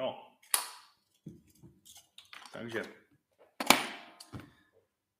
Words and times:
Jo. 0.00 0.14
Takže. 2.52 2.82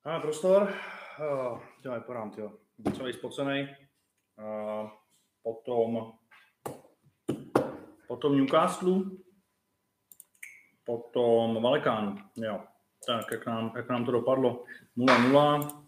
Máme 0.04 0.20
prostor. 0.20 0.62
Uh, 0.62 1.60
jo, 1.84 1.94
vypadám, 1.94 2.32
jo. 2.38 2.52
Celý 2.96 3.12
spocený. 3.12 3.76
Uh, 4.38 4.90
potom 5.42 6.12
potom 8.08 8.36
Newcastle, 8.36 9.00
potom 10.84 11.62
Valekánu. 11.62 12.16
Jo. 12.36 12.60
Tak, 13.06 13.32
jak 13.32 13.46
nám, 13.46 13.72
jak 13.76 13.88
nám 13.88 14.04
to 14.04 14.12
dopadlo? 14.12 14.64
0-0. 14.96 15.84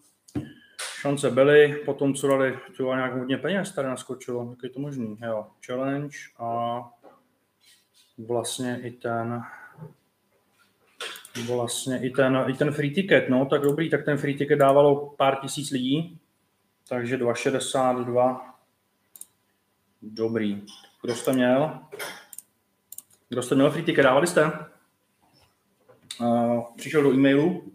Šance 1.00 1.30
byly, 1.30 1.74
potom 1.84 2.14
co 2.14 2.28
dali, 2.28 2.58
to 2.76 2.94
nějak 2.94 3.14
hodně 3.14 3.38
peněz 3.38 3.74
tady 3.74 3.88
naskočilo, 3.88 4.50
jak 4.50 4.62
je 4.62 4.70
to 4.70 4.80
možný, 4.80 5.16
jo. 5.22 5.46
Challenge 5.66 6.16
a 6.38 6.80
vlastně 8.18 8.80
i 8.82 8.90
ten 8.90 9.42
vlastně 11.46 11.98
i 12.02 12.10
ten, 12.10 12.44
i 12.48 12.52
ten 12.52 12.72
free 12.72 12.90
ticket, 12.90 13.28
no, 13.28 13.46
tak 13.46 13.62
dobrý, 13.62 13.90
tak 13.90 14.04
ten 14.04 14.18
free 14.18 14.34
ticket 14.34 14.58
dávalo 14.58 15.10
pár 15.10 15.36
tisíc 15.40 15.70
lidí, 15.70 16.20
takže 16.88 17.16
2,62. 17.16 18.40
Dobrý. 20.02 20.62
Kdo 21.02 21.14
jste 21.14 21.32
měl? 21.32 21.80
Kdo 23.28 23.42
jste 23.42 23.54
měl 23.54 23.70
free 23.70 23.84
ticket? 23.84 24.04
Dávali 24.04 24.26
jste? 24.26 24.52
Uh, 26.20 26.64
přišel 26.76 27.02
do 27.02 27.12
e-mailu. 27.12 27.72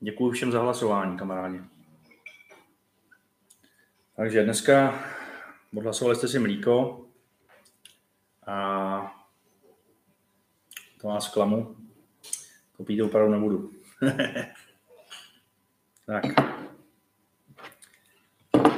Děkuji 0.00 0.30
všem 0.30 0.52
za 0.52 0.60
hlasování, 0.60 1.18
kamarádi. 1.18 1.60
Takže 4.16 4.44
dneska 4.44 5.04
odhlasovali 5.76 6.16
jste 6.16 6.28
si 6.28 6.38
mlíko 6.38 7.04
a 8.46 9.16
to 11.00 11.08
vás 11.08 11.28
klamu. 11.28 11.76
To 12.76 12.84
opravdu 13.04 13.32
nebudu. 13.32 13.70
tak. 16.06 16.24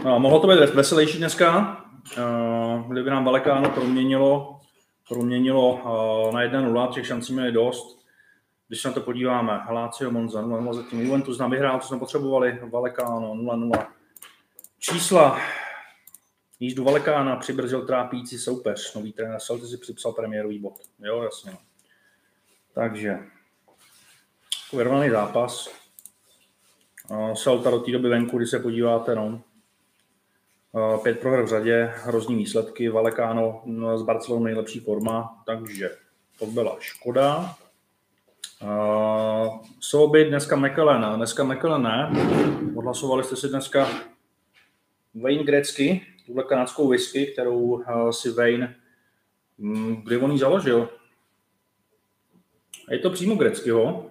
No, 0.05 0.21
mohlo 0.21 0.41
to 0.41 0.47
být 0.47 0.75
veselější 0.75 1.19
dneska, 1.19 1.77
uh, 2.19 2.93
kdyby 2.93 3.11
nám 3.11 3.25
Valekáno 3.25 3.71
proměnilo, 3.71 4.61
proměnilo 5.09 5.73
uh, 5.73 6.35
na 6.35 6.41
1-0, 6.41 6.93
těch 6.93 7.07
šancí 7.07 7.33
měli 7.33 7.53
dost. 7.53 8.03
Když 8.69 8.81
se 8.81 8.89
na 8.89 8.95
to 8.95 9.01
podíváme, 9.01 9.61
Lácio 9.71 10.11
Monza 10.11 10.43
0-0 10.43 10.75
zatím 10.75 11.01
Juventus 11.01 11.39
nám 11.39 11.51
vyhrál, 11.51 11.81
co 11.81 11.89
jsme 11.89 11.99
potřebovali, 11.99 12.61
Valekáno 12.73 13.35
0-0. 13.35 13.87
Čísla. 14.79 15.39
Jízdu 16.63 16.85
Valekána 16.85 17.37
přibrzdil 17.37 17.87
trápící 17.87 18.39
soupeř. 18.39 18.95
Nový 18.95 19.13
trenér 19.13 19.41
Celtic 19.41 19.71
si 19.71 19.79
připsal 19.79 20.13
premiérový 20.13 20.59
bod. 20.59 20.75
Jo, 20.99 21.23
jasně. 21.23 21.53
Takže, 22.75 23.19
vyrovnaný 24.73 25.11
zápas. 25.11 25.69
Celta 27.43 27.71
do 27.71 27.81
té 27.81 27.93
doby 27.93 28.09
venku, 28.09 28.39
když 28.39 28.51
se 28.51 28.59
podíváte, 28.59 29.15
no, 29.15 29.43
pět 31.03 31.21
proher 31.21 31.45
v 31.45 31.49
řadě, 31.49 31.93
hrozný 31.97 32.37
výsledky, 32.37 32.89
Valekáno 32.89 33.63
no, 33.65 33.99
z 33.99 34.03
Barcelony 34.03 34.45
nejlepší 34.45 34.81
forma, 34.81 35.43
takže 35.47 35.91
to 36.39 36.47
byla 36.47 36.77
škoda. 36.81 37.57
Uh, 38.63 39.67
Soby 39.81 40.25
dneska 40.25 40.57
McKellen, 40.57 41.17
dneska 41.17 41.45
McKellen 41.45 41.83
ne. 41.83 42.11
Odhlasovali 42.77 43.25
jste 43.25 43.37
si 43.37 43.49
dneska 43.49 43.89
Wayne 45.15 45.45
Grecky, 45.45 46.12
tuhle 46.27 46.45
kanadskou 46.45 46.89
whisky, 46.89 47.27
kterou 47.27 47.59
uh, 47.59 48.11
si 48.11 48.31
Wayne, 48.31 48.77
um, 49.59 50.03
kdy 50.03 50.17
on 50.17 50.31
ji 50.31 50.39
založil? 50.39 50.89
Je 52.91 52.99
to 52.99 53.11
přímo 53.11 53.35
Greckého. 53.35 54.11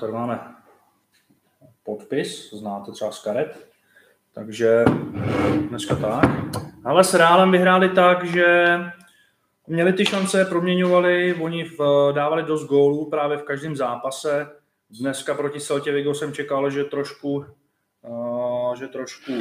Tady 0.00 0.12
máme 0.12 0.54
podpis, 1.82 2.54
znáte 2.54 2.92
třeba 2.92 3.10
z 3.10 3.22
karet. 3.22 3.68
Takže 4.34 4.84
dneska 5.68 5.96
tak. 5.96 6.30
Ale 6.84 7.04
s 7.04 7.14
Reálem 7.14 7.50
vyhráli 7.50 7.88
tak, 7.88 8.24
že 8.24 8.78
měli 9.66 9.92
ty 9.92 10.06
šance, 10.06 10.44
proměňovali, 10.44 11.34
oni 11.34 11.64
v, 11.64 12.12
dávali 12.12 12.42
dost 12.42 12.64
gólů 12.64 13.10
právě 13.10 13.38
v 13.38 13.42
každém 13.42 13.76
zápase. 13.76 14.46
Dneska 14.90 15.34
proti 15.34 15.60
Celtě 15.60 15.92
Vigo 15.92 16.14
jsem 16.14 16.32
čekal, 16.32 16.70
že 16.70 16.84
trošku, 16.84 17.46
že 18.78 18.88
trošku 18.88 19.32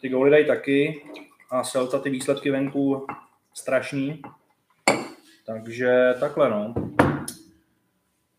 ty 0.00 0.08
góly 0.08 0.30
dají 0.30 0.46
taky 0.46 1.04
a 1.50 1.62
Celta 1.62 1.98
ty 1.98 2.10
výsledky 2.10 2.50
venku 2.50 3.06
strašný. 3.54 4.22
Takže 5.46 6.14
takhle 6.20 6.50
no. 6.50 6.74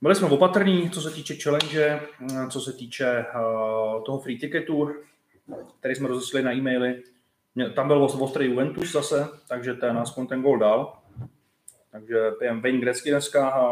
Byli 0.02 0.16
jsme 0.16 0.28
opatrní, 0.28 0.90
co 0.90 1.02
se 1.02 1.12
týče 1.12 1.36
challenge, 1.36 2.02
co 2.50 2.62
se 2.62 2.74
týče 2.74 3.26
toho 4.06 4.20
free 4.20 4.38
ticketu 4.38 4.90
který 5.80 5.96
jsme 5.96 6.08
rozeslali 6.08 6.44
na 6.46 6.54
e-maily. 6.54 7.04
Tam 7.76 7.88
byl 7.88 8.04
ostrý 8.04 8.46
Juventus 8.46 8.92
zase, 8.92 9.28
takže 9.48 9.74
ten 9.74 9.98
aspoň 9.98 10.28
ten 10.28 10.42
gol 10.42 10.60
dal. 10.60 10.98
Takže 11.92 12.32
pijem 12.32 12.62
Wayne 12.62 12.80
Gretzky 12.80 13.10
dneska, 13.10 13.70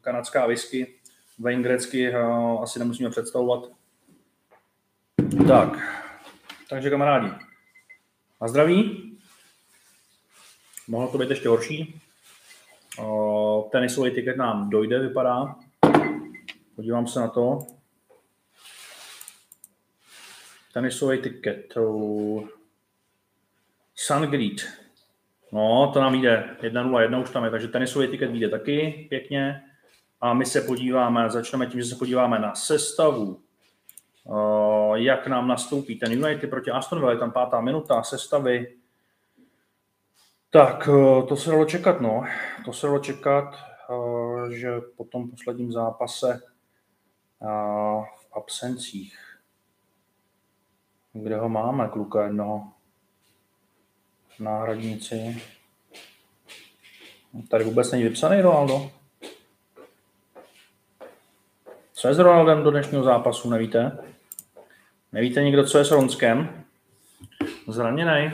kanadská 0.00 0.46
whisky. 0.46 0.94
Wayne 1.38 1.62
Gretzky 1.62 2.14
asi 2.62 2.78
nemusíme 2.78 3.10
představovat. 3.10 3.79
Tak, 5.38 5.78
takže 6.70 6.90
kamarádi, 6.90 7.32
a 8.40 8.48
zdraví. 8.48 9.18
Mohlo 10.88 11.08
to 11.12 11.18
být 11.18 11.30
ještě 11.30 11.48
horší. 11.48 12.00
Tenisový 13.72 14.10
tiket 14.10 14.36
nám 14.36 14.70
dojde, 14.70 14.98
vypadá. 14.98 15.56
Podívám 16.76 17.06
se 17.06 17.20
na 17.20 17.28
to 17.28 17.58
tenisový 20.74 21.18
tiket. 21.22 21.74
Sungreed. 23.94 24.68
No, 25.52 25.90
to 25.92 26.00
nám 26.00 26.14
jde 26.14 26.56
1-0-1 26.60 27.22
už 27.22 27.30
tam 27.30 27.44
je, 27.44 27.50
takže 27.50 27.68
tenisový 27.68 28.08
tiket 28.08 28.30
vyjde 28.30 28.48
taky 28.48 29.06
pěkně. 29.08 29.62
A 30.20 30.34
my 30.34 30.46
se 30.46 30.60
podíváme, 30.60 31.30
začneme 31.30 31.66
tím, 31.66 31.80
že 31.80 31.86
se 31.86 31.96
podíváme 31.96 32.38
na 32.38 32.54
sestavu, 32.54 33.42
jak 34.94 35.26
nám 35.26 35.48
nastoupí 35.48 35.98
ten 35.98 36.12
United 36.12 36.50
proti 36.50 36.70
Aston 36.70 36.98
Villa, 36.98 37.12
je 37.12 37.18
tam 37.18 37.32
pátá 37.32 37.60
minuta 37.60 38.02
sestavy. 38.02 38.76
Tak, 40.50 40.88
to 41.28 41.36
se 41.36 41.50
dalo 41.50 41.64
čekat, 41.64 42.00
no. 42.00 42.24
To 42.64 42.72
se 42.72 42.86
dalo 42.86 42.98
čekat, 42.98 43.56
že 44.50 44.80
po 44.96 45.04
tom 45.04 45.30
posledním 45.30 45.72
zápase 45.72 46.42
v 48.16 48.32
absencích 48.32 49.30
kde 51.12 51.36
ho 51.36 51.48
máme, 51.48 51.88
kluka 51.88 52.24
jednoho? 52.24 52.72
Náhradníci. 54.38 55.42
Tady 57.48 57.64
vůbec 57.64 57.92
není 57.92 58.04
vypsaný 58.04 58.40
Ronaldo. 58.40 58.90
Co 61.92 62.08
je 62.08 62.14
s 62.14 62.18
Ronaldem 62.18 62.62
do 62.62 62.70
dnešního 62.70 63.02
zápasu, 63.02 63.50
nevíte? 63.50 63.98
Nevíte 65.12 65.42
někdo, 65.42 65.64
co 65.64 65.78
je 65.78 65.84
s 65.84 65.90
Ronskem? 65.90 66.64
Zraněný. 67.68 68.32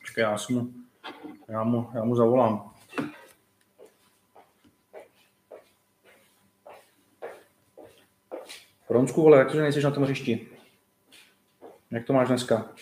Počkej, 0.00 0.22
já, 0.22 0.36
mu, 0.50 0.72
já, 1.48 1.64
mu, 1.64 1.90
já 1.94 2.04
mu 2.04 2.16
zavolám. 2.16 2.74
Ronsku, 8.90 9.22
vole, 9.22 9.38
jak 9.38 9.50
to, 9.50 9.56
že 9.56 9.62
nejsi 9.62 9.82
na 9.82 9.90
tom 9.90 10.02
hřišti? 10.02 10.48
Jak 11.90 12.06
to 12.06 12.12
máš 12.12 12.28
dneska? 12.28 12.72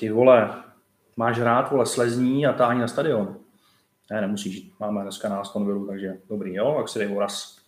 Ty 0.00 0.10
vole, 0.10 0.62
máš 1.16 1.38
hrát, 1.38 1.70
vole, 1.70 1.86
slezní 1.86 2.46
a 2.46 2.52
táhni 2.52 2.80
na 2.80 2.88
stadion. 2.88 3.40
Ne, 4.10 4.20
nemusíš, 4.20 4.70
máme 4.80 5.02
dneska 5.02 5.28
na 5.28 5.40
Aston 5.40 5.86
takže 5.86 6.18
dobrý, 6.28 6.54
jo, 6.54 6.74
jak 6.78 6.88
si 6.88 6.98
dej 6.98 7.08
voraz. 7.08 7.60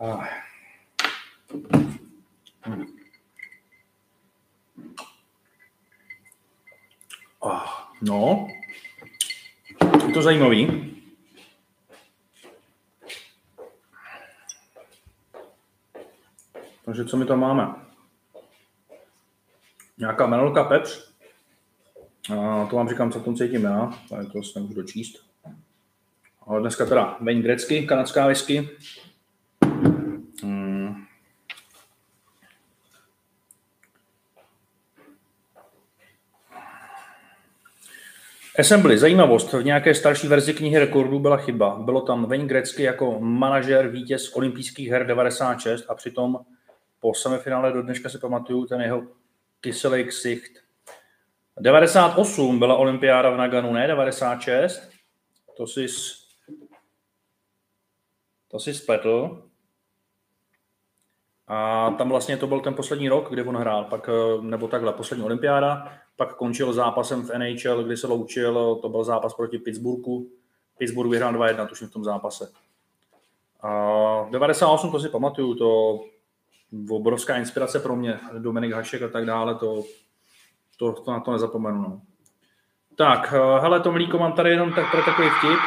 Ah. 0.00 0.47
Ah, 7.42 7.90
no, 8.02 8.48
je 10.06 10.14
to 10.14 10.22
zajímavý. 10.22 10.94
Takže 16.84 17.04
co 17.04 17.16
my 17.16 17.26
tam 17.26 17.40
máme? 17.40 17.74
Nějaká 19.98 20.26
menolka 20.26 20.64
pepř. 20.64 21.12
A 22.32 22.66
to 22.66 22.76
vám 22.76 22.88
říkám, 22.88 23.12
co 23.12 23.20
v 23.20 23.24
tom 23.24 23.36
cítím 23.36 23.64
já, 23.64 23.92
ale 24.12 24.26
to 24.26 24.42
se 24.42 24.58
nemůžu 24.58 24.74
dočíst. 24.74 25.26
Ale 26.40 26.60
dneska 26.60 26.86
teda 26.86 27.16
Wayne 27.20 27.42
Grecky, 27.42 27.86
kanadská 27.86 28.26
whisky. 28.26 28.68
Assembly, 38.58 38.98
zajímavost. 38.98 39.52
V 39.52 39.64
nějaké 39.64 39.94
starší 39.94 40.28
verzi 40.28 40.54
knihy 40.54 40.78
rekordů 40.78 41.18
byla 41.18 41.36
chyba. 41.36 41.78
Bylo 41.78 42.00
tam 42.00 42.28
Wayne 42.28 42.46
Gretzky 42.46 42.82
jako 42.82 43.20
manažer, 43.20 43.88
vítěz 43.88 44.32
olympijských 44.36 44.88
her 44.88 45.06
96 45.06 45.84
a 45.88 45.94
přitom 45.94 46.38
po 47.00 47.14
semifinále 47.14 47.72
do 47.72 47.82
dneška 47.82 48.08
si 48.08 48.18
pamatuju 48.18 48.66
ten 48.66 48.80
jeho 48.80 49.02
kyselý 49.60 50.04
ksicht. 50.04 50.52
98 51.60 52.58
byla 52.58 52.76
olympiáda 52.76 53.30
v 53.30 53.36
Naganu, 53.36 53.72
ne 53.72 53.86
96. 53.86 54.90
To 55.56 55.66
si 55.66 55.86
to 58.48 58.58
si 58.58 58.74
spletl. 58.74 59.42
A 61.46 61.90
tam 61.90 62.08
vlastně 62.08 62.36
to 62.36 62.46
byl 62.46 62.60
ten 62.60 62.74
poslední 62.74 63.08
rok, 63.08 63.30
kdy 63.30 63.42
on 63.42 63.56
hrál, 63.56 63.84
pak, 63.84 64.08
eh, 64.08 64.42
nebo 64.42 64.68
takhle, 64.68 64.92
poslední 64.92 65.24
olympiáda, 65.24 65.98
pak 66.18 66.34
končil 66.34 66.72
zápasem 66.72 67.22
v 67.22 67.38
NHL, 67.38 67.84
kdy 67.84 67.96
se 67.96 68.06
loučil, 68.06 68.78
to 68.82 68.88
byl 68.88 69.04
zápas 69.04 69.34
proti 69.34 69.58
Pittsburghu. 69.58 70.26
Pittsburgh 70.78 71.10
vyhrál 71.10 71.32
2-1, 71.32 71.66
tuším 71.66 71.88
v 71.88 71.92
tom 71.92 72.04
zápase. 72.04 72.52
A 73.60 74.28
98 74.30 74.90
to 74.90 75.00
si 75.00 75.08
pamatuju, 75.08 75.54
to 75.54 76.00
obrovská 76.90 77.36
inspirace 77.36 77.80
pro 77.80 77.96
mě, 77.96 78.20
Dominik 78.38 78.72
Hašek 78.72 79.02
a 79.02 79.08
tak 79.08 79.24
dále, 79.24 79.54
to, 79.54 79.84
to, 80.78 80.92
to 80.92 81.10
na 81.10 81.20
to 81.20 81.32
nezapomenu. 81.32 81.82
No. 81.82 82.00
Tak, 82.96 83.32
hele, 83.60 83.80
to 83.80 83.92
mlíko 83.92 84.18
mám 84.18 84.32
tady 84.32 84.50
jenom 84.50 84.72
tak 84.72 84.90
pro 84.90 85.02
takový 85.02 85.28
vtip. 85.28 85.58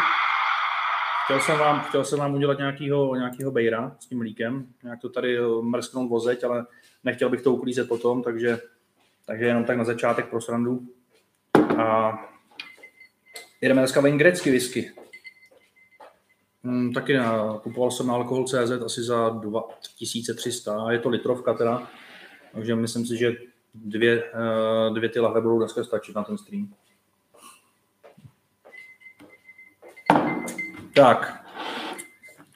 Chtěl 1.25 1.39
jsem 1.39 1.59
vám, 1.59 1.81
chtěl 1.81 2.05
jsem 2.05 2.19
vám 2.19 2.33
udělat 2.33 2.57
nějakýho, 2.57 3.15
nějakýho 3.15 3.51
bejra 3.51 3.95
s 3.99 4.07
tím 4.07 4.17
mlíkem, 4.17 4.67
nějak 4.83 5.01
to 5.01 5.09
tady 5.09 5.37
eh, 5.37 5.41
mrsknout 5.61 6.09
vozeť, 6.09 6.43
ale 6.43 6.65
nechtěl 7.03 7.29
bych 7.29 7.41
to 7.41 7.53
uklízet 7.53 7.87
potom, 7.87 8.23
takže, 8.23 8.59
takže 9.31 9.45
jenom 9.45 9.63
tak 9.63 9.77
na 9.77 9.83
začátek 9.83 10.29
pro 10.29 10.41
srandu. 10.41 10.81
A 11.77 12.19
jedeme 13.61 13.81
dneska 13.81 14.01
ven 14.01 14.17
grecky 14.17 14.51
whisky. 14.51 14.91
Hmm, 16.63 16.93
taky 16.93 17.17
na, 17.17 17.59
kupoval 17.63 17.91
jsem 17.91 18.07
na 18.07 18.13
alkohol.cz 18.13 18.71
asi 18.85 19.03
za 19.03 19.29
2300 19.29 20.81
a 20.81 20.91
je 20.91 20.99
to 20.99 21.09
litrovka 21.09 21.53
teda, 21.53 21.87
takže 22.53 22.75
myslím 22.75 23.05
si, 23.05 23.17
že 23.17 23.33
dvě, 23.75 24.23
eh, 24.23 24.93
dvě 24.93 25.09
ty 25.09 25.19
lahve 25.19 25.41
budou 25.41 25.59
dneska 25.59 25.83
stačit 25.83 26.15
na 26.15 26.23
ten 26.23 26.37
stream. 26.37 26.73
Tak, 30.95 31.45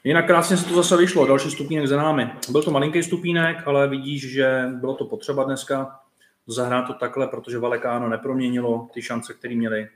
jinak 0.03 0.27
krásně 0.27 0.57
se 0.57 0.65
to 0.65 0.75
zase 0.75 0.97
vyšlo, 0.97 1.27
další 1.27 1.51
stupínek 1.51 1.87
za 1.87 1.97
námi. 1.97 2.31
Byl 2.51 2.63
to 2.63 2.71
malinký 2.71 3.03
stupínek, 3.03 3.57
ale 3.65 3.87
vidíš, 3.87 4.31
že 4.31 4.69
bylo 4.73 4.95
to 4.95 5.05
potřeba 5.05 5.43
dneska 5.43 6.04
zahrát 6.47 6.87
to 6.87 6.93
takhle, 6.93 7.27
protože 7.27 7.59
Valekáno 7.59 8.09
neproměnilo 8.09 8.89
ty 8.93 9.01
šance, 9.01 9.33
které 9.33 9.55
měli. 9.55 9.87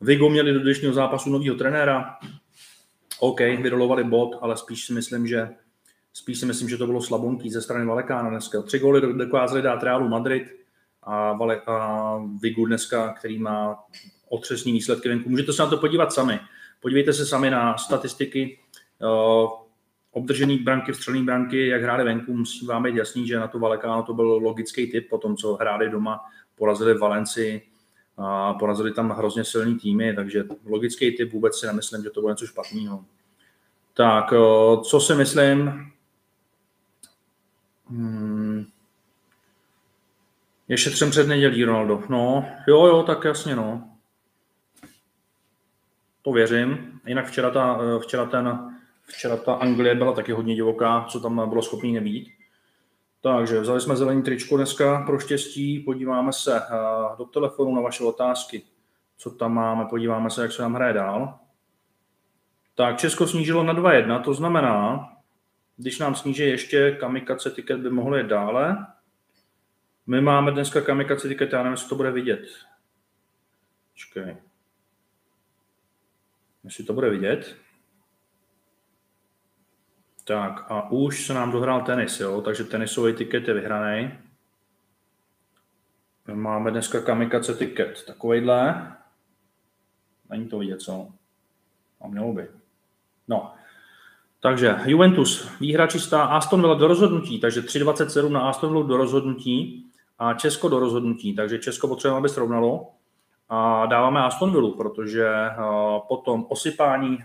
Vigo 0.00 0.30
měli 0.30 0.52
do 0.52 0.60
dnešního 0.60 0.94
zápasu 0.94 1.30
nového 1.30 1.56
trenéra. 1.56 2.16
OK, 3.18 3.40
vyrolovali 3.40 4.04
bod, 4.04 4.38
ale 4.40 4.56
spíš 4.56 4.86
si 4.86 4.92
myslím, 4.92 5.26
že 5.26 5.48
spíš 6.12 6.40
si 6.40 6.46
myslím, 6.46 6.68
že 6.68 6.76
to 6.76 6.86
bylo 6.86 7.02
slabonký 7.02 7.50
ze 7.50 7.62
strany 7.62 7.86
Valekána 7.86 8.30
dneska. 8.30 8.62
Tři 8.62 8.78
góly 8.78 9.00
dokázali 9.00 9.62
dát 9.62 9.82
Realu 9.82 10.08
Madrid 10.08 10.42
a, 11.02 11.32
Vale, 11.32 11.60
a 11.66 12.18
Vigu 12.42 12.66
dneska, 12.66 13.12
který 13.12 13.38
má 13.38 13.84
otřesní 14.28 14.72
výsledky 14.72 15.08
venku. 15.08 15.30
Můžete 15.30 15.52
se 15.52 15.62
na 15.62 15.68
to 15.68 15.76
podívat 15.76 16.12
sami. 16.12 16.40
Podívejte 16.80 17.12
se 17.12 17.26
sami 17.26 17.50
na 17.50 17.76
statistiky 17.78 18.58
uh, 19.02 19.63
obdržený 20.14 20.58
branky, 20.58 20.92
vstřelený 20.92 21.24
branky, 21.24 21.66
jak 21.66 21.82
hráli 21.82 22.04
venku, 22.04 22.36
musí 22.36 22.66
vám 22.66 22.82
být 22.82 22.94
jasný, 22.94 23.26
že 23.26 23.38
na 23.38 23.48
to 23.48 23.58
Valekáno 23.58 24.02
to 24.02 24.14
byl 24.14 24.26
logický 24.26 24.90
typ 24.90 25.08
po 25.10 25.18
tom, 25.18 25.36
co 25.36 25.54
hráli 25.54 25.90
doma, 25.90 26.20
porazili 26.54 26.98
Valenci, 26.98 27.62
a 28.16 28.54
porazili 28.54 28.92
tam 28.92 29.10
hrozně 29.10 29.44
silný 29.44 29.78
týmy, 29.78 30.14
takže 30.14 30.44
logický 30.64 31.16
typ 31.16 31.32
vůbec 31.32 31.58
si 31.58 31.66
nemyslím, 31.66 32.02
že 32.02 32.10
to 32.10 32.20
bylo 32.20 32.30
něco 32.30 32.46
špatného. 32.46 33.04
Tak, 33.94 34.32
uh, 34.32 34.82
co 34.82 35.00
si 35.00 35.14
myslím? 35.14 35.90
Hmm. 37.86 38.64
Je 40.68 40.78
šetřem 40.78 41.10
před 41.10 41.28
nedělí, 41.28 41.64
Ronaldo. 41.64 42.02
No, 42.08 42.46
jo, 42.68 42.86
jo, 42.86 43.02
tak 43.02 43.24
jasně, 43.24 43.56
no. 43.56 43.88
To 46.22 46.32
věřím. 46.32 47.00
Jinak 47.06 47.26
včera, 47.26 47.50
ta, 47.50 47.78
eh, 47.82 48.00
včera, 48.00 48.26
ten, 48.26 48.73
včera 49.06 49.36
ta 49.36 49.54
Anglie 49.54 49.94
byla 49.94 50.12
taky 50.12 50.32
hodně 50.32 50.54
divoká, 50.54 51.04
co 51.08 51.20
tam 51.20 51.48
bylo 51.48 51.62
schopný 51.62 51.92
nebýt. 51.92 52.28
Takže 53.20 53.60
vzali 53.60 53.80
jsme 53.80 53.96
zelený 53.96 54.22
tričko 54.22 54.56
dneska 54.56 55.02
pro 55.06 55.18
štěstí, 55.18 55.78
podíváme 55.78 56.32
se 56.32 56.60
eh, 56.60 56.68
do 57.18 57.24
telefonu 57.24 57.74
na 57.74 57.80
vaše 57.80 58.04
otázky, 58.04 58.62
co 59.16 59.30
tam 59.30 59.54
máme, 59.54 59.84
podíváme 59.84 60.30
se, 60.30 60.42
jak 60.42 60.52
se 60.52 60.62
nám 60.62 60.74
hraje 60.74 60.92
dál. 60.92 61.38
Tak 62.74 62.98
Česko 62.98 63.26
snížilo 63.26 63.62
na 63.62 63.74
2-1, 63.74 64.22
to 64.22 64.34
znamená, 64.34 65.08
když 65.76 65.98
nám 65.98 66.14
sníží 66.14 66.42
ještě 66.42 66.96
kamikace 67.00 67.50
tiket, 67.50 67.80
by 67.80 67.90
mohlo 67.90 68.16
jít 68.16 68.26
dále. 68.26 68.86
My 70.06 70.20
máme 70.20 70.52
dneska 70.52 70.80
kamikace 70.80 71.28
tiket, 71.28 71.52
já 71.52 71.58
nevím, 71.58 71.72
jestli 71.72 71.88
to 71.88 71.94
bude 71.94 72.10
vidět. 72.10 72.44
Počkej. 73.92 74.36
Jestli 76.64 76.84
to 76.84 76.92
bude 76.92 77.10
vidět. 77.10 77.56
Tak 80.24 80.66
a 80.68 80.90
už 80.90 81.26
se 81.26 81.34
nám 81.34 81.52
dohrál 81.52 81.82
tenis, 81.82 82.20
jo? 82.20 82.40
takže 82.40 82.64
tenisový 82.64 83.14
tiket 83.14 83.48
je 83.48 83.54
vyhraný. 83.54 84.18
Máme 86.34 86.70
dneska 86.70 87.00
kamikace 87.00 87.54
tiket, 87.54 88.04
takovejhle. 88.06 88.92
Není 90.30 90.48
to 90.48 90.58
vidět, 90.58 90.80
co? 90.80 91.08
A 92.00 92.08
mělo 92.08 92.32
by. 92.32 92.48
No, 93.28 93.54
takže 94.40 94.76
Juventus, 94.84 95.58
výhra 95.60 95.86
čistá, 95.86 96.24
Aston 96.24 96.60
Villa 96.60 96.74
do 96.74 96.88
rozhodnutí, 96.88 97.40
takže 97.40 97.60
3,27 97.60 98.30
na 98.30 98.40
Aston 98.40 98.72
Villa 98.72 98.86
do 98.86 98.96
rozhodnutí 98.96 99.86
a 100.18 100.34
Česko 100.34 100.68
do 100.68 100.78
rozhodnutí, 100.78 101.34
takže 101.34 101.58
Česko 101.58 101.88
potřebujeme, 101.88 102.18
aby 102.18 102.28
srovnalo 102.28 102.90
a 103.48 103.86
dáváme 103.86 104.20
Aston 104.20 104.52
Villa, 104.52 104.70
protože 104.76 105.30
uh, 105.30 105.98
potom 106.08 106.46
osypání 106.48 107.18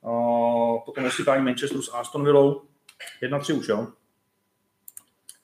uh, 0.00 0.53
potom 0.84 1.04
osypání 1.04 1.44
Manchesteru 1.44 1.82
s 1.82 1.94
Aston 1.94 2.24
Villou 2.24 2.62
1-3 3.22 3.58
už, 3.58 3.68
jo? 3.68 3.86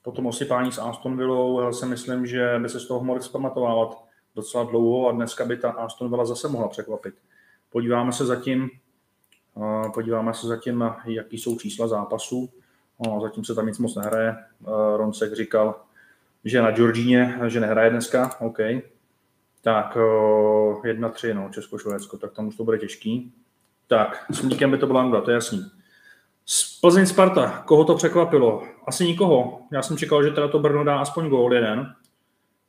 Potom 0.02 0.26
osypání 0.26 0.72
s 0.72 0.78
Aston 0.78 1.16
Villou 1.16 1.72
si 1.72 1.86
myslím, 1.86 2.26
že 2.26 2.58
by 2.58 2.68
se 2.68 2.80
z 2.80 2.86
toho 2.86 3.04
mohli 3.04 3.22
zpamatovávat 3.22 4.04
docela 4.36 4.64
dlouho 4.64 5.08
a 5.08 5.12
dneska 5.12 5.44
by 5.44 5.56
ta 5.56 5.70
Aston 5.70 6.10
Villa 6.10 6.24
zase 6.24 6.48
mohla 6.48 6.68
překvapit. 6.68 7.14
Podíváme 7.70 8.12
se 8.12 8.26
zatím, 8.26 8.70
podíváme 9.94 10.34
se 10.34 10.46
zatím, 10.46 10.84
jaký 11.04 11.38
jsou 11.38 11.58
čísla 11.58 11.88
zápasů. 11.88 12.50
Zatím 13.22 13.44
se 13.44 13.54
tam 13.54 13.66
nic 13.66 13.78
moc 13.78 13.94
nehraje. 13.96 14.36
Roncek 14.96 15.32
říkal, 15.32 15.80
že 16.44 16.62
na 16.62 16.70
Georgíně, 16.70 17.38
že 17.46 17.60
nehraje 17.60 17.90
dneska, 17.90 18.36
OK. 18.40 18.58
Tak, 19.62 19.96
1-3, 19.96 21.34
no, 21.34 21.50
Česko-Švédsko, 21.52 22.18
tak 22.18 22.32
tam 22.32 22.48
už 22.48 22.56
to 22.56 22.64
bude 22.64 22.78
těžký. 22.78 23.34
Tak, 23.90 24.26
s 24.30 24.42
Mníkem 24.42 24.70
by 24.70 24.78
to 24.78 24.86
byla 24.86 25.00
Angla, 25.00 25.20
to 25.20 25.30
je 25.30 25.34
jasný. 25.34 25.70
Z 26.46 26.80
Plzeň 26.80 27.06
Sparta, 27.06 27.62
koho 27.66 27.84
to 27.84 27.94
překvapilo? 27.94 28.62
Asi 28.86 29.04
nikoho. 29.04 29.60
Já 29.72 29.82
jsem 29.82 29.96
čekal, 29.96 30.22
že 30.22 30.30
teda 30.30 30.48
to 30.48 30.58
Brno 30.58 30.84
dá 30.84 30.98
aspoň 30.98 31.28
gól 31.28 31.54
jeden, 31.54 31.94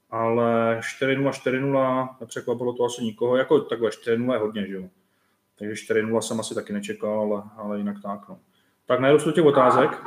ale 0.10 0.80
4-0, 1.02 1.30
4-0, 1.30 2.16
nepřekvapilo 2.20 2.74
to 2.74 2.86
asi 2.86 3.04
nikoho. 3.04 3.38
Jako 3.38 3.60
takhle 3.60 3.90
4-0 3.90 4.34
je 4.34 4.40
hodně, 4.40 4.68
že 4.68 4.74
jo. 4.74 4.84
Takže 5.60 5.74
4-0 5.94 6.20
jsem 6.20 6.40
asi 6.40 6.56
taky 6.56 6.74
nečekal, 6.74 7.20
ale, 7.20 7.44
ale 7.58 7.78
jinak 7.78 7.96
tak, 8.04 8.30
no. 8.30 8.40
Tak 8.86 9.00
najdu 9.00 9.26
do 9.26 9.32
těch 9.32 9.46
otázek. 9.46 10.04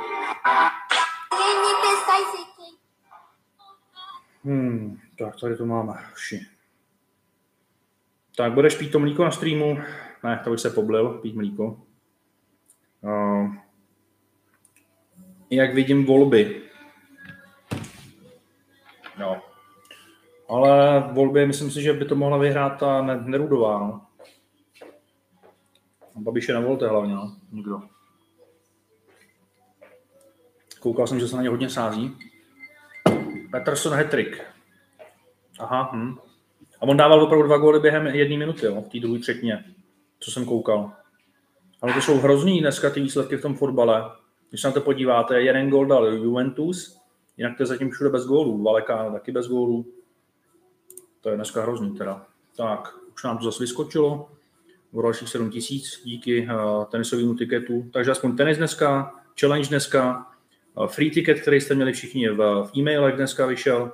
Hmm, 4.43 4.99
tak 5.19 5.39
tady 5.41 5.57
to 5.57 5.65
máme. 5.65 5.93
Vši. 6.13 6.47
Tak 8.37 8.51
budeš 8.53 8.75
pít 8.75 8.91
to 8.91 8.99
mlíko 8.99 9.23
na 9.23 9.31
streamu? 9.31 9.77
Ne, 10.25 10.41
to 10.43 10.49
bych 10.49 10.59
se 10.59 10.69
poblil, 10.69 11.09
pít 11.09 11.35
mlíko. 11.35 11.81
Uh, 13.01 13.55
jak 15.49 15.73
vidím 15.73 16.05
volby. 16.05 16.61
No. 19.19 19.41
Ale 20.49 21.03
volby, 21.11 21.47
myslím 21.47 21.71
si, 21.71 21.81
že 21.81 21.93
by 21.93 22.05
to 22.05 22.15
mohla 22.15 22.37
vyhrát 22.37 22.79
ta 22.79 23.01
Nerudová. 23.01 23.79
No. 23.79 24.05
Babiše 26.15 26.53
na 26.53 26.59
volte 26.59 26.87
hlavně, 26.87 27.13
no. 27.13 27.35
Nikdo. 27.51 27.81
Koukal 30.79 31.07
jsem, 31.07 31.19
že 31.19 31.27
se 31.27 31.35
na 31.35 31.41
ně 31.41 31.49
hodně 31.49 31.69
sází. 31.69 32.17
Peterson 33.51 33.93
Hetrik. 33.93 34.43
Aha, 35.59 35.89
hm. 35.93 36.15
A 36.79 36.81
on 36.81 36.97
dával 36.97 37.23
opravdu 37.23 37.47
dva 37.47 37.57
góly 37.57 37.79
během 37.79 38.07
jedné 38.07 38.37
minuty, 38.37 38.65
jo, 38.65 38.81
v 38.81 38.89
té 38.89 38.99
druhé 38.99 39.19
třetině, 39.19 39.74
co 40.25 40.31
jsem 40.31 40.45
koukal. 40.45 40.91
Ale 41.81 41.93
to 41.93 42.01
jsou 42.01 42.17
hrozný 42.17 42.61
dneska 42.61 42.89
ty 42.89 43.01
výsledky 43.01 43.37
v 43.37 43.41
tom 43.41 43.55
fotbale. 43.55 44.11
Když 44.49 44.61
se 44.61 44.67
na 44.67 44.73
to 44.73 44.81
podíváte, 44.81 45.41
jeden 45.41 45.69
gól 45.69 45.85
dal 45.85 46.07
Juventus, 46.07 46.99
jinak 47.37 47.57
to 47.57 47.63
je 47.63 47.67
zatím 47.67 47.91
všude 47.91 48.09
bez 48.09 48.25
gólů. 48.25 48.63
Valekano 48.63 49.11
taky 49.11 49.31
bez 49.31 49.47
gólů. 49.47 49.85
To 51.21 51.29
je 51.29 51.35
dneska 51.35 51.61
hrozný 51.61 51.97
teda. 51.97 52.25
Tak, 52.57 52.93
už 53.13 53.23
nám 53.23 53.37
to 53.37 53.45
zase 53.45 53.63
vyskočilo 53.63 54.29
o 54.93 55.01
dalších 55.01 55.29
7 55.29 55.49
tisíc 55.49 56.01
díky 56.03 56.47
uh, 56.47 56.85
tenisovému 56.85 57.35
tiketu. 57.35 57.85
Takže 57.93 58.11
aspoň 58.11 58.37
tenis 58.37 58.57
dneska, 58.57 59.13
challenge 59.39 59.69
dneska, 59.69 60.27
uh, 60.77 60.87
free 60.87 61.11
ticket, 61.11 61.41
který 61.41 61.61
jste 61.61 61.75
měli 61.75 61.93
všichni 61.93 62.29
v, 62.29 62.37
v 62.37 62.77
e-mailech 62.77 63.15
dneska 63.15 63.45
vyšel 63.45 63.91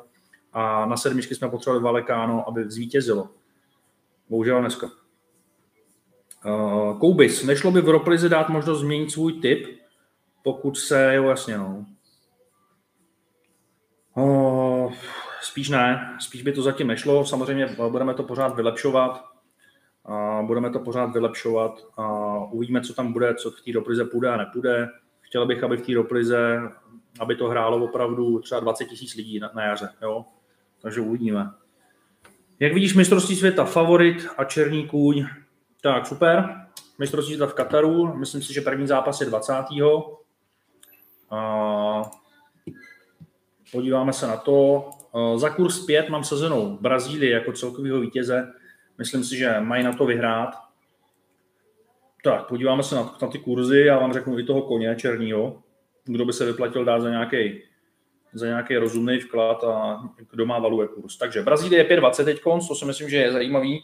a 0.54 0.86
na 0.86 0.98
sedmičky 0.98 1.36
jsme 1.36 1.50
potřebovali 1.50 1.84
Valekáno, 1.84 2.48
aby 2.48 2.72
zvítězilo. 2.72 3.30
Bohužel 4.30 4.60
dneska. 4.60 5.00
Uh, 6.46 7.00
Koubis, 7.00 7.44
nešlo 7.44 7.72
by 7.72 7.82
v 7.82 7.90
Roplize 7.90 8.30
dát 8.30 8.50
možnost 8.50 8.80
změnit 8.80 9.12
svůj 9.12 9.34
typ, 9.34 9.68
pokud 10.44 10.78
se, 10.78 11.16
jo 11.16 11.30
jasně 11.30 11.58
no. 11.58 11.86
Uh, 14.16 14.94
spíš 15.42 15.70
ne, 15.70 16.18
spíš 16.20 16.42
by 16.42 16.52
to 16.52 16.62
zatím 16.62 16.88
nešlo, 16.88 17.26
samozřejmě 17.26 17.76
budeme 17.90 18.14
to 18.14 18.24
pořád 18.24 18.56
vylepšovat, 18.56 19.32
a 20.06 20.42
budeme 20.42 20.70
to 20.70 20.80
pořád 20.80 21.14
vylepšovat 21.14 21.88
a 21.98 22.36
uvidíme, 22.52 22.82
co 22.82 22.94
tam 22.94 23.14
bude, 23.14 23.36
co 23.36 23.52
v 23.52 23.62
té 23.62 23.72
doplize 23.72 24.06
půjde 24.06 24.30
a 24.30 24.38
nepůjde. 24.38 24.90
Chtěl 25.22 25.46
bych, 25.46 25.64
aby 25.64 25.78
v 25.78 25.86
té 25.86 25.94
doplize, 25.94 26.60
aby 27.20 27.36
to 27.36 27.48
hrálo 27.48 27.84
opravdu 27.84 28.40
třeba 28.40 28.60
20 28.62 28.86
tisíc 28.86 29.16
lidí 29.16 29.40
na, 29.40 29.52
na 29.56 29.64
jaře, 29.64 29.90
jo? 30.02 30.26
takže 30.82 31.02
uvidíme. 31.02 31.52
Jak 32.60 32.74
vidíš 32.74 32.96
mistrovství 32.96 33.36
světa, 33.36 33.66
favorit 33.66 34.28
a 34.38 34.44
černý 34.44 34.88
kůň, 34.88 35.26
tak 35.82 36.08
super. 36.08 36.66
Mistrovství 37.00 37.36
v 37.36 37.54
Kataru, 37.54 38.16
myslím 38.16 38.42
si, 38.42 38.54
že 38.54 38.62
první 38.62 38.88
zápas 38.88 39.22
je 39.22 39.28
20. 39.28 39.54
A 41.32 42.02
podíváme 43.72 44.14
se 44.14 44.28
na 44.28 44.38
to. 44.38 44.90
Za 45.36 45.50
kurz 45.50 45.86
5 45.86 46.10
mám 46.10 46.24
sazenou 46.24 46.78
Brazílii 46.82 47.32
jako 47.32 47.52
celkového 47.52 48.00
vítěze. 48.00 48.54
Myslím 48.98 49.24
si, 49.24 49.38
že 49.38 49.60
mají 49.60 49.84
na 49.84 49.94
to 49.94 50.06
vyhrát. 50.06 50.56
Tak, 52.24 52.48
podíváme 52.48 52.84
se 52.84 52.96
na, 52.96 53.18
na 53.22 53.28
ty 53.28 53.40
kurzy. 53.40 53.80
Já 53.80 54.00
vám 54.00 54.14
řeknu 54.14 54.40
i 54.40 54.44
toho 54.44 54.62
koně 54.62 54.96
černého, 54.96 55.64
kdo 56.04 56.26
by 56.26 56.34
se 56.34 56.46
vyplatil 56.46 56.86
dát 56.86 57.00
za 57.02 57.10
nějaký 57.10 57.62
za 58.34 58.46
nějaký 58.46 58.78
rozumný 58.78 59.18
vklad 59.18 59.64
a 59.64 60.02
kdo 60.32 60.46
má 60.46 60.60
value 60.60 60.88
kurz. 60.88 61.18
Takže 61.18 61.42
Brazílie 61.42 61.84
je 61.84 61.98
5,20 61.98 62.26
teď, 62.26 62.42
to 62.68 62.76
si 62.76 62.86
myslím, 62.86 63.10
že 63.10 63.18
je 63.18 63.32
zajímavý. 63.32 63.84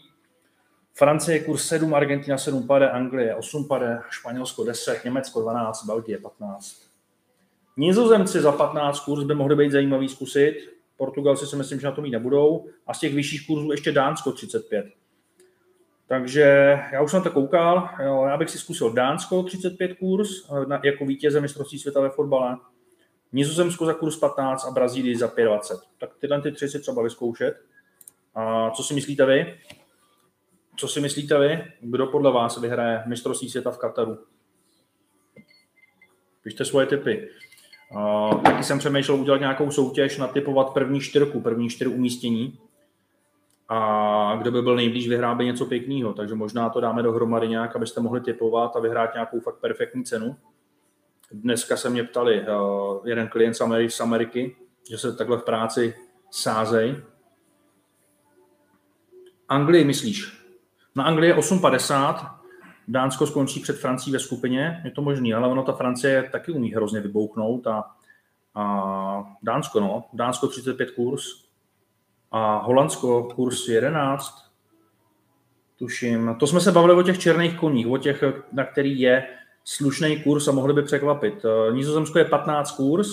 Francie 0.98 1.40
kurz 1.40 1.68
7, 1.68 1.94
Argentina 1.94 2.38
7 2.38 2.68
pade, 2.68 2.92
Anglie 2.92 3.36
8 3.36 3.68
pade, 3.68 4.00
Španělsko 4.10 4.64
10, 4.64 5.06
Německo 5.06 5.42
12, 5.42 5.86
Belgie 5.86 6.18
15. 6.18 6.76
Nizozemci 7.78 8.42
za 8.42 8.52
15 8.52 9.00
kurz 9.00 9.24
by 9.24 9.36
mohli 9.36 9.56
být 9.56 9.72
zajímavý 9.72 10.10
zkusit, 10.10 10.56
Portugalci 10.98 11.46
si 11.46 11.56
myslím, 11.56 11.80
že 11.80 11.88
na 11.88 11.92
to 11.92 12.02
mít 12.02 12.12
nebudou 12.12 12.66
a 12.88 12.94
z 12.94 13.00
těch 13.00 13.14
vyšších 13.14 13.48
kurzů 13.48 13.72
ještě 13.72 13.92
Dánsko 13.92 14.32
35. 14.32 14.86
Takže 16.08 16.78
já 16.92 17.02
už 17.02 17.12
jsem 17.12 17.24
to 17.24 17.32
koukal, 17.32 17.90
jo, 18.04 18.26
já 18.30 18.38
bych 18.38 18.50
si 18.50 18.58
zkusil 18.58 18.94
Dánsko 18.94 19.44
35 19.44 19.94
kurz 19.94 20.30
na, 20.68 20.82
jako 20.84 21.06
vítěze 21.06 21.42
mistrovství 21.42 21.80
světa 21.80 22.02
ve 22.02 22.10
fotbale, 22.10 22.58
Nizozemsko 23.34 23.86
za 23.86 23.94
kurz 23.94 24.18
15 24.18 24.66
a 24.66 24.72
Brazílii 24.72 25.18
za 25.18 25.32
25. 25.46 25.90
Tak 25.98 26.10
tyhle 26.20 26.42
ty 26.42 26.52
tři 26.52 26.70
si 26.70 26.80
třeba 26.80 27.04
vyzkoušet. 27.04 27.62
A 28.36 28.72
co 28.72 28.84
si 28.84 28.94
myslíte 28.94 29.26
vy? 29.26 29.56
Co 30.80 30.88
si 30.88 31.02
myslíte 31.02 31.40
vy? 31.40 31.64
Kdo 31.80 32.08
podle 32.08 32.32
vás 32.32 32.62
vyhraje 32.62 33.04
mistrovství 33.06 33.50
světa 33.50 33.72
v 33.72 33.78
Kataru? 33.78 34.18
Pište 36.42 36.66
svoje 36.66 36.86
typy. 36.86 37.30
Uh, 37.96 38.42
taky 38.42 38.64
jsem 38.64 38.80
přemýšlel 38.80 39.18
udělat 39.18 39.38
nějakou 39.38 39.72
soutěž, 39.72 40.18
natypovat 40.18 40.74
první 40.74 41.00
čtyřku, 41.00 41.42
první 41.42 41.70
čtyři 41.70 41.90
umístění. 41.90 42.60
A 43.70 44.36
kdo 44.42 44.52
by 44.52 44.62
byl 44.62 44.76
nejblíž, 44.76 45.08
vyhrá 45.08 45.36
by 45.36 45.46
něco 45.46 45.66
pěkného. 45.66 46.14
Takže 46.14 46.36
možná 46.36 46.70
to 46.70 46.82
dáme 46.82 47.04
dohromady 47.04 47.48
nějak, 47.48 47.76
abyste 47.76 48.02
mohli 48.02 48.22
typovat 48.22 48.76
a 48.76 48.80
vyhrát 48.80 49.14
nějakou 49.14 49.40
fakt 49.40 49.60
perfektní 49.60 50.04
cenu. 50.04 50.36
Dneska 51.32 51.78
se 51.78 51.90
mě 51.90 52.04
ptali 52.04 52.42
uh, 52.42 53.08
jeden 53.08 53.28
klient 53.28 53.54
z 53.54 53.62
Ameriky, 53.62 53.92
z 53.92 54.00
Ameriky, 54.00 54.56
že 54.90 54.98
se 54.98 55.16
takhle 55.16 55.38
v 55.38 55.44
práci 55.44 55.96
sázej. 56.32 56.96
Anglii 59.50 59.84
myslíš? 59.84 60.47
Na 60.98 61.04
Anglii 61.04 61.30
je 61.30 61.36
8,50, 61.36 62.30
Dánsko 62.88 63.28
skončí 63.28 63.60
před 63.60 63.80
Francií 63.80 64.14
ve 64.14 64.20
skupině, 64.20 64.82
je 64.86 64.92
to 64.92 65.02
možný, 65.02 65.34
ale 65.34 65.48
ono 65.48 65.64
ta 65.64 65.74
Francie 65.74 66.30
taky 66.32 66.52
umí 66.52 66.74
hrozně 66.74 67.00
vybouchnout 67.00 67.68
a, 67.68 67.84
a 68.56 69.38
Dánsko, 69.44 69.80
no, 69.80 70.04
Dánsko 70.14 70.48
35 70.48 70.92
kurz 70.92 71.24
a 72.32 72.58
Holandsko 72.58 73.24
kurz 73.24 73.68
11, 73.68 74.52
tuším. 75.80 76.36
To 76.40 76.48
jsme 76.48 76.60
se 76.60 76.72
bavili 76.72 76.94
o 76.94 77.04
těch 77.04 77.20
černých 77.20 77.58
koních, 77.58 77.88
o 77.88 77.98
těch, 77.98 78.24
na 78.52 78.66
který 78.66 79.00
je 79.00 79.28
slušný 79.64 80.24
kurz 80.24 80.48
a 80.48 80.52
mohli 80.52 80.74
by 80.74 80.82
překvapit. 80.82 81.46
Nizozemsko 81.72 82.20
je 82.20 82.26
15 82.26 82.72
kurz, 82.72 83.08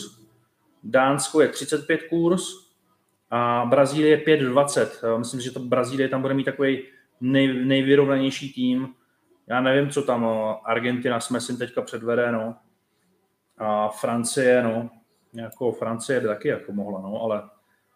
Dánsko 0.84 1.40
je 1.40 1.48
35 1.48 2.02
kurz 2.02 2.42
a 3.30 3.66
Brazílie 3.70 4.08
je 4.08 4.38
5,20. 4.38 5.18
Myslím, 5.18 5.40
že 5.40 5.50
to 5.50 5.60
Brazílie 5.60 6.08
tam 6.08 6.22
bude 6.22 6.34
mít 6.34 6.44
takový 6.44 6.82
nej, 7.20 7.64
nejvyrovnanější 7.64 8.52
tým. 8.52 8.94
Já 9.46 9.60
nevím, 9.60 9.90
co 9.90 10.02
tam, 10.02 10.26
Argentina 10.64 11.20
jsme 11.20 11.40
si 11.40 11.56
teďka 11.56 11.82
předvede, 11.82 12.32
no. 12.32 12.56
A 13.58 13.88
Francie, 13.88 14.62
no, 14.62 14.90
jako 15.32 15.72
Francie 15.72 16.20
by 16.20 16.26
taky 16.26 16.48
jako 16.48 16.72
mohla, 16.72 17.00
no, 17.00 17.22
ale 17.22 17.42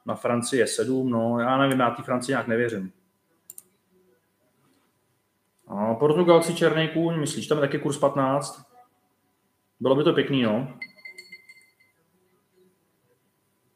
na 0.06 0.14
Francii 0.14 0.60
je 0.60 0.66
sedm, 0.66 1.10
no, 1.10 1.40
já 1.40 1.58
nevím, 1.58 1.80
já 1.80 1.90
té 1.90 2.02
Francii 2.02 2.32
nějak 2.32 2.46
nevěřím. 2.46 2.92
A 5.68 5.94
Portugalci 5.94 6.54
černý 6.54 6.88
kůň, 6.88 7.20
myslíš, 7.20 7.46
tam 7.46 7.58
je 7.58 7.60
taky 7.60 7.78
kurz 7.78 7.98
15? 7.98 8.66
Bylo 9.80 9.94
by 9.94 10.04
to 10.04 10.12
pěkný, 10.12 10.42
no. 10.42 10.78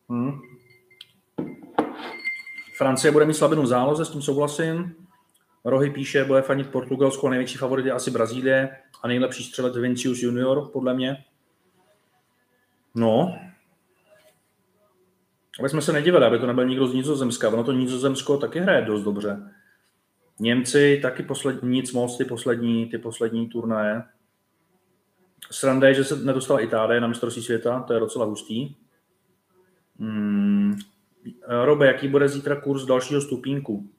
Hm. 0.09 0.41
Francie 2.77 3.13
bude 3.13 3.25
mít 3.25 3.35
slabinu 3.35 3.63
v 3.63 3.67
záloze, 3.67 4.05
s 4.05 4.11
tím 4.11 4.23
souhlasím. 4.23 5.02
Rohy 5.65 5.91
píše, 5.91 6.25
bude 6.25 6.43
fanit 6.43 6.71
Portugalsko, 6.71 7.29
největší 7.29 7.59
favorit 7.59 7.87
je 7.87 7.93
asi 7.93 8.11
Brazílie 8.11 8.77
a 9.03 9.09
nejlepší 9.09 9.45
střelec 9.45 9.77
Vincius 9.77 10.23
Junior, 10.23 10.71
podle 10.73 10.95
mě. 10.95 11.25
No, 12.95 13.39
aby 15.61 15.69
jsme 15.69 15.83
se 15.83 15.93
nedivili, 15.93 16.27
aby 16.27 16.39
to 16.39 16.47
nebyl 16.47 16.67
nikdo 16.67 16.87
z 16.87 16.95
Nizozemska. 16.95 17.49
Ono 17.49 17.65
to 17.65 17.73
Nizozemsko 17.73 18.37
taky 18.37 18.61
hraje 18.61 18.83
dost 18.83 19.03
dobře. 19.03 19.53
Němci 20.41 20.99
taky 21.03 21.23
poslední, 21.23 21.71
nic 21.71 21.93
moc, 21.93 22.19
ty 22.19 22.25
poslední, 22.25 22.87
ty 22.87 22.99
poslední 22.99 23.49
turnaje. 23.49 24.03
Sranda 25.51 25.89
je, 25.89 25.95
že 25.95 26.05
se 26.05 26.17
nedostala 26.17 26.61
Itálie 26.61 27.01
na 27.01 27.09
mistrovství 27.09 27.43
světa, 27.43 27.81
to 27.81 27.93
je 27.93 28.01
docela 28.01 28.25
hustý. 28.25 28.75
Hmm. 29.99 30.79
Robe, 31.65 31.87
jaký 31.87 32.09
bude 32.09 32.29
zítra 32.29 32.61
kurz 32.61 32.85
dalšího 32.85 33.21
stupínku? 33.21 33.91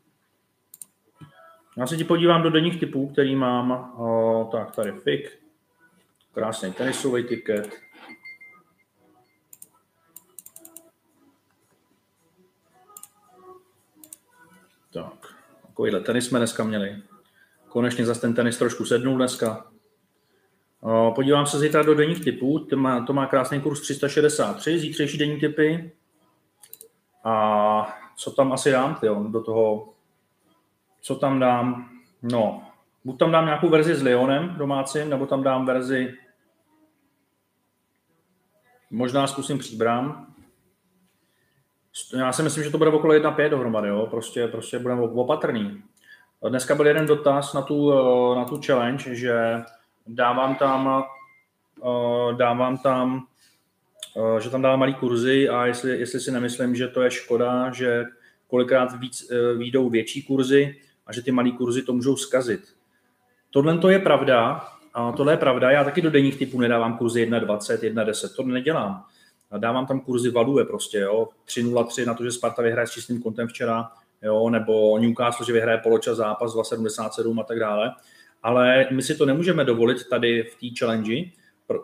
Já 1.78 1.88
se 1.88 1.98
ti 1.98 2.04
podívám 2.04 2.42
do 2.44 2.50
denních 2.50 2.80
typů, 2.80 3.08
který 3.08 3.36
mám. 3.36 3.94
O, 3.98 4.50
tak, 4.52 4.76
tady 4.76 4.92
FIK. 4.92 5.40
Krásný 6.34 6.74
tenisový 6.74 7.24
tiket. 7.24 7.70
Tak, 14.94 15.36
takovýhle 15.68 16.00
tenis 16.00 16.26
jsme 16.26 16.40
dneska 16.40 16.64
měli. 16.64 17.02
Konečně 17.68 18.06
zase 18.06 18.22
ten 18.22 18.34
tenis 18.34 18.58
trošku 18.58 18.86
sednul 18.86 19.18
dneska. 19.18 19.72
O, 20.82 21.12
podívám 21.16 21.46
se 21.46 21.60
zítra 21.60 21.84
do 21.84 21.96
denních 21.96 22.24
typů. 22.24 22.60
To 22.60 22.78
má, 22.78 23.06
to 23.06 23.14
má 23.14 23.26
krásný 23.26 23.62
kurz 23.62 23.82
363, 23.82 24.80
zítřejší 24.80 25.18
denní 25.18 25.40
typy. 25.40 25.92
A 27.24 27.98
co 28.16 28.32
tam 28.32 28.54
asi 28.54 28.72
dám, 28.72 28.96
tyjo, 28.96 29.24
do 29.24 29.44
toho 29.44 29.93
co 31.04 31.16
tam 31.16 31.40
dám? 31.40 31.90
No, 32.22 32.64
buď 33.06 33.20
tam 33.20 33.32
dám 33.32 33.46
nějakou 33.46 33.70
verzi 33.70 33.96
s 33.96 34.04
Leonem 34.04 34.56
domácím, 34.58 35.10
nebo 35.10 35.26
tam 35.26 35.44
dám 35.44 35.66
verzi 35.66 36.14
možná 38.92 39.28
zkusím 39.28 39.58
příbram. 39.58 40.34
Já 42.18 42.32
si 42.32 42.44
myslím, 42.44 42.64
že 42.64 42.70
to 42.70 42.78
bude 42.78 42.90
okolo 42.90 43.14
1,5 43.14 43.50
dohromady, 43.50 43.90
jo? 43.90 44.08
Prostě, 44.12 44.48
prostě 44.48 44.80
budeme 44.80 45.02
opatrný. 45.02 45.84
Dneska 46.50 46.76
byl 46.76 46.88
jeden 46.88 47.06
dotaz 47.06 47.54
na 47.54 47.62
tu, 47.62 47.92
na 48.36 48.46
tu 48.46 48.62
challenge, 48.66 49.16
že 49.16 49.64
dávám 50.08 50.56
tam, 50.56 51.04
dávám 52.38 52.78
tam, 52.78 53.28
že 54.40 54.50
tam 54.50 54.62
dávám 54.62 54.80
malý 54.80 54.94
kurzy 54.94 55.50
a 55.50 55.66
jestli, 55.66 56.00
jestli 56.00 56.20
si 56.20 56.32
nemyslím, 56.32 56.76
že 56.76 56.88
to 56.88 57.02
je 57.02 57.12
škoda, 57.12 57.72
že 57.72 58.06
kolikrát 58.48 59.00
víc, 59.00 59.32
výjdou 59.58 59.90
větší 59.90 60.24
kurzy, 60.24 60.76
a 61.08 61.14
že 61.14 61.22
ty 61.22 61.32
malé 61.32 61.52
kurzy 61.52 61.82
to 61.82 61.94
můžou 61.94 62.16
zkazit. 62.16 62.62
Tohle 63.52 63.78
to 63.78 63.90
je 63.90 64.00
pravda, 64.00 64.68
a 64.94 65.12
tohle 65.12 65.34
je 65.34 65.38
pravda. 65.38 65.72
Já 65.72 65.84
taky 65.84 66.02
do 66.02 66.12
denních 66.12 66.38
typů 66.38 66.60
nedávám 66.60 66.98
kurzy 66.98 67.26
1.20, 67.26 67.78
1.10, 67.78 68.36
to 68.36 68.44
nedělám. 68.44 69.04
Dávám 69.58 69.86
tam 69.86 70.00
kurzy 70.00 70.30
value 70.32 70.66
prostě, 70.66 70.98
jo. 70.98 71.30
3.03 71.48 72.06
na 72.06 72.14
to, 72.14 72.24
že 72.24 72.32
Sparta 72.32 72.62
vyhraje 72.62 72.88
s 72.88 72.92
čistým 72.92 73.22
kontem 73.22 73.48
včera, 73.48 73.92
jo, 74.22 74.50
nebo 74.50 74.98
Newcastle, 74.98 75.46
že 75.46 75.54
vyhraje 75.54 75.78
poločas 75.78 76.18
zápas 76.18 76.56
2,77 76.56 77.40
a 77.40 77.44
tak 77.44 77.60
dále. 77.60 77.92
Ale 78.44 78.88
my 78.92 79.02
si 79.02 79.16
to 79.16 79.26
nemůžeme 79.26 79.66
dovolit 79.66 80.10
tady 80.10 80.44
v 80.44 80.56
té 80.56 80.68
challenge 80.80 81.16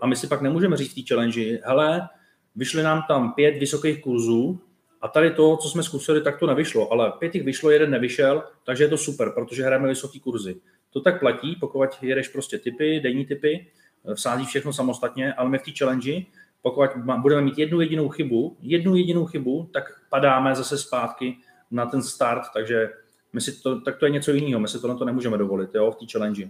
a 0.01 0.07
my 0.07 0.15
si 0.15 0.27
pak 0.27 0.41
nemůžeme 0.41 0.77
říct 0.77 0.91
v 0.91 0.95
té 0.95 1.01
challenge, 1.07 1.59
hele, 1.63 2.09
vyšly 2.55 2.83
nám 2.83 3.03
tam 3.07 3.33
pět 3.33 3.59
vysokých 3.59 4.01
kurzů 4.01 4.61
a 5.01 5.07
tady 5.07 5.31
to, 5.31 5.57
co 5.57 5.69
jsme 5.69 5.83
zkusili, 5.83 6.21
tak 6.21 6.39
to 6.39 6.47
nevyšlo, 6.47 6.91
ale 6.91 7.11
pět 7.19 7.35
jich 7.35 7.43
vyšlo, 7.43 7.71
jeden 7.71 7.91
nevyšel, 7.91 8.43
takže 8.63 8.83
je 8.83 8.87
to 8.87 8.97
super, 8.97 9.31
protože 9.33 9.63
hrajeme 9.63 9.87
vysoký 9.87 10.19
kurzy. 10.19 10.55
To 10.89 11.01
tak 11.01 11.19
platí, 11.19 11.55
pokud 11.55 11.89
jedeš 12.01 12.27
prostě 12.27 12.59
typy, 12.59 12.99
denní 12.99 13.25
typy, 13.25 13.67
vsází 14.13 14.45
všechno 14.45 14.73
samostatně, 14.73 15.33
ale 15.33 15.49
my 15.49 15.57
v 15.57 15.63
té 15.63 15.71
challenge, 15.77 16.21
pokud 16.61 16.89
budeme 17.21 17.41
mít 17.41 17.57
jednu 17.57 17.81
jedinou 17.81 18.09
chybu, 18.09 18.57
jednu 18.61 18.95
jedinou 18.95 19.25
chybu, 19.25 19.69
tak 19.73 19.83
padáme 20.09 20.55
zase 20.55 20.77
zpátky 20.77 21.37
na 21.71 21.85
ten 21.85 22.03
start, 22.03 22.43
takže 22.53 22.89
my 23.33 23.41
si 23.41 23.61
to, 23.61 23.81
tak 23.81 23.97
to 23.97 24.05
je 24.05 24.11
něco 24.11 24.31
jiného, 24.31 24.59
my 24.59 24.67
si 24.67 24.81
to 24.81 24.87
na 24.87 24.95
to 24.95 25.05
nemůžeme 25.05 25.37
dovolit 25.37 25.69
jo, 25.75 25.91
v 25.91 25.95
té 25.95 26.05
challenge. 26.11 26.49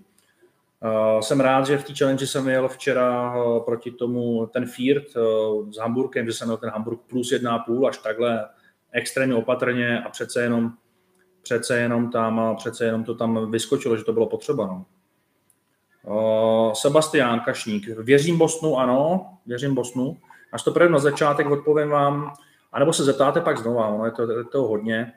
Uh, 0.86 1.22
jsem 1.22 1.40
rád, 1.40 1.66
že 1.66 1.78
v 1.78 1.84
té 1.84 1.94
challenge 1.96 2.28
jsem 2.28 2.48
jel 2.48 2.68
včera 2.68 3.36
uh, 3.36 3.64
proti 3.64 3.92
tomu 3.92 4.46
ten 4.46 4.66
Fiert 4.66 5.16
uh, 5.16 5.72
s 5.72 5.78
Hamburkem, 5.78 6.26
že 6.26 6.34
jsem 6.34 6.48
měl 6.48 6.58
ten 6.58 6.70
Hamburg 6.70 7.00
plus 7.08 7.32
1,5 7.32 7.88
až 7.88 7.98
takhle 7.98 8.50
extrémně 8.92 9.36
opatrně 9.36 10.02
a 10.02 10.10
přece 10.10 10.42
jenom, 10.42 10.72
přece 11.42 11.80
jenom 11.80 12.12
tam, 12.12 12.56
přece 12.58 12.86
jenom 12.86 13.04
to 13.04 13.16
tam 13.16 13.52
vyskočilo, 13.52 13.98
že 13.98 14.04
to 14.04 14.14
bylo 14.14 14.28
potřeba. 14.28 14.68
No. 14.68 14.86
Sebastián 16.76 17.40
Kašník. 17.40 17.88
Věřím 17.88 18.38
Bosnu, 18.38 18.80
ano, 18.80 19.30
věřím 19.46 19.76
Bosnu. 19.76 20.18
Až 20.52 20.64
to 20.64 20.72
projdu 20.72 20.94
na 20.94 21.00
začátek, 21.00 21.52
odpovím 21.52 21.90
vám, 21.90 22.34
anebo 22.72 22.94
se 22.94 23.04
zeptáte 23.04 23.42
pak 23.42 23.58
znova, 23.58 23.88
ono 23.88 24.06
je 24.06 24.12
to, 24.12 24.32
je 24.32 24.44
to 24.44 24.62
hodně. 24.62 25.14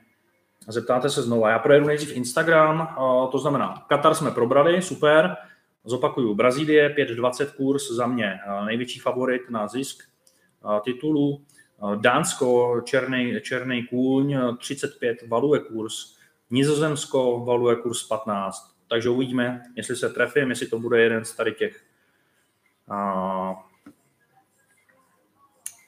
Zeptáte 0.69 1.11
se 1.11 1.23
znova. 1.23 1.51
Já 1.51 1.59
projedu 1.59 1.87
nejdřív 1.87 2.17
Instagram, 2.17 2.97
to 3.33 3.39
znamená, 3.39 3.85
Katar 3.89 4.15
jsme 4.15 4.31
probrali, 4.31 4.83
super. 4.83 5.37
Zopakuju, 5.85 6.35
Brazílie 6.35 6.89
5,20 6.89 7.57
kurz 7.57 7.91
za 7.91 8.07
mě 8.07 8.39
uh, 8.47 8.67
největší 8.67 9.01
favorit 9.01 9.51
na 9.51 9.69
zisk 9.69 10.03
uh, 10.65 10.81
titulu. 10.81 11.45
Dánsko, 12.01 12.81
černý, 12.85 13.41
černý 13.41 13.87
kůň, 13.87 14.37
35 14.59 15.19
valuje 15.29 15.61
kurz. 15.61 15.95
Nizozemsko 16.51 17.45
valuje 17.45 17.77
kurz 17.77 18.03
15 18.09 18.73
takže 18.93 19.11
uvidíme, 19.11 19.63
jestli 19.77 19.97
se 19.97 20.09
trefím, 20.09 20.51
jestli 20.51 20.67
to 20.67 20.79
bude 20.79 21.01
jeden 21.01 21.25
z 21.25 21.37
tady 21.37 21.53
těch. 21.53 21.85
A... 22.89 23.55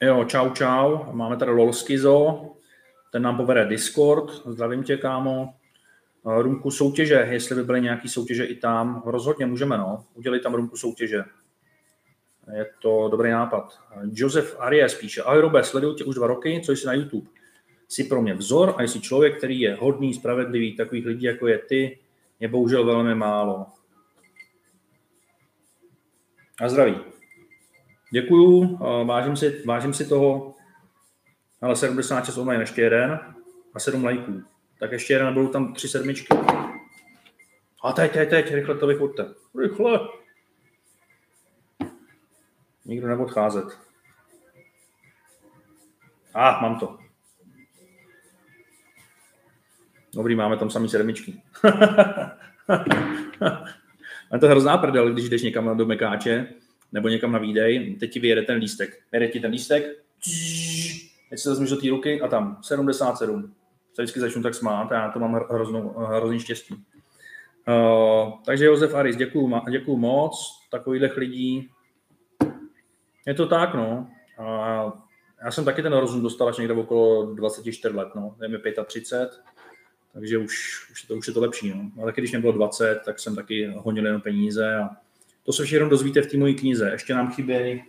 Jo, 0.01 0.25
čau, 0.25 0.49
čau. 0.49 0.99
Máme 1.11 1.37
tady 1.37 1.51
Lolskizo, 1.51 2.49
ten 3.11 3.21
nám 3.21 3.37
povede 3.37 3.65
Discord. 3.65 4.31
Zdravím 4.45 4.83
tě, 4.83 4.97
kámo. 4.97 5.53
Rumku 6.25 6.71
soutěže, 6.71 7.27
jestli 7.31 7.55
by 7.55 7.63
byly 7.63 7.81
nějaké 7.81 8.09
soutěže 8.09 8.45
i 8.45 8.55
tam, 8.55 9.03
rozhodně 9.05 9.45
můžeme, 9.45 9.77
no. 9.77 10.05
Udělit 10.13 10.43
tam 10.43 10.53
rumku 10.53 10.77
soutěže. 10.77 11.23
Je 12.53 12.69
to 12.81 13.07
dobrý 13.11 13.31
nápad. 13.31 13.79
Josef 14.11 14.55
Arias 14.59 14.93
píše, 14.93 15.21
ahoj 15.21 15.41
Robe, 15.41 15.63
sleduju 15.63 15.93
tě 15.93 16.03
už 16.03 16.15
dva 16.15 16.27
roky, 16.27 16.61
co 16.65 16.71
jsi 16.71 16.87
na 16.87 16.93
YouTube. 16.93 17.27
Jsi 17.87 18.03
pro 18.03 18.21
mě 18.21 18.33
vzor 18.33 18.75
a 18.77 18.83
jsi 18.83 19.01
člověk, 19.01 19.37
který 19.37 19.59
je 19.59 19.75
hodný, 19.75 20.13
spravedlivý, 20.13 20.75
takových 20.75 21.05
lidí, 21.05 21.25
jako 21.25 21.47
je 21.47 21.57
ty, 21.57 21.99
je 22.39 22.47
bohužel 22.47 22.85
velmi 22.85 23.15
málo. 23.15 23.65
A 26.61 26.69
zdraví. 26.69 26.95
Děkuju, 28.11 28.77
vážím 29.05 29.37
si, 29.37 29.63
vážím 29.65 29.93
si 29.93 30.05
toho, 30.05 30.53
ale 31.61 31.75
76 31.75 32.37
online 32.37 32.63
ještě 32.63 32.81
jeden 32.81 33.19
a 33.73 33.79
7 33.79 34.03
lajků. 34.03 34.54
Tak 34.85 34.91
ještě 34.91 35.13
jeden, 35.13 35.33
budou 35.33 35.47
tam 35.47 35.73
tři 35.73 35.87
sedmičky. 35.87 36.27
A 37.83 37.91
teď, 37.91 38.11
teď, 38.11 38.29
teď, 38.29 38.53
rychle 38.53 38.75
to 38.75 38.87
vychoďte. 38.87 39.33
Rychle. 39.59 39.99
Nikdo 42.85 43.07
neodcházet. 43.07 43.65
A, 46.33 46.49
ah, 46.49 46.61
mám 46.61 46.79
to. 46.79 46.97
Dobrý, 50.13 50.35
máme 50.35 50.57
tam 50.57 50.69
samý 50.69 50.89
sedmičky. 50.89 51.41
A 54.31 54.37
to 54.39 54.45
je 54.45 54.51
hrozná 54.51 54.77
prdel, 54.77 55.13
když 55.13 55.29
jdeš 55.29 55.43
někam 55.43 55.77
do 55.77 55.85
Mekáče 55.85 56.47
nebo 56.91 57.09
někam 57.09 57.31
na 57.31 57.39
výdej, 57.39 57.95
teď 57.95 58.11
ti 58.11 58.19
vyjede 58.19 58.41
ten 58.41 58.57
lístek. 58.57 59.03
Vyjede 59.11 59.27
ti 59.27 59.39
ten 59.39 59.51
lístek, 59.51 59.83
teď 61.29 61.39
se 61.39 61.49
vezmeš 61.49 61.69
do 61.69 61.77
té 61.77 61.89
ruky 61.89 62.21
a 62.21 62.27
tam 62.27 62.59
77. 62.61 63.55
Se 63.95 64.01
vždycky 64.01 64.19
začnu 64.19 64.43
tak 64.43 64.55
smát 64.55 64.91
a 64.91 64.95
já 64.95 65.11
to 65.11 65.19
mám 65.19 65.33
hroznou, 65.33 65.89
hrozný 65.89 66.39
štěstí. 66.39 66.75
Uh, 67.67 68.31
takže 68.45 68.65
Josef 68.65 68.93
Aris, 68.93 69.15
děkuju, 69.15 69.61
děkuju 69.71 69.97
moc, 69.97 70.59
takových 70.71 71.17
lidí. 71.17 71.69
Je 73.25 73.33
to 73.33 73.47
tak, 73.47 73.73
no. 73.73 74.07
Uh, 74.39 74.91
já 75.43 75.51
jsem 75.51 75.65
taky 75.65 75.81
ten 75.81 75.93
rozum 75.93 76.21
dostal 76.21 76.47
až 76.47 76.57
někde 76.57 76.73
okolo 76.73 77.33
24 77.33 77.95
let, 77.95 78.07
no. 78.15 78.35
Je 78.41 78.47
mi 78.47 78.57
35 78.85 79.29
takže 80.15 80.37
už, 80.37 80.85
už, 80.91 81.03
je 81.03 81.07
to, 81.07 81.15
už 81.15 81.27
je 81.27 81.33
to 81.33 81.41
lepší. 81.41 81.69
No. 81.69 81.91
Ale 82.01 82.13
když 82.15 82.31
mě 82.31 82.39
bylo 82.39 82.53
20, 82.53 83.01
tak 83.05 83.19
jsem 83.19 83.35
taky 83.35 83.73
honil 83.77 84.05
jenom 84.05 84.21
peníze 84.21 84.75
a 84.75 84.89
to 85.43 85.53
se 85.53 85.63
všechno 85.63 85.89
dozvíte 85.89 86.21
v 86.21 86.27
té 86.27 86.37
mojí 86.37 86.55
knize. 86.55 86.89
Ještě 86.91 87.13
nám 87.13 87.31
chybějí 87.31 87.83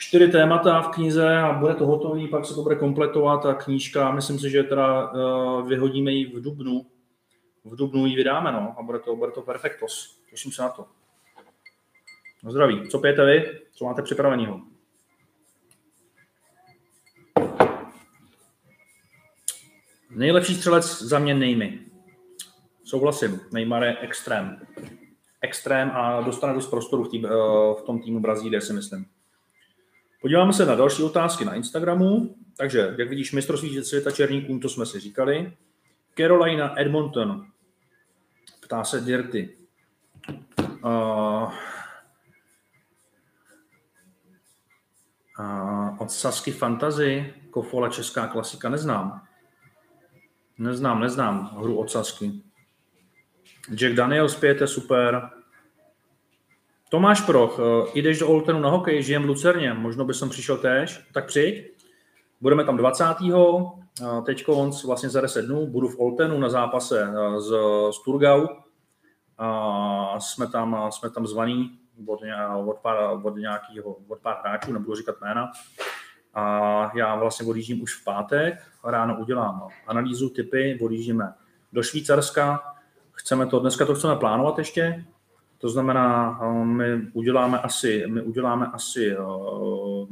čtyři 0.00 0.28
témata 0.28 0.82
v 0.82 0.88
knize 0.88 1.36
a 1.36 1.52
bude 1.52 1.74
to 1.74 1.86
hotový, 1.86 2.28
pak 2.28 2.46
se 2.46 2.54
to 2.54 2.62
bude 2.62 2.76
kompletovat 2.76 3.46
a 3.46 3.54
knížka, 3.54 4.12
myslím 4.12 4.38
si, 4.38 4.50
že 4.50 4.62
teda 4.62 5.10
uh, 5.10 5.68
vyhodíme 5.68 6.12
ji 6.12 6.26
v 6.26 6.42
Dubnu. 6.42 6.86
V 7.64 7.76
Dubnu 7.76 8.06
ji 8.06 8.16
vydáme, 8.16 8.52
no, 8.52 8.74
a 8.78 8.82
bude 8.82 8.98
to, 8.98 9.16
bude 9.16 9.32
to 9.32 9.42
perfektos. 9.42 10.20
Těším 10.30 10.52
se 10.52 10.62
na 10.62 10.68
to. 10.68 10.86
No 12.42 12.50
zdraví. 12.50 12.88
Co 12.88 12.98
pijete 12.98 13.24
vy? 13.24 13.60
Co 13.72 13.84
máte 13.84 14.02
připraveného? 14.02 14.60
Nejlepší 20.10 20.54
střelec 20.54 21.02
za 21.02 21.18
mě 21.18 21.34
Nejmy. 21.34 21.78
Souhlasím, 22.84 23.40
Neymar 23.52 23.84
je 23.84 23.98
extrém. 23.98 24.66
Extrém 25.40 25.90
a 25.90 26.20
dostane 26.20 26.54
dost 26.54 26.66
prostoru 26.66 27.04
v, 27.04 27.08
tý, 27.08 27.22
eh, 27.26 27.28
v 27.80 27.82
tom 27.86 28.02
týmu 28.02 28.20
Brazílie, 28.20 28.60
si 28.60 28.72
myslím. 28.72 29.06
Podíváme 30.20 30.52
se 30.52 30.66
na 30.66 30.74
další 30.74 31.02
otázky 31.02 31.44
na 31.44 31.54
Instagramu. 31.54 32.36
Takže, 32.56 32.94
jak 32.98 33.08
vidíš, 33.08 33.32
mistrovství 33.32 33.84
světa 33.84 34.10
černíků, 34.10 34.58
to 34.58 34.68
jsme 34.68 34.86
si 34.86 35.00
říkali. 35.00 35.56
Carolina 36.16 36.80
Edmonton. 36.80 37.46
Ptá 38.60 38.84
se 38.84 39.00
Dirty. 39.00 39.56
Uh, 40.84 41.52
uh, 45.38 46.02
od 46.02 46.10
Sasky 46.10 46.52
Fantasy, 46.52 47.34
Kofola 47.50 47.88
Česká 47.88 48.26
klasika, 48.26 48.68
neznám. 48.68 49.26
Neznám, 50.58 51.00
neznám 51.00 51.56
hru 51.58 51.78
od 51.78 51.90
Sasky. 51.90 52.32
Jack 53.74 53.94
Daniels 53.94 54.32
zpět 54.32 54.60
je 54.60 54.66
super. 54.66 55.30
Tomáš 56.90 57.20
Proch, 57.20 57.58
eh, 57.58 57.90
jdeš 57.94 58.18
do 58.18 58.28
Oltenu 58.28 58.60
na 58.60 58.70
hokej, 58.70 59.02
žijem 59.02 59.22
v 59.22 59.26
Lucerně, 59.26 59.74
možno 59.74 60.04
by 60.04 60.14
jsem 60.14 60.28
přišel 60.28 60.56
též, 60.56 61.06
tak 61.12 61.26
přijď. 61.26 61.72
Budeme 62.40 62.64
tam 62.64 62.76
20. 62.76 63.04
Teď 64.26 64.44
vlastně 64.84 65.08
za 65.08 65.20
10 65.20 65.42
dnů 65.42 65.66
budu 65.66 65.88
v 65.88 66.00
Oltenu 66.00 66.38
na 66.38 66.48
zápase 66.48 67.02
eh, 67.02 67.40
z, 67.40 67.48
z 67.90 68.04
Turgau. 68.04 68.46
A 69.38 70.20
jsme 70.20 70.46
tam, 70.46 70.90
jsme 70.90 71.10
tam 71.10 71.26
zvaní 71.26 71.70
od, 72.06 72.20
od, 72.66 72.78
pár, 72.78 72.96
od 73.22 73.36
nějakého, 73.36 73.96
od 74.08 74.18
pár 74.18 74.36
hráčů, 74.40 74.72
nebudu 74.72 74.96
říkat 74.96 75.14
jména. 75.20 75.50
A 76.34 76.90
já 76.94 77.16
vlastně 77.16 77.46
odjíždím 77.46 77.82
už 77.82 78.00
v 78.00 78.04
pátek, 78.04 78.54
ráno 78.84 79.16
udělám 79.20 79.68
analýzu, 79.86 80.28
typy, 80.28 80.78
odjíždíme 80.82 81.34
do 81.72 81.82
Švýcarska, 81.82 82.60
chceme 83.12 83.46
to, 83.46 83.60
dneska 83.60 83.86
to 83.86 83.94
chceme 83.94 84.16
plánovat 84.16 84.58
ještě, 84.58 85.04
to 85.60 85.68
znamená, 85.68 86.40
eh, 86.42 86.64
my 86.64 87.10
uděláme 87.12 87.58
asi, 87.58 88.04
my 88.06 88.22
uděláme 88.22 88.66
asi 88.66 89.16
uh, 89.18 90.08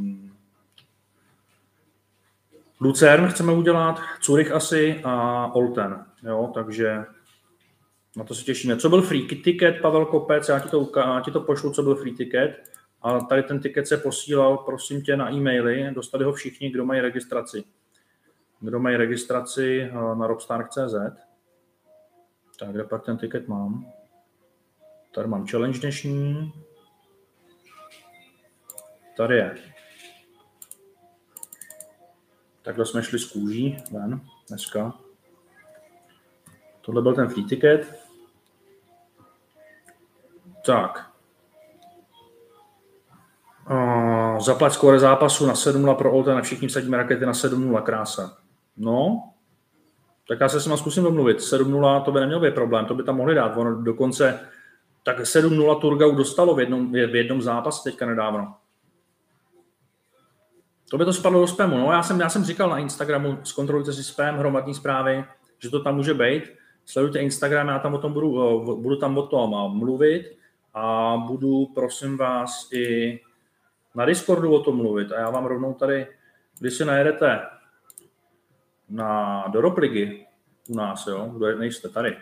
Lucern 2.80 3.28
chceme 3.28 3.52
udělat, 3.52 4.00
Zurich 4.22 4.52
asi 4.52 5.00
a 5.04 5.46
Olten, 5.54 6.04
jo, 6.22 6.50
takže 6.54 7.04
na 8.16 8.24
to 8.24 8.34
se 8.34 8.44
těšíme. 8.44 8.76
Co 8.76 8.88
byl 8.88 9.02
free 9.02 9.26
ticket, 9.26 9.80
Pavel 9.80 10.06
Kopec, 10.06 10.48
já 10.48 10.61
ti 10.61 10.68
to, 10.68 10.90
já 10.96 11.20
ti 11.20 11.30
to 11.30 11.40
pošlu, 11.40 11.72
co 11.72 11.82
byl 11.82 11.94
free 11.94 12.14
ticket. 12.14 12.78
A 13.02 13.20
tady 13.20 13.42
ten 13.42 13.61
tiket 13.61 13.88
se 13.88 13.96
posílal, 13.96 14.56
prosím 14.56 15.02
tě, 15.02 15.16
na 15.16 15.32
e-maily. 15.32 15.90
Dostali 15.94 16.24
ho 16.24 16.32
všichni, 16.32 16.70
kdo 16.70 16.84
mají 16.84 17.00
registraci. 17.00 17.64
Kdo 18.61 18.80
mají 18.80 18.96
registraci 18.96 19.80
eh, 19.80 19.92
na 19.92 20.26
robstar.cz. 20.26 20.94
Tak, 22.58 22.70
kde 22.72 22.84
pak 22.84 23.04
ten 23.04 23.16
tiket 23.16 23.48
mám? 23.48 23.92
Tady 25.18 25.28
mám 25.28 25.46
challenge 25.46 25.78
dnešní. 25.78 26.52
Tady 29.16 29.37
je. 29.37 29.54
Takhle 32.62 32.87
jsme 32.87 33.02
šli 33.02 33.18
z 33.18 33.33
kůží 33.33 33.76
ven 33.92 34.20
dneska. 34.48 34.94
Tohle 36.81 37.02
byl 37.02 37.14
ten 37.14 37.28
free 37.28 37.44
ticket. 37.44 38.00
Tak. 40.66 41.11
Uh, 43.70 44.40
zaplať 44.40 44.72
skóre 44.72 44.98
zápasu 44.98 45.46
na 45.46 45.54
7-0 45.54 45.94
pro 45.94 46.12
Olten 46.12 46.37
a 46.37 46.42
všichni 46.42 46.68
vsadíme 46.68 46.96
rakety 46.96 47.26
na 47.26 47.33
7-0, 47.33 47.83
krása. 47.83 48.37
No, 48.76 49.31
tak 50.28 50.40
já 50.40 50.48
se 50.48 50.61
s 50.61 50.66
nima 50.66 50.76
zkusím 50.76 51.02
domluvit. 51.02 51.38
7-0 51.38 52.02
to 52.04 52.12
by 52.12 52.20
neměl 52.20 52.40
být 52.40 52.54
problém, 52.54 52.87
to 52.87 52.94
by 52.94 53.02
tam 53.02 53.16
mohli 53.16 53.35
dát. 53.35 53.57
Ono 53.57 53.83
dokonce 53.83 54.40
tak 55.02 55.20
7-0 55.20 55.80
Turgau 55.80 56.14
dostalo 56.14 56.54
v 56.54 56.61
jednom, 56.61 56.92
v 56.92 57.14
jednom 57.14 57.42
zápase 57.42 57.90
teďka 57.90 58.06
nedávno. 58.06 58.54
To 60.90 60.98
by 60.98 61.04
to 61.04 61.12
spadlo 61.12 61.40
do 61.40 61.46
spamu. 61.46 61.78
No, 61.78 61.92
já 61.92 62.02
jsem, 62.02 62.20
já 62.20 62.28
jsem 62.28 62.44
říkal 62.44 62.70
na 62.70 62.78
Instagramu, 62.78 63.38
zkontrolujte 63.42 63.92
si 63.92 64.04
spam, 64.04 64.38
hromadní 64.38 64.74
zprávy, 64.74 65.24
že 65.58 65.70
to 65.70 65.80
tam 65.80 65.96
může 65.96 66.14
být. 66.14 66.42
Sledujte 66.84 67.18
Instagram, 67.18 67.68
já 67.68 67.78
tam 67.78 67.94
o 67.94 67.98
tom 67.98 68.12
budu, 68.12 68.61
budu 68.80 68.96
tam 68.96 69.18
o 69.18 69.26
tom 69.26 69.78
mluvit 69.78 70.38
a 70.74 71.16
budu, 71.26 71.66
prosím 71.66 72.16
vás, 72.16 72.72
i 72.72 73.20
na 73.94 74.04
Discordu 74.04 74.52
o 74.52 74.61
tom 74.61 74.76
mluvit. 74.76 75.12
A 75.12 75.20
já 75.20 75.30
vám 75.30 75.46
rovnou 75.46 75.74
tady, 75.74 76.06
když 76.58 76.74
si 76.74 76.84
najedete 76.84 77.40
na 78.88 79.44
Doropligy 79.48 80.26
u 80.68 80.74
nás, 80.74 81.06
jo, 81.06 81.32
kdo 81.37 81.58
nejste 81.58 81.88
tady, 81.88 82.16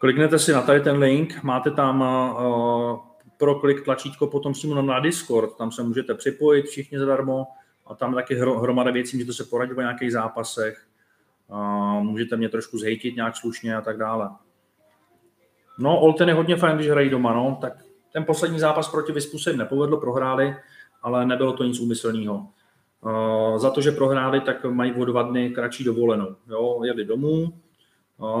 kliknete 0.00 0.38
si 0.38 0.52
na 0.52 0.62
tady 0.62 0.80
ten 0.80 0.96
link, 0.96 1.42
máte 1.42 1.70
tam 1.70 2.00
uh, 2.00 2.98
pro 3.36 3.54
klik 3.54 3.84
tlačítko 3.84 4.26
potom 4.26 4.52
přímo 4.52 4.82
na 4.82 5.00
Discord, 5.00 5.56
tam 5.56 5.72
se 5.72 5.82
můžete 5.82 6.14
připojit 6.14 6.66
všichni 6.66 6.98
zadarmo 6.98 7.46
a 7.86 7.94
tam 7.94 8.14
taky 8.14 8.34
hromada 8.34 8.90
věcí, 8.90 9.16
můžete 9.16 9.32
se 9.32 9.44
poradit 9.44 9.78
o 9.78 9.80
nějakých 9.80 10.12
zápasech, 10.12 10.86
můžete 12.00 12.36
mě 12.36 12.48
trošku 12.48 12.78
zhejtit 12.78 13.16
nějak 13.16 13.36
slušně 13.36 13.76
a 13.76 13.80
tak 13.80 13.96
dále. 13.96 14.30
No, 15.78 16.00
Olten 16.00 16.28
je 16.28 16.34
hodně 16.34 16.56
fajn, 16.56 16.76
když 16.76 16.88
hrají 16.88 17.10
doma, 17.10 17.34
no, 17.34 17.58
tak 17.60 17.72
ten 18.12 18.24
poslední 18.24 18.58
zápas 18.58 18.88
proti 18.88 19.12
Vyspu 19.12 19.38
se 19.38 19.52
nepovedlo, 19.52 20.00
prohráli, 20.00 20.56
ale 21.02 21.26
nebylo 21.26 21.52
to 21.52 21.64
nic 21.64 21.80
úmyslného. 21.80 22.46
Uh, 23.00 23.58
za 23.58 23.70
to, 23.70 23.80
že 23.80 23.92
prohráli, 23.92 24.40
tak 24.40 24.64
mají 24.64 24.92
o 24.92 25.04
dva 25.04 25.22
dny 25.22 25.50
kratší 25.50 25.84
dovolenou. 25.84 26.36
Jo, 26.50 26.80
jeli 26.84 27.04
domů, 27.04 27.52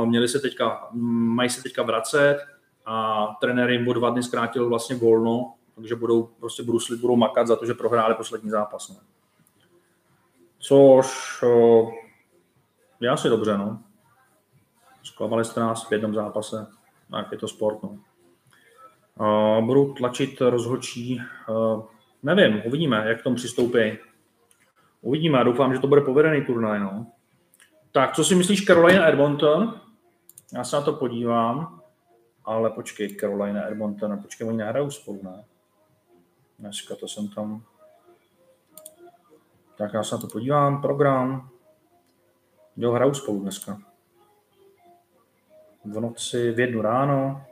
měli 0.04 0.28
se 0.28 0.40
teďka, 0.40 0.88
mají 0.92 1.50
se 1.50 1.62
teďka 1.62 1.82
vracet 1.82 2.38
a 2.86 3.26
trenér 3.40 3.70
jim 3.70 3.88
o 3.88 3.92
dva 3.92 4.10
dny 4.10 4.22
zkrátil 4.22 4.68
vlastně 4.68 4.96
volno, 4.96 5.54
takže 5.74 5.96
budou 5.96 6.22
prostě 6.22 6.62
bruslit, 6.62 7.00
budou 7.00 7.16
makat 7.16 7.46
za 7.46 7.56
to, 7.56 7.66
že 7.66 7.74
prohráli 7.74 8.14
poslední 8.14 8.50
zápas. 8.50 8.88
No. 8.88 8.96
Což 10.58 11.44
je 13.00 13.08
asi 13.08 13.28
dobře, 13.28 13.58
no. 13.58 13.82
Zklamali 15.02 15.44
jste 15.44 15.60
nás 15.60 15.88
v 15.88 15.92
jednom 15.92 16.14
zápase, 16.14 16.66
tak 17.10 17.32
je 17.32 17.38
to 17.38 17.48
sport, 17.48 17.78
no. 17.82 17.98
Budu 19.60 19.94
tlačit 19.94 20.40
rozhodčí, 20.40 21.22
nevím, 22.22 22.62
uvidíme, 22.66 23.04
jak 23.06 23.20
k 23.20 23.22
tomu 23.22 23.36
přistoupí. 23.36 23.98
Uvidíme, 25.00 25.44
doufám, 25.44 25.74
že 25.74 25.80
to 25.80 25.86
bude 25.86 26.00
povedený 26.00 26.44
turnaj. 26.44 26.80
No. 26.80 27.06
Tak, 27.92 28.14
co 28.14 28.24
si 28.24 28.34
myslíš 28.34 28.64
Carolina 28.64 29.08
Edmonton? 29.08 29.80
Já 30.54 30.64
se 30.64 30.76
na 30.76 30.82
to 30.82 30.92
podívám, 30.92 31.80
ale 32.44 32.70
počkej, 32.70 33.16
Carolina 33.16 33.68
Edmonton, 33.68 34.22
počkej, 34.22 34.46
oni 34.46 34.56
nehrajou 34.56 34.90
spolu, 34.90 35.20
ne? 35.22 35.44
Dneska 36.58 36.94
to 36.94 37.08
jsem 37.08 37.28
tam... 37.28 37.62
Tak 39.78 39.94
já 39.94 40.02
se 40.02 40.14
na 40.14 40.20
to 40.20 40.26
podívám, 40.26 40.82
program. 40.82 41.50
Jo, 42.76 42.92
hrajou 42.92 43.14
spolu 43.14 43.40
dneska. 43.40 43.78
V 45.84 46.00
noci, 46.00 46.50
v 46.50 46.60
jednu 46.60 46.82
ráno. 46.82 47.44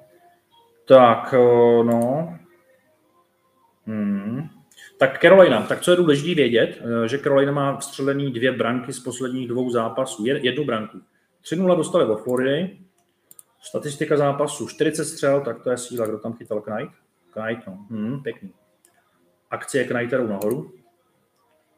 Tak, 0.88 1.34
no. 1.82 2.38
Hmm. 3.86 4.57
Tak 4.98 5.20
Carolina, 5.20 5.62
tak 5.62 5.80
co 5.80 5.90
je 5.90 5.96
důležité 5.96 6.34
vědět, 6.34 6.82
eh, 7.04 7.08
že 7.08 7.18
Carolina 7.18 7.52
má 7.52 7.76
vstřelený 7.76 8.32
dvě 8.32 8.52
branky 8.52 8.92
z 8.92 9.00
posledních 9.00 9.48
dvou 9.48 9.70
zápasů, 9.70 10.26
jednu 10.26 10.64
branku. 10.64 10.98
3-0 11.42 11.76
dostali 11.76 12.04
od 12.04 12.22
Floridy, 12.24 12.78
statistika 13.60 14.16
zápasu 14.16 14.68
40 14.68 15.04
střel, 15.04 15.40
tak 15.40 15.62
to 15.62 15.70
je 15.70 15.78
síla, 15.78 16.06
kdo 16.06 16.18
tam 16.18 16.32
chytal 16.32 16.60
Knight? 16.60 16.94
Knight, 17.32 17.66
no, 17.66 17.86
hmm, 17.90 18.22
pěkný. 18.22 18.52
Akcie 19.50 19.84
Knighterů 19.84 20.26
nahoru. 20.26 20.72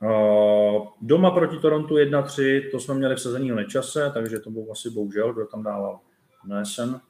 Uh, 0.03 0.87
doma 1.01 1.31
proti 1.31 1.59
Torontu 1.59 1.95
1-3, 1.95 2.71
to 2.71 2.81
jsme 2.81 2.95
měli 2.95 3.15
v 3.15 3.21
sezení 3.21 3.51
nečase, 3.51 4.11
takže 4.15 4.39
to 4.39 4.51
byl 4.51 4.67
asi 4.73 4.91
bohužel, 4.91 5.33
kdo 5.33 5.47
tam 5.47 5.63
dával 5.63 6.01
Nesen. 6.45 7.01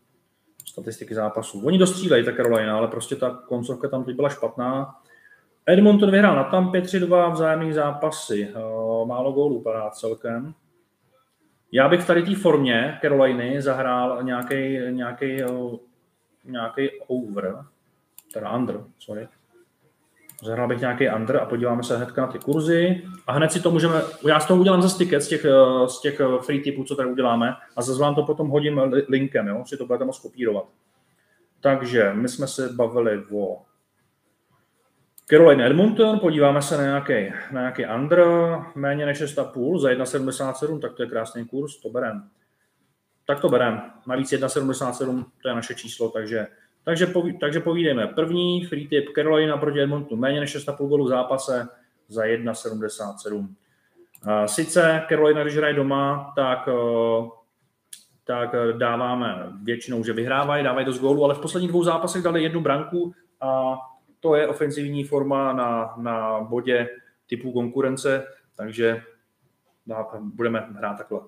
Statistiky 0.69 1.15
zápasů. 1.15 1.67
Oni 1.67 1.79
dostřílejí, 1.79 2.25
ta 2.25 2.33
Carolina, 2.33 2.77
ale 2.77 2.89
prostě 2.89 3.17
ta 3.17 3.31
koncovka 3.31 3.89
tam 3.89 4.05
teď 4.05 4.17
byla 4.17 4.29
špatná. 4.29 4.95
Edmonton 5.67 6.11
vyhrál 6.11 6.37
na 6.37 6.45
Tampě 6.45 6.81
3-2 6.81 7.33
vzájemných 7.33 7.75
zápasy. 7.75 8.49
Eh, 8.51 9.07
málo 9.07 9.33
gólů 9.33 9.63
padá 9.63 9.91
celkem. 9.91 10.55
Já 11.73 11.89
bych 11.89 12.01
v 12.01 12.07
tady 12.07 12.23
té 12.23 12.35
formě 12.35 12.99
Caroliny 13.01 13.63
zahrál 13.63 14.23
nějaký 14.23 14.79
nějaký, 14.91 15.43
eh, 15.43 15.47
nějaký 16.45 16.91
over, 17.07 17.65
teda 18.35 18.57
under, 18.57 18.81
sorry. 18.99 19.29
Zahrál 20.43 20.69
bych 20.69 20.81
nějaký 20.81 21.09
under 21.09 21.37
a 21.37 21.47
podíváme 21.47 21.83
se 21.83 21.97
hnedka 21.97 22.21
na 22.21 22.33
ty 22.33 22.39
kurzy. 22.39 23.03
A 23.27 23.33
hned 23.33 23.53
si 23.53 23.63
to 23.63 23.71
můžeme, 23.71 24.03
já 24.29 24.41
s 24.41 24.47
toho 24.47 24.61
udělám 24.61 24.83
zase 24.83 24.99
ticket 24.99 25.23
z 25.23 25.29
těch, 25.29 25.45
eh, 25.45 25.89
z 25.89 26.01
těch 26.01 26.21
free 26.47 26.61
typů, 26.61 26.85
co 26.85 26.97
tady 26.97 27.11
uděláme 27.11 27.55
a 27.77 27.83
zase 27.83 28.01
vám 28.01 28.15
to 28.15 28.23
potom 28.23 28.49
hodím 28.49 28.81
linkem, 29.09 29.47
jo, 29.47 29.65
si 29.67 29.77
to 29.77 29.87
budete 29.87 30.05
moct 30.05 30.19
kopírovat. 30.19 30.65
Takže 31.61 32.11
my 32.15 32.29
jsme 32.29 32.47
se 32.47 32.69
bavili 32.73 33.25
o 33.33 33.63
Caroline 35.31 35.67
Edmonton, 35.67 36.19
podíváme 36.19 36.63
se 36.63 36.77
na 36.77 36.83
nějaký, 36.83 37.35
na 37.53 37.61
nějaký 37.61 37.87
under, 37.97 38.25
méně 38.75 39.07
než 39.07 39.23
6,5 39.23 39.79
za 39.79 39.89
1,77, 39.89 40.81
tak 40.81 40.95
to 40.95 41.03
je 41.03 41.09
krásný 41.09 41.45
kurz, 41.45 41.77
to 41.77 41.89
berem. 41.89 42.29
Tak 43.27 43.41
to 43.41 43.49
berem. 43.49 43.83
Navíc 44.07 44.33
1,77 44.33 45.25
to 45.43 45.49
je 45.49 45.55
naše 45.55 45.75
číslo, 45.75 46.09
takže, 46.09 46.47
takže, 46.85 47.07
poví, 47.07 47.39
takže 47.39 47.61
povídejme. 47.61 48.07
První 48.07 48.65
free 48.65 48.89
tip 48.89 49.05
Carolina 49.15 49.57
proti 49.57 49.81
Edmontonu, 49.81 50.21
méně 50.21 50.41
než 50.41 50.57
6,5 50.57 50.89
gólů 50.89 51.05
v 51.05 51.09
zápase 51.09 51.69
za 52.09 52.23
1,77. 52.23 53.49
Sice 54.47 55.03
Carolina, 55.09 55.43
když 55.43 55.57
hraje 55.57 55.75
doma, 55.75 56.33
tak, 56.37 56.69
tak 58.25 58.51
dáváme 58.79 59.47
většinou, 59.63 60.05
že 60.05 60.13
vyhrávají, 60.13 60.65
dávají 60.65 60.87
dost 60.87 60.99
gólů, 60.99 61.25
ale 61.25 61.35
v 61.35 61.41
posledních 61.41 61.71
dvou 61.71 61.85
zápasech 61.85 62.23
dali 62.23 62.43
jednu 62.43 62.61
branku 62.61 63.13
a 63.41 63.77
to 64.21 64.35
je 64.35 64.49
ofenzivní 64.49 65.05
forma 65.05 65.53
na, 65.53 65.95
na 65.97 66.41
bodě 66.41 66.89
typu 67.27 67.53
konkurence, 67.53 68.27
takže 68.57 69.03
budeme 70.21 70.61
hrát 70.61 70.95
takhle. 70.95 71.21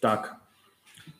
Tak. 0.00 0.34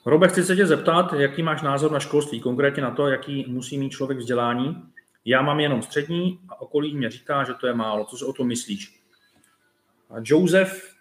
Robe, 0.06 0.28
chci 0.28 0.44
se 0.44 0.56
tě 0.56 0.66
zeptat, 0.66 1.12
jaký 1.12 1.42
máš 1.42 1.62
názor 1.62 1.92
na 1.92 2.00
školství, 2.00 2.40
konkrétně 2.40 2.82
na 2.82 2.90
to, 2.90 3.08
jaký 3.08 3.44
musí 3.48 3.78
mít 3.78 3.90
člověk 3.90 4.18
vzdělání. 4.18 4.82
Já 5.24 5.42
mám 5.42 5.60
jenom 5.60 5.82
střední 5.82 6.40
a 6.48 6.60
okolí 6.60 6.96
mě 6.96 7.10
říká, 7.10 7.44
že 7.44 7.54
to 7.54 7.66
je 7.66 7.74
málo. 7.74 8.04
Co 8.04 8.16
si 8.16 8.24
o 8.24 8.32
tom 8.32 8.48
myslíš? 8.48 9.02
A 10.10 10.14
Joseph, 10.24 10.94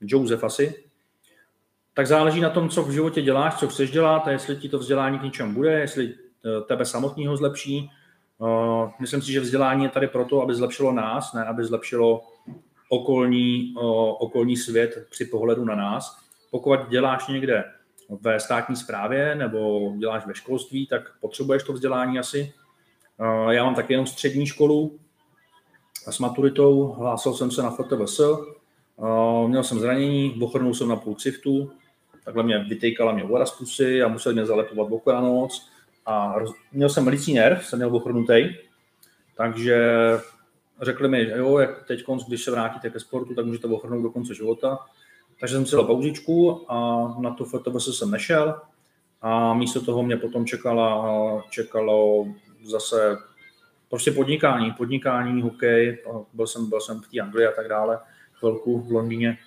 Joseph 0.00 0.44
asi, 0.44 0.85
tak 1.96 2.06
záleží 2.06 2.40
na 2.40 2.50
tom, 2.50 2.68
co 2.68 2.82
v 2.82 2.90
životě 2.90 3.22
děláš, 3.22 3.54
co 3.54 3.68
chceš 3.68 3.90
dělat 3.90 4.28
a 4.28 4.30
jestli 4.30 4.56
ti 4.56 4.68
to 4.68 4.78
vzdělání 4.78 5.18
k 5.18 5.22
něčemu 5.22 5.52
bude, 5.52 5.80
jestli 5.80 6.14
eh, 6.14 6.60
tebe 6.60 6.84
samotného 6.84 7.36
zlepší. 7.36 7.90
Eh, 8.42 8.90
myslím 9.00 9.22
si, 9.22 9.32
že 9.32 9.40
vzdělání 9.40 9.84
je 9.84 9.90
tady 9.90 10.08
proto, 10.08 10.42
aby 10.42 10.54
zlepšilo 10.54 10.92
nás, 10.92 11.32
ne 11.32 11.44
aby 11.44 11.64
zlepšilo 11.64 12.22
okolní, 12.88 13.74
eh, 13.76 13.80
okolní 14.18 14.56
svět 14.56 15.06
při 15.10 15.24
pohledu 15.24 15.64
na 15.64 15.74
nás. 15.74 16.18
Pokud 16.50 16.80
děláš 16.88 17.28
někde 17.28 17.64
ve 18.20 18.40
státní 18.40 18.76
správě 18.76 19.34
nebo 19.34 19.92
děláš 19.98 20.26
ve 20.26 20.34
školství, 20.34 20.86
tak 20.86 21.02
potřebuješ 21.20 21.62
to 21.62 21.72
vzdělání 21.72 22.18
asi. 22.18 22.52
Já 23.50 23.64
mám 23.64 23.74
taky 23.74 23.92
jenom 23.92 24.06
střední 24.06 24.46
školu 24.46 24.98
a 26.06 26.12
s 26.12 26.18
maturitou 26.18 26.86
hlásil 26.98 27.34
jsem 27.34 27.50
se 27.50 27.62
na 27.62 27.70
FTVS, 27.70 28.20
měl 29.46 29.64
jsem 29.64 29.78
zranění, 29.78 30.38
ochrnul 30.42 30.74
jsem 30.74 30.88
na 30.88 30.96
půl 30.96 31.14
ciftu, 31.14 31.72
takhle 32.26 32.42
mě 32.42 32.58
vytejkala 32.58 33.12
mě 33.12 33.24
voda 33.24 33.46
z 33.46 33.58
pusy 33.58 34.02
a 34.02 34.08
museli 34.08 34.34
mě 34.34 34.46
zalepovat 34.46 34.88
boku 34.88 35.12
na 35.12 35.20
noc. 35.20 35.70
A 36.06 36.38
roz... 36.38 36.50
měl 36.72 36.88
jsem 36.88 37.08
licí 37.08 37.34
nerv, 37.34 37.66
jsem 37.66 37.78
měl 37.78 37.96
ochrnutý, 37.96 38.48
takže 39.36 39.78
řekli 40.82 41.08
mi, 41.08 41.30
jo, 41.36 41.58
jak 41.58 41.86
teď, 41.86 42.04
když 42.28 42.44
se 42.44 42.50
vrátíte 42.50 42.90
ke 42.90 43.00
sportu, 43.00 43.34
tak 43.34 43.46
můžete 43.46 43.66
ochrnout 43.66 44.02
do 44.02 44.10
konce 44.10 44.34
života. 44.34 44.78
Takže 45.40 45.54
jsem 45.54 45.66
si 45.66 45.76
dal 45.76 45.84
pauzičku 45.84 46.64
a 46.72 47.08
na 47.20 47.30
to 47.30 47.44
FTVS 47.44 47.98
jsem 47.98 48.10
nešel 48.10 48.60
a 49.22 49.54
místo 49.54 49.80
toho 49.80 50.02
mě 50.02 50.16
potom 50.16 50.46
čekala, 50.46 51.44
čekalo 51.50 52.26
zase 52.64 53.16
prostě 53.88 54.10
podnikání, 54.10 54.72
podnikání, 54.72 55.42
hokej, 55.42 56.04
byl 56.32 56.46
jsem, 56.46 56.68
byl 56.68 56.80
jsem 56.80 57.00
v 57.00 57.08
té 57.08 57.20
Anglii 57.20 57.46
a 57.46 57.52
tak 57.52 57.68
dále. 57.68 58.00
chvilku 58.38 58.80
v 58.80 58.92
Londýně. 58.92 59.38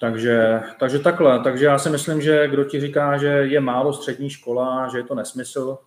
Takže, 0.00 0.60
takže 0.78 0.98
takhle. 0.98 1.40
Takže 1.40 1.64
já 1.64 1.78
si 1.78 1.90
myslím, 1.90 2.20
že 2.20 2.48
kdo 2.48 2.64
ti 2.64 2.80
říká, 2.80 3.18
že 3.18 3.26
je 3.28 3.60
málo 3.60 3.92
střední 3.92 4.30
škola, 4.30 4.88
že 4.88 4.98
je 4.98 5.04
to 5.04 5.14
nesmysl. 5.14 5.78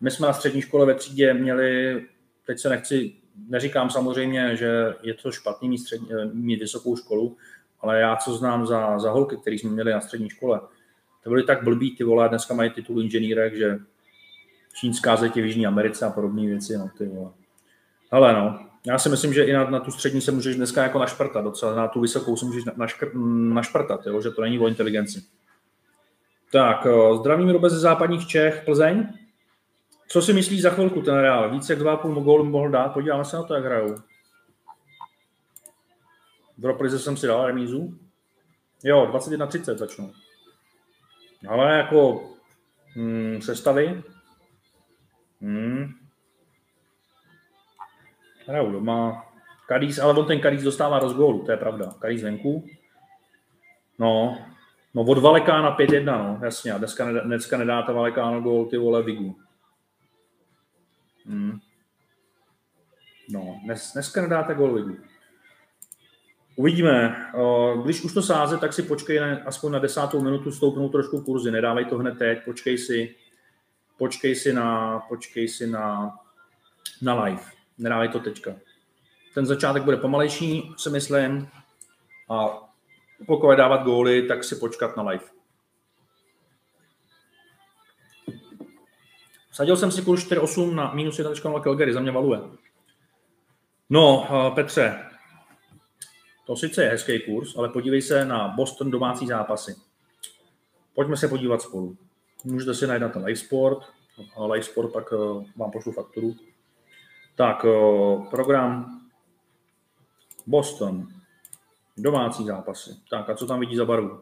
My 0.00 0.10
jsme 0.10 0.26
na 0.26 0.32
střední 0.32 0.62
škole 0.62 0.86
ve 0.86 0.94
třídě 0.94 1.34
měli, 1.34 2.04
teď 2.46 2.58
se 2.58 2.68
nechci, 2.68 3.12
neříkám 3.48 3.90
samozřejmě, 3.90 4.56
že 4.56 4.94
je 5.02 5.14
to 5.14 5.32
špatný 5.32 5.68
mít, 5.68 5.78
střední, 5.78 6.08
mít 6.32 6.60
vysokou 6.60 6.96
školu, 6.96 7.36
ale 7.80 8.00
já 8.00 8.16
co 8.16 8.34
znám 8.34 8.66
za, 8.66 8.98
za 8.98 9.10
holky, 9.10 9.36
které 9.36 9.56
jsme 9.56 9.70
měli 9.70 9.92
na 9.92 10.00
střední 10.00 10.30
škole, 10.30 10.60
to 11.24 11.30
byly 11.30 11.42
tak 11.42 11.64
blbý 11.64 11.96
ty 11.96 12.04
vole, 12.04 12.28
dneska 12.28 12.54
mají 12.54 12.70
titul 12.70 13.02
inženýrek, 13.02 13.54
že 13.54 13.78
čínská 14.74 15.16
zeď 15.16 15.34
v 15.34 15.38
Jižní 15.38 15.66
Americe 15.66 16.06
a 16.06 16.10
podobné 16.10 16.46
věci, 16.46 16.78
no 16.78 16.90
ty 16.98 17.06
vole. 17.06 17.30
Ale 18.10 18.32
no, 18.32 18.67
já 18.86 18.98
si 18.98 19.08
myslím, 19.08 19.34
že 19.34 19.44
i 19.44 19.52
na, 19.52 19.70
na 19.70 19.80
tu 19.80 19.90
střední 19.90 20.20
se 20.20 20.32
můžeš 20.32 20.56
dneska 20.56 20.82
jako 20.82 20.98
našprtat 20.98 21.44
docela, 21.44 21.74
na 21.74 21.88
tu 21.88 22.00
vysokou 22.00 22.36
se 22.36 22.46
můžeš 22.46 22.64
naškr, 22.76 23.10
našprtat, 23.54 24.06
jo, 24.06 24.20
že 24.20 24.30
to 24.30 24.42
není 24.42 24.58
o 24.58 24.68
inteligenci. 24.68 25.22
Tak, 26.52 26.86
zdravím 27.20 27.50
Robe 27.50 27.70
ze 27.70 27.78
západních 27.78 28.26
Čech, 28.26 28.62
Plzeň. 28.64 29.08
Co 30.08 30.22
si 30.22 30.32
myslíš 30.32 30.62
za 30.62 30.70
chvilku 30.70 31.02
ten 31.02 31.14
Real? 31.14 31.50
Více 31.50 31.72
jak 31.72 31.82
2,5 31.82 32.22
gólu 32.22 32.44
mohl 32.44 32.70
dát? 32.70 32.88
Podíváme 32.88 33.24
se 33.24 33.36
na 33.36 33.42
to, 33.42 33.54
jak 33.54 33.64
hrajou. 33.64 33.96
V 36.58 36.64
Roplize 36.64 36.98
jsem 36.98 37.16
si 37.16 37.26
dal 37.26 37.46
remízu. 37.46 37.98
Jo, 38.84 39.06
21.30 39.12 39.76
začnou. 39.76 40.12
Ale 41.48 41.78
jako 41.78 42.30
hmm, 42.94 43.42
sestavy. 43.42 44.02
Hmm. 45.40 45.97
Hrajou 48.48 48.72
doma. 48.72 49.24
Kadís, 49.68 49.98
ale 49.98 50.18
on 50.18 50.26
ten 50.26 50.40
Kadís 50.40 50.62
dostává 50.62 50.98
rozgólu, 50.98 51.44
to 51.44 51.52
je 51.52 51.56
pravda. 51.56 51.94
Kadís 52.00 52.22
venku. 52.22 52.64
No, 53.98 54.38
no 54.94 55.02
od 55.02 55.18
Valeka 55.18 55.62
na 55.62 55.76
5-1, 55.76 56.04
no, 56.04 56.40
jasně. 56.42 56.72
A 56.72 56.78
dneska, 56.78 57.12
dneska 57.12 57.58
nedáte 57.58 57.92
Valekáno 57.92 58.40
gól, 58.40 58.66
ty 58.66 58.76
vole, 58.76 59.02
Vigu. 59.02 59.36
Hmm. 61.26 61.58
No, 63.30 63.60
dnes, 63.64 63.92
dneska 63.92 64.22
nedáte 64.22 64.54
gól 64.54 64.74
Vigu. 64.74 64.96
Uvidíme. 66.56 67.26
Když 67.82 68.04
už 68.04 68.14
to 68.14 68.22
sáze, 68.22 68.58
tak 68.58 68.72
si 68.72 68.82
počkej 68.82 69.20
na, 69.20 69.40
aspoň 69.44 69.72
na 69.72 69.78
desátou 69.78 70.22
minutu, 70.22 70.52
stoupnou 70.52 70.88
trošku 70.88 71.20
kurzy. 71.20 71.50
Nedávej 71.50 71.84
to 71.84 71.98
hned 71.98 72.18
teď, 72.18 72.44
počkej 72.44 72.78
si, 72.78 73.14
počkej 73.98 74.34
si 74.34 74.52
na, 74.52 74.98
počkej 75.08 75.48
si 75.48 75.66
na, 75.66 76.18
na 77.02 77.24
live. 77.24 77.57
Nedávej 77.78 78.08
to 78.08 78.20
teďka. 78.20 78.54
Ten 79.34 79.46
začátek 79.46 79.82
bude 79.82 79.96
pomalejší, 79.96 80.74
si 80.76 80.90
myslím. 80.90 81.48
A 82.28 82.68
pokud 83.26 83.54
dávat 83.54 83.82
góly, 83.82 84.22
tak 84.22 84.44
si 84.44 84.56
počkat 84.56 84.96
na 84.96 85.02
live. 85.02 85.24
Sadil 89.52 89.76
jsem 89.76 89.90
si 89.90 90.02
kurz 90.02 90.26
4.8 90.26 90.74
na 90.74 90.94
minus 90.94 91.18
1.0 91.18 91.62
Calgary, 91.62 91.92
za 91.92 92.00
mě 92.00 92.10
valuje. 92.10 92.40
No, 93.90 94.28
Petře, 94.54 95.04
to 96.46 96.56
sice 96.56 96.84
je 96.84 96.90
hezký 96.90 97.20
kurz, 97.20 97.56
ale 97.56 97.68
podívej 97.68 98.02
se 98.02 98.24
na 98.24 98.48
Boston 98.48 98.90
domácí 98.90 99.26
zápasy. 99.26 99.76
Pojďme 100.94 101.16
se 101.16 101.28
podívat 101.28 101.62
spolu. 101.62 101.96
Můžete 102.44 102.74
si 102.74 102.86
najít 102.86 103.02
na 103.02 103.08
ten 103.08 103.24
Live 103.24 103.36
Sport, 103.36 103.78
a 104.36 104.46
Live 104.46 104.64
Sport 104.64 104.92
pak 104.92 105.12
uh, 105.12 105.44
vám 105.56 105.70
pošlu 105.70 105.92
fakturu. 105.92 106.36
Tak, 107.38 107.66
program 108.30 109.00
Boston, 110.46 111.08
domácí 111.96 112.44
zápasy. 112.44 112.90
Tak 113.10 113.30
a 113.30 113.34
co 113.34 113.46
tam 113.46 113.60
vidí 113.60 113.76
za 113.76 113.84
barvu? 113.84 114.20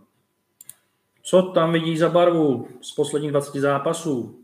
Co 1.23 1.43
tam 1.43 1.73
vidí 1.73 1.99
za 1.99 2.09
barvu 2.09 2.69
z 2.81 2.95
posledních 2.95 3.31
20 3.31 3.61
zápasů? 3.61 4.41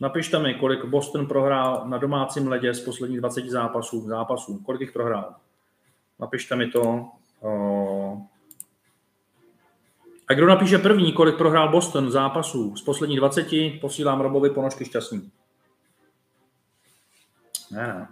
Napište 0.00 0.38
mi, 0.38 0.54
kolik 0.54 0.84
Boston 0.84 1.26
prohrál 1.26 1.88
na 1.88 1.98
domácím 1.98 2.48
ledě 2.48 2.74
z 2.74 2.84
posledních 2.84 3.20
20 3.20 3.48
zápasů. 3.48 4.00
zápasů. 4.00 4.62
Kolik 4.66 4.80
jich 4.80 4.92
prohrál? 4.92 5.34
Napište 6.20 6.56
mi 6.56 6.66
to. 6.66 7.08
A 10.28 10.34
kdo 10.34 10.46
napíše 10.46 10.78
první, 10.78 11.12
kolik 11.12 11.36
prohrál 11.36 11.68
Boston 11.68 12.10
zápasů 12.10 12.76
z 12.76 12.82
posledních 12.82 13.18
20, 13.18 13.46
posílám 13.80 14.20
Robovi 14.20 14.50
ponožky 14.50 14.84
šťastný. 14.84 15.30
Ne, 17.76 17.86
ne. 17.86 18.08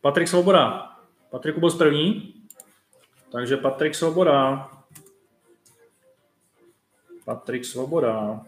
Patrik 0.00 0.28
Svoboda. 0.28 0.92
Patrik 1.30 1.58
byl 1.58 1.70
první. 1.70 2.34
Takže 3.32 3.56
Patrik 3.56 3.94
Svoboda. 3.94 4.68
Patrik 7.24 7.64
Svoboda. 7.64 8.40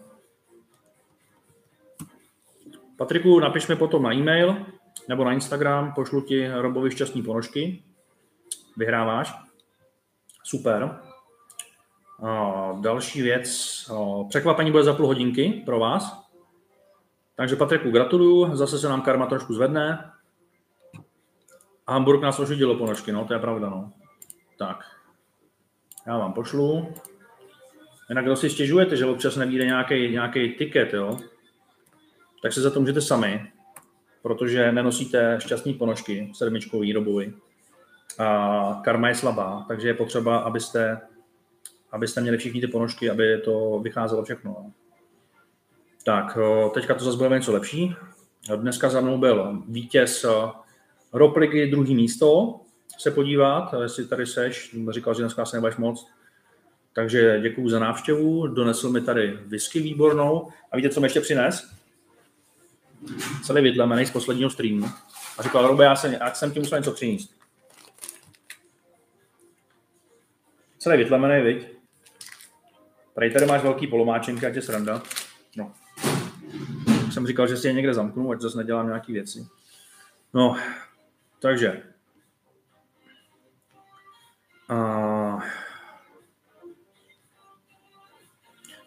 Patriku, 2.97 3.39
napiš 3.39 3.67
mi 3.67 3.75
potom 3.75 4.03
na 4.03 4.13
e-mail, 4.13 4.65
nebo 5.09 5.25
na 5.25 5.33
Instagram, 5.33 5.93
pošlu 5.93 6.21
ti 6.21 6.47
Robovi 6.47 6.91
šťastný 6.91 7.23
ponožky, 7.23 7.83
vyhráváš. 8.77 9.33
Super. 10.43 11.01
A 12.23 12.71
další 12.79 13.21
věc, 13.21 13.49
překvapení 14.29 14.71
bude 14.71 14.83
za 14.83 14.93
půl 14.93 15.07
hodinky 15.07 15.63
pro 15.65 15.79
vás. 15.79 16.30
Takže 17.35 17.55
Patriku 17.55 17.91
gratuluju, 17.91 18.55
zase 18.55 18.79
se 18.79 18.89
nám 18.89 19.01
karma 19.01 19.25
trošku 19.25 19.53
zvedne. 19.53 20.11
Hamburg 21.87 22.21
nás 22.21 22.39
ožidilo 22.39 22.75
ponožky, 22.75 23.11
no, 23.11 23.25
to 23.25 23.33
je 23.33 23.39
pravda, 23.39 23.69
no. 23.69 23.91
Tak, 24.57 24.83
já 26.07 26.17
vám 26.17 26.33
pošlu. 26.33 26.93
Jinak 28.09 28.25
kdo 28.25 28.35
si 28.35 28.49
stěžujete, 28.49 28.95
že 28.95 29.05
občas 29.05 29.35
nevíde 29.35 29.65
nějaký, 29.65 30.55
tiket, 30.57 30.93
jo, 30.93 31.17
tak 32.41 32.53
se 32.53 32.61
za 32.61 32.69
to 32.69 32.79
můžete 32.79 33.01
sami 33.01 33.51
protože 34.21 34.71
nenosíte 34.71 35.37
šťastní 35.41 35.73
ponožky 35.73 36.31
sedmičkou 36.35 36.79
výrobovi. 36.79 37.33
A 38.19 38.81
karma 38.83 39.07
je 39.07 39.15
slabá, 39.15 39.65
takže 39.67 39.87
je 39.87 39.93
potřeba, 39.93 40.37
abyste, 40.37 41.01
abyste 41.91 42.21
měli 42.21 42.37
všichni 42.37 42.61
ty 42.61 42.67
ponožky, 42.67 43.09
aby 43.09 43.37
to 43.37 43.79
vycházelo 43.79 44.23
všechno. 44.23 44.71
Tak, 46.03 46.37
teďka 46.73 46.93
to 46.93 47.05
zase 47.05 47.17
bude 47.17 47.29
něco 47.29 47.53
lepší. 47.53 47.95
Dneska 48.55 48.89
za 48.89 49.01
mnou 49.01 49.17
byl 49.17 49.63
vítěz 49.67 50.25
Ropligy 51.13 51.67
druhý 51.67 51.95
místo, 51.95 52.59
se 52.97 53.11
podívat, 53.11 53.73
jestli 53.81 54.07
tady 54.07 54.25
seš, 54.25 54.75
říkal, 54.89 55.13
že 55.13 55.21
dneska 55.21 55.45
se 55.45 55.57
nebudeš 55.57 55.75
moc. 55.75 56.07
Takže 56.93 57.39
děkuji 57.41 57.69
za 57.69 57.79
návštěvu, 57.79 58.47
donesl 58.47 58.89
mi 58.89 59.01
tady 59.01 59.39
whisky 59.45 59.79
výbornou. 59.79 60.49
A 60.71 60.77
víte, 60.77 60.89
co 60.89 61.01
mi 61.01 61.05
ještě 61.05 61.21
přines? 61.21 61.81
celý 63.43 63.61
vydlemený 63.61 64.05
z 64.05 64.11
posledního 64.11 64.49
streamu 64.49 64.87
a 65.37 65.43
říkal, 65.43 65.67
Robe, 65.67 65.85
já 65.85 65.95
jsem, 65.95 66.17
jsem 66.33 66.51
ti 66.51 66.59
musel 66.59 66.79
něco 66.79 66.91
přinést. 66.91 67.35
Celý 70.79 70.97
vytlemený, 70.97 71.43
viď? 71.43 71.67
Prej 73.13 73.31
tady 73.31 73.45
máš 73.45 73.63
velký 73.63 73.87
polomáčenky, 73.87 74.45
ať 74.45 74.55
je 74.55 74.61
sranda. 74.61 75.01
Jsem 77.11 77.27
říkal, 77.27 77.47
že 77.47 77.57
si 77.57 77.67
je 77.67 77.73
někde 77.73 77.93
zamknu, 77.93 78.31
ať 78.31 78.41
zase 78.41 78.57
nedělám 78.57 78.87
nějaké 78.87 79.13
věci. 79.13 79.47
No, 80.33 80.55
takže. 81.39 81.83
Uh, 84.71 85.43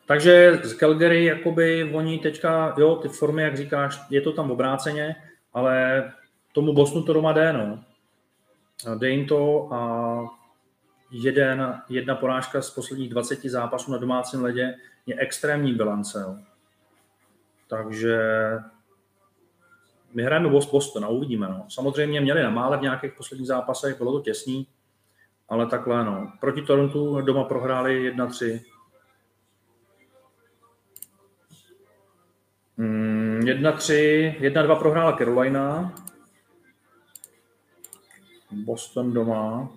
Takže 0.06 0.60
z 0.62 0.74
Calgary, 0.74 1.24
jakoby 1.24 1.90
oni 1.94 2.18
teďka, 2.18 2.74
jo, 2.78 2.96
ty 2.96 3.08
formy, 3.08 3.42
jak 3.42 3.56
říkáš, 3.56 4.00
je 4.10 4.20
to 4.20 4.32
tam 4.32 4.50
obráceně, 4.50 5.16
ale 5.54 6.04
tomu 6.52 6.72
Bosnu 6.72 7.02
to 7.02 7.12
doma 7.12 7.32
jde, 7.32 7.52
no. 7.52 7.84
Jde 8.98 9.10
jim 9.10 9.26
to 9.26 9.68
a 9.72 10.20
jeden, 11.10 11.82
jedna 11.88 12.14
porážka 12.14 12.62
z 12.62 12.70
posledních 12.70 13.10
20 13.10 13.42
zápasů 13.42 13.92
na 13.92 13.98
domácím 13.98 14.42
ledě 14.42 14.74
je 15.06 15.14
extrémní 15.18 15.74
bilance, 15.74 16.20
jo. 16.20 16.36
Takže 17.76 18.18
my 20.14 20.22
hrajeme 20.22 20.48
Boston 20.48 21.04
a 21.04 21.08
uvidíme, 21.08 21.48
no. 21.48 21.66
Samozřejmě 21.68 22.20
měli 22.20 22.42
na 22.42 22.50
mále 22.50 22.78
v 22.78 22.82
nějakých 22.82 23.12
posledních 23.12 23.48
zápasech, 23.48 23.98
bylo 23.98 24.12
to 24.12 24.20
těsný, 24.20 24.66
ale 25.48 25.66
takhle, 25.66 26.04
no. 26.04 26.32
Proti 26.40 26.62
Torontu 26.62 27.20
doma 27.20 27.44
prohráli 27.44 28.12
1-3, 28.16 28.60
Mm, 32.76 33.40
1-3, 33.44 34.36
1-2 34.40 34.78
prohrála 34.78 35.16
Carolina. 35.16 35.94
Boston 38.50 39.12
doma. 39.12 39.68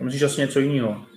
Myslíš 0.00 0.22
asi 0.22 0.40
něco 0.40 0.60
jiného. 0.60 1.09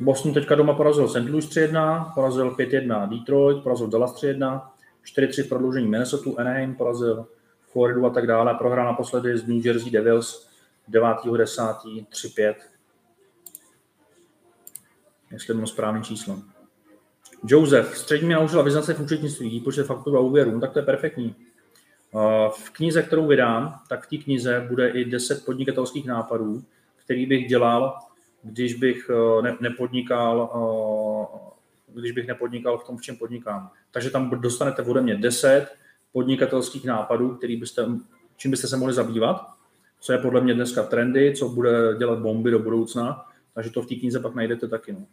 Boston 0.00 0.34
teďka 0.34 0.54
doma 0.54 0.74
porazil 0.74 1.08
St. 1.08 1.28
Louis 1.30 1.48
3-1, 1.48 2.14
porazil 2.14 2.50
5-1 2.50 3.08
Detroit, 3.08 3.62
porazil 3.62 3.86
Dallas 3.86 4.14
3-1, 4.22 4.62
4-3 5.04 5.42
v 5.42 5.48
prodloužení 5.48 5.86
Minnesota, 5.88 6.30
Anaheim 6.36 6.74
porazil, 6.74 7.26
Floridu 7.72 8.06
a 8.06 8.10
tak 8.10 8.26
dále. 8.26 8.54
Prohrál 8.54 8.86
naposledy 8.86 9.38
z 9.38 9.46
New 9.46 9.66
Jersey 9.66 9.90
Devils 9.90 10.48
9.10. 10.90 12.06
3-5. 12.10 12.54
Jestli 15.30 15.54
mám 15.54 15.66
správný 15.66 16.02
číslo. 16.02 16.38
Joseph, 17.46 17.96
střední 17.98 18.26
mě 18.26 18.34
naučila 18.34 18.62
vyznat 18.62 18.84
se 18.84 18.94
v 18.94 19.00
účetnictví, 19.00 19.50
výpočet 19.50 19.86
faktur 19.86 20.16
a 20.16 20.20
úvěrů, 20.20 20.50
no, 20.50 20.60
tak 20.60 20.72
to 20.72 20.78
je 20.78 20.84
perfektní. 20.84 21.34
V 22.50 22.70
knize, 22.70 23.02
kterou 23.02 23.26
vydám, 23.26 23.80
tak 23.88 24.06
v 24.06 24.10
té 24.10 24.16
knize 24.16 24.66
bude 24.68 24.88
i 24.88 25.04
10 25.04 25.44
podnikatelských 25.44 26.06
nápadů, 26.06 26.62
který 27.04 27.26
bych 27.26 27.48
dělal, 27.48 27.98
když 28.44 28.74
bych 28.74 29.10
eh, 29.10 29.42
ne, 29.42 29.56
nepodnikal, 29.60 30.50
eh, 30.54 32.00
když 32.00 32.12
bych 32.12 32.26
nepodnikal 32.26 32.78
v 32.78 32.86
tom, 32.86 32.96
v 32.96 33.02
čem 33.02 33.16
podnikám. 33.16 33.70
Takže 33.90 34.10
tam 34.10 34.30
dostanete 34.30 34.82
ode 34.82 35.00
mě 35.00 35.16
10 35.16 35.66
podnikatelských 36.12 36.84
nápadů, 36.84 37.34
který 37.34 37.56
byste, 37.56 37.86
čím 38.36 38.50
byste 38.50 38.66
se 38.66 38.76
mohli 38.76 38.94
zabývat, 38.94 39.46
co 40.00 40.12
je 40.12 40.18
podle 40.18 40.40
mě 40.40 40.54
dneska 40.54 40.82
trendy, 40.82 41.34
co 41.36 41.48
bude 41.48 41.94
dělat 41.98 42.18
bomby 42.18 42.50
do 42.50 42.58
budoucna, 42.58 43.26
takže 43.54 43.70
to 43.70 43.82
v 43.82 43.86
té 43.86 43.94
knize 43.94 44.20
pak 44.20 44.34
najdete 44.34 44.68
taky. 44.68 44.92
No. 44.92 45.06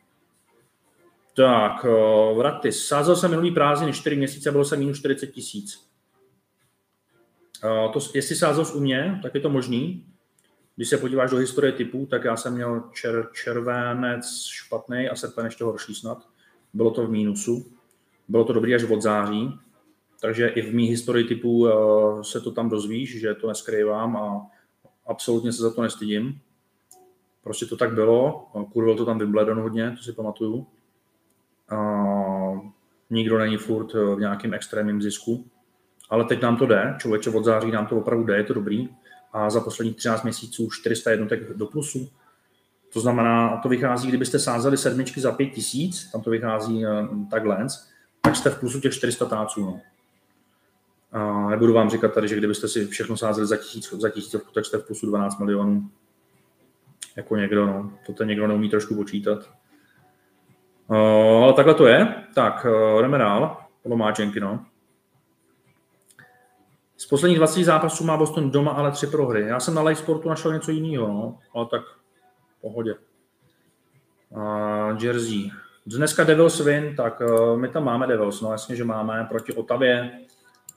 Tak, 1.35 1.85
eh, 1.85 2.35
vraty. 2.37 2.71
Sázel 2.71 3.15
jsem 3.15 3.29
minulý 3.29 3.51
prázdniny 3.51 3.93
4 3.93 4.15
měsíce, 4.15 4.51
bylo 4.51 4.65
jsem 4.65 4.79
minus 4.79 4.97
40 4.97 5.27
tisíc. 5.27 5.91
To, 7.93 7.99
jestli 8.13 8.35
sázel 8.35 8.65
u 8.75 8.79
mě, 8.79 9.19
tak 9.23 9.35
je 9.35 9.41
to 9.41 9.49
možný. 9.49 10.10
Když 10.81 10.89
se 10.89 10.97
podíváš 10.97 11.31
do 11.31 11.37
historie 11.37 11.71
typů, 11.73 12.05
tak 12.05 12.23
já 12.23 12.37
jsem 12.37 12.53
měl 12.53 12.83
čer, 12.93 13.27
červenec 13.43 14.45
špatný 14.51 15.09
a 15.09 15.15
srpen 15.15 15.45
ještě 15.45 15.63
horší 15.63 15.95
snad. 15.95 16.27
Bylo 16.73 16.91
to 16.91 17.07
v 17.07 17.11
mínusu. 17.11 17.65
Bylo 18.27 18.45
to 18.45 18.53
dobrý 18.53 18.75
až 18.75 18.83
od 18.83 19.01
září. 19.01 19.59
Takže 20.21 20.47
i 20.47 20.61
v 20.61 20.73
mý 20.73 20.87
historii 20.87 21.25
typů 21.25 21.59
uh, 21.59 22.21
se 22.21 22.41
to 22.41 22.51
tam 22.51 22.69
dozvíš, 22.69 23.19
že 23.19 23.33
to 23.33 23.47
neskrývám 23.47 24.17
a 24.17 24.47
absolutně 25.05 25.53
se 25.53 25.61
za 25.61 25.73
to 25.73 25.81
nestydím. 25.81 26.39
Prostě 27.43 27.65
to 27.65 27.77
tak 27.77 27.93
bylo. 27.93 28.47
Kurvil 28.73 28.95
to 28.95 29.05
tam 29.05 29.19
Wimbledon 29.19 29.59
hodně, 29.59 29.95
to 29.97 30.03
si 30.03 30.13
pamatuju. 30.13 30.67
Nikdo 33.09 33.37
není 33.37 33.57
furt 33.57 33.93
v 33.93 34.19
nějakém 34.19 34.53
extrémním 34.53 35.01
zisku. 35.01 35.45
Ale 36.09 36.25
teď 36.25 36.41
nám 36.41 36.57
to 36.57 36.65
jde, 36.65 36.95
člověče 36.99 37.29
od 37.29 37.45
září 37.45 37.71
nám 37.71 37.87
to 37.87 37.97
opravdu 37.97 38.23
jde, 38.23 38.37
je 38.37 38.43
to 38.43 38.53
dobrý 38.53 38.89
a 39.33 39.49
za 39.49 39.61
posledních 39.61 39.95
13 39.95 40.23
měsíců 40.23 40.69
400 40.71 41.11
jednotek 41.11 41.53
do 41.53 41.65
plusu. 41.65 42.09
To 42.93 42.99
znamená, 42.99 43.57
to 43.57 43.69
vychází, 43.69 44.07
kdybyste 44.07 44.39
sázeli 44.39 44.77
sedmičky 44.77 45.21
za 45.21 45.31
5 45.31 45.45
tisíc, 45.45 46.11
tam 46.11 46.21
to 46.21 46.29
vychází 46.29 46.85
uh, 46.85 47.29
takhle, 47.29 47.67
tak 48.21 48.35
jste 48.35 48.49
v 48.49 48.59
plusu 48.59 48.79
těch 48.79 48.93
400 48.93 49.25
táců. 49.25 49.61
No. 49.61 49.81
A 51.11 51.49
nebudu 51.49 51.73
vám 51.73 51.89
říkat 51.89 52.13
tady, 52.13 52.27
že 52.27 52.35
kdybyste 52.35 52.67
si 52.67 52.87
všechno 52.87 53.17
sázeli 53.17 53.47
za, 53.47 53.57
tisíc, 53.57 53.93
za 53.93 54.09
tisícovku, 54.09 54.51
tak 54.53 54.65
jste 54.65 54.77
v 54.77 54.87
plusu 54.87 55.07
12 55.07 55.39
milionů. 55.39 55.89
Jako 57.15 57.35
někdo, 57.35 57.65
no. 57.65 57.91
To 58.05 58.13
ten 58.13 58.27
někdo 58.27 58.47
neumí 58.47 58.69
trošku 58.69 58.95
počítat. 58.95 59.49
Uh, 60.87 61.43
ale 61.43 61.53
takhle 61.53 61.73
to 61.73 61.87
je. 61.87 62.15
Tak, 62.35 62.65
uh, 62.65 63.01
jdeme 63.01 63.17
dál. 63.17 63.57
Lomáčenky, 63.85 64.39
no. 64.39 64.65
Z 67.01 67.05
posledních 67.05 67.37
20 67.37 67.63
zápasů 67.63 68.03
má 68.03 68.17
Boston 68.17 68.51
doma 68.51 68.71
ale 68.71 68.91
tři 68.91 69.07
prohry. 69.07 69.41
Já 69.47 69.59
jsem 69.59 69.73
na 69.73 69.81
live 69.81 69.95
sportu 69.95 70.29
našel 70.29 70.53
něco 70.53 70.71
jiného, 70.71 71.07
no, 71.07 71.39
ale 71.53 71.65
tak 71.71 71.81
pohodě. 72.61 72.95
Uh, 74.29 75.03
Jersey. 75.03 75.51
Dneska 75.85 76.23
Devils 76.23 76.59
win, 76.59 76.95
tak 76.95 77.21
uh, 77.21 77.59
my 77.59 77.67
tam 77.67 77.83
máme 77.83 78.07
Devils, 78.07 78.41
no 78.41 78.51
jasně, 78.51 78.75
že 78.75 78.83
máme 78.83 79.25
proti 79.29 79.53
Otavě 79.53 80.11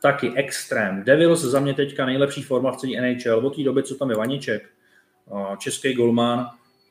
taky 0.03 0.33
extrém. 0.37 1.05
Devils 1.05 1.41
za 1.41 1.61
mě 1.61 1.75
teďka 1.75 2.07
nejlepší 2.07 2.43
forma 2.43 2.73
v 2.73 2.77
celé 2.77 2.93
NHL. 3.01 3.47
Od 3.47 3.57
té 3.57 3.63
doby, 3.63 3.83
co 3.83 3.95
tam 3.95 4.11
je 4.11 4.17
Vaniček, 4.17 4.71
uh, 5.27 5.57
český 5.57 5.95
golman, 5.95 6.51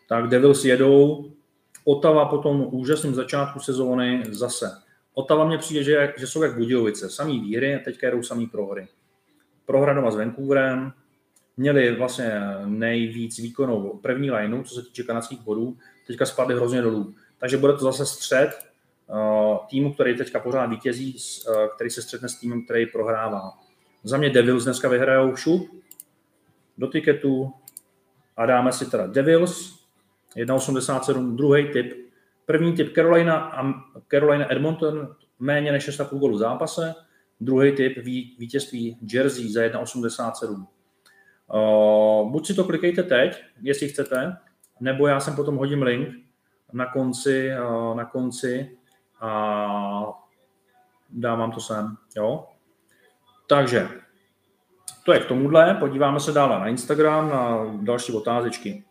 tak 0.10 0.28
Devils 0.28 0.66
jedou. 0.66 1.32
Otava 1.86 2.26
po 2.26 2.38
tom 2.38 2.68
úžasném 2.72 3.16
začátku 3.16 3.60
sezóny 3.60 4.24
zase. 4.30 4.72
Otava 5.14 5.46
mně 5.46 5.58
přijde, 5.58 5.84
že, 5.84 6.14
že 6.18 6.28
jsou 6.28 6.44
jak 6.44 6.58
Budějovice. 6.58 7.10
Samý 7.10 7.40
víry, 7.40 7.82
teďka 7.86 8.08
jedou 8.08 8.24
samý 8.24 8.48
prohry 8.48 8.88
prohra 9.66 9.94
doma 9.94 10.12
s 10.12 10.16
Vancouverem, 10.16 10.94
měli 11.58 11.96
vlastně 11.96 12.42
nejvíc 12.66 13.40
výkonou 13.40 14.00
první 14.04 14.32
lineu, 14.32 14.64
co 14.64 14.76
se 14.76 14.82
týče 14.82 15.04
kanadských 15.04 15.42
bodů, 15.42 15.78
teďka 16.08 16.26
spadly 16.26 16.56
hrozně 16.56 16.82
dolů. 16.82 17.14
Takže 17.38 17.58
bude 17.58 17.74
to 17.74 17.80
zase 17.80 18.06
střed 18.06 18.50
uh, 19.08 19.58
týmu, 19.70 19.94
který 19.94 20.18
teďka 20.18 20.40
pořád 20.40 20.66
vítězí, 20.66 21.18
uh, 21.48 21.56
který 21.76 21.90
se 21.90 22.02
střetne 22.02 22.30
s 22.30 22.36
týmem, 22.36 22.66
který 22.66 22.86
prohrává. 22.86 23.52
Za 24.04 24.18
mě 24.18 24.30
Devils 24.30 24.64
dneska 24.64 24.90
vyhrajou 24.90 25.36
šup 25.36 25.84
do 26.78 26.88
tiketu 26.88 27.54
a 28.38 28.46
dáme 28.46 28.72
si 28.72 28.92
teda 28.92 29.08
Devils, 29.08 29.84
1,87, 30.36 31.36
druhý 31.36 31.72
typ. 31.72 32.04
První 32.46 32.76
typ 32.76 32.96
Carolina, 32.96 33.52
Carolina 34.12 34.52
Edmonton, 34.52 35.16
méně 35.40 35.72
než 35.72 35.90
6,5 35.90 36.18
gólů 36.18 36.36
v 36.36 36.40
zápase. 36.40 36.96
Druhý 37.44 37.72
typ 37.72 37.98
vítězství 38.38 38.98
Jersey 39.14 39.52
za 39.52 39.62
1,87. 39.62 40.66
Uh, 41.54 42.32
buď 42.32 42.48
si 42.48 42.54
to 42.54 42.64
klikejte 42.64 43.04
teď, 43.04 43.44
jestli 43.62 43.90
chcete, 43.90 44.38
nebo 44.80 45.08
já 45.08 45.20
sem 45.20 45.36
potom 45.36 45.56
hodím 45.56 45.84
link 45.84 46.08
na 46.74 46.86
konci, 46.86 47.50
uh, 47.70 47.96
na 47.96 48.06
konci 48.06 48.78
a 49.20 50.04
dávám 51.10 51.52
to 51.52 51.60
sem. 51.60 51.98
Jo? 52.18 52.48
Takže 53.48 53.90
to 55.06 55.14
je 55.14 55.20
k 55.20 55.26
tomuhle. 55.26 55.74
Podíváme 55.74 56.20
se 56.20 56.32
dále 56.32 56.60
na 56.60 56.68
Instagram, 56.68 57.30
na 57.30 57.66
další 57.82 58.14
otázečky. 58.14 58.84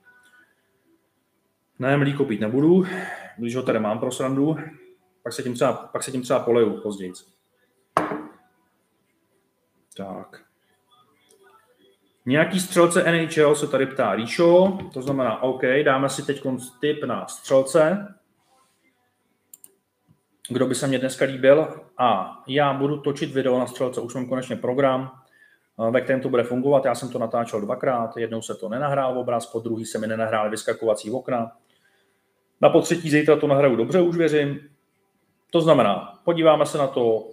Ne, 1.78 1.96
mlíko 1.96 2.24
pít 2.24 2.40
nebudu, 2.40 2.84
když 3.38 3.56
ho 3.56 3.62
tady 3.62 3.78
mám 3.78 3.98
pro 3.98 4.12
srandu, 4.12 4.56
pak 5.22 5.32
se 5.32 5.42
tím 5.42 5.54
třeba, 5.54 5.72
pak 5.72 6.02
se 6.02 6.10
tím 6.10 6.22
třeba 6.22 6.40
poleju 6.40 6.80
později. 6.80 7.12
Tak. 9.96 10.42
Nějaký 12.26 12.60
střelce 12.60 13.12
NHL 13.12 13.54
se 13.54 13.66
tady 13.66 13.86
ptá 13.86 14.14
Ríšo, 14.14 14.78
to 14.92 15.02
znamená 15.02 15.42
OK, 15.42 15.62
dáme 15.84 16.08
si 16.08 16.26
teď 16.26 16.42
tip 16.80 17.04
na 17.04 17.26
střelce. 17.26 18.14
Kdo 20.48 20.66
by 20.66 20.74
se 20.74 20.86
mě 20.86 20.98
dneska 20.98 21.24
líbil? 21.24 21.80
A 21.98 22.38
já 22.46 22.72
budu 22.72 23.00
točit 23.00 23.34
video 23.34 23.58
na 23.58 23.66
střelce, 23.66 24.00
už 24.00 24.14
mám 24.14 24.28
konečně 24.28 24.56
program, 24.56 25.22
ve 25.90 26.00
kterém 26.00 26.20
to 26.20 26.28
bude 26.28 26.42
fungovat. 26.42 26.84
Já 26.84 26.94
jsem 26.94 27.08
to 27.08 27.18
natáčel 27.18 27.60
dvakrát, 27.60 28.16
jednou 28.16 28.42
se 28.42 28.54
to 28.54 28.68
nenahrál 28.68 29.14
v 29.14 29.18
obraz, 29.18 29.46
po 29.46 29.60
druhý 29.60 29.84
se 29.84 29.98
mi 29.98 30.06
nenahrál 30.06 30.50
vyskakovací 30.50 31.10
okna. 31.10 31.52
Na 32.60 32.68
potřetí 32.68 33.10
zítra 33.10 33.36
to 33.36 33.46
nahraju 33.46 33.76
dobře, 33.76 34.00
už 34.00 34.16
věřím. 34.16 34.60
To 35.50 35.60
znamená, 35.60 36.20
podíváme 36.24 36.66
se 36.66 36.78
na 36.78 36.86
to, 36.86 37.30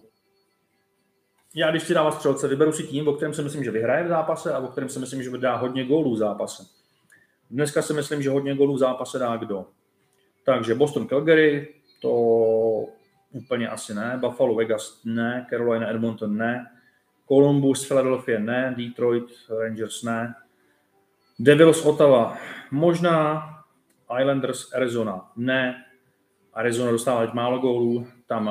já 1.56 1.72
když 1.72 1.84
si 1.84 1.94
dávám 1.94 2.12
střelce, 2.12 2.48
vyberu 2.48 2.72
si 2.72 2.84
tým, 2.84 3.08
o 3.08 3.14
kterém 3.14 3.34
si 3.34 3.42
myslím, 3.42 3.64
že 3.64 3.72
vyhraje 3.72 4.04
v 4.04 4.08
zápase 4.08 4.54
a 4.54 4.60
o 4.60 4.68
kterém 4.68 4.90
si 4.90 5.00
myslím, 5.00 5.24
že 5.24 5.38
dá 5.38 5.56
hodně 5.56 5.86
gólů 5.86 6.14
v 6.14 6.18
zápase. 6.18 6.64
Dneska 7.52 7.82
si 7.82 7.94
myslím, 7.94 8.22
že 8.22 8.30
hodně 8.30 8.56
gólů 8.56 8.76
v 8.76 8.80
zápase 8.80 9.20
dá 9.20 9.38
kdo. 9.38 9.66
Takže 10.46 10.76
Boston 10.76 11.08
Calgary, 11.08 11.74
to 12.02 12.12
úplně 13.32 13.70
asi 13.70 13.94
ne, 13.94 14.18
Buffalo 14.22 14.56
Vegas 14.56 15.02
ne, 15.06 15.48
Carolina 15.50 15.90
Edmonton 15.90 16.38
ne, 16.38 16.66
Columbus 17.28 17.88
Philadelphia 17.88 18.40
ne, 18.40 18.76
Detroit 18.78 19.26
Rangers 19.60 20.04
ne, 20.04 20.36
Devils 21.40 21.86
Ottawa 21.86 22.38
možná, 22.72 23.44
Islanders 24.20 24.74
Arizona 24.74 25.32
ne, 25.36 25.86
Arizona 26.54 26.92
dostává 26.92 27.34
málo 27.34 27.60
gólů, 27.60 28.08
tam, 28.28 28.50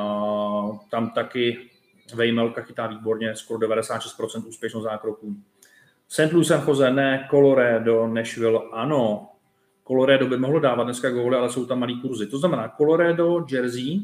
tam 0.90 1.10
taky 1.10 1.67
Vejmelka 2.14 2.62
chytá 2.62 2.86
výborně, 2.86 3.36
skoro 3.36 3.68
96% 3.68 4.48
úspěšnost 4.48 4.84
zákroků. 4.84 5.36
St. 6.08 6.32
Louis 6.32 6.48
San 6.48 6.64
Jose 6.68 6.90
ne, 6.90 7.28
Colorado, 7.30 8.06
Nashville 8.06 8.60
ano. 8.72 9.28
Colorado 9.86 10.26
by 10.26 10.36
mohlo 10.36 10.60
dávat 10.60 10.84
dneska 10.84 11.10
góly, 11.10 11.36
ale 11.36 11.50
jsou 11.50 11.66
tam 11.66 11.80
malý 11.80 12.00
kurzy. 12.00 12.26
To 12.26 12.38
znamená 12.38 12.74
Colorado, 12.76 13.46
Jersey, 13.50 14.00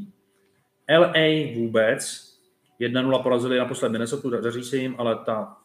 LA 0.99 1.55
vůbec, 1.55 2.33
1-0 2.81 3.23
porazili 3.23 3.59
naposled 3.59 3.89
Minnesota, 3.89 4.41
daří 4.41 4.65
se 4.65 4.77
jim, 4.77 4.95
ale 4.99 5.19
ta, 5.25 5.57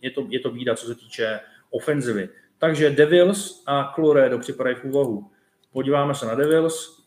je, 0.00 0.10
to, 0.10 0.26
je 0.28 0.40
to 0.40 0.50
bída, 0.50 0.74
co 0.74 0.86
se 0.86 0.94
týče 0.94 1.40
ofenzivy. 1.70 2.28
Takže 2.58 2.90
Devils 2.90 3.62
a 3.66 3.92
Colorado 3.94 4.38
připadají 4.38 4.76
v 4.76 4.84
úvahu. 4.84 5.30
Podíváme 5.72 6.14
se 6.14 6.26
na 6.26 6.34
Devils, 6.34 6.99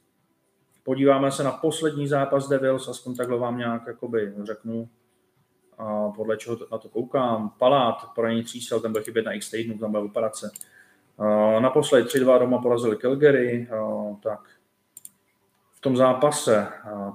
Podíváme 0.83 1.31
se 1.31 1.43
na 1.43 1.51
poslední 1.51 2.07
zápas 2.07 2.49
Devils, 2.49 2.87
aspoň 2.87 3.15
takhle 3.15 3.37
vám 3.37 3.57
nějak 3.57 3.87
jakoby 3.87 4.33
řeknu, 4.43 4.89
a 5.77 6.09
podle 6.09 6.37
čeho 6.37 6.57
na 6.71 6.77
to 6.77 6.89
koukám. 6.89 7.49
Palát, 7.57 8.11
poranění 8.15 8.43
třísel, 8.43 8.79
ten 8.79 8.91
byl 8.91 9.03
chybět 9.03 9.25
na 9.25 9.31
x 9.31 9.51
týdnů, 9.51 9.77
tam 9.77 9.91
byla 9.91 10.03
operace. 10.03 10.51
Naposledy 11.59 12.07
3-2 12.07 12.39
doma 12.39 12.61
porazili 12.61 12.97
Calgary, 12.97 13.67
tak 14.23 14.39
tom 15.83 15.97
zápase, 15.97 16.67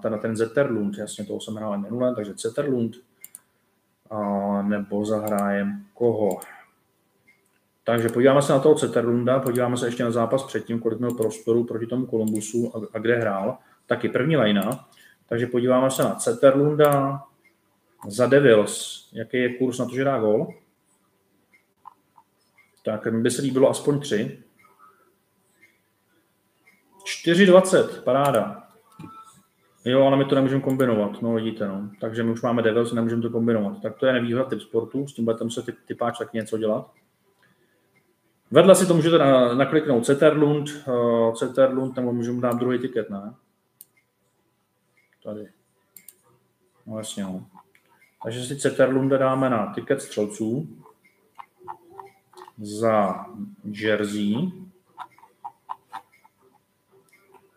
ten, 0.03 0.19
ten 0.19 0.37
Zetterlund, 0.37 0.99
jasně 0.99 1.25
toho 1.25 1.41
jsem 1.41 1.55
hrál 1.55 1.79
minule, 1.79 2.15
takže 2.15 2.33
Zetterlund, 2.37 2.97
nebo 4.63 5.05
zahrájem 5.05 5.87
koho? 5.95 6.41
Takže 7.89 8.09
podíváme 8.09 8.43
se 8.43 8.53
na 8.53 8.59
toho 8.59 8.79
Zetterlunda, 8.79 9.41
podíváme 9.41 9.77
se 9.77 9.87
ještě 9.87 10.05
na 10.05 10.11
zápas 10.11 10.45
předtím, 10.45 10.81
kolik 10.81 10.99
měl 10.99 11.15
prostoru 11.15 11.65
proti 11.65 11.87
tomu 11.87 12.07
Kolumbusu 12.07 12.77
a, 12.77 12.81
a 12.95 12.99
kde 12.99 13.17
hrál. 13.17 13.59
Taky 13.87 14.09
první 14.09 14.37
lajna. 14.37 14.89
Takže 15.29 15.47
podíváme 15.47 15.91
se 15.91 16.03
na 16.03 16.19
Zetterlunda, 16.19 17.23
za 18.09 18.27
Devils, 18.27 19.09
jaký 19.13 19.37
je 19.37 19.55
kurz 19.55 19.79
na 19.79 19.85
to, 19.85 19.95
že 19.95 20.05
dá 20.05 20.19
gol. 20.19 20.55
Tak 22.85 23.07
mi 23.07 23.23
by 23.23 23.31
se 23.31 23.43
líbilo 23.43 23.71
aspoň 23.71 24.01
tři. 24.01 24.43
4,20, 27.25 28.03
paráda. 28.03 28.69
Jo, 29.85 30.07
ale 30.07 30.17
my 30.17 30.25
to 30.25 30.35
nemůžeme 30.35 30.63
kombinovat, 30.63 31.23
no 31.23 31.35
vidíte, 31.35 31.69
no. 31.69 31.91
Takže 32.01 32.23
my 32.23 32.31
už 32.31 32.43
máme 32.43 32.63
Devils, 32.63 32.93
nemůžeme 32.93 33.23
to 33.23 33.31
kombinovat. 33.31 33.83
Tak 33.83 33.97
to 33.97 34.07
je 34.07 34.13
nevýhoda 34.13 34.45
typ 34.45 34.61
sportu, 34.61 35.07
s 35.07 35.15
tím 35.15 35.25
budete 35.25 35.45
muset 35.45 35.67
ty, 35.67 35.73
typáč 35.87 36.19
taky 36.19 36.37
něco 36.37 36.59
dělat. 36.59 36.91
Vedle 38.51 38.75
si 38.75 38.87
to 38.87 38.95
můžete 38.95 39.19
nakliknout 39.55 40.07
Ceterlund, 40.07 40.69
uh, 40.89 41.35
Ceterlund, 41.35 41.97
nebo 41.97 42.13
můžeme 42.13 42.41
dát 42.41 42.57
druhý 42.59 42.79
tiket, 42.79 43.11
ne? 43.11 43.35
Tady. 45.25 45.49
No 46.87 46.99
jasně, 46.99 47.23
no. 47.23 47.47
Takže 48.25 48.47
si 48.47 48.57
Ceterlunda 48.57 49.17
dáme 49.17 49.51
na 49.51 49.73
tiket 49.75 50.03
střelců 50.03 50.69
za 52.63 53.27
Jersey. 53.65 54.53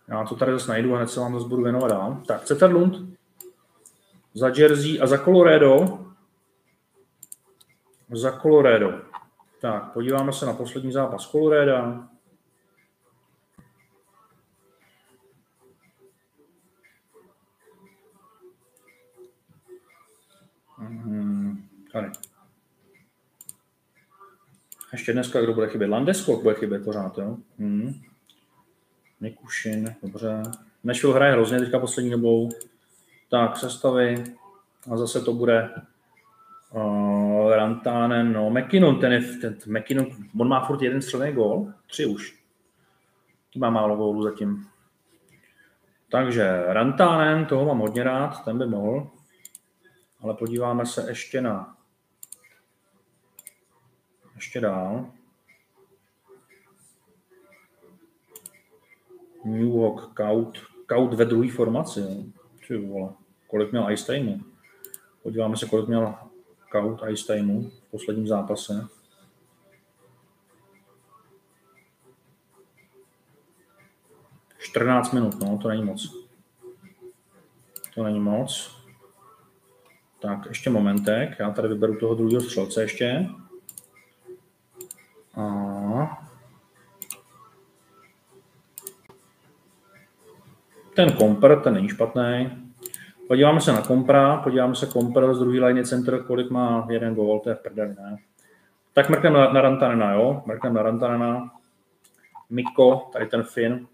Já 0.07 0.25
to 0.25 0.35
tady 0.35 0.51
zase 0.51 0.71
najdu 0.71 0.93
a 0.93 0.97
hned 0.97 1.07
se 1.07 1.19
vám 1.19 1.33
zase 1.33 1.47
budu 1.47 1.63
věnovat 1.63 1.87
dál. 1.87 2.21
Tak, 2.27 2.45
Ceterlund 2.45 3.17
za 4.33 4.47
Jersey 4.47 5.01
a 5.01 5.07
za 5.07 5.17
Colorado. 5.17 5.99
Za 8.09 8.31
Colorado. 8.31 9.10
Tak, 9.61 9.93
podíváme 9.93 10.33
se 10.33 10.45
na 10.45 10.53
poslední 10.53 10.91
zápas 10.91 11.31
Colorado. 11.31 12.03
Hmm, 20.77 21.69
tady. 21.91 22.11
Ještě 24.91 25.13
dneska 25.13 25.41
kdo 25.41 25.53
bude 25.53 25.69
chybět? 25.69 25.87
Landeskog 25.87 26.43
bude 26.43 26.55
chybět 26.55 26.83
pořád, 26.83 27.17
jo? 27.17 27.37
Hmm. 27.59 28.01
Nikušin, 29.21 29.95
dobře. 30.03 30.41
Nashville 30.83 31.15
hraje 31.15 31.31
hrozně 31.31 31.59
teďka 31.59 31.79
poslední 31.79 32.11
dobou. 32.11 32.49
Tak, 33.29 33.57
sestavy. 33.57 34.23
A 34.91 34.97
zase 34.97 35.21
to 35.21 35.33
bude 35.33 35.69
uh, 36.71 37.51
Rantanen, 37.53 38.33
no, 38.33 38.49
McKinnon, 38.49 38.99
ten, 38.99 39.11
je, 39.11 39.21
ten 39.21 39.57
McKinnon, 39.67 40.05
on 40.39 40.47
má 40.47 40.65
furt 40.65 40.81
jeden 40.81 41.01
střelný 41.01 41.31
gól, 41.31 41.73
tři 41.87 42.05
už. 42.05 42.41
Má 43.57 43.69
málo 43.69 43.95
gólů 43.95 44.23
zatím. 44.23 44.67
Takže 46.09 46.63
Rantanen, 46.67 47.45
toho 47.45 47.65
mám 47.65 47.79
hodně 47.79 48.03
rád, 48.03 48.45
ten 48.45 48.57
by 48.57 48.65
mohl. 48.65 49.09
Ale 50.21 50.33
podíváme 50.33 50.85
se 50.85 51.09
ještě 51.09 51.41
na 51.41 51.75
ještě 54.41 54.61
dál. 54.61 55.05
New 59.45 59.67
York 59.67 60.13
Kaut, 60.13 60.57
Kaut 60.85 61.13
ve 61.13 61.25
druhé 61.25 61.51
formaci. 61.51 62.01
Či 62.61 62.77
vole, 62.77 63.09
kolik 63.47 63.71
měl 63.71 63.91
ice. 63.91 64.19
Podíváme 65.23 65.57
se, 65.57 65.65
kolik 65.65 65.87
měl 65.87 66.15
Ice 67.09 67.33
timeu 67.33 67.69
v 67.69 67.91
posledním 67.91 68.27
zápase. 68.27 68.87
Čtrnáct 74.59 75.13
minut, 75.13 75.39
no, 75.39 75.57
to 75.57 75.69
není 75.69 75.83
moc. 75.83 76.27
To 77.95 78.03
není 78.03 78.19
moc. 78.19 78.81
Tak, 80.19 80.45
ještě 80.45 80.69
momentek. 80.69 81.39
Já 81.39 81.51
tady 81.51 81.67
vyberu 81.67 81.95
toho 81.95 82.15
druhého 82.15 82.41
střelce 82.41 82.81
ještě. 82.81 83.29
A... 85.35 86.27
Ten 90.95 91.11
kompr, 91.11 91.61
ten 91.61 91.73
není 91.73 91.89
špatný. 91.89 92.60
Podíváme 93.31 93.61
se 93.61 93.71
na 93.71 93.81
kompra, 93.81 94.37
podíváme 94.37 94.75
se 94.75 94.85
kompr 94.85 95.33
z 95.33 95.39
druhé 95.39 95.65
line 95.65 95.83
center, 95.83 96.23
kolik 96.23 96.49
má 96.49 96.87
jeden 96.89 97.15
gol, 97.15 97.39
to 97.39 97.49
je 97.49 97.55
v 97.55 97.59
prdeli, 97.59 97.95
ne? 97.95 98.17
Tak 98.93 99.09
mrkneme 99.09 99.39
na, 99.39 99.53
na 99.53 99.61
Rantanena, 99.61 100.13
jo? 100.13 100.43
Mrkneme 100.45 100.75
na 100.75 100.83
Rantanena. 100.83 101.51
Miko, 102.49 103.09
tady 103.13 103.25
ten 103.25 103.43
Fin. 103.43 103.87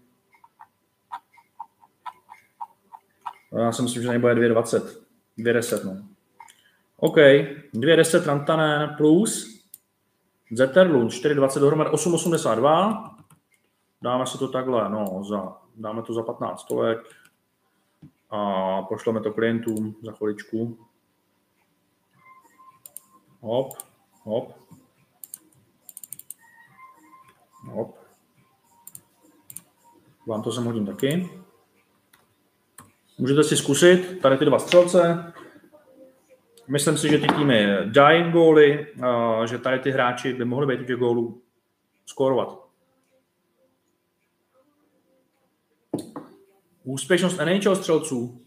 Já 3.58 3.72
si 3.72 3.82
myslím, 3.82 4.02
že 4.02 4.08
nebude 4.08 4.34
2,20. 4.34 4.80
2,10, 5.38 5.84
no. 5.84 6.08
OK, 6.96 7.16
2,10 7.16 8.26
Rantanen 8.26 8.94
plus 8.96 9.62
Zetterlund 10.52 11.10
4,20 11.10 11.60
dohromady 11.60 11.90
8,82. 11.90 13.10
Dáme 14.02 14.26
si 14.26 14.38
to 14.38 14.48
takhle, 14.48 14.90
no, 14.90 15.24
za, 15.24 15.56
dáme 15.76 16.02
to 16.02 16.14
za 16.14 16.22
15 16.22 16.60
stolek 16.60 16.98
a 18.30 18.82
pošleme 18.82 19.20
to 19.20 19.32
klientům 19.32 19.96
za 20.02 20.12
chviličku. 20.12 20.78
Hop, 23.40 23.72
hop. 24.22 24.52
Hop. 27.64 27.96
Vám 30.26 30.42
to 30.42 30.52
sem 30.52 30.64
hodím 30.64 30.86
taky. 30.86 31.30
Můžete 33.18 33.44
si 33.44 33.56
zkusit 33.56 34.20
tady 34.22 34.36
ty 34.36 34.44
dva 34.44 34.58
střelce, 34.58 35.32
Myslím 36.68 36.96
si, 36.96 37.08
že 37.08 37.18
ty 37.18 37.26
týmy 37.26 37.66
dají 37.84 38.30
góly, 38.30 38.86
že 39.44 39.58
tady 39.58 39.78
ty 39.78 39.90
hráči 39.90 40.32
by 40.32 40.44
mohli 40.44 40.66
být 40.66 40.86
těch 40.86 40.96
gólů 40.96 41.42
skórovat. 42.06 42.67
Úspěšnost 46.88 47.38
NHL 47.38 47.76
střelců. 47.76 48.44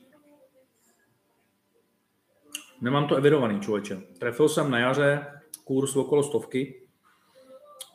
Nemám 2.82 3.08
to 3.08 3.16
evidovaný, 3.16 3.60
člověče. 3.60 4.02
Trefil 4.20 4.50
jsem 4.50 4.72
na 4.72 4.80
jaře 4.80 5.42
kurz 5.64 5.96
okolo 5.96 6.24
stovky. 6.24 6.88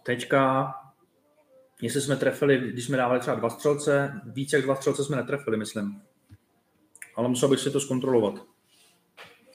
Teďka, 0.02 0.72
jestli 1.82 2.00
jsme 2.00 2.16
trefili, 2.16 2.58
když 2.58 2.84
jsme 2.84 2.96
dávali 2.96 3.20
třeba 3.20 3.36
dva 3.36 3.50
střelce, 3.50 4.20
více 4.24 4.56
jak 4.56 4.64
dva 4.64 4.74
střelce 4.74 5.04
jsme 5.04 5.16
netrefili, 5.16 5.56
myslím. 5.56 6.02
Ale 7.16 7.28
musel 7.28 7.48
bych 7.48 7.60
si 7.60 7.70
to 7.70 7.80
zkontrolovat. 7.80 8.34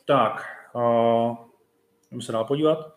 Tak, 0.06 0.44
Můžeme 2.12 2.26
se 2.26 2.32
dál 2.32 2.46
podívat. 2.46 2.96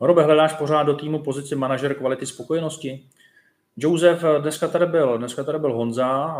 Robe, 0.00 0.22
hledáš 0.22 0.52
pořád 0.52 0.82
do 0.82 0.94
týmu 0.94 1.22
pozici 1.22 1.54
manažer 1.54 1.94
kvality 1.94 2.26
spokojenosti? 2.26 3.08
Josef, 3.80 4.24
dneska 4.40 4.68
tady 4.68 4.86
byl, 4.86 5.18
dneska 5.18 5.44
tady 5.44 5.58
byl 5.58 5.72
Honza 5.72 6.36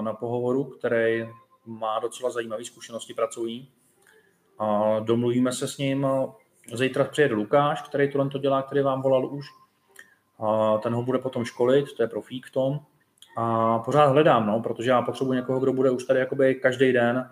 na 0.00 0.12
pohovoru, 0.12 0.64
který 0.64 1.28
má 1.66 1.98
docela 1.98 2.30
zajímavé 2.30 2.64
zkušenosti 2.64 3.14
pracují. 3.14 3.68
Domluvíme 5.00 5.52
se 5.52 5.68
s 5.68 5.78
ním. 5.78 6.06
Zítra 6.74 7.04
přijede 7.04 7.34
Lukáš, 7.34 7.82
který 7.82 8.12
tohle 8.12 8.30
to 8.30 8.38
dělá, 8.38 8.62
který 8.62 8.80
vám 8.80 9.02
volal 9.02 9.26
už. 9.26 9.46
A 10.38 10.78
ten 10.78 10.94
ho 10.94 11.02
bude 11.02 11.18
potom 11.18 11.44
školit, 11.44 11.96
to 11.96 12.02
je 12.02 12.08
profík 12.08 12.46
v 12.46 12.50
tom. 12.50 12.80
A 13.36 13.78
pořád 13.78 14.06
hledám, 14.06 14.46
no, 14.46 14.60
protože 14.60 14.90
já 14.90 15.02
potřebuji 15.02 15.32
někoho, 15.32 15.60
kdo 15.60 15.72
bude 15.72 15.90
už 15.90 16.04
tady 16.04 16.20
jakoby 16.20 16.54
každý 16.54 16.92
den 16.92 17.30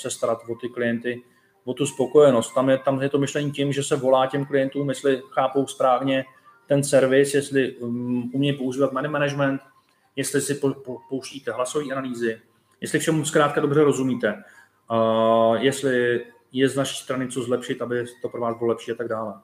se 0.00 0.10
starat 0.10 0.38
o 0.50 0.54
ty 0.54 0.68
klienty, 0.68 1.22
o 1.64 1.74
tu 1.74 1.86
spokojenost. 1.86 2.54
Tam 2.54 2.70
je, 2.70 2.78
tam 2.78 3.02
je 3.02 3.08
to 3.08 3.18
myšlení 3.18 3.52
tím, 3.52 3.72
že 3.72 3.82
se 3.82 3.96
volá 3.96 4.26
těm 4.26 4.46
klientům, 4.46 4.88
jestli 4.88 5.22
chápou 5.30 5.66
správně 5.66 6.24
ten 6.66 6.84
servis, 6.84 7.34
jestli 7.34 7.76
um, 7.76 8.30
umí 8.34 8.52
používat 8.52 8.92
money 8.92 9.10
management, 9.10 9.60
jestli 10.16 10.40
si 10.40 10.54
po, 10.54 10.74
po, 10.74 10.98
pouštíte 11.08 11.52
hlasové 11.52 11.84
analýzy, 11.92 12.40
jestli 12.80 12.98
všemu 12.98 13.24
zkrátka 13.24 13.60
dobře 13.60 13.84
rozumíte, 13.84 14.44
uh, 14.90 15.54
jestli 15.54 16.24
je 16.52 16.68
z 16.68 16.76
naší 16.76 17.02
strany 17.02 17.28
co 17.28 17.42
zlepšit, 17.42 17.82
aby 17.82 18.04
to 18.22 18.28
pro 18.28 18.40
vás 18.40 18.58
bylo 18.58 18.70
lepší 18.70 18.92
a 18.92 18.94
tak 18.94 19.08
dále. 19.08 19.34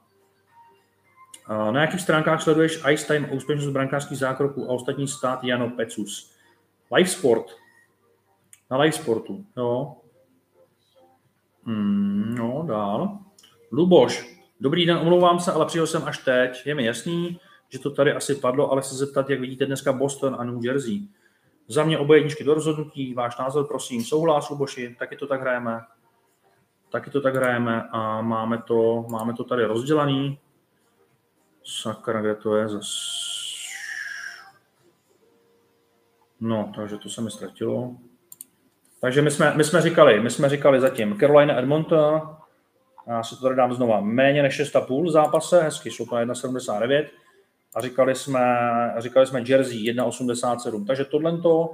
Uh, 1.50 1.72
na 1.72 1.80
jakých 1.80 2.00
stránkách 2.00 2.42
sleduješ 2.42 2.82
Ice 2.92 3.06
Time, 3.06 3.28
úspěšnost 3.32 3.72
brankářských 3.72 4.18
zákroků 4.18 4.64
a 4.64 4.72
ostatní 4.74 5.08
stát 5.08 5.44
Jano 5.44 5.70
Pecus? 5.70 6.34
Live 6.96 7.08
Sport. 7.08 7.46
Na 8.70 8.76
Live 8.76 8.92
Sportu, 8.92 9.44
jo. 9.56 9.96
Hmm, 11.64 12.34
no, 12.38 12.64
dál. 12.68 13.18
Luboš, 13.72 14.39
dobrý 14.60 14.86
den, 14.86 14.96
omlouvám 14.96 15.40
se, 15.40 15.52
ale 15.52 15.66
přijel 15.66 15.86
jsem 15.86 16.04
až 16.04 16.18
teď. 16.18 16.62
Je 16.66 16.74
mi 16.74 16.84
jasný, 16.84 17.40
že 17.68 17.78
to 17.78 17.90
tady 17.90 18.12
asi 18.12 18.34
padlo, 18.34 18.72
ale 18.72 18.82
se 18.82 18.94
zeptat, 18.94 19.30
jak 19.30 19.40
vidíte 19.40 19.66
dneska 19.66 19.92
Boston 19.92 20.36
a 20.38 20.44
New 20.44 20.64
Jersey. 20.64 21.08
Za 21.68 21.84
mě 21.84 21.98
oboje 21.98 22.18
jedničky 22.18 22.44
do 22.44 22.54
rozhodnutí, 22.54 23.14
váš 23.14 23.38
názor, 23.38 23.66
prosím, 23.68 24.04
souhlas, 24.04 24.50
Luboši, 24.50 24.96
taky 24.98 25.16
to 25.16 25.26
tak 25.26 25.40
hrajeme. 25.40 25.80
Taky 26.90 27.10
to 27.10 27.20
tak 27.20 27.34
hrajeme 27.34 27.88
a 27.92 28.22
máme 28.22 28.62
to, 28.62 29.06
máme 29.10 29.34
to 29.34 29.44
tady 29.44 29.64
rozdělaný. 29.64 30.38
Sakra, 31.64 32.20
kde 32.20 32.34
to 32.34 32.56
je 32.56 32.68
zas? 32.68 33.20
No, 36.40 36.72
takže 36.76 36.96
to 36.96 37.08
se 37.08 37.20
mi 37.20 37.30
ztratilo. 37.30 37.96
Takže 39.00 39.22
my 39.22 39.30
jsme, 39.30 39.52
my 39.56 39.64
jsme 39.64 39.82
říkali, 39.82 40.20
my 40.20 40.30
jsme 40.30 40.48
říkali 40.48 40.80
zatím 40.80 41.18
Carolina 41.18 41.58
Edmonton, 41.58 42.36
já 43.12 43.22
si 43.22 43.36
to 43.36 43.42
tady 43.42 43.56
dám 43.56 43.74
znova, 43.74 44.00
méně 44.00 44.42
než 44.42 44.60
6,5 44.60 45.10
zápase, 45.10 45.62
hezky, 45.62 45.90
šlo 45.90 46.06
to 46.06 46.14
na 46.14 46.34
1,79 46.34 47.06
a 47.74 47.80
říkali 47.80 48.14
jsme, 48.14 48.44
říkali 48.98 49.26
jsme 49.26 49.42
Jersey 49.46 49.78
1,87, 49.78 50.86
takže 50.86 51.04
tohle 51.04 51.38
to 51.38 51.70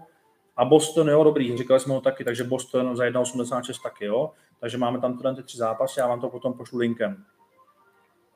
a 0.57 0.65
Boston, 0.65 1.09
jo, 1.09 1.25
dobrý, 1.25 1.57
říkali 1.57 1.81
jsme 1.81 1.95
ho 1.95 2.01
taky, 2.01 2.25
takže 2.25 2.45
Boston 2.45 2.97
za 2.97 3.05
1,86 3.05 3.83
taky, 3.83 4.05
jo, 4.05 4.31
takže 4.61 4.79
máme 4.79 5.01
tam 5.01 5.17
tyhle 5.17 5.35
ty 5.35 5.43
tři 5.43 5.59
zápasy, 5.59 6.01
já 6.01 6.07
vám 6.07 6.21
to 6.21 6.29
potom 6.29 6.53
pošlu 6.53 6.79
linkem. 6.79 7.25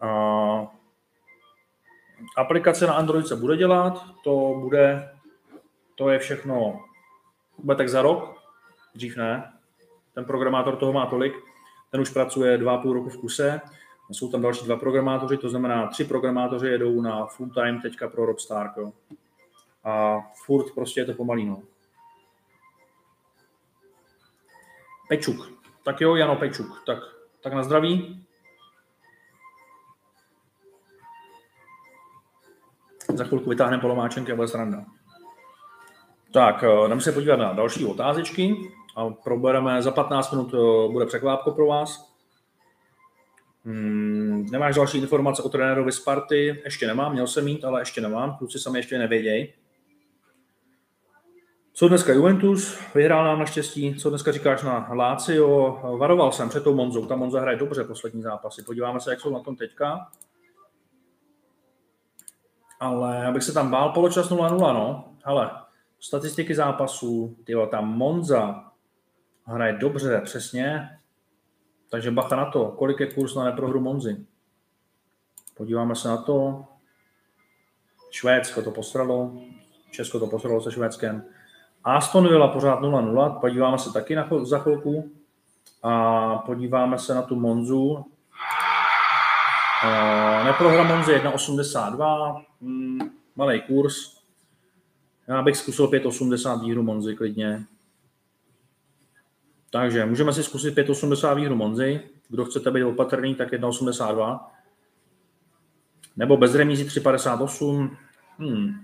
Uh, 0.03 0.67
aplikace 2.37 2.87
na 2.87 2.95
Android 2.95 3.27
se 3.27 3.37
bude 3.37 3.57
dělat, 3.57 4.05
to 4.25 4.55
bude, 4.61 5.13
to 5.95 6.09
je 6.09 6.19
všechno, 6.19 6.81
bude 7.59 7.77
tak 7.77 7.89
za 7.89 8.03
rok, 8.03 8.35
dřív 8.95 9.17
ne, 9.17 9.53
ten 10.15 10.25
programátor 10.25 10.77
toho 10.77 10.93
má 10.93 11.07
tolik, 11.07 11.50
ten 11.91 12.01
už 12.01 12.11
pracuje 12.11 12.59
dva 12.59 12.79
půl 12.79 12.93
roku 12.93 13.09
v 13.09 13.17
kuse, 13.17 13.61
jsou 14.11 14.31
tam 14.31 14.43
další 14.43 14.65
dva 14.65 14.77
programátoři, 14.77 15.37
to 15.37 15.49
znamená 15.49 15.87
tři 15.87 16.05
programátoři 16.05 16.67
jedou 16.67 17.01
na 17.01 17.27
full 17.27 17.51
time 17.51 17.81
teďka 17.81 18.09
pro 18.09 18.27
Rob 18.27 18.41
Stark, 18.41 18.77
jo. 18.77 18.93
A 19.85 20.21
furt 20.45 20.75
prostě 20.75 21.01
je 21.01 21.05
to 21.05 21.15
pomalý, 21.15 21.47
no. 21.47 21.63
Pečuk. 25.09 25.53
Tak 25.85 26.01
jo, 26.01 26.17
Jano 26.17 26.37
Pečuk. 26.37 26.83
Tak, 26.87 26.99
tak 27.41 27.53
na 27.53 27.63
zdraví. 27.63 28.27
Za 33.15 33.25
chvilku 33.25 33.51
vytáhneme 33.51 33.81
polomáčenky 33.81 34.33
a 34.33 34.37
bude 34.37 34.49
sranda. 34.49 34.85
Tak, 36.33 36.65
eh, 36.65 36.89
jdeme 36.89 37.01
se 37.01 37.13
podívat 37.13 37.37
na 37.37 37.53
další 37.53 37.87
otázečky 37.87 38.73
a 38.97 39.11
probereme, 39.11 39.83
za 39.83 39.91
15 39.91 40.31
minut 40.31 40.55
eh, 40.55 40.93
bude 40.93 41.07
překvápko 41.07 41.51
pro 41.51 41.67
vás. 41.67 42.11
Hmm, 43.65 44.47
nemáš 44.51 44.75
další 44.75 44.99
informace 44.99 45.43
o 45.43 45.49
trenérovi 45.49 45.93
Sparty? 45.93 46.63
Ještě 46.65 46.87
nemám, 46.87 47.13
měl 47.13 47.27
jsem 47.27 47.45
mít, 47.45 47.65
ale 47.65 47.81
ještě 47.81 48.01
nemám. 48.01 48.37
Kluci 48.37 48.59
sami 48.59 48.79
ještě 48.79 48.99
nevědějí. 48.99 49.53
Co 51.73 51.89
dneska 51.89 52.13
Juventus? 52.13 52.79
Vyhrál 52.95 53.25
nám 53.25 53.39
naštěstí. 53.39 53.95
Co 53.95 54.11
dneska 54.11 54.33
říkáš 54.33 54.63
na 54.63 54.89
Lazio? 54.93 55.81
Varoval 55.99 56.33
jsem 56.33 56.49
před 56.49 56.65
tou 56.65 56.75
Monzou. 56.75 57.07
Ta 57.07 57.17
Monza 57.17 57.41
hraje 57.41 57.57
dobře 57.57 57.85
poslední 57.85 58.23
zápasy. 58.23 58.63
Podíváme 58.63 59.01
se, 59.01 59.11
jak 59.11 59.21
jsou 59.21 59.31
na 59.31 59.41
tom 59.41 59.57
teďka. 59.57 60.09
Ale 62.81 63.27
abych 63.27 63.43
se 63.43 63.53
tam 63.53 63.71
bál, 63.71 63.93
poločas 63.93 64.31
0-0, 64.31 64.59
no. 64.75 65.15
Ale 65.25 65.51
statistiky 66.01 66.55
zápasů, 66.55 67.37
tyjo, 67.45 67.67
ta 67.67 67.81
Monza 67.81 68.70
hraje 69.55 69.73
dobře, 69.73 70.21
přesně. 70.25 70.89
Takže 71.91 72.11
bacha 72.11 72.37
na 72.37 72.51
to, 72.51 72.69
kolik 72.69 73.01
je 73.01 73.07
kurz 73.07 73.35
na 73.35 73.45
neprohru 73.45 73.81
Monzy. 73.81 74.27
Podíváme 75.57 75.97
se 75.97 76.09
na 76.09 76.17
to. 76.17 76.65
Švédsko 78.11 78.63
to 78.63 78.71
posralo, 78.71 79.33
Česko 79.91 80.19
to 80.19 80.27
posralo 80.27 80.61
se 80.61 80.73
Švédskem. 80.73 81.25
Aston 81.85 82.29
Villa 82.29 82.49
pořád 82.49 82.81
0-0, 82.81 83.41
podíváme 83.41 83.79
se 83.79 83.93
taky 83.93 84.15
na 84.15 84.29
za 84.43 84.59
chvilku. 84.59 85.11
A 85.83 86.39
podíváme 86.39 86.99
se 86.99 87.15
na 87.15 87.23
tu 87.23 87.37
Monzu. 87.37 88.05
Uh, 89.85 90.45
neprohra 90.45 90.83
Monzy 90.83 91.13
1,82, 91.13 92.45
hmm, 92.63 92.99
malý 93.37 93.63
kurz. 93.63 94.21
Já 95.29 95.43
bych 95.43 95.57
zkusil 95.57 95.87
5,80 95.87 96.61
výhru 96.61 96.83
Monzy 96.83 97.17
klidně. 97.17 97.65
Takže 99.71 100.07
můžeme 100.07 100.33
si 100.33 100.43
zkusit 100.43 100.79
5,80 100.79 101.37
výhru 101.37 101.57
Monzy. 101.57 102.01
Kdo 102.29 102.45
chcete 102.45 102.71
být 102.71 102.85
opatrný, 102.85 103.35
tak 103.35 103.53
1,82. 103.53 104.41
Nebo 106.17 106.37
bez 106.37 106.55
remízy 106.55 106.85
3,58. 106.85 107.97
Hmm. 108.39 108.75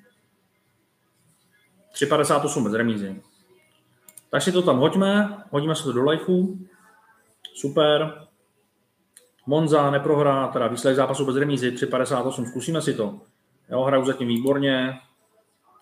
3,58 1.94 2.64
bez 2.64 2.72
remízy. 2.72 3.22
Tak 4.30 4.42
si 4.42 4.52
to 4.52 4.62
tam 4.62 4.78
hoďme, 4.78 5.38
hodíme 5.50 5.74
se 5.74 5.84
to 5.84 5.92
do 5.92 6.10
lifeu. 6.10 6.58
Super. 7.54 8.26
Monza 9.46 9.90
neprohrá, 9.90 10.48
teda 10.48 10.66
výsledek 10.66 10.96
zápasu 10.96 11.26
bez 11.26 11.36
remízy 11.36 11.70
3,58. 11.70 12.44
Zkusíme 12.44 12.82
si 12.82 12.94
to. 12.94 13.20
Jo, 13.70 13.82
hraju 13.82 14.04
zatím 14.04 14.28
výborně. 14.28 14.98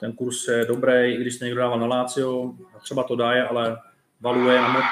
Ten 0.00 0.12
kurz 0.12 0.48
je 0.48 0.64
dobrý, 0.64 1.14
i 1.14 1.16
když 1.20 1.40
někdo 1.40 1.60
dával 1.60 1.80
na 1.80 1.86
Lazio, 1.86 2.54
třeba 2.82 3.02
to 3.02 3.16
dá, 3.16 3.48
ale 3.48 3.76
valuje 4.20 4.60
na, 4.60 4.82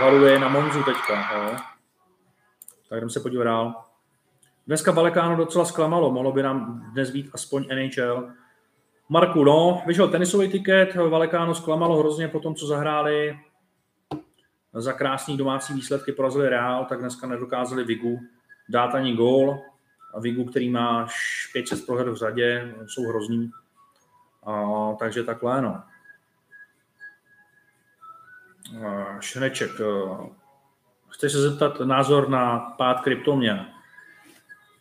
valuje 0.00 0.38
na 0.38 0.48
Monzu 0.48 0.82
teďka. 0.82 1.34
Jo. 1.34 1.56
Tak 2.88 3.00
jdeme 3.00 3.10
se 3.10 3.20
podívat 3.20 3.44
dál. 3.44 3.84
Dneska 4.66 4.92
Valekáno 4.92 5.36
docela 5.36 5.64
zklamalo, 5.64 6.12
mohlo 6.12 6.32
by 6.32 6.42
nám 6.42 6.90
dnes 6.92 7.10
být 7.10 7.30
aspoň 7.32 7.64
NHL. 7.68 8.32
Marku, 9.08 9.44
no, 9.44 9.82
vyšel 9.86 10.08
tenisový 10.08 10.48
tiket, 10.48 10.94
Valekáno 10.94 11.54
zklamalo 11.54 11.98
hrozně 11.98 12.28
po 12.28 12.40
tom, 12.40 12.54
co 12.54 12.66
zahráli 12.66 13.38
za 14.72 14.92
krásný 14.92 15.36
domácí 15.36 15.74
výsledky, 15.74 16.12
porazili 16.12 16.48
Real, 16.48 16.84
tak 16.84 16.98
dneska 16.98 17.26
nedokázali 17.26 17.84
Vigu 17.84 18.20
dát 18.68 18.94
ani 18.94 19.16
gól. 19.16 19.62
A 20.14 20.20
Vigu, 20.20 20.44
který 20.44 20.70
má 20.70 21.06
5-6 21.54 21.86
proher 21.86 22.10
v 22.10 22.16
řadě, 22.16 22.74
jsou 22.86 23.02
hrozný. 23.08 23.50
A, 24.46 24.92
takže 24.98 25.24
takhle, 25.24 25.62
no. 25.62 25.82
Šeneček, 29.20 29.70
chceš 31.08 31.32
se 31.32 31.40
zeptat 31.40 31.80
názor 31.80 32.28
na 32.28 32.58
pád 32.58 33.00
kryptoměn? 33.00 33.66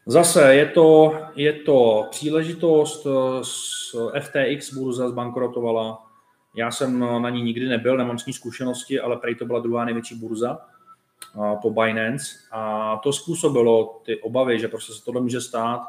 Zase 0.05 0.55
je 0.55 0.65
to, 0.65 1.17
je 1.35 1.53
to 1.53 2.07
příležitost, 2.11 3.07
s 3.41 4.11
FTX 4.19 4.73
burza 4.73 5.09
zbankrotovala, 5.09 6.05
já 6.55 6.71
jsem 6.71 6.99
na 6.99 7.29
ní 7.29 7.41
nikdy 7.41 7.67
nebyl, 7.67 7.97
nemám 7.97 8.19
s 8.19 8.25
ní 8.25 8.33
zkušenosti, 8.33 8.99
ale 8.99 9.17
prej 9.17 9.35
to 9.35 9.45
byla 9.45 9.59
druhá 9.59 9.85
největší 9.85 10.15
burza 10.15 10.57
po 11.61 11.69
Binance 11.69 12.25
a 12.51 12.97
to 13.03 13.13
způsobilo 13.13 14.01
ty 14.05 14.21
obavy, 14.21 14.59
že 14.59 14.67
prostě 14.67 14.93
se 14.93 15.05
tohle 15.05 15.21
může 15.21 15.41
stát, 15.41 15.81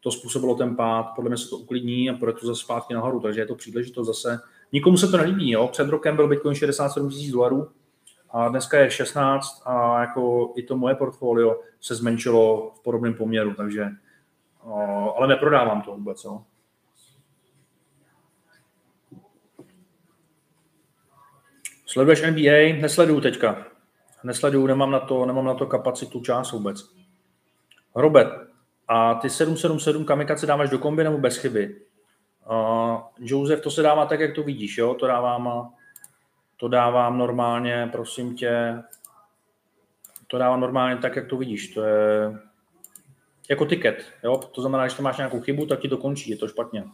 to 0.00 0.10
způsobilo 0.10 0.54
ten 0.54 0.76
pád, 0.76 1.06
podle 1.16 1.28
mě 1.28 1.38
se 1.38 1.48
to 1.48 1.56
uklidní 1.56 2.10
a 2.10 2.12
bude 2.12 2.32
to 2.32 2.46
zase 2.46 2.60
zpátky 2.60 2.94
nahoru, 2.94 3.20
takže 3.20 3.40
je 3.40 3.46
to 3.46 3.54
příležitost 3.54 4.06
zase. 4.06 4.40
Nikomu 4.72 4.96
se 4.96 5.08
to 5.08 5.16
nelíbí, 5.16 5.50
jo? 5.50 5.68
před 5.68 5.88
rokem 5.88 6.16
byl 6.16 6.28
Bitcoin 6.28 6.54
67 6.54 7.08
000 7.08 7.20
dolarů, 7.32 7.68
a 8.30 8.48
dneska 8.48 8.78
je 8.78 8.90
16 8.90 9.62
a 9.64 10.00
jako 10.00 10.52
i 10.56 10.62
to 10.62 10.76
moje 10.76 10.94
portfolio 10.94 11.60
se 11.80 11.94
zmenšilo 11.94 12.72
v 12.76 12.82
podobném 12.82 13.14
poměru, 13.14 13.54
takže 13.54 13.88
ale 15.16 15.28
neprodávám 15.28 15.82
to 15.82 15.90
vůbec. 15.90 16.24
Jo. 16.24 16.42
Sleduješ 21.86 22.22
NBA? 22.22 22.80
Nesleduju 22.80 23.20
teďka. 23.20 23.66
Nesleduju, 24.24 24.66
nemám 24.66 24.90
na 24.90 25.00
to, 25.00 25.26
nemám 25.26 25.44
na 25.44 25.54
to 25.54 25.66
kapacitu, 25.66 26.20
čas 26.20 26.52
vůbec. 26.52 26.94
Robert, 27.94 28.32
a 28.88 29.14
ty 29.14 29.30
777 29.30 30.04
kamikace 30.04 30.46
dáváš 30.46 30.70
do 30.70 30.78
kombi 30.78 31.04
nebo 31.04 31.18
bez 31.18 31.36
chyby? 31.36 31.80
Uh, 32.50 33.00
Joseph, 33.18 33.60
to 33.62 33.70
se 33.70 33.82
dává 33.82 34.06
tak, 34.06 34.20
jak 34.20 34.34
to 34.34 34.42
vidíš, 34.42 34.78
jo? 34.78 34.94
To 34.94 35.06
dávám 35.06 35.72
to 36.60 36.68
dávám 36.68 37.18
normálně, 37.18 37.88
prosím 37.92 38.36
tě, 38.36 38.82
to 40.26 40.38
dávám 40.38 40.60
normálně 40.60 40.96
tak, 40.96 41.16
jak 41.16 41.26
to 41.26 41.36
vidíš. 41.36 41.68
To 41.68 41.82
je 41.82 42.38
jako 43.50 43.66
tiket. 43.66 44.12
Jo? 44.24 44.36
To 44.36 44.60
znamená, 44.60 44.88
že 44.88 44.96
tam 44.96 45.04
máš 45.04 45.16
nějakou 45.16 45.40
chybu, 45.40 45.66
tak 45.66 45.80
ti 45.80 45.88
to 45.88 45.96
končí, 45.96 46.30
je 46.30 46.36
to 46.36 46.48
špatně. 46.48 46.84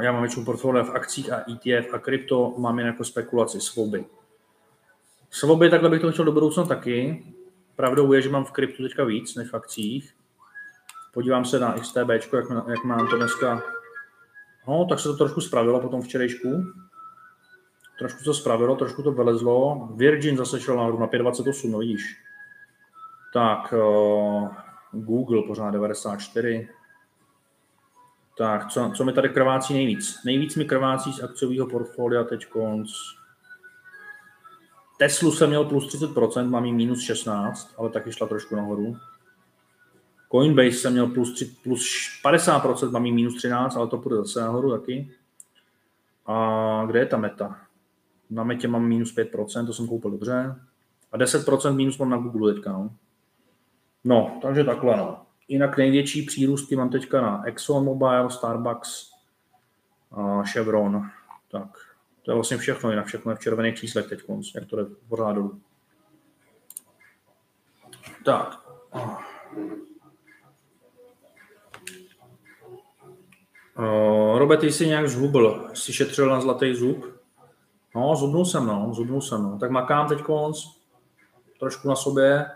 Já 0.00 0.12
mám 0.12 0.22
většinu 0.22 0.44
portfolio 0.44 0.84
v 0.84 0.94
akcích 0.94 1.32
a 1.32 1.44
ETF 1.50 1.94
a 1.94 1.98
krypto, 1.98 2.54
mám 2.58 2.78
jen 2.78 2.86
jako 2.86 3.04
spekulaci, 3.04 3.60
svoby. 3.60 4.04
Svoby, 5.30 5.70
takhle 5.70 5.90
bych 5.90 6.00
to 6.00 6.12
chtěl 6.12 6.24
do 6.24 6.32
budoucna 6.32 6.64
taky. 6.64 7.24
Pravdou 7.76 8.12
je, 8.12 8.22
že 8.22 8.28
mám 8.28 8.44
v 8.44 8.52
kryptu 8.52 8.82
teďka 8.82 9.04
víc 9.04 9.34
než 9.34 9.50
v 9.50 9.54
akcích. 9.54 10.14
Podívám 11.14 11.44
se 11.44 11.58
na 11.58 11.72
XTB, 11.72 12.08
jak, 12.08 12.22
jak 12.68 12.84
mám 12.84 13.06
to 13.06 13.16
dneska 13.16 13.62
No, 14.68 14.86
tak 14.88 15.00
se 15.00 15.08
to 15.08 15.16
trošku 15.16 15.40
spravilo 15.40 15.80
po 15.80 15.88
tom 15.88 16.02
včerejšku. 16.02 16.64
Trošku 17.98 18.24
to 18.24 18.34
spravilo, 18.34 18.76
trošku 18.76 19.02
to 19.02 19.12
vylezlo. 19.12 19.88
Virgin 19.94 20.36
zase 20.36 20.60
šel 20.60 20.76
nahoru 20.76 20.98
na 20.98 21.06
5,28, 21.06 21.70
no 21.70 21.78
vidíš. 21.78 22.16
Tak, 23.34 23.72
uh, 23.72 24.48
Google 24.92 25.42
pořád 25.46 25.70
94. 25.70 26.68
Tak, 28.38 28.68
co, 28.68 28.92
co 28.96 29.04
mi 29.04 29.12
tady 29.12 29.28
krvácí 29.28 29.74
nejvíc? 29.74 30.24
Nejvíc 30.24 30.56
mi 30.56 30.64
krvácí 30.64 31.12
z 31.12 31.22
akciového 31.22 31.66
portfolia 31.66 32.24
teď 32.24 32.46
konc. 32.46 32.90
Teslu 34.98 35.32
jsem 35.32 35.48
měl 35.48 35.64
plus 35.64 35.94
30%, 35.94 36.48
mám 36.48 36.64
jí 36.64 36.72
minus 36.72 37.00
16, 37.00 37.74
ale 37.78 37.90
taky 37.90 38.12
šla 38.12 38.26
trošku 38.26 38.56
nahoru. 38.56 38.96
Coinbase 40.32 40.72
jsem 40.72 40.92
měl 40.92 41.06
plus, 41.06 41.34
3, 41.34 41.44
plus 41.62 42.10
50%, 42.24 42.90
mám 42.90 43.06
jí 43.06 43.12
minus 43.12 43.36
13, 43.36 43.76
ale 43.76 43.88
to 43.88 43.98
půjde 43.98 44.16
zase 44.16 44.40
nahoru 44.40 44.70
taky. 44.70 45.12
A 46.26 46.84
kde 46.86 46.98
je 46.98 47.06
ta 47.06 47.16
meta? 47.16 47.60
Na 48.30 48.44
metě 48.44 48.68
mám 48.68 48.84
minus 48.84 49.16
5%, 49.16 49.66
to 49.66 49.72
jsem 49.72 49.88
koupil 49.88 50.10
dobře. 50.10 50.56
A 51.12 51.18
10% 51.18 51.74
minus 51.74 51.98
mám 51.98 52.10
na 52.10 52.16
Google 52.16 52.54
teďka. 52.54 52.72
No, 52.72 52.90
no 54.04 54.38
takže 54.42 54.64
takhle. 54.64 54.96
No. 54.96 55.26
Jinak 55.48 55.78
největší 55.78 56.22
přírůstky 56.22 56.76
mám 56.76 56.90
teďka 56.90 57.20
na 57.20 57.46
ExxonMobil, 57.46 58.30
Starbucks, 58.30 59.10
a 60.12 60.42
Chevron. 60.42 61.10
Tak, 61.50 61.68
to 62.22 62.30
je 62.30 62.34
vlastně 62.34 62.56
všechno, 62.56 62.90
jinak 62.90 63.06
všechno 63.06 63.32
je 63.32 63.36
v 63.36 63.40
červených 63.40 63.78
číslech 63.78 64.08
teď, 64.08 64.20
jak 64.54 64.66
to 64.66 64.76
jde 64.76 64.84
pořád 65.08 65.32
dolů. 65.32 65.60
Tak. 68.24 68.70
Uh, 73.80 74.38
Robert, 74.38 74.62
jsi 74.64 74.86
nějak 74.86 75.08
zhubl, 75.08 75.68
jsi 75.74 75.92
šetřil 75.92 76.28
na 76.28 76.40
zlatý 76.40 76.74
zub? 76.74 77.04
No, 77.94 78.16
zubnul 78.16 78.44
jsem, 78.44 78.66
no, 78.66 78.94
zubnul 78.94 79.20
jsem, 79.20 79.42
no. 79.42 79.58
Tak 79.58 79.70
makám 79.70 80.08
teď 80.08 80.22
konc, 80.22 80.58
trošku 81.60 81.88
na 81.88 81.96
sobě 81.96 82.46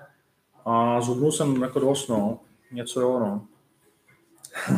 a 0.64 1.00
zubnul 1.00 1.32
jsem 1.32 1.62
jako 1.62 1.80
dost, 1.80 2.08
no. 2.08 2.38
Něco 2.72 3.00
jo, 3.00 3.18
no. 3.18 3.46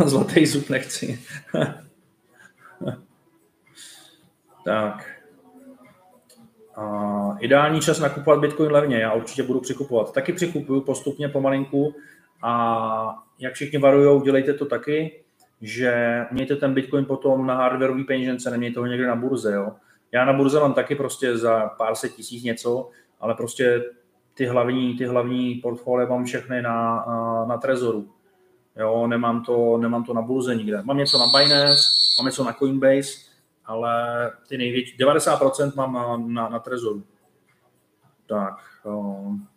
Zlatý 0.06 0.46
zub 0.46 0.70
nechci. 0.70 1.20
tak. 4.64 5.20
A 6.76 7.36
ideální 7.40 7.80
čas 7.80 7.98
nakupovat 7.98 8.40
Bitcoin 8.40 8.72
levně, 8.72 8.98
já 8.98 9.12
určitě 9.12 9.42
budu 9.42 9.60
přikupovat. 9.60 10.12
Taky 10.12 10.32
přikupuju 10.32 10.80
postupně 10.80 11.28
pomalinku 11.28 11.94
a 12.42 13.24
jak 13.38 13.54
všichni 13.54 13.78
varují, 13.78 14.22
dělejte 14.22 14.54
to 14.54 14.66
taky, 14.66 15.24
že 15.60 16.22
mějte 16.30 16.56
ten 16.56 16.74
Bitcoin 16.74 17.04
potom 17.04 17.46
na 17.46 17.54
hardwareový 17.54 18.04
peněžence, 18.04 18.50
nemějte 18.50 18.80
ho 18.80 18.86
někde 18.86 19.06
na 19.06 19.16
burze. 19.16 19.54
Jo. 19.54 19.72
Já 20.12 20.24
na 20.24 20.32
burze 20.32 20.60
mám 20.60 20.74
taky 20.74 20.94
prostě 20.94 21.36
za 21.36 21.68
pár 21.68 21.94
set 21.94 22.14
tisíc 22.14 22.42
něco, 22.42 22.90
ale 23.20 23.34
prostě 23.34 23.84
ty 24.34 24.46
hlavní, 24.46 24.96
ty 24.98 25.06
hlavní 25.06 25.54
portfolie 25.54 26.08
mám 26.08 26.24
všechny 26.24 26.62
na, 26.62 27.04
na, 27.48 27.56
Trezoru. 27.56 28.10
Jo, 28.76 29.06
nemám 29.06 29.44
to, 29.44 29.78
nemám 29.78 30.04
to 30.04 30.14
na 30.14 30.22
burze 30.22 30.54
nikde. 30.54 30.82
Mám 30.82 30.96
něco 30.96 31.18
na 31.18 31.26
Binance, 31.26 31.82
mám 32.18 32.26
něco 32.26 32.44
na 32.44 32.52
Coinbase, 32.52 33.10
ale 33.64 34.32
ty 34.48 34.58
největší, 34.58 34.96
90% 34.98 35.72
mám 35.76 35.92
na, 35.92 36.16
na, 36.16 36.48
na 36.48 36.58
Trezoru. 36.58 37.02
Tak. 38.26 38.54
Um, 38.84 39.48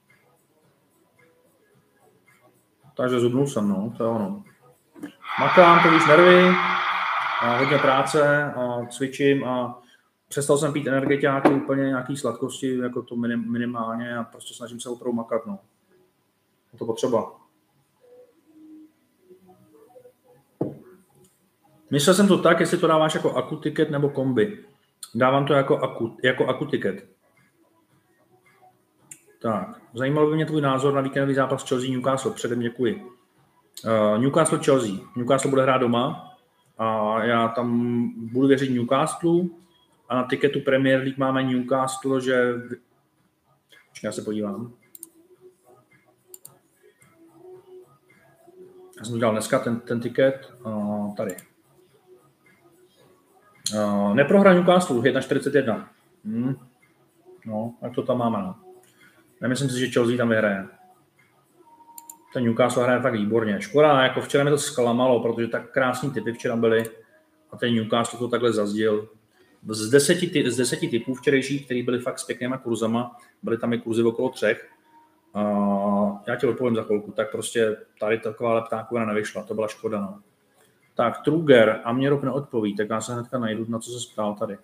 takže 2.95 3.19
zubnul 3.19 3.47
jsem, 3.47 3.69
no, 3.69 3.93
to 3.97 4.03
je 4.03 4.09
ono. 4.09 4.43
Makám, 5.39 5.83
to 5.83 5.91
víc 5.91 6.07
nervy, 6.07 6.49
a 7.41 7.57
hodně 7.57 7.77
práce, 7.77 8.43
a 8.43 8.85
cvičím 8.85 9.43
a 9.43 9.81
přestal 10.27 10.57
jsem 10.57 10.73
pít 10.73 10.87
energetiáky, 10.87 11.49
úplně 11.49 11.83
nějaký 11.83 12.17
sladkosti, 12.17 12.77
jako 12.77 13.01
to 13.01 13.15
minim, 13.15 13.51
minimálně 13.51 14.17
a 14.17 14.23
prostě 14.23 14.53
snažím 14.53 14.79
se 14.79 14.89
opravdu 14.89 15.13
makat, 15.13 15.45
no. 15.45 15.59
Je 16.73 16.79
to 16.79 16.85
potřeba. 16.85 17.31
Myslel 21.91 22.15
jsem 22.15 22.27
to 22.27 22.37
tak, 22.37 22.59
jestli 22.59 22.77
to 22.77 22.87
dáváš 22.87 23.13
jako 23.13 23.31
aku 23.31 23.55
ticket 23.55 23.89
nebo 23.89 24.09
kombi. 24.09 24.65
Dávám 25.15 25.45
to 25.45 25.53
jako 25.53 25.77
aku, 25.77 26.17
jako 26.23 26.47
aku 26.47 26.65
ticket. 26.65 27.09
Tak, 29.41 29.81
zajímal 29.93 30.29
by 30.29 30.35
mě 30.35 30.45
tvůj 30.45 30.61
názor 30.61 30.93
na 30.93 31.01
víkendový 31.01 31.33
zápas 31.33 31.69
Chelsea 31.69 31.91
Newcastle. 31.91 32.31
Předem 32.31 32.59
děkuji. 32.59 33.18
Uh, 33.85 34.21
Newcastle 34.21 34.59
Chelsea. 34.63 34.95
Newcastle 35.15 35.49
bude 35.49 35.63
hrát 35.63 35.77
doma 35.77 36.35
a 36.77 37.19
já 37.23 37.47
tam 37.47 38.09
budu 38.15 38.47
věřit 38.47 38.69
Newcastle 38.69 39.41
a 40.09 40.15
na 40.15 40.23
tiketu 40.23 40.59
Premier 40.59 40.99
League 40.99 41.17
máme 41.17 41.43
Newcastle, 41.43 42.21
že... 42.21 42.53
Já 44.03 44.11
se 44.11 44.21
podívám. 44.21 44.73
Já 48.99 49.05
jsem 49.05 49.13
udělal 49.13 49.33
dneska 49.33 49.59
ten, 49.59 49.79
ten 49.79 49.99
tiket. 49.99 50.53
Uh, 50.65 51.15
tady. 51.15 51.35
Uh, 53.75 54.15
neprohra 54.15 54.53
Newcastle, 54.53 55.01
1,41. 55.01 55.87
Hmm. 56.25 56.55
No, 57.45 57.73
jak 57.81 57.95
to 57.95 58.03
tam 58.03 58.17
máme. 58.17 58.37
No. 58.37 58.55
Nemyslím 59.41 59.69
si, 59.69 59.79
že 59.79 59.87
Chelsea 59.87 60.17
tam 60.17 60.29
vyhraje. 60.29 60.78
Ten 62.33 62.43
Newcastle 62.43 62.83
hraje 62.83 63.01
tak 63.01 63.13
výborně. 63.13 63.61
Škoda, 63.61 64.03
jako 64.03 64.21
včera 64.21 64.43
mi 64.43 64.49
to 64.49 64.57
zklamalo, 64.57 65.19
protože 65.19 65.47
tak 65.47 65.71
krásní 65.71 66.11
typy 66.11 66.33
včera 66.33 66.55
byly 66.55 66.83
a 67.51 67.57
ten 67.57 67.75
Newcastle 67.75 68.19
to 68.19 68.27
takhle 68.27 68.53
zazdil 68.53 69.09
z 69.67 69.89
deseti, 69.89 70.51
z 70.51 70.57
deseti 70.57 70.87
typů 70.87 71.13
včerejších, 71.13 71.65
které 71.65 71.83
byly 71.83 71.99
fakt 71.99 72.19
s 72.19 72.23
pěknýma 72.23 72.57
kurzama, 72.57 73.15
byly 73.43 73.57
tam 73.57 73.73
i 73.73 73.79
kurzy 73.79 74.03
okolo 74.03 74.29
třech, 74.29 74.69
a 75.33 75.43
já 76.27 76.35
ti 76.35 76.47
odpovím 76.47 76.75
za 76.75 76.83
chvilku, 76.83 77.11
tak 77.11 77.31
prostě 77.31 77.77
tady 77.99 78.19
taková 78.19 78.53
leptákovina 78.53 79.05
nevyšla, 79.05 79.43
to 79.43 79.53
byla 79.53 79.67
škoda. 79.67 80.01
No. 80.01 80.19
Tak, 80.95 81.21
Truger 81.23 81.81
a 81.83 81.93
mě 81.93 82.09
rok 82.09 82.23
neodpoví, 82.23 82.75
tak 82.75 82.89
já 82.89 83.01
se 83.01 83.13
hnedka 83.13 83.39
najdu, 83.39 83.65
na 83.67 83.79
co 83.79 83.91
se 83.91 84.13
ptal 84.13 84.35
tady. 84.35 84.57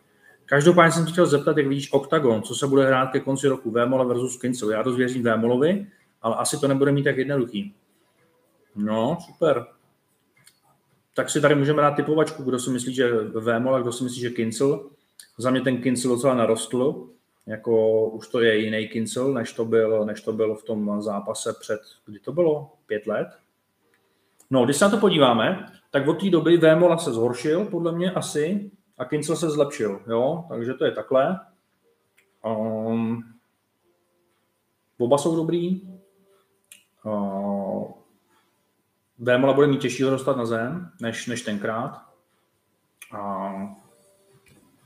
Každopádně 0.46 0.92
jsem 0.92 1.06
chtěl 1.06 1.26
zeptat, 1.26 1.58
jak 1.58 1.68
vidíš 1.68 1.94
Octagon, 1.94 2.42
co 2.42 2.56
se 2.56 2.68
bude 2.68 2.88
hrát 2.88 3.12
ke 3.12 3.20
konci 3.20 3.48
roku, 3.48 3.72
Vémola 3.72 4.04
versus 4.04 4.38
Kincel. 4.38 4.72
Já 4.72 4.82
dost 4.82 4.98
věřím 4.98 5.24
Vémolovi, 5.24 5.88
ale 6.26 6.36
asi 6.36 6.60
to 6.60 6.68
nebude 6.68 6.92
mít 6.92 7.04
tak 7.04 7.18
jednoduchý. 7.18 7.74
No, 8.76 9.18
super 9.26 9.66
tak 11.16 11.30
si 11.30 11.42
tady 11.42 11.56
můžeme 11.56 11.82
dát 11.82 11.92
typovačku, 11.92 12.44
kdo 12.44 12.60
si 12.60 12.70
myslí, 12.70 12.96
že 12.96 13.12
Vémol 13.22 13.76
a 13.76 13.80
kdo 13.80 13.92
si 13.92 14.04
myslí, 14.04 14.22
že 14.22 14.30
Kincel. 14.30 14.90
Za 15.38 15.52
mě 15.52 15.62
ten 15.62 15.82
Kincel 15.82 16.12
docela 16.12 16.34
narostl, 16.34 17.08
jako 17.46 18.06
už 18.10 18.28
to 18.28 18.42
je 18.42 18.58
jiný 18.58 18.88
Kincel, 18.88 19.34
než 19.34 19.54
to 19.54 19.66
byl, 19.66 20.06
než 20.06 20.22
to 20.22 20.34
bylo 20.34 20.56
v 20.56 20.64
tom 20.64 21.02
zápase 21.02 21.54
před, 21.60 21.80
kdy 22.06 22.20
to 22.20 22.34
bylo? 22.34 22.72
Pět 22.86 23.08
let? 23.08 23.28
No, 24.50 24.66
když 24.66 24.78
se 24.78 24.86
na 24.86 24.92
to 24.92 24.98
podíváme, 24.98 25.72
tak 25.92 26.08
od 26.08 26.22
té 26.22 26.30
doby 26.30 26.58
Vémola 26.58 26.98
se 26.98 27.14
zhoršil, 27.14 27.66
podle 27.66 27.92
mě 27.92 28.12
asi, 28.12 28.72
a 28.98 29.06
Kincel 29.06 29.36
se 29.36 29.50
zlepšil, 29.50 30.02
jo, 30.08 30.46
takže 30.50 30.74
to 30.74 30.86
je 30.86 30.92
takhle. 30.92 31.40
Um, 32.46 33.24
oba 34.98 35.18
jsou 35.18 35.36
dobrý. 35.36 35.82
Uh, 37.06 37.92
Vémola 39.20 39.54
bude 39.54 39.68
mít 39.68 39.82
těžší 39.82 40.04
dostat 40.04 40.38
na 40.38 40.46
zem, 40.46 40.92
než, 41.02 41.28
než 41.28 41.42
tenkrát. 41.42 42.06
A 43.12 43.52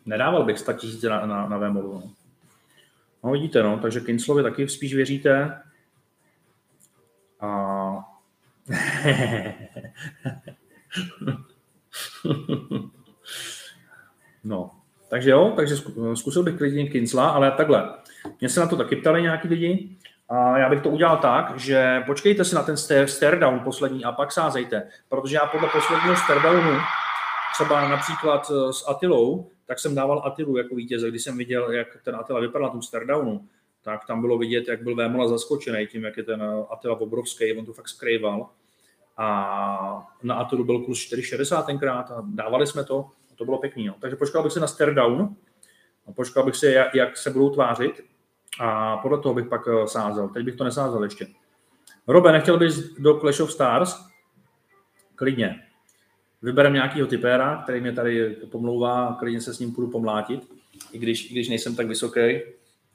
nedával 0.05 0.45
bych 0.45 0.59
100 0.59 0.74
tisíce 0.74 1.09
na, 1.09 1.26
na, 1.26 1.47
na 1.47 1.57
Vémolu. 1.57 1.93
No. 1.93 2.11
no. 3.24 3.32
vidíte, 3.32 3.63
no, 3.63 3.80
takže 3.80 3.99
Kinslovi 3.99 4.43
taky 4.43 4.70
spíš 4.70 4.95
věříte. 4.95 5.61
A... 7.39 7.49
no, 14.43 14.72
takže 15.09 15.30
jo, 15.30 15.53
takže 15.55 15.76
zkusil 16.13 16.43
bych 16.43 16.57
klidně 16.57 16.89
Kinsla, 16.89 17.30
ale 17.30 17.51
takhle. 17.51 17.93
Mě 18.39 18.49
se 18.49 18.59
na 18.59 18.67
to 18.67 18.78
taky 18.78 18.95
ptali 18.95 19.22
nějaký 19.22 19.47
lidi. 19.47 19.97
A 20.30 20.57
já 20.57 20.69
bych 20.69 20.82
to 20.82 20.89
udělal 20.89 21.17
tak, 21.17 21.59
že 21.59 22.03
počkejte 22.05 22.45
si 22.45 22.55
na 22.55 22.63
ten 22.63 22.77
stare, 22.77 23.39
down 23.39 23.59
poslední 23.59 24.03
a 24.03 24.11
pak 24.11 24.32
sázejte, 24.32 24.89
protože 25.09 25.36
já 25.36 25.45
podle 25.45 25.69
posledního 25.69 26.15
stare 26.15 26.39
downu, 26.39 26.80
třeba 27.53 27.89
například 27.89 28.51
eh, 28.51 28.73
s 28.73 28.88
Atilou, 28.88 29.49
tak 29.65 29.80
jsem 29.80 29.95
dával 29.95 30.21
Atilu 30.25 30.57
jako 30.57 30.75
vítěze, 30.75 31.09
když 31.09 31.23
jsem 31.23 31.38
viděl, 31.38 31.71
jak 31.71 31.88
ten 32.03 32.15
Atila 32.15 32.39
vypadal 32.39 32.67
na 32.67 32.71
tom 32.71 32.82
stare 32.82 33.05
downu, 33.05 33.47
tak 33.82 34.05
tam 34.05 34.21
bylo 34.21 34.38
vidět, 34.38 34.67
jak 34.67 34.84
byl 34.84 34.95
Vémola 34.95 35.27
zaskočený 35.27 35.88
tím, 35.88 36.03
jak 36.03 36.17
je 36.17 36.23
ten 36.23 36.41
eh, 36.41 36.65
Atila 36.69 37.01
obrovský, 37.01 37.57
on 37.57 37.65
to 37.65 37.73
fakt 37.73 37.88
skrýval. 37.88 38.49
A 39.17 40.07
na 40.23 40.36
Atilu 40.36 40.63
byl 40.63 40.80
kurz 40.80 40.99
4,60 40.99 41.65
tenkrát 41.65 42.11
a 42.11 42.23
dávali 42.25 42.67
jsme 42.67 42.84
to, 42.84 43.09
a 43.32 43.36
to 43.36 43.45
bylo 43.45 43.57
pěkný. 43.57 43.88
No. 43.88 43.95
Takže 43.99 44.15
počkal 44.15 44.43
bych 44.43 44.51
se 44.51 44.59
na 44.59 44.67
stare 44.67 44.93
down, 44.93 45.36
a 46.07 46.11
počkal 46.11 46.43
bych 46.43 46.55
se, 46.55 46.71
jak, 46.71 46.95
jak 46.95 47.17
se 47.17 47.30
budou 47.30 47.49
tvářit 47.49 48.03
a 48.60 48.97
podle 48.97 49.20
toho 49.20 49.36
bych 49.36 49.47
pak 49.47 49.62
eh, 49.68 49.88
sázel. 49.88 50.30
Teď 50.30 50.45
bych 50.45 50.56
to 50.56 50.64
nesázel 50.64 51.04
ještě. 51.04 51.28
Robe, 52.08 52.32
nechtěl 52.32 52.58
bys 52.58 52.93
do 52.93 53.20
Clash 53.20 53.39
of 53.39 53.52
Stars? 53.52 54.06
Klidně. 55.16 55.64
Vyberem 56.41 56.74
nějakýho 56.74 57.08
typéra, 57.08 57.62
který 57.64 57.82
mě 57.82 57.91
tady 57.91 58.30
pomlouvá, 58.52 59.16
klidně 59.20 59.41
se 59.41 59.54
s 59.54 59.60
ním 59.60 59.72
půjdu 59.72 59.91
pomlátit, 59.91 60.52
i 60.91 61.00
když, 61.00 61.32
i 61.32 61.34
když 61.34 61.50
nejsem 61.50 61.76
tak 61.76 61.88
vysoký, 61.88 62.41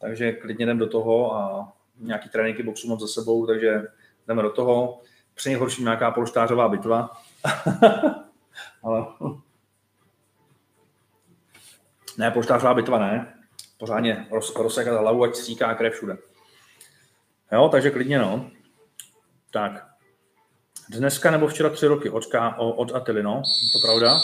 takže 0.01 0.33
klidně 0.33 0.65
jdem 0.65 0.79
do 0.79 0.87
toho 0.87 1.37
a 1.37 1.73
nějaký 1.99 2.29
tréninky 2.29 2.63
boxu 2.63 2.89
mám 2.89 3.01
za 3.01 3.07
sebou, 3.07 3.47
takže 3.47 3.83
jdeme 4.29 4.43
do 4.43 4.51
toho. 4.51 5.01
Při 5.35 5.49
nejhorším 5.49 5.85
nějaká 5.85 6.11
polštářová 6.11 6.69
bitva. 6.69 7.11
Ale... 8.83 9.07
Ne, 12.19 12.31
poštářová 12.31 12.75
bitva 12.75 12.99
ne. 12.99 13.34
Pořádně 13.85 14.27
roz, 14.31 14.57
rozsekat 14.57 15.01
hlavu, 15.01 15.25
ať 15.25 15.35
stříká 15.35 15.75
krev 15.75 15.95
všude. 15.95 16.17
Jo, 17.53 17.69
takže 17.69 17.91
klidně 17.91 18.19
no. 18.19 18.51
Tak. 19.51 19.87
Dneska 20.89 21.31
nebo 21.31 21.47
včera 21.47 21.71
tři 21.71 21.87
roky 21.87 22.11
od, 22.11 22.25
od 22.57 22.95
Atily, 22.95 23.23
no, 23.23 23.43
to 23.73 23.87
pravda. 23.87 24.19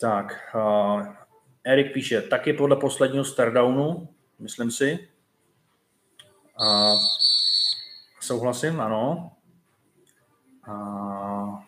Tak, 0.00 0.54
uh, 0.54 1.06
Erik 1.64 1.92
píše, 1.92 2.22
taky 2.22 2.52
podle 2.52 2.76
posledního 2.76 3.24
Stardownu, 3.24 4.08
myslím 4.38 4.70
si. 4.70 5.08
Uh, 6.60 6.98
souhlasím, 8.20 8.80
ano. 8.80 9.32
Uh, 10.68 11.62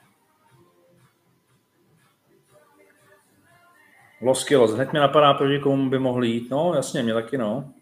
Los 4.24 4.44
Kilos, 4.44 4.72
hned 4.74 4.92
mi 4.92 4.98
napadá, 4.98 5.34
proti 5.34 5.58
komu 5.58 5.90
by 5.90 5.98
mohli 5.98 6.28
jít. 6.28 6.50
No, 6.50 6.74
jasně, 6.74 7.02
mě 7.02 7.14
taky, 7.14 7.38
no. 7.38 7.72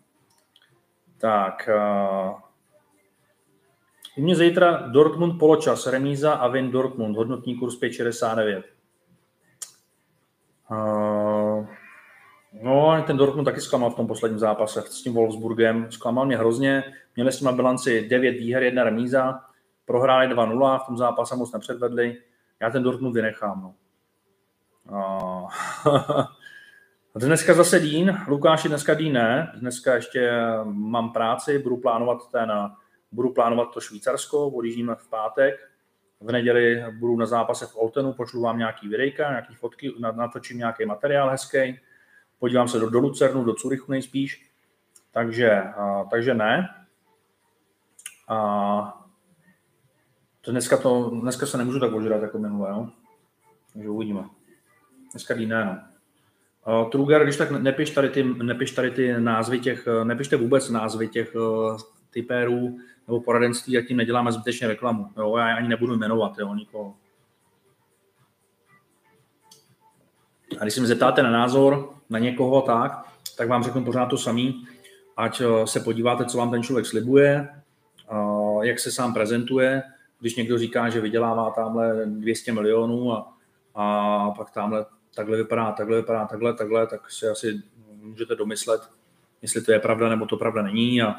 Tak, 1.18 1.68
uh, 1.68 2.40
u 4.16 4.22
mě 4.22 4.36
zítra 4.36 4.76
Dortmund 4.76 5.38
poločas, 5.38 5.86
remíza 5.86 6.32
a 6.32 6.48
win 6.48 6.70
Dortmund, 6.70 7.16
hodnotní 7.16 7.58
kurz 7.58 7.80
5,69. 7.80 8.62
Uh, 10.70 11.66
no, 12.62 13.02
ten 13.06 13.16
Dortmund 13.16 13.44
taky 13.44 13.60
zklamal 13.60 13.90
v 13.90 13.94
tom 13.94 14.06
posledním 14.06 14.38
zápase 14.38 14.82
s 14.82 15.02
tím 15.02 15.14
Wolfsburgem. 15.14 15.92
Zklamal 15.92 16.26
mě 16.26 16.36
hrozně. 16.36 16.84
Měli 17.16 17.32
jsme 17.32 17.50
na 17.50 17.56
bilanci 17.56 18.08
9 18.08 18.30
výher, 18.30 18.62
jedna 18.62 18.84
remíza. 18.84 19.40
Prohráli 19.84 20.34
2-0, 20.34 20.78
v 20.78 20.86
tom 20.86 20.96
zápase 20.96 21.36
moc 21.36 21.52
nepředvedli. 21.52 22.16
Já 22.60 22.70
ten 22.70 22.82
Dortmund 22.82 23.14
vynechám. 23.14 23.62
No. 23.62 23.74
Dneska 27.14 27.54
zase 27.54 27.80
Dín, 27.80 28.18
Lukáši 28.28 28.68
dneska 28.68 28.94
Dín 28.94 29.12
ne, 29.12 29.52
dneska 29.56 29.94
ještě 29.94 30.32
mám 30.62 31.12
práci, 31.12 31.58
budu 31.58 31.76
plánovat 31.76 32.30
ten, 32.30 32.52
budu 33.12 33.32
plánovat 33.32 33.74
to 33.74 33.80
Švýcarsko, 33.80 34.48
odjíždíme 34.48 34.94
v 34.94 35.08
pátek, 35.08 35.70
v 36.20 36.32
neděli 36.32 36.84
budu 36.98 37.16
na 37.16 37.26
zápase 37.26 37.66
v 37.66 37.76
Oltenu, 37.76 38.12
pošlu 38.12 38.42
vám 38.42 38.58
nějaký 38.58 38.88
videjka, 38.88 39.30
nějaký 39.30 39.54
fotky, 39.54 39.92
natočím 40.00 40.58
nějaký 40.58 40.84
materiál 40.84 41.30
hezký, 41.30 41.80
podívám 42.38 42.68
se 42.68 42.78
do, 42.78 42.90
do 42.90 42.98
Lucernu, 42.98 43.44
do 43.44 43.54
Curychu 43.54 43.92
nejspíš, 43.92 44.50
takže, 45.10 45.62
takže 46.10 46.34
ne. 46.34 46.68
A 48.28 48.98
to 50.40 50.50
dneska, 50.50 50.76
to, 50.76 51.10
dneska 51.10 51.46
se 51.46 51.58
nemůžu 51.58 51.80
tak 51.80 51.92
ožrat 51.92 52.22
jako 52.22 52.38
minule, 52.38 52.70
jo? 52.70 52.88
takže 53.72 53.88
uvidíme. 53.88 54.24
Dneska 55.12 55.34
ne, 55.34 55.64
no. 55.64 55.78
Uh, 56.82 56.90
Trugar, 56.90 57.24
když 57.24 57.36
tak 57.36 57.50
nepiš 57.50 57.90
tady, 57.90 58.08
ty, 58.08 58.22
nepiš 58.22 58.72
tady 58.72 58.90
ty 58.90 59.20
názvy 59.20 59.60
těch, 59.60 59.88
nepište 60.04 60.36
vůbec 60.36 60.70
názvy 60.70 61.08
těch 61.08 61.34
uh, 61.34 61.76
typérů, 62.10 62.78
nebo 63.06 63.20
poradenství, 63.20 63.78
a 63.78 63.82
tím 63.82 63.96
neděláme 63.96 64.32
zbytečně 64.32 64.68
reklamu. 64.68 65.10
Jo? 65.16 65.36
Já 65.36 65.56
ani 65.56 65.68
nebudu 65.68 65.96
jmenovat 65.96 66.38
jo, 66.38 66.54
nikoho. 66.54 66.94
A 70.58 70.62
když 70.62 70.74
se 70.74 70.80
mi 70.80 70.86
zeptáte 70.86 71.22
na 71.22 71.30
názor 71.30 71.94
na 72.10 72.18
někoho 72.18 72.62
tak, 72.62 73.04
tak 73.36 73.48
vám 73.48 73.62
řeknu 73.62 73.84
pořád 73.84 74.06
to 74.06 74.18
samý, 74.18 74.66
ať 75.16 75.40
eh, 75.40 75.66
se 75.66 75.80
podíváte, 75.80 76.24
co 76.24 76.38
vám 76.38 76.50
ten 76.50 76.62
člověk 76.62 76.86
slibuje, 76.86 77.48
eh, 77.48 78.66
jak 78.66 78.78
se 78.78 78.92
sám 78.92 79.14
prezentuje, 79.14 79.82
když 80.20 80.36
někdo 80.36 80.58
říká, 80.58 80.88
že 80.88 81.00
vydělává 81.00 81.50
tamhle 81.50 82.06
200 82.06 82.52
milionů 82.52 83.12
a, 83.12 83.38
a 83.74 84.30
pak 84.30 84.50
tamhle 84.50 84.86
takhle 85.14 85.36
vypadá, 85.36 85.72
takhle 85.72 85.96
vypadá, 85.96 86.26
takhle, 86.26 86.54
takhle, 86.54 86.86
tak 86.86 87.10
si 87.10 87.26
asi 87.28 87.62
můžete 88.02 88.34
domyslet, 88.34 88.82
jestli 89.42 89.62
to 89.62 89.72
je 89.72 89.80
pravda 89.80 90.08
nebo 90.08 90.26
to 90.26 90.36
pravda 90.36 90.62
není 90.62 91.02
a 91.02 91.14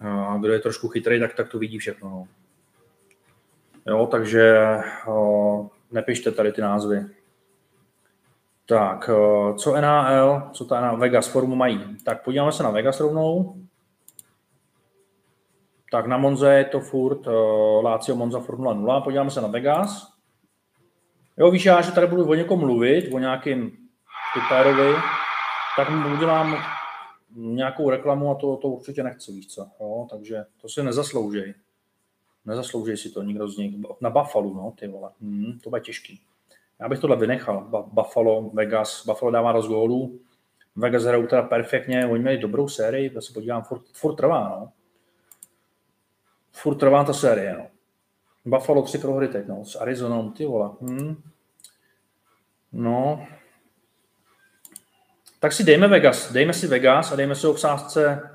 a 0.00 0.36
kdo 0.38 0.52
je 0.52 0.60
trošku 0.60 0.88
chytrý, 0.88 1.20
tak, 1.20 1.34
tak 1.34 1.48
to 1.48 1.58
vidí 1.58 1.78
všechno. 1.78 2.10
No. 2.10 2.28
Jo, 3.86 4.06
takže 4.06 4.76
o, 5.06 5.70
nepište 5.90 6.30
tady 6.30 6.52
ty 6.52 6.60
názvy. 6.60 7.06
Tak, 8.66 9.08
o, 9.08 9.54
co 9.58 9.80
NAL, 9.80 10.50
co 10.52 10.64
ta 10.64 10.80
NAL, 10.80 10.96
Vegas 10.96 11.28
formu 11.28 11.56
mají? 11.56 11.96
Tak 12.04 12.24
podíváme 12.24 12.52
se 12.52 12.62
na 12.62 12.70
Vegas 12.70 13.00
rovnou. 13.00 13.56
Tak 15.90 16.06
na 16.06 16.18
Monze 16.18 16.54
je 16.54 16.64
to 16.64 16.80
furt 16.80 17.26
uh, 17.26 17.84
Lazio 17.84 18.16
Monza 18.16 18.40
Formula 18.40 18.74
0. 18.74 19.00
Podíváme 19.00 19.30
se 19.30 19.40
na 19.40 19.48
Vegas. 19.48 20.09
Jo, 21.40 21.50
víš, 21.50 21.64
já, 21.64 21.80
že 21.80 21.92
tady 21.92 22.06
budu 22.06 22.28
o 22.30 22.34
někom 22.34 22.60
mluvit, 22.60 23.12
o 23.12 23.18
nějakým 23.18 23.72
typérovi, 24.34 24.94
tak 25.76 25.90
mu 25.90 26.14
udělám 26.14 26.56
nějakou 27.36 27.90
reklamu 27.90 28.30
a 28.30 28.34
to, 28.34 28.56
to 28.56 28.68
určitě 28.68 29.02
nechci, 29.02 29.32
víš 29.32 29.46
co. 29.46 29.66
Jo? 29.80 30.06
Takže 30.10 30.44
to 30.60 30.68
si 30.68 30.82
nezasloužej. 30.82 31.54
Nezasloužej 32.44 32.96
si 32.96 33.10
to 33.10 33.22
nikdo 33.22 33.48
z 33.48 33.56
nich. 33.56 33.74
Na 34.00 34.10
Buffalo, 34.10 34.54
no, 34.54 34.74
ty 34.78 34.88
vole. 34.88 35.10
Hmm, 35.20 35.58
to 35.64 35.70
bude 35.70 35.80
těžký. 35.80 36.20
Já 36.80 36.88
bych 36.88 36.98
tohle 36.98 37.16
vynechal. 37.16 37.86
Buffalo, 37.92 38.50
Vegas. 38.50 39.06
Buffalo 39.06 39.32
dává 39.32 39.52
dost 39.52 39.66
gólů. 39.66 40.20
Vegas 40.76 41.04
hrajou 41.04 41.26
teda 41.26 41.42
perfektně. 41.42 42.06
Oni 42.06 42.22
měli 42.22 42.38
dobrou 42.38 42.68
sérii, 42.68 43.10
to 43.10 43.20
se 43.20 43.32
podívám, 43.32 43.62
furt, 43.62 43.82
furt 43.92 44.14
trvá, 44.14 44.48
no. 44.48 44.72
Furt 46.52 46.76
trvá 46.76 47.04
ta 47.04 47.12
série, 47.12 47.56
no. 47.58 47.66
Buffalo 48.44 48.82
tři 48.82 48.98
prohry 48.98 49.28
teď, 49.28 49.46
no, 49.46 49.64
s 49.64 49.76
Arizonou, 49.76 50.30
ty 50.30 50.46
vole. 50.46 50.70
Hmm. 50.80 51.22
No, 52.72 53.26
tak 55.40 55.52
si 55.52 55.64
dejme 55.64 55.88
Vegas, 55.88 56.32
dejme 56.32 56.52
si 56.52 56.66
Vegas 56.66 57.12
a 57.12 57.16
dejme 57.16 57.34
si 57.34 57.46
ho 57.46 57.54
v 57.54 57.60
sázce 57.60 58.30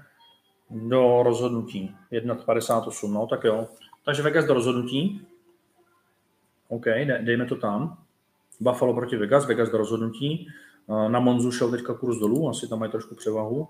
do 0.70 1.24
rozhodnutí. 1.24 1.96
1,58, 2.12 3.14
no 3.14 3.28
tak 3.28 3.44
jo. 3.44 3.68
Takže 4.06 4.22
Vegas 4.22 4.46
do 4.46 4.54
rozhodnutí. 4.54 5.28
OK, 6.68 6.86
dejme 7.22 7.46
to 7.46 7.56
tam. 7.56 7.98
Buffalo 8.60 8.94
proti 8.94 9.18
Vegas, 9.18 9.46
Vegas 9.46 9.70
do 9.70 9.78
rozhodnutí. 9.78 10.48
Na 11.08 11.20
Monzu 11.20 11.52
šel 11.52 11.72
teďka 11.72 11.94
kurz 11.94 12.18
dolů, 12.18 12.50
asi 12.50 12.68
tam 12.68 12.80
mají 12.80 12.92
trošku 12.92 13.16
převahu. 13.16 13.68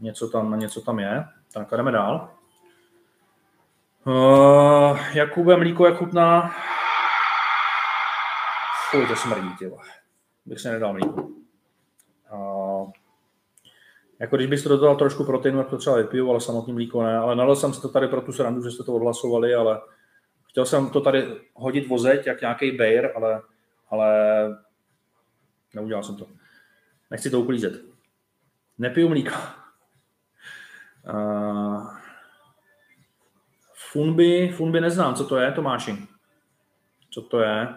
Něco 0.00 0.28
tam, 0.28 0.58
něco 0.58 0.80
tam 0.80 0.98
je. 0.98 1.24
Tak 1.52 1.72
a 1.72 1.76
jdeme 1.76 1.92
dál. 1.92 2.30
Uh, 4.06 4.98
Jakube, 5.14 5.56
mlíko 5.56 5.86
jak 5.86 5.96
chutná? 5.96 6.54
Fuj, 8.90 9.06
to 9.06 9.16
smrdí, 9.16 9.56
ty 9.58 9.72
Bych 10.46 10.60
se 10.60 10.72
nedal 10.72 10.92
mlíko. 10.92 11.28
A 12.30 12.36
jako 14.18 14.36
když 14.36 14.48
bych 14.48 14.62
to 14.62 14.68
dodal 14.68 14.96
trošku 14.96 15.24
proteinu, 15.24 15.58
tak 15.58 15.70
to 15.70 15.78
třeba 15.78 15.96
vypiju, 15.96 16.30
ale 16.30 16.40
samotný 16.40 16.72
mlíko 16.72 17.02
ne. 17.02 17.16
Ale 17.16 17.36
nalil 17.36 17.56
jsem 17.56 17.74
si 17.74 17.82
to 17.82 17.88
tady 17.88 18.08
pro 18.08 18.20
tu 18.20 18.32
srandu, 18.32 18.62
že 18.62 18.70
jste 18.70 18.84
to 18.84 18.94
odhlasovali, 18.94 19.54
ale 19.54 19.80
chtěl 20.48 20.66
jsem 20.66 20.90
to 20.90 21.00
tady 21.00 21.40
hodit 21.54 21.88
vozeť, 21.88 22.26
jak 22.26 22.40
nějaký 22.40 22.70
bejr, 22.70 23.12
ale, 23.16 23.42
ale 23.90 24.08
neudělal 25.74 26.02
jsem 26.02 26.16
to. 26.16 26.26
Nechci 27.10 27.30
to 27.30 27.40
uklízet. 27.40 27.72
Nepiju 28.78 29.08
mlíko. 29.08 29.34
Uh, 31.14 32.01
funby, 33.92 34.48
funby 34.48 34.80
neznám, 34.80 35.14
co 35.14 35.24
to 35.24 35.36
je, 35.36 35.52
Tomáši? 35.52 35.98
Co 37.10 37.22
to 37.22 37.40
je? 37.40 37.68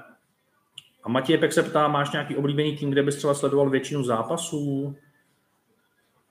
A 1.03 1.09
Matěj 1.09 1.37
Pek 1.37 1.53
se 1.53 1.63
ptá, 1.63 1.87
máš 1.87 2.11
nějaký 2.11 2.35
oblíbený 2.35 2.77
tým, 2.77 2.89
kde 2.89 3.03
bys 3.03 3.15
třeba 3.15 3.33
sledoval 3.33 3.69
většinu 3.69 4.03
zápasů? 4.03 4.95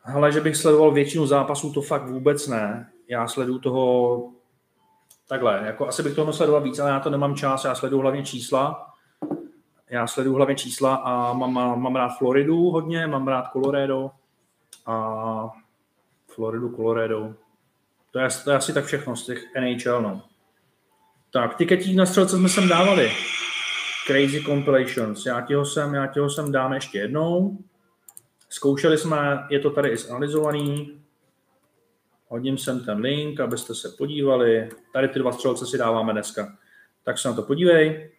Ale 0.04 0.32
že 0.32 0.40
bych 0.40 0.56
sledoval 0.56 0.92
většinu 0.92 1.26
zápasů, 1.26 1.72
to 1.72 1.82
fakt 1.82 2.08
vůbec 2.08 2.48
ne. 2.48 2.90
Já 3.08 3.26
sleduju 3.26 3.58
toho 3.58 4.30
takhle, 5.28 5.62
jako 5.64 5.88
asi 5.88 6.02
bych 6.02 6.14
toho 6.14 6.32
sledoval 6.32 6.62
víc, 6.62 6.78
ale 6.78 6.90
já 6.90 7.00
to 7.00 7.10
nemám 7.10 7.34
čas, 7.34 7.64
já 7.64 7.74
sleduju 7.74 8.02
hlavně 8.02 8.24
čísla. 8.24 8.90
Já 9.90 10.06
sleduju 10.06 10.36
hlavně 10.36 10.54
čísla 10.54 10.94
a 10.94 11.32
mám, 11.32 11.52
mám 11.82 11.96
rád 11.96 12.08
Floridu 12.08 12.70
hodně, 12.70 13.06
mám 13.06 13.28
rád 13.28 13.52
Colorado 13.52 14.10
a 14.86 15.50
Floridu, 16.26 16.76
Colorado. 16.76 17.34
To 18.14 18.20
je, 18.20 18.28
to 18.44 18.50
je 18.50 18.56
asi 18.56 18.72
tak 18.72 18.84
všechno 18.84 19.16
z 19.16 19.26
těch 19.26 19.44
NHL, 19.60 20.02
no. 20.02 20.22
Tak, 21.30 21.56
tiketí 21.56 21.96
na 21.96 22.06
střelce 22.06 22.36
jsme 22.36 22.48
sem 22.48 22.68
dávali. 22.68 23.12
Crazy 24.06 24.44
Compilations. 24.44 25.26
Já 25.26 25.40
ti 25.40 25.54
ho 25.54 25.64
sem, 25.64 25.94
já 25.94 26.06
ti 26.06 26.20
ho 26.20 26.30
sem 26.30 26.52
dám 26.52 26.72
ještě 26.72 26.98
jednou. 26.98 27.58
Zkoušeli 28.48 28.98
jsme, 28.98 29.46
je 29.50 29.60
to 29.60 29.70
tady 29.70 29.88
i 29.88 29.96
zanalizovaný. 29.96 31.00
Hodím 32.28 32.58
sem 32.58 32.84
ten 32.84 32.98
link, 32.98 33.40
abyste 33.40 33.74
se 33.74 33.88
podívali. 33.98 34.70
Tady 34.92 35.08
ty 35.08 35.18
dva 35.18 35.32
střelce 35.32 35.66
si 35.66 35.78
dáváme 35.78 36.12
dneska. 36.12 36.56
Tak 37.02 37.18
se 37.18 37.28
na 37.28 37.34
to 37.34 37.42
podívej. 37.42 38.10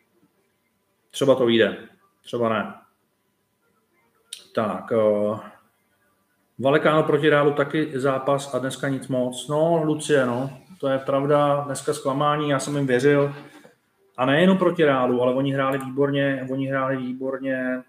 Třeba 1.12 1.36
to 1.36 1.46
vyjde, 1.46 1.78
třeba 2.24 2.50
ne. 2.50 2.74
Tak, 4.56 4.92
uh, 4.92 5.40
Valekáno 6.60 7.04
proti 7.04 7.30
Reálu 7.30 7.54
taky 7.54 8.00
zápas 8.00 8.54
a 8.54 8.60
dneska 8.60 8.90
nic 8.90 9.08
moc. 9.08 9.48
No, 9.48 9.84
Lucie, 9.84 10.26
no, 10.26 10.50
to 10.80 10.88
je 10.88 11.00
pravda, 11.00 11.64
dneska 11.66 11.94
zklamání, 11.94 12.50
já 12.50 12.60
jsem 12.60 12.78
jim 12.78 12.88
věřil, 12.88 13.34
A 14.18 14.26
nejenom 14.26 14.58
proti 14.58 14.86
Reálu, 14.86 15.22
ale 15.22 15.34
oni 15.34 15.54
hráli 15.54 15.78
výborně, 15.78 16.48
oni 16.52 16.68
hráli 16.68 16.98
výborně 16.98 17.84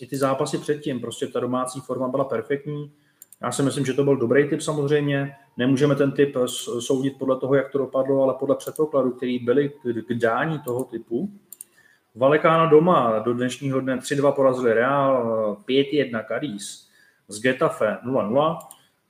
i 0.00 0.06
ty 0.06 0.16
zápasy 0.16 0.58
předtím. 0.58 1.00
Prostě 1.00 1.26
ta 1.26 1.40
domácí 1.40 1.80
forma 1.80 2.08
byla 2.08 2.24
perfektní. 2.24 2.92
Já 3.42 3.52
si 3.52 3.62
myslím, 3.62 3.84
že 3.86 3.92
to 3.92 4.04
byl 4.04 4.16
dobrý 4.16 4.48
typ 4.48 4.60
samozřejmě. 4.60 5.34
Nemůžeme 5.56 5.94
ten 5.94 6.12
typ 6.12 6.36
soudit 6.78 7.18
podle 7.18 7.36
toho, 7.36 7.54
jak 7.54 7.70
to 7.70 7.78
dopadlo, 7.78 8.22
ale 8.22 8.34
podle 8.38 8.56
předpokladu, 8.56 9.10
který 9.10 9.38
byly 9.38 9.72
k 10.08 10.14
dání 10.14 10.58
toho 10.58 10.84
typu. 10.84 11.30
Valekáno 12.14 12.70
doma 12.70 13.18
do 13.18 13.34
dnešního 13.34 13.80
dne 13.80 13.96
3-2 13.96 14.32
porazili 14.32 14.74
Real, 14.74 15.56
5-1 15.68 16.24
Cadiz, 16.28 16.87
z 17.28 17.40
Getafe 17.40 17.98
0-0, 18.04 18.58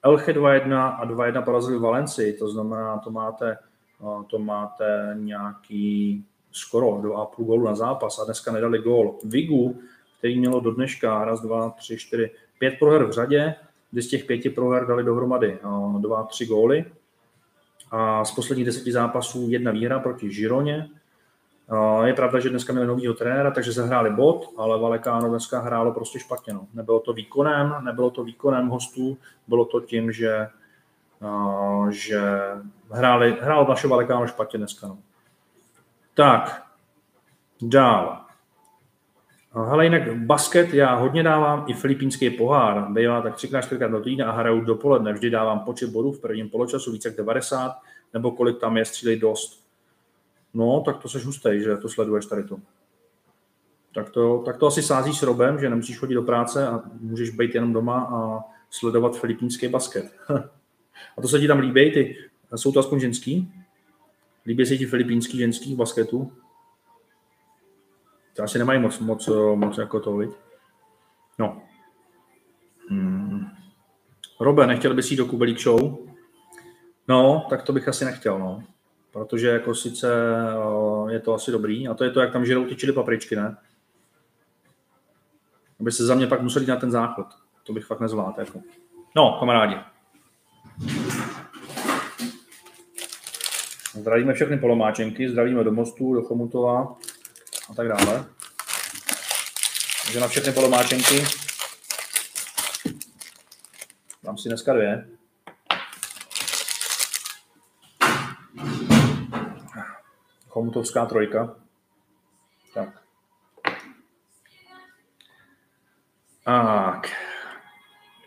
Elche 0.03 0.33
2-1 0.33 0.97
a 0.99 1.07
2-1 1.07 1.45
porazili 1.45 1.79
Valencii, 1.79 2.33
to 2.33 2.49
znamená, 2.49 2.99
to 2.99 3.11
máte, 3.11 3.59
to 4.27 4.39
máte 4.39 5.17
nějaký 5.19 6.25
skoro 6.53 6.87
2,5 6.87 7.45
gólu 7.45 7.65
na 7.65 7.75
zápas 7.75 8.19
a 8.19 8.25
dneska 8.25 8.53
nedali 8.53 8.79
gól. 8.79 9.19
Vigu, 9.25 9.79
který 10.19 10.39
mělo 10.39 10.61
do 10.61 10.71
dneška 10.71 11.25
raz, 11.25 11.41
dva, 11.41 11.71
tři, 11.71 11.97
čtyři, 11.97 12.31
pět 12.59 12.75
proher 12.79 13.05
v 13.05 13.13
řadě, 13.13 13.55
kdy 13.91 14.03
z 14.03 14.09
těch 14.09 14.25
pěti 14.25 14.51
proher 14.51 14.87
dali 14.87 15.05
dohromady 15.05 15.59
dva, 15.99 16.23
tři 16.23 16.47
góly. 16.47 16.85
A 17.91 18.25
z 18.25 18.35
posledních 18.35 18.67
deseti 18.67 18.93
zápasů 18.93 19.47
jedna 19.51 19.73
výhra 19.73 19.99
proti 19.99 20.31
Žironě. 20.31 20.91
Je 22.05 22.15
pravda, 22.15 22.41
že 22.41 22.51
dneska 22.51 22.73
měli 22.73 22.89
novýho 22.89 23.15
trenéra, 23.15 23.51
takže 23.51 23.73
zahráli 23.73 24.11
bod, 24.11 24.55
ale 24.57 24.81
Valekáno 24.81 25.29
dneska 25.29 25.61
hrálo 25.61 25.93
prostě 25.93 26.19
špatně. 26.19 26.53
No. 26.53 26.67
Nebylo 26.75 27.01
to 27.01 27.13
výkonem, 27.13 27.75
nebylo 27.81 28.11
to 28.11 28.25
výkonem 28.25 28.69
hostů, 28.69 29.19
bylo 29.49 29.65
to 29.65 29.81
tím, 29.81 30.13
že, 30.13 30.49
že 31.91 32.21
hráli, 32.91 33.37
hrálo 33.41 33.69
naše 33.69 33.89
Valekáno 33.89 34.27
špatně 34.27 34.59
dneska. 34.59 34.87
No. 34.87 34.99
Tak, 36.15 36.63
dál. 37.63 38.21
Hele, 39.53 39.85
jinak 39.85 40.17
basket 40.17 40.75
já 40.75 40.95
hodně 40.95 41.23
dávám, 41.23 41.65
i 41.69 41.75
filipínský 41.75 42.31
pohár, 42.31 42.93
bývá 42.93 43.23
tak 43.23 43.35
třikrát, 43.35 43.63
čtyřikrát 43.63 43.91
do 43.91 44.01
týdne 44.01 44.25
a 44.25 44.31
hraju 44.31 44.61
dopoledne. 44.61 45.13
Vždy 45.13 45.31
dávám 45.31 45.61
počet 45.61 45.91
bodů 45.91 46.13
v 46.13 46.21
prvním 46.21 46.51
poločasu, 46.51 46.93
více 46.93 47.09
jak 47.09 47.17
90, 47.17 47.77
nebo 48.15 48.31
kolik 48.31 48.61
tam 48.61 48.77
je, 48.77 48.85
střílej 48.85 49.19
dost. 49.19 49.68
No, 50.59 50.81
tak 50.81 50.99
to 50.99 51.09
seš 51.09 51.25
hustej, 51.25 51.63
že 51.63 51.77
to 51.77 51.89
sleduješ 51.89 52.27
tady 52.27 52.45
to. 52.45 52.57
Tak 53.95 54.11
to, 54.11 54.43
tak 54.47 54.57
to 54.57 54.67
asi 54.67 54.83
sázíš 54.83 55.19
s 55.19 55.23
Robem, 55.23 55.59
že 55.59 55.71
nemusíš 55.71 55.99
chodit 55.99 56.15
do 56.15 56.23
práce 56.23 56.69
a 56.69 56.83
můžeš 57.01 57.31
být 57.31 57.55
jenom 57.55 57.73
doma 57.73 58.01
a 58.01 58.41
sledovat 58.71 59.21
filipínský 59.21 59.69
basket. 59.69 60.15
a 61.19 61.23
to 61.23 61.29
se 61.29 61.41
ti 61.41 61.47
tam 61.47 61.59
líbí, 61.59 61.93
ty, 61.93 62.17
jsou 62.57 62.73
to 62.73 62.81
aspoň 62.81 63.01
ženský? 63.01 63.53
Líbí 64.47 64.67
se 64.67 64.77
ti 64.77 64.87
filipínský 64.87 65.39
ženský 65.39 65.75
basketu? 65.75 66.33
To 68.37 68.43
asi 68.43 68.59
nemají 68.59 68.81
moc, 68.81 68.99
moc, 68.99 69.29
moc 69.55 69.79
jako 69.79 70.01
to, 70.01 70.17
viď? 70.17 70.31
No. 71.39 71.63
Hmm. 72.91 73.47
Robe, 74.41 74.67
nechtěl 74.67 74.95
bys 74.95 75.11
jít 75.11 75.17
do 75.17 75.27
Kubelík 75.27 75.59
Show? 75.59 75.99
No, 77.09 77.47
tak 77.51 77.63
to 77.63 77.73
bych 77.73 77.89
asi 77.89 78.05
nechtěl, 78.05 78.39
no. 78.39 78.63
Protože 79.19 79.49
jako 79.49 79.75
sice 79.75 80.09
je 81.09 81.21
to 81.21 81.35
asi 81.35 81.51
dobrý, 81.51 81.89
a 81.89 81.95
to 81.95 82.05
je 82.05 82.11
to, 82.11 82.21
jak 82.21 82.33
tam 82.33 82.47
žerou 82.47 82.65
ty 82.65 82.77
čili 82.77 82.93
papričky, 82.93 83.37
ne? 83.37 83.57
Aby 85.81 85.93
se 85.93 86.07
za 86.07 86.15
mě 86.15 86.27
pak 86.27 86.43
museli 86.43 86.67
na 86.67 86.77
ten 86.77 86.91
záchod. 86.91 87.27
To 87.63 87.73
bych 87.73 87.85
fakt 87.85 88.01
nezvládl, 88.01 88.41
jako. 88.41 88.61
No, 89.17 89.37
kamarádi. 89.41 89.77
Zdravíme 93.93 94.35
všechny 94.35 94.59
polomáčenky, 94.59 95.31
zdravíme 95.31 95.65
do 95.65 95.73
Mostu, 95.73 96.15
do 96.15 96.23
Chomutova 96.23 96.97
a 97.71 97.75
tak 97.75 97.89
dále. 97.89 98.25
Takže 100.05 100.21
na 100.21 100.29
všechny 100.29 100.53
polomáčenky. 100.53 101.25
Dám 104.23 104.39
si 104.39 104.49
dneska 104.49 104.73
dvě. 104.73 105.18
Chomutovská 110.59 111.07
trojka. 111.07 111.57
Tak. 112.75 112.89
Tak. 116.45 117.07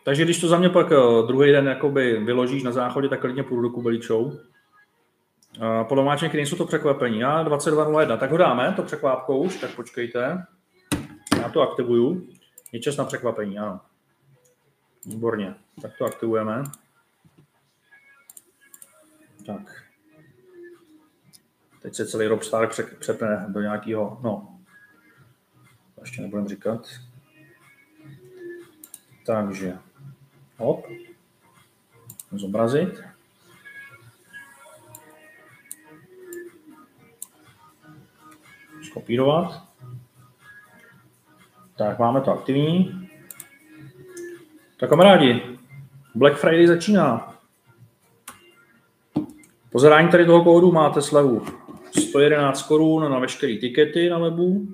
Takže 0.04 0.24
když 0.24 0.42
to 0.42 0.48
za 0.48 0.58
mě 0.58 0.70
pak 0.70 0.92
eh, 0.92 1.28
druhý 1.28 1.52
den 1.52 1.68
jakoby 1.68 2.20
vyložíš 2.20 2.64
na 2.64 2.72
záchodě, 2.72 3.10
tak 3.10 3.22
klidně 3.22 3.44
půjdu 3.44 3.62
do 3.62 3.70
Kubeličou. 3.70 4.40
Polomáčenky 5.88 6.38
nejsou 6.38 6.56
to 6.56 6.66
překvapení. 6.66 7.20
Já 7.20 7.44
22.01, 7.44 8.18
tak 8.18 8.32
ho 8.32 8.38
dáme, 8.38 8.74
to 8.76 8.84
překvápkou 8.84 9.44
už, 9.44 9.56
tak 9.56 9.76
počkejte. 9.76 10.46
Já 11.42 11.50
to 11.50 11.62
aktivuju. 11.62 12.28
Je 12.72 12.80
čas 12.80 12.98
na 12.98 13.06
překvapení, 13.06 13.60
ano. 13.60 13.80
Výborně. 15.06 15.56
Tak 15.82 15.92
to 15.98 16.06
aktivujeme. 16.06 16.64
Tak. 19.46 19.91
Teď 21.82 21.96
se 21.96 22.08
celý 22.08 22.28
Rob 22.28 22.44
Stark 22.44 22.98
přepne 23.00 23.46
do 23.48 23.62
nějakého, 23.62 24.20
no, 24.24 24.60
ještě 26.02 26.22
nebudem 26.22 26.48
říkat. 26.48 26.88
Takže, 29.26 29.78
hop, 30.58 30.86
zobrazit. 32.32 33.02
Skopírovat. 38.84 39.64
Tak, 41.76 42.00
máme 42.00 42.22
to 42.22 42.32
aktivní. 42.32 43.10
Tak 44.80 44.90
kamarádi, 44.90 45.58
Black 46.16 46.38
Friday 46.38 46.68
začíná. 46.68 47.36
Po 49.72 49.80
zadání 49.80 50.10
tady 50.10 50.26
toho 50.26 50.44
kódu 50.44 50.72
máte 50.72 51.02
slevu 51.02 51.61
111 52.12 52.64
korun 52.64 53.12
na 53.12 53.20
veškeré 53.20 53.58
tikety 53.58 54.10
na 54.10 54.20
webu. 54.20 54.68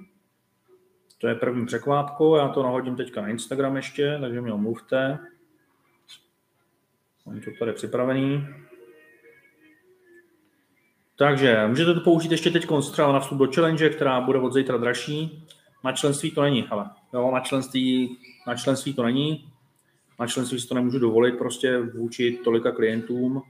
To 1.17 1.27
je 1.27 1.35
první 1.35 1.65
překvápko, 1.65 2.37
já 2.37 2.47
to 2.47 2.63
nahodím 2.63 2.95
teďka 2.95 3.21
na 3.21 3.27
Instagram 3.27 3.75
ještě, 3.75 4.17
takže 4.21 4.41
mě 4.41 4.53
omluvte. 4.53 5.19
Mám 7.25 7.41
to 7.41 7.51
tady 7.59 7.73
připravený. 7.73 8.45
Takže 11.15 11.67
můžete 11.67 11.93
to 11.93 11.99
použít 11.99 12.31
ještě 12.31 12.51
teď 12.51 12.67
třeba 12.91 13.13
na 13.13 13.19
vstup 13.19 13.37
do 13.37 13.51
challenge, 13.55 13.89
která 13.89 14.21
bude 14.21 14.39
od 14.39 14.53
zítra 14.53 14.77
dražší. 14.77 15.45
Na 15.83 15.91
členství 15.91 16.31
to 16.31 16.41
není, 16.41 16.67
ale 16.67 16.89
jo, 17.13 17.31
na 17.31 17.39
členství, 17.39 18.17
na 18.47 18.55
členství 18.55 18.93
to 18.93 19.03
není. 19.03 19.51
Na 20.19 20.27
členství 20.27 20.59
si 20.59 20.67
to 20.67 20.75
nemůžu 20.75 20.99
dovolit 20.99 21.37
prostě 21.37 21.79
vůči 21.79 22.39
tolika 22.43 22.71
klientům. 22.71 23.41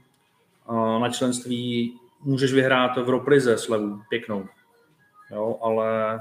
Na 1.00 1.10
členství 1.10 1.94
můžeš 2.20 2.52
vyhrát 2.52 2.96
v 2.96 3.08
Roprize 3.08 3.58
slevu, 3.58 4.02
pěknou. 4.08 4.48
Jo, 5.30 5.58
ale 5.62 6.20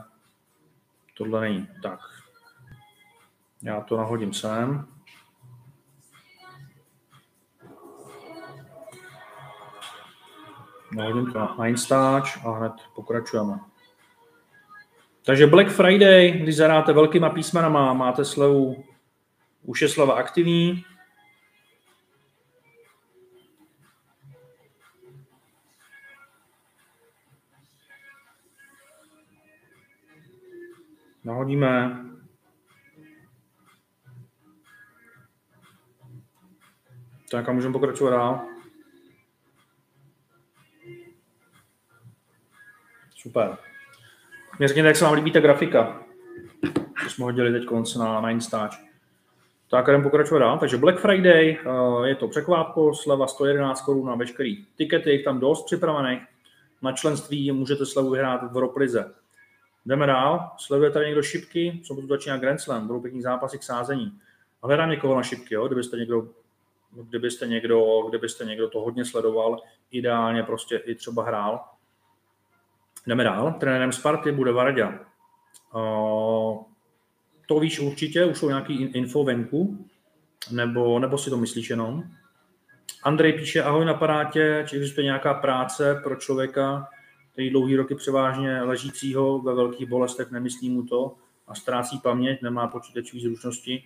tohle 1.17 1.41
není. 1.41 1.67
Tak. 1.83 1.99
Já 3.61 3.81
to 3.81 3.97
nahodím 3.97 4.33
sem. 4.33 4.87
Nahodím 10.95 11.31
to 11.31 11.39
na 11.39 11.67
Instač 11.67 12.37
a 12.45 12.51
hned 12.51 12.73
pokračujeme. 12.95 13.59
Takže 15.25 15.47
Black 15.47 15.69
Friday, 15.69 16.31
když 16.31 16.55
zadáte 16.55 16.93
velkýma 16.93 17.29
písmenama, 17.29 17.93
máte 17.93 18.25
slevu, 18.25 18.83
už 19.63 19.81
je 19.81 19.89
slova 19.89 20.13
aktivní, 20.13 20.85
Nahodíme. 31.27 32.03
Tak 37.31 37.49
a 37.49 37.51
můžeme 37.51 37.73
pokračovat 37.73 38.11
dál. 38.11 38.41
Super. 43.15 43.57
Mě 44.59 44.67
řekněte, 44.67 44.87
jak 44.87 44.95
se 44.95 45.05
vám 45.05 45.13
líbí 45.13 45.31
ta 45.31 45.39
grafika. 45.39 46.03
To 47.03 47.09
jsme 47.09 47.25
hodili 47.25 47.51
teď 47.51 47.65
konc 47.65 47.95
na, 47.95 48.21
na 48.21 48.29
Instač. 48.29 48.77
Tak 49.69 49.87
jdeme 49.87 50.03
pokračovat 50.03 50.39
dál. 50.39 50.59
Takže 50.59 50.77
Black 50.77 50.99
Friday, 50.99 51.49
eh, 51.49 52.07
je 52.07 52.15
to 52.15 52.27
překvápko, 52.27 52.93
sleva 52.93 53.27
111 53.27 53.81
korun 53.81 54.07
na 54.07 54.15
veškerý 54.15 54.65
tikety, 54.75 55.11
je 55.11 55.23
tam 55.23 55.39
dost 55.39 55.65
připravených. 55.65 56.21
Na 56.81 56.91
členství 56.91 57.51
můžete 57.51 57.85
slevu 57.85 58.09
vyhrát 58.09 58.51
v 58.51 58.57
Roplize. 58.57 59.13
Jdeme 59.87 60.07
dál. 60.07 60.51
Sleduje 60.57 60.91
tady 60.91 61.05
někdo 61.05 61.23
šipky, 61.23 61.81
co 61.83 61.95
to 61.95 62.07
začíná 62.07 62.37
Grand 62.37 62.61
Slam, 62.61 62.87
budou 62.87 63.01
pěkný 63.01 63.21
zápasy 63.21 63.57
k 63.57 63.63
sázení. 63.63 64.19
A 64.61 64.67
hledám 64.67 64.89
někoho 64.89 65.15
na 65.15 65.23
šipky, 65.23 65.53
jo? 65.53 65.67
kdybyste 65.67 65.97
někdo 65.97 66.27
kdybyste 66.91 67.47
někdo, 67.47 68.01
kdybyste 68.09 68.45
někdo 68.45 68.69
to 68.69 68.79
hodně 68.81 69.05
sledoval, 69.05 69.59
ideálně 69.91 70.43
prostě 70.43 70.77
i 70.77 70.95
třeba 70.95 71.23
hrál. 71.23 71.63
Jdeme 73.07 73.23
dál. 73.23 73.53
Trenérem 73.59 73.91
Sparty 73.91 74.31
bude 74.31 74.51
Varda. 74.51 74.99
To 77.47 77.59
víš 77.59 77.79
určitě, 77.79 78.25
už 78.25 78.37
jsou 78.37 78.47
nějaký 78.47 78.83
info 78.83 79.23
venku, 79.23 79.85
nebo, 80.51 80.99
nebo 80.99 81.17
si 81.17 81.29
to 81.29 81.37
myslíš 81.37 81.69
jenom? 81.69 82.03
Andrej 83.03 83.33
píše, 83.33 83.63
ahoj 83.63 83.85
na 83.85 83.93
parátě, 83.93 84.65
či 84.67 84.75
existuje 84.75 85.03
nějaká 85.03 85.33
práce 85.33 85.99
pro 86.03 86.15
člověka, 86.15 86.89
který 87.37 87.49
dlouhý 87.49 87.75
roky 87.75 87.95
převážně 87.95 88.61
ležícího 88.61 89.39
ve 89.39 89.55
velkých 89.55 89.89
bolestech, 89.89 90.31
nemyslí 90.31 90.69
mu 90.69 90.83
to 90.83 91.15
a 91.47 91.55
ztrácí 91.55 91.99
paměť, 91.99 92.41
nemá 92.41 92.67
počítačové 92.67 93.21
zručnosti 93.21 93.83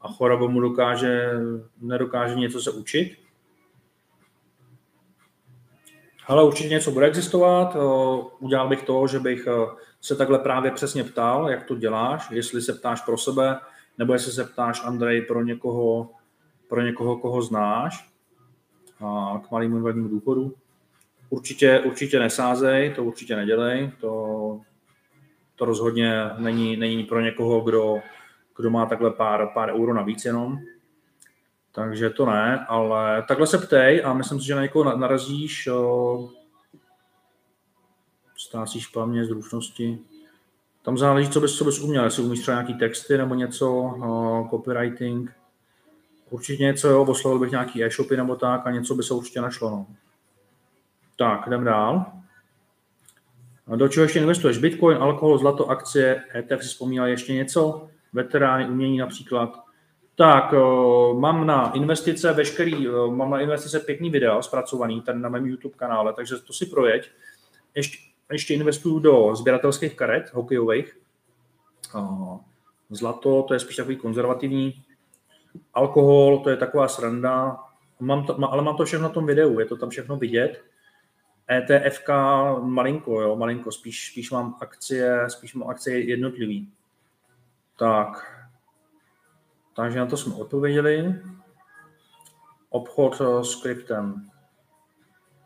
a 0.00 0.08
choroba 0.08 0.46
mu 0.46 0.60
dokáže, 0.60 1.30
nedokáže 1.80 2.34
něco 2.34 2.60
se 2.60 2.70
učit. 2.70 3.16
Ale 6.26 6.44
určitě 6.44 6.68
něco 6.68 6.90
bude 6.90 7.06
existovat. 7.06 7.76
Udělal 8.38 8.68
bych 8.68 8.82
to, 8.82 9.06
že 9.06 9.18
bych 9.18 9.48
se 10.00 10.16
takhle 10.16 10.38
právě 10.38 10.70
přesně 10.70 11.04
ptal, 11.04 11.50
jak 11.50 11.64
to 11.64 11.76
děláš, 11.76 12.30
jestli 12.30 12.62
se 12.62 12.72
ptáš 12.72 13.00
pro 13.00 13.18
sebe, 13.18 13.60
nebo 13.98 14.12
jestli 14.12 14.32
se 14.32 14.44
ptáš, 14.44 14.84
Andrej, 14.84 15.22
pro 15.22 15.42
někoho, 15.42 16.10
pro 16.68 16.80
někoho 16.80 17.16
koho 17.16 17.42
znáš, 17.42 18.10
a 19.00 19.40
k 19.44 19.50
malému 19.50 19.76
invalidnímu 19.76 20.08
důchodu. 20.08 20.54
Určitě, 21.30 21.80
určitě 21.80 22.18
nesázej, 22.18 22.94
to 22.94 23.04
určitě 23.04 23.36
nedělej, 23.36 23.90
to, 24.00 24.60
to 25.56 25.64
rozhodně 25.64 26.12
není, 26.38 26.76
není 26.76 27.04
pro 27.04 27.20
někoho, 27.20 27.60
kdo, 27.60 27.98
kdo 28.56 28.70
má 28.70 28.86
takhle 28.86 29.10
pár, 29.10 29.48
pár 29.54 29.70
euro 29.74 29.94
navíc 29.94 30.24
jenom. 30.24 30.58
Takže 31.72 32.10
to 32.10 32.26
ne, 32.26 32.66
ale 32.68 33.22
takhle 33.28 33.46
se 33.46 33.58
ptej 33.58 34.02
a 34.04 34.12
myslím 34.12 34.40
si, 34.40 34.46
že 34.46 34.54
na 34.54 34.62
někoho 34.62 34.96
narazíš, 34.96 35.68
ztrácíš 38.36 38.86
paměť, 38.86 39.28
zručnosti. 39.28 39.98
Tam 40.82 40.98
záleží, 40.98 41.30
co 41.30 41.40
bys, 41.40 41.56
co 41.56 41.64
bys 41.64 41.80
uměl, 41.80 42.04
jestli 42.04 42.22
umíš 42.22 42.40
třeba 42.40 42.54
nějaký 42.62 42.74
texty 42.74 43.18
nebo 43.18 43.34
něco, 43.34 43.94
copywriting. 44.50 45.32
Určitě 46.30 46.62
něco, 46.62 46.88
jo, 46.88 47.04
oslovil 47.04 47.38
bych 47.38 47.50
nějaký 47.50 47.84
e-shopy 47.84 48.16
nebo 48.16 48.36
tak 48.36 48.66
a 48.66 48.70
něco 48.70 48.94
by 48.94 49.02
se 49.02 49.14
určitě 49.14 49.40
našlo. 49.40 49.70
No. 49.70 49.86
Tak, 51.20 51.46
jdem 51.46 51.64
dál. 51.64 52.06
Do 53.76 53.88
čeho 53.88 54.04
ještě 54.04 54.18
investuješ? 54.18 54.58
Bitcoin, 54.58 54.96
alkohol, 54.96 55.38
zlato, 55.38 55.70
akcie, 55.70 56.24
ETF 56.34 56.62
si 56.62 56.68
vzpomínal 56.68 57.06
ještě 57.06 57.32
něco? 57.32 57.88
Veterány, 58.12 58.68
umění 58.68 58.98
například. 58.98 59.64
Tak, 60.14 60.54
mám 61.14 61.46
na 61.46 61.72
investice 61.72 62.32
veškerý, 62.32 62.88
mám 63.10 63.30
na 63.30 63.40
investice 63.40 63.80
pěkný 63.80 64.10
video 64.10 64.42
zpracovaný 64.42 65.00
tady 65.00 65.18
na 65.18 65.28
mém 65.28 65.46
YouTube 65.46 65.74
kanále, 65.76 66.12
takže 66.12 66.36
to 66.36 66.52
si 66.52 66.66
projeď. 66.66 67.10
Ještě, 67.74 67.98
ještě 68.32 68.54
investuju 68.54 68.98
do 68.98 69.36
sběratelských 69.36 69.96
karet 69.96 70.30
hokejových. 70.34 70.98
Zlato, 72.90 73.42
to 73.42 73.54
je 73.54 73.60
spíš 73.60 73.76
takový 73.76 73.96
konzervativní. 73.96 74.82
Alkohol, 75.74 76.38
to 76.38 76.50
je 76.50 76.56
taková 76.56 76.88
sranda. 76.88 77.58
Mám 78.00 78.26
to, 78.26 78.52
ale 78.52 78.62
mám 78.62 78.76
to 78.76 78.84
všechno 78.84 79.08
na 79.08 79.14
tom 79.14 79.26
videu, 79.26 79.58
je 79.58 79.66
to 79.66 79.76
tam 79.76 79.90
všechno 79.90 80.16
vidět. 80.16 80.64
ETFK 81.50 82.08
malinko, 82.60 83.20
jo, 83.20 83.36
malinko, 83.36 83.72
spíš, 83.72 84.10
spíš 84.10 84.30
mám 84.30 84.56
akcie, 84.60 85.30
spíš 85.30 85.54
mám 85.54 85.70
akcie 85.70 86.00
jednotlivý. 86.00 86.72
Tak, 87.78 88.36
takže 89.76 89.98
na 89.98 90.06
to 90.06 90.16
jsme 90.16 90.34
odpověděli. 90.34 91.14
Obchod 92.68 93.22
s 93.42 93.62
kryptem. 93.62 94.30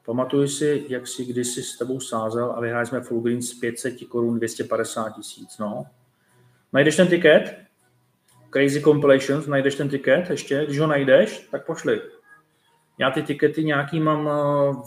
Pamatuju 0.04 0.48
si, 0.48 0.86
jak 0.88 1.06
si 1.06 1.24
kdysi 1.24 1.62
s 1.62 1.78
tebou 1.78 2.00
sázel 2.00 2.52
a 2.56 2.60
vyhráli 2.60 2.86
jsme 2.86 3.00
full 3.00 3.20
green 3.20 3.42
z 3.42 3.54
500 3.54 3.94
korun 4.08 4.36
250 4.36 5.10
tisíc. 5.10 5.58
No. 5.58 5.86
Najdeš 6.72 6.96
ten 6.96 7.08
tiket? 7.08 7.58
Crazy 8.50 8.80
Compilations, 8.80 9.46
najdeš 9.46 9.74
ten 9.74 9.88
tiket 9.88 10.30
ještě? 10.30 10.64
Když 10.64 10.78
ho 10.78 10.86
najdeš, 10.86 11.48
tak 11.50 11.66
pošli. 11.66 12.00
Já 12.98 13.10
ty 13.10 13.22
tikety 13.22 13.64
nějaký 13.64 14.00
mám 14.00 14.28
eh, 14.28 14.32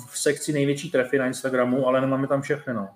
v 0.10 0.20
sekci 0.20 0.54
největší 0.54 0.92
trefy 0.92 1.18
na 1.18 1.28
Instagramu, 1.28 1.88
ale 1.88 2.02
nemám 2.02 2.22
je 2.22 2.28
tam 2.28 2.42
všechny. 2.42 2.74
No. 2.74 2.90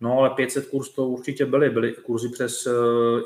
No 0.00 0.18
ale 0.18 0.30
500 0.30 0.66
kurz 0.66 0.88
to 0.88 1.08
určitě 1.08 1.46
byly, 1.46 1.70
byly 1.70 1.92
kurzy 1.92 2.28
přes, 2.28 2.66
eh, 2.66 2.70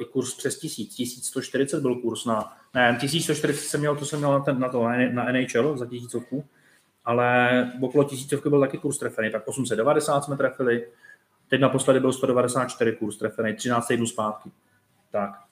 i 0.00 0.04
kurz 0.04 0.34
přes 0.34 0.58
1000, 0.58 0.94
1140 0.94 1.80
byl 1.80 1.94
kurz 1.94 2.24
na, 2.24 2.56
ne, 2.74 2.96
1140 3.00 3.68
jsem 3.68 3.80
měl, 3.80 3.96
to 3.96 4.06
jsem 4.06 4.18
měl 4.18 4.32
na, 4.32 4.40
ten, 4.40 4.58
na 4.58 4.68
to, 4.68 4.88
na 5.12 5.32
NHL 5.32 5.78
za 5.78 5.86
tisícovku, 5.86 6.44
ale 7.04 7.72
okolo 7.82 8.04
tisícovky 8.04 8.48
byl 8.48 8.60
taky 8.60 8.78
kurz 8.78 8.98
trefený, 8.98 9.30
tak 9.30 9.48
890 9.48 10.24
jsme 10.24 10.36
trefili, 10.36 10.86
teď 11.48 11.60
naposledy 11.60 12.00
byl 12.00 12.12
194 12.12 12.92
kurz 12.92 13.16
trefený, 13.16 13.54
13 13.54 13.86
týdnů 13.86 14.06
zpátky. 14.06 14.50
Tak. 15.10 15.47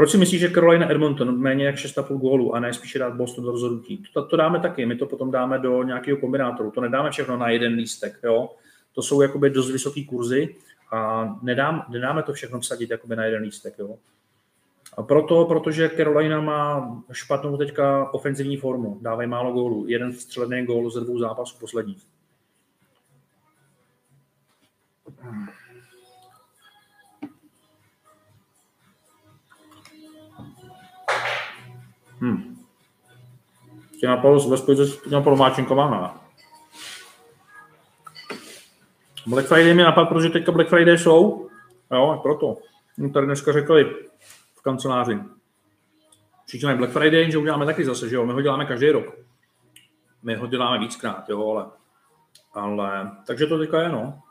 Proč 0.00 0.10
si 0.10 0.18
myslíš, 0.18 0.40
že 0.40 0.50
Carolina 0.50 0.90
Edmonton 0.90 1.38
méně 1.38 1.66
jak 1.66 1.74
6,5 1.74 2.18
gólů 2.18 2.54
a 2.54 2.60
ne 2.60 2.72
spíše 2.72 2.98
dát 2.98 3.14
Boston 3.14 3.44
do 3.44 3.50
rozhodnutí? 3.50 4.02
To, 4.14 4.24
to, 4.24 4.36
dáme 4.36 4.60
taky, 4.60 4.86
my 4.86 4.96
to 4.96 5.06
potom 5.06 5.30
dáme 5.30 5.58
do 5.58 5.82
nějakého 5.82 6.18
kombinátoru, 6.18 6.70
to 6.70 6.80
nedáme 6.80 7.10
všechno 7.10 7.36
na 7.36 7.48
jeden 7.48 7.74
lístek, 7.74 8.18
jo? 8.24 8.54
To 8.92 9.02
jsou 9.02 9.20
jakoby 9.20 9.50
dost 9.50 9.70
vysoké 9.70 10.04
kurzy 10.04 10.56
a 10.92 11.28
nedám, 11.42 11.86
nedáme 11.88 12.22
to 12.22 12.32
všechno 12.32 12.60
vsadit 12.60 12.90
jakoby 12.90 13.16
na 13.16 13.24
jeden 13.24 13.42
lístek, 13.42 13.74
jo? 13.78 13.96
A 14.96 15.02
proto, 15.02 15.44
protože 15.44 15.90
Carolina 15.96 16.40
má 16.40 16.92
špatnou 17.12 17.56
teďka 17.56 18.14
ofenzivní 18.14 18.56
formu, 18.56 18.98
dávají 19.02 19.28
málo 19.28 19.52
gólů, 19.52 19.84
jeden 19.88 20.12
střelený 20.12 20.66
gól 20.66 20.90
ze 20.90 21.00
dvou 21.00 21.18
zápasů 21.18 21.56
posledních. 21.60 22.02
Hmm. 25.20 25.59
Tě 34.00 34.06
napadlo, 34.06 34.48
ve 34.50 34.56
spojitosti 34.56 35.08
tě 35.08 35.14
napadlo 35.14 35.36
Máčenková, 35.36 36.20
Black 39.26 39.48
Friday 39.48 39.74
mě 39.74 39.84
napadl, 39.84 40.06
protože 40.06 40.28
teďka 40.28 40.52
Black 40.52 40.68
Friday 40.68 40.98
jsou, 40.98 41.48
jo, 41.92 42.20
proto. 42.22 42.56
Mě 42.96 43.10
tady 43.10 43.26
dneska 43.26 43.52
řekli 43.52 43.84
v 44.54 44.62
kanceláři. 44.62 45.18
Všichni 46.46 46.74
Black 46.74 46.92
Friday, 46.92 47.30
že 47.30 47.38
uděláme 47.38 47.66
taky 47.66 47.84
zase, 47.84 48.08
že 48.08 48.16
jo, 48.16 48.26
my 48.26 48.32
ho 48.32 48.40
děláme 48.40 48.66
každý 48.66 48.90
rok. 48.90 49.04
My 50.22 50.34
ho 50.34 50.46
děláme 50.46 50.78
víckrát, 50.78 51.28
jo, 51.28 51.50
ale, 51.50 51.66
ale 52.52 53.10
takže 53.26 53.46
to 53.46 53.58
teďka 53.58 53.82
je, 53.82 53.88
no. 53.88 54.22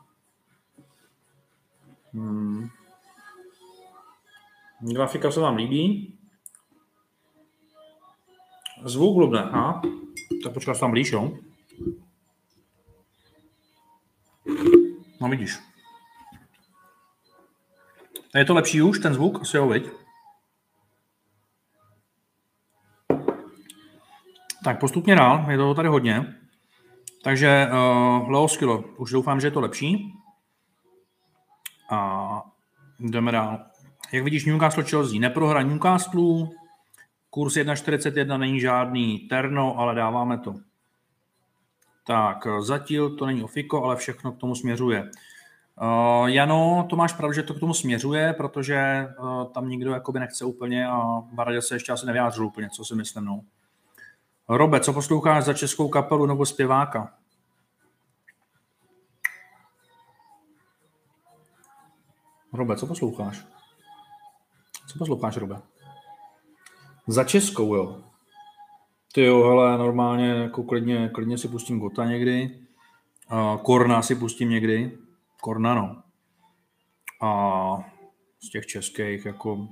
Hmm. 2.13 2.69
Grafika 4.79 5.31
se 5.31 5.39
vám 5.39 5.55
líbí. 5.55 6.18
Zvuk 8.83 9.15
blbne, 9.15 9.39
ha? 9.39 9.81
Tak 10.43 10.53
počkat, 10.53 10.73
se 10.73 10.79
tam 10.79 10.91
blíž, 10.91 11.11
jo? 11.11 11.31
No 15.21 15.29
vidíš. 15.29 15.59
A 18.33 18.37
je 18.37 18.45
to 18.45 18.53
lepší 18.53 18.81
už, 18.81 18.99
ten 18.99 19.13
zvuk? 19.13 19.41
Asi 19.41 19.57
jo, 19.57 19.67
viď? 19.67 19.89
Tak 24.63 24.79
postupně 24.79 25.15
dál, 25.15 25.45
je 25.51 25.57
toho 25.57 25.75
tady 25.75 25.87
hodně. 25.87 26.35
Takže 27.23 27.67
uh, 27.71 28.29
Leo 28.31 28.47
Skilo, 28.47 28.83
už 28.97 29.11
doufám, 29.11 29.39
že 29.41 29.47
je 29.47 29.51
to 29.51 29.59
lepší. 29.59 30.13
A 31.91 32.41
jdeme 32.99 33.31
dál. 33.31 33.65
Jak 34.11 34.23
vidíš, 34.23 34.45
Newcastle 34.45 34.83
Chelsea 34.83 35.19
neprohra 35.19 35.61
Newcastle, 35.61 36.47
kurz 37.29 37.53
1,41 37.53 38.37
není 38.37 38.59
žádný 38.59 39.19
terno, 39.19 39.77
ale 39.77 39.95
dáváme 39.95 40.37
to. 40.37 40.55
Tak, 42.07 42.47
zatím 42.59 43.17
to 43.17 43.25
není 43.25 43.43
ofiko, 43.43 43.83
ale 43.83 43.95
všechno 43.95 44.31
k 44.31 44.37
tomu 44.37 44.55
směřuje. 44.55 45.11
Uh, 45.81 46.27
Jano, 46.27 46.87
to 46.89 46.95
máš 46.95 47.13
pravdu, 47.13 47.33
že 47.33 47.43
to 47.43 47.53
k 47.53 47.59
tomu 47.59 47.73
směřuje, 47.73 48.33
protože 48.33 49.07
uh, 49.19 49.51
tam 49.51 49.69
nikdo 49.69 49.91
jakoby 49.91 50.19
nechce 50.19 50.45
úplně 50.45 50.87
a 50.87 51.21
Baradě 51.33 51.61
se 51.61 51.75
ještě 51.75 51.91
asi 51.91 52.05
nevyjádřil 52.05 52.45
úplně, 52.45 52.69
co 52.69 52.85
si 52.85 52.95
myslím. 52.95 53.25
No. 53.25 53.41
Robe, 54.49 54.79
co 54.79 54.93
posloucháš 54.93 55.43
za 55.43 55.53
českou 55.53 55.89
kapelu 55.89 56.25
nebo 56.25 56.45
zpěváka? 56.45 57.13
Robe, 62.53 62.75
co 62.75 62.87
posloucháš? 62.87 63.45
Co 64.87 64.97
posloucháš, 64.97 65.37
Robe? 65.37 65.61
Za 67.09 67.23
českou, 67.23 67.75
jo. 67.75 68.03
Ty 69.13 69.25
jo, 69.25 69.43
hele, 69.43 69.77
normálně 69.77 70.27
jako 70.27 70.63
klidně, 70.63 71.09
klidně 71.13 71.37
si 71.37 71.47
pustím 71.47 71.79
Gota 71.79 72.05
někdy. 72.05 72.59
Uh, 73.31 73.61
Korna 73.61 74.01
si 74.01 74.15
pustím 74.15 74.49
někdy. 74.49 74.97
Korna, 75.41 75.75
no. 75.75 76.03
A 77.21 77.91
z 78.39 78.49
těch 78.49 78.65
českých 78.65 79.25
jako 79.25 79.67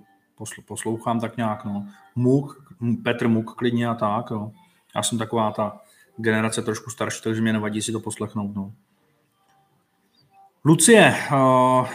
poslouchám 0.66 1.20
tak 1.20 1.38
nějak, 1.38 1.66
no. 1.66 1.88
Muk, 2.16 2.74
Petr 3.04 3.28
Muk 3.28 3.56
klidně 3.56 3.88
a 3.88 3.94
tak, 3.94 4.26
jo. 4.32 4.52
Já 4.96 5.04
jsem 5.04 5.18
taková 5.18 5.52
ta 5.52 5.82
generace 6.18 6.62
trošku 6.62 6.90
starší, 6.90 7.24
takže 7.24 7.42
mě 7.42 7.54
nevadí 7.54 7.82
si 7.82 7.92
to 7.92 8.00
poslechnout, 8.00 8.56
no. 8.56 8.74
Lucie, 10.66 11.16
uh, 11.32 11.88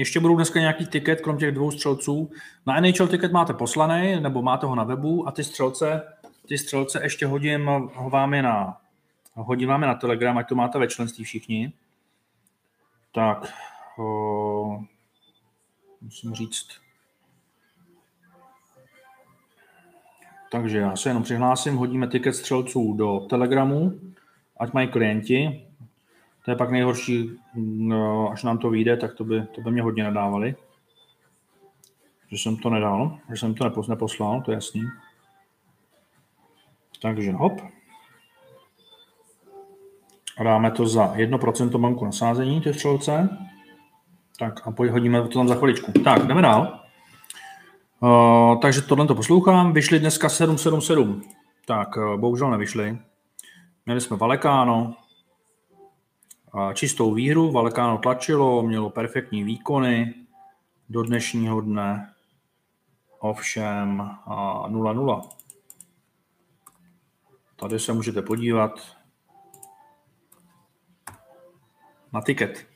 ještě 0.00 0.20
budou 0.20 0.36
dneska 0.36 0.60
nějaký 0.60 0.86
tiket, 0.86 1.20
krom 1.20 1.38
těch 1.38 1.54
dvou 1.54 1.70
střelců. 1.70 2.30
Na 2.66 2.80
NHL 2.80 3.08
tiket 3.08 3.32
máte 3.32 3.54
poslaný, 3.54 4.20
nebo 4.20 4.42
máte 4.42 4.66
ho 4.66 4.74
na 4.74 4.84
webu 4.84 5.28
a 5.28 5.32
ty 5.32 5.44
střelce, 5.44 6.02
ty 6.48 6.58
střelce 6.58 7.02
ještě 7.02 7.26
hodím 7.26 7.66
ho 7.94 8.10
vám 8.10 8.34
je 8.34 8.42
na, 8.42 8.76
hodím 9.34 9.68
vám 9.68 9.82
je 9.82 9.88
na 9.88 9.94
Telegram, 9.94 10.38
ať 10.38 10.48
to 10.48 10.54
máte 10.54 10.78
ve 10.78 10.88
členství 10.88 11.24
všichni. 11.24 11.72
Tak, 13.12 13.52
uh, 13.98 14.82
musím 16.00 16.34
říct, 16.34 16.66
Takže 20.52 20.78
já 20.78 20.96
se 20.96 21.10
jenom 21.10 21.22
přihlásím, 21.22 21.76
hodíme 21.76 22.06
tiket 22.06 22.34
střelců 22.34 22.92
do 22.92 23.20
Telegramu, 23.20 24.00
ať 24.56 24.72
mají 24.72 24.88
klienti. 24.88 25.66
To 26.50 26.52
je 26.52 26.58
pak 26.58 26.70
nejhorší, 26.70 27.30
no, 27.54 28.30
až 28.32 28.42
nám 28.42 28.58
to 28.58 28.70
vyjde, 28.70 28.96
tak 28.96 29.14
to 29.14 29.24
by, 29.24 29.42
to 29.42 29.60
by 29.60 29.70
mě 29.70 29.82
hodně 29.82 30.04
nadávali. 30.04 30.54
Že 32.30 32.38
jsem 32.38 32.56
to 32.56 32.70
nedal, 32.70 33.18
že 33.30 33.36
jsem 33.36 33.54
to 33.54 33.70
neposlal, 33.88 34.42
to 34.42 34.50
je 34.50 34.54
jasný. 34.54 34.82
Takže 37.02 37.32
hop. 37.32 37.52
A 40.38 40.44
dáme 40.44 40.70
to 40.70 40.86
za 40.86 41.14
1% 41.14 41.78
banku 41.78 42.04
nasázení, 42.04 42.60
ty 42.60 42.74
střelce. 42.74 43.38
Tak 44.38 44.66
a 44.66 44.74
hodíme 44.90 45.22
to 45.22 45.28
tam 45.28 45.48
za 45.48 45.54
chviličku. 45.54 45.92
Tak, 45.92 46.26
jdeme 46.26 46.42
dál. 46.42 46.80
Uh, 48.00 48.60
takže 48.60 48.82
tohle 48.82 49.06
to 49.06 49.14
poslouchám. 49.14 49.72
Vyšli 49.72 49.98
dneska 49.98 50.28
777. 50.28 51.22
Tak, 51.66 51.96
uh, 51.96 52.20
bohužel 52.20 52.50
nevyšli. 52.50 52.98
Měli 53.86 54.00
jsme 54.00 54.16
Valekáno, 54.16 54.94
čistou 56.74 57.14
výhru. 57.14 57.52
Valekáno 57.52 57.98
tlačilo, 57.98 58.62
mělo 58.62 58.90
perfektní 58.90 59.44
výkony 59.44 60.14
do 60.88 61.02
dnešního 61.02 61.60
dne. 61.60 62.14
Ovšem 63.18 64.00
uh, 64.00 64.34
0-0. 64.68 65.28
Tady 67.56 67.78
se 67.78 67.92
můžete 67.92 68.22
podívat 68.22 68.96
na 72.12 72.20
tiket. 72.20 72.66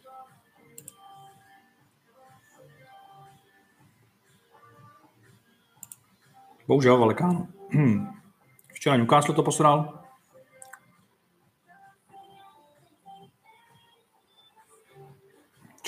Bohužel 6.66 6.98
velikán. 6.98 7.48
Hmm. 7.70 8.08
Včera 8.74 8.96
Newcastle 8.96 9.34
to 9.34 9.42
posral. 9.42 10.03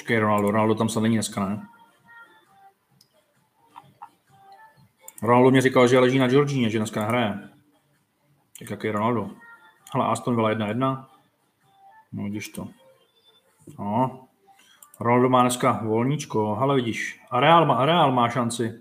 Čekej, 0.07 0.19
Ronaldo. 0.19 0.51
Ronaldo 0.51 0.75
tam 0.75 0.89
se 0.89 1.01
není 1.01 1.17
dneska, 1.17 1.49
ne? 1.49 1.69
Ronaldo 5.23 5.51
mě 5.51 5.61
říkal, 5.61 5.89
že 5.89 5.99
leží 5.99 6.19
na 6.19 6.29
Georgíně, 6.29 6.71
že 6.71 6.79
dneska 6.79 7.01
nehraje. 7.01 7.51
Tak 8.59 8.71
jaký 8.71 8.87
je 8.87 8.93
Ronaldo? 8.93 9.31
Hele, 9.95 10.07
Aston 10.07 10.37
Villa 10.37 10.51
1-1. 10.51 11.07
No, 12.13 12.25
vidíš 12.25 12.49
to. 12.49 12.69
No. 13.79 14.21
Ronaldo 15.01 15.29
má 15.29 15.41
dneska 15.41 15.81
volníčko. 15.85 16.55
Hele, 16.55 16.77
vidíš. 16.77 17.21
A 17.31 17.41
Real 17.41 17.67
má, 17.67 17.87
Real 17.87 18.13
má 18.13 18.29
šanci 18.29 18.81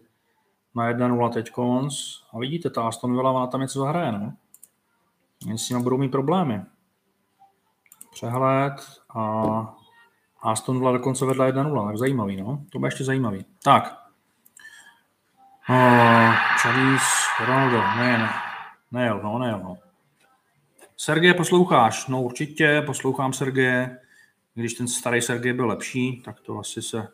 na 0.75 0.91
1-0 0.91 1.33
teď 1.33 1.51
a 2.33 2.39
vidíte, 2.39 2.69
ta 2.69 2.87
Aston 2.87 3.15
Villa, 3.15 3.31
ona 3.31 3.47
tam 3.47 3.61
něco 3.61 3.79
zahraje, 3.79 4.11
ne? 4.11 4.37
Oni 5.45 5.57
s 5.57 5.69
nimi 5.69 5.83
budou 5.83 5.97
mít 5.97 6.11
problémy. 6.11 6.61
Přehled 8.11 8.73
a 9.15 9.75
Aston 10.41 10.77
Villa 10.79 10.91
dokonce 10.91 11.25
vedla 11.25 11.49
1-0, 11.49 11.87
tak 11.87 11.97
zajímavý, 11.97 12.37
no. 12.37 12.63
To 12.71 12.79
bude 12.79 12.87
ještě 12.87 13.03
zajímavý. 13.03 13.45
Tak. 13.63 14.01
Uh, 15.69 16.33
Charlize, 16.61 17.05
Ronaldo, 17.45 17.77
ne, 17.77 18.17
ne. 18.17 18.29
Nejel, 18.91 19.21
no, 19.23 19.39
nejel, 19.39 19.59
no. 19.59 19.77
Sergeje 20.97 21.33
posloucháš? 21.33 22.07
No 22.07 22.21
určitě, 22.21 22.83
poslouchám 22.85 23.33
Sergeje. 23.33 23.99
Když 24.53 24.73
ten 24.73 24.87
starý 24.87 25.21
Sergej 25.21 25.53
byl 25.53 25.67
lepší, 25.67 26.21
tak 26.25 26.39
to 26.39 26.59
asi 26.59 26.81
se, 26.81 27.07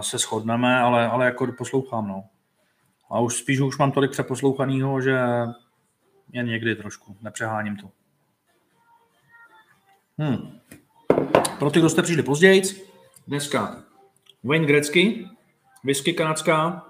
se 0.00 0.18
shodneme, 0.18 0.78
ale, 0.78 1.08
ale 1.08 1.24
jako 1.24 1.46
poslouchám, 1.58 2.08
no. 2.08 2.24
A 3.10 3.20
už 3.20 3.36
spíš 3.36 3.60
už 3.60 3.78
mám 3.78 3.92
tolik 3.92 4.10
přeposlouchaného, 4.10 5.00
že 5.00 5.18
jen 6.32 6.46
někdy 6.46 6.76
trošku, 6.76 7.16
nepřeháním 7.20 7.76
to. 7.76 7.90
Hmm. 10.18 10.60
Pro 11.58 11.70
ty, 11.70 11.78
kdo 11.78 11.90
jste 11.90 12.02
přišli 12.02 12.22
později, 12.22 12.62
dneska 13.28 13.82
Wayne 14.44 14.66
Gretzky, 14.66 15.26
whisky 15.84 16.12
kanadská. 16.12 16.86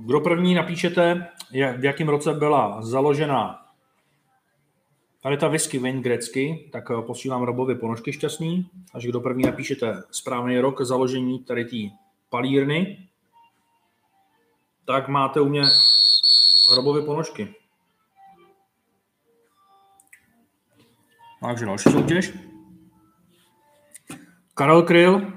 Kdo 0.00 0.20
první 0.20 0.54
napíšete, 0.54 1.28
v 1.52 1.84
jakém 1.84 2.08
roce 2.08 2.34
byla 2.34 2.82
založena 2.82 3.60
tady 5.22 5.36
ta 5.36 5.48
whisky 5.48 5.78
Wayne 5.78 6.00
Gretzky, 6.00 6.68
tak 6.72 6.90
eh, 6.90 7.02
posílám 7.02 7.42
Robovi 7.42 7.74
ponožky 7.74 8.12
šťastný. 8.12 8.70
Až 8.94 9.06
kdo 9.06 9.20
první 9.20 9.42
napíšete 9.42 10.02
správný 10.10 10.58
rok 10.58 10.80
založení 10.80 11.38
tady 11.38 11.64
té 11.64 11.76
palírny, 12.30 13.08
tak 14.84 15.08
máte 15.08 15.40
u 15.40 15.48
mě 15.48 15.62
hrobové 16.72 17.02
ponožky. 17.02 17.54
Takže 21.40 21.66
další 21.66 21.90
soutěž. 21.90 22.32
Karel 24.54 24.82
Kryl. 24.82 25.32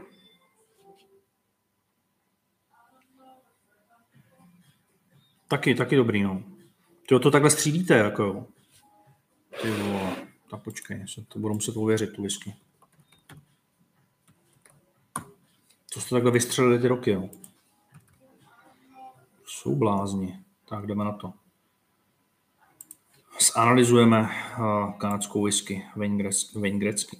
Taky, 5.47 5.75
taky 5.75 5.95
dobrý, 5.95 6.23
no. 6.23 6.43
Ty 7.07 7.19
to 7.19 7.31
takhle 7.31 7.49
střídíte, 7.49 7.97
jako 7.97 8.23
jo. 8.23 8.47
Ty 9.61 9.71
vole. 9.71 10.15
Tak 10.49 10.63
počkej, 10.63 11.07
se 11.07 11.21
to 11.21 11.39
budu 11.39 11.53
muset 11.53 11.77
ověřit, 11.77 12.13
tu 12.13 12.21
whisky. 12.21 12.55
To 15.93 16.01
jste 16.01 16.15
takhle 16.15 16.31
vystřelili 16.31 16.80
ty 16.80 16.88
roky, 16.88 17.11
jo. 17.11 17.30
Jsou 19.45 19.75
blázni. 19.75 20.39
Tak 20.69 20.85
jdeme 20.85 21.03
na 21.03 21.11
to. 21.11 21.34
Zanalizujeme 23.39 24.22
uh, 24.22 24.93
kanadskou 24.97 25.43
whisky 25.43 25.85
Wayne 26.55 26.80
Gretzky. 26.80 27.18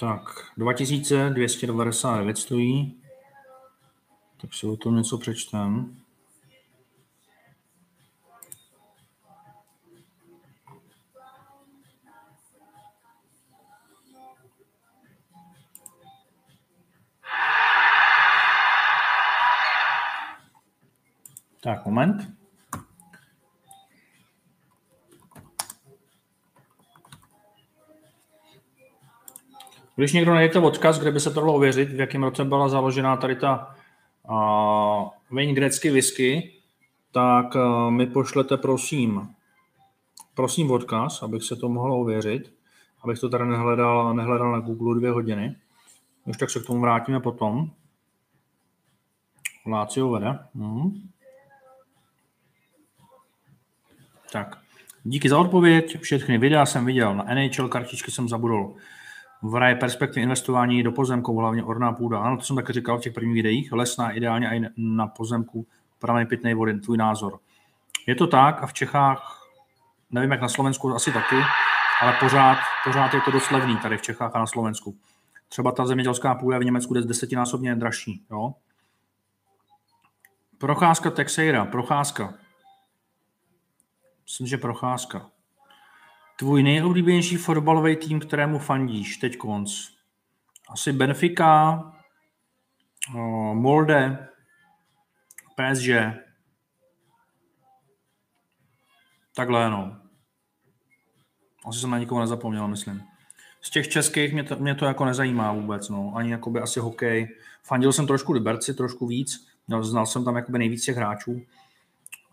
Tak, 0.00 0.52
2299 0.56 2.38
stojí. 2.38 3.02
Tak 4.40 4.54
si 4.54 4.66
o 4.66 4.76
tom 4.76 4.96
něco 4.96 5.18
přečtem. 5.18 5.96
Tak, 21.68 21.86
moment. 21.86 22.28
Když 29.96 30.12
někdo 30.12 30.34
najdete 30.34 30.58
odkaz, 30.58 30.98
kde 30.98 31.10
by 31.10 31.20
se 31.20 31.30
to 31.30 31.40
dalo 31.40 31.54
ověřit, 31.54 31.88
v 31.88 32.00
jakém 32.00 32.22
roce 32.22 32.44
byla 32.44 32.68
založena 32.68 33.16
tady 33.16 33.36
ta 33.36 33.76
uh, 34.30 35.08
Wayne 35.30 35.52
Gretzky 35.52 35.90
whisky, 35.90 36.52
tak 37.12 37.54
uh, 37.54 37.90
mi 37.90 38.06
pošlete 38.06 38.56
prosím, 38.56 39.34
prosím 40.34 40.70
odkaz, 40.70 41.22
abych 41.22 41.42
se 41.42 41.56
to 41.56 41.68
mohl 41.68 41.92
ověřit, 41.92 42.54
abych 43.04 43.18
to 43.18 43.28
tady 43.28 43.46
nehledal, 43.46 44.14
nehledal 44.14 44.52
na 44.52 44.60
Google 44.60 44.98
dvě 44.98 45.10
hodiny. 45.10 45.56
Už 46.24 46.36
tak 46.36 46.50
se 46.50 46.60
k 46.60 46.66
tomu 46.66 46.80
vrátíme 46.80 47.20
potom. 47.20 47.70
Lácio 49.66 50.08
vede. 50.10 50.38
Hmm. 50.54 51.08
Tak, 54.32 54.58
díky 55.04 55.28
za 55.28 55.38
odpověď. 55.38 56.00
Všechny 56.00 56.38
videa 56.38 56.66
jsem 56.66 56.84
viděl. 56.84 57.14
Na 57.14 57.24
NHL 57.34 57.68
kartičky 57.68 58.10
jsem 58.10 58.28
zabudol. 58.28 58.74
V 59.42 59.54
raje 59.54 59.74
perspektivy 59.74 60.22
investování 60.22 60.82
do 60.82 60.92
pozemku, 60.92 61.38
hlavně 61.38 61.64
orná 61.64 61.92
půda. 61.92 62.18
Ano, 62.18 62.36
to 62.36 62.44
jsem 62.44 62.56
taky 62.56 62.72
říkal 62.72 62.98
v 62.98 63.00
těch 63.00 63.12
prvních 63.12 63.34
videích. 63.34 63.72
Lesná, 63.72 64.10
ideálně 64.10 64.48
i 64.48 64.62
na 64.76 65.06
pozemku, 65.06 65.66
pramen 65.98 66.26
pitné 66.26 66.54
vody. 66.54 66.80
Tvůj 66.80 66.96
názor. 66.96 67.38
Je 68.06 68.14
to 68.14 68.26
tak 68.26 68.62
a 68.62 68.66
v 68.66 68.72
Čechách, 68.72 69.42
nevím 70.10 70.30
jak 70.30 70.40
na 70.40 70.48
Slovensku, 70.48 70.94
asi 70.94 71.12
taky, 71.12 71.36
ale 72.02 72.12
pořád, 72.20 72.58
pořád 72.84 73.14
je 73.14 73.20
to 73.20 73.30
dost 73.30 73.50
levný 73.50 73.76
tady 73.76 73.96
v 73.96 74.02
Čechách 74.02 74.30
a 74.34 74.38
na 74.38 74.46
Slovensku. 74.46 74.96
Třeba 75.48 75.72
ta 75.72 75.86
zemědělská 75.86 76.34
půda 76.34 76.58
v 76.58 76.64
Německu 76.64 76.96
je 76.96 77.02
desetinásobně 77.02 77.74
dražší. 77.74 78.22
Jo? 78.30 78.54
Procházka 80.58 81.10
Texeira, 81.10 81.64
procházka. 81.64 82.34
Myslím, 84.28 84.46
že 84.46 84.58
procházka. 84.58 85.30
Tvůj 86.36 86.62
nejoblíbenější 86.62 87.36
fotbalový 87.36 87.96
tým, 87.96 88.20
kterému 88.20 88.58
fandíš 88.58 89.16
teď 89.16 89.36
konc. 89.36 89.72
Asi 90.70 90.92
Benfica, 90.92 91.82
Molde, 93.52 94.28
PSG. 95.54 95.88
Takhle, 99.34 99.70
no. 99.70 99.96
Asi 101.66 101.78
jsem 101.78 101.90
na 101.90 101.98
nikoho 101.98 102.20
nezapomněl, 102.20 102.68
myslím. 102.68 103.02
Z 103.60 103.70
těch 103.70 103.88
českých 103.88 104.32
mě 104.32 104.44
to, 104.44 104.56
mě 104.56 104.74
to 104.74 104.84
jako 104.84 105.04
nezajímá 105.04 105.52
vůbec, 105.52 105.88
no. 105.88 106.12
Ani 106.16 106.30
jakoby 106.30 106.60
asi 106.60 106.80
hokej. 106.80 107.36
Fandil 107.62 107.92
jsem 107.92 108.06
trošku 108.06 108.32
Liberci, 108.32 108.74
trošku 108.74 109.06
víc. 109.06 109.48
Znal 109.80 110.06
jsem 110.06 110.24
tam 110.24 110.36
jakoby 110.36 110.58
nejvíc 110.58 110.84
těch 110.84 110.96
hráčů. 110.96 111.32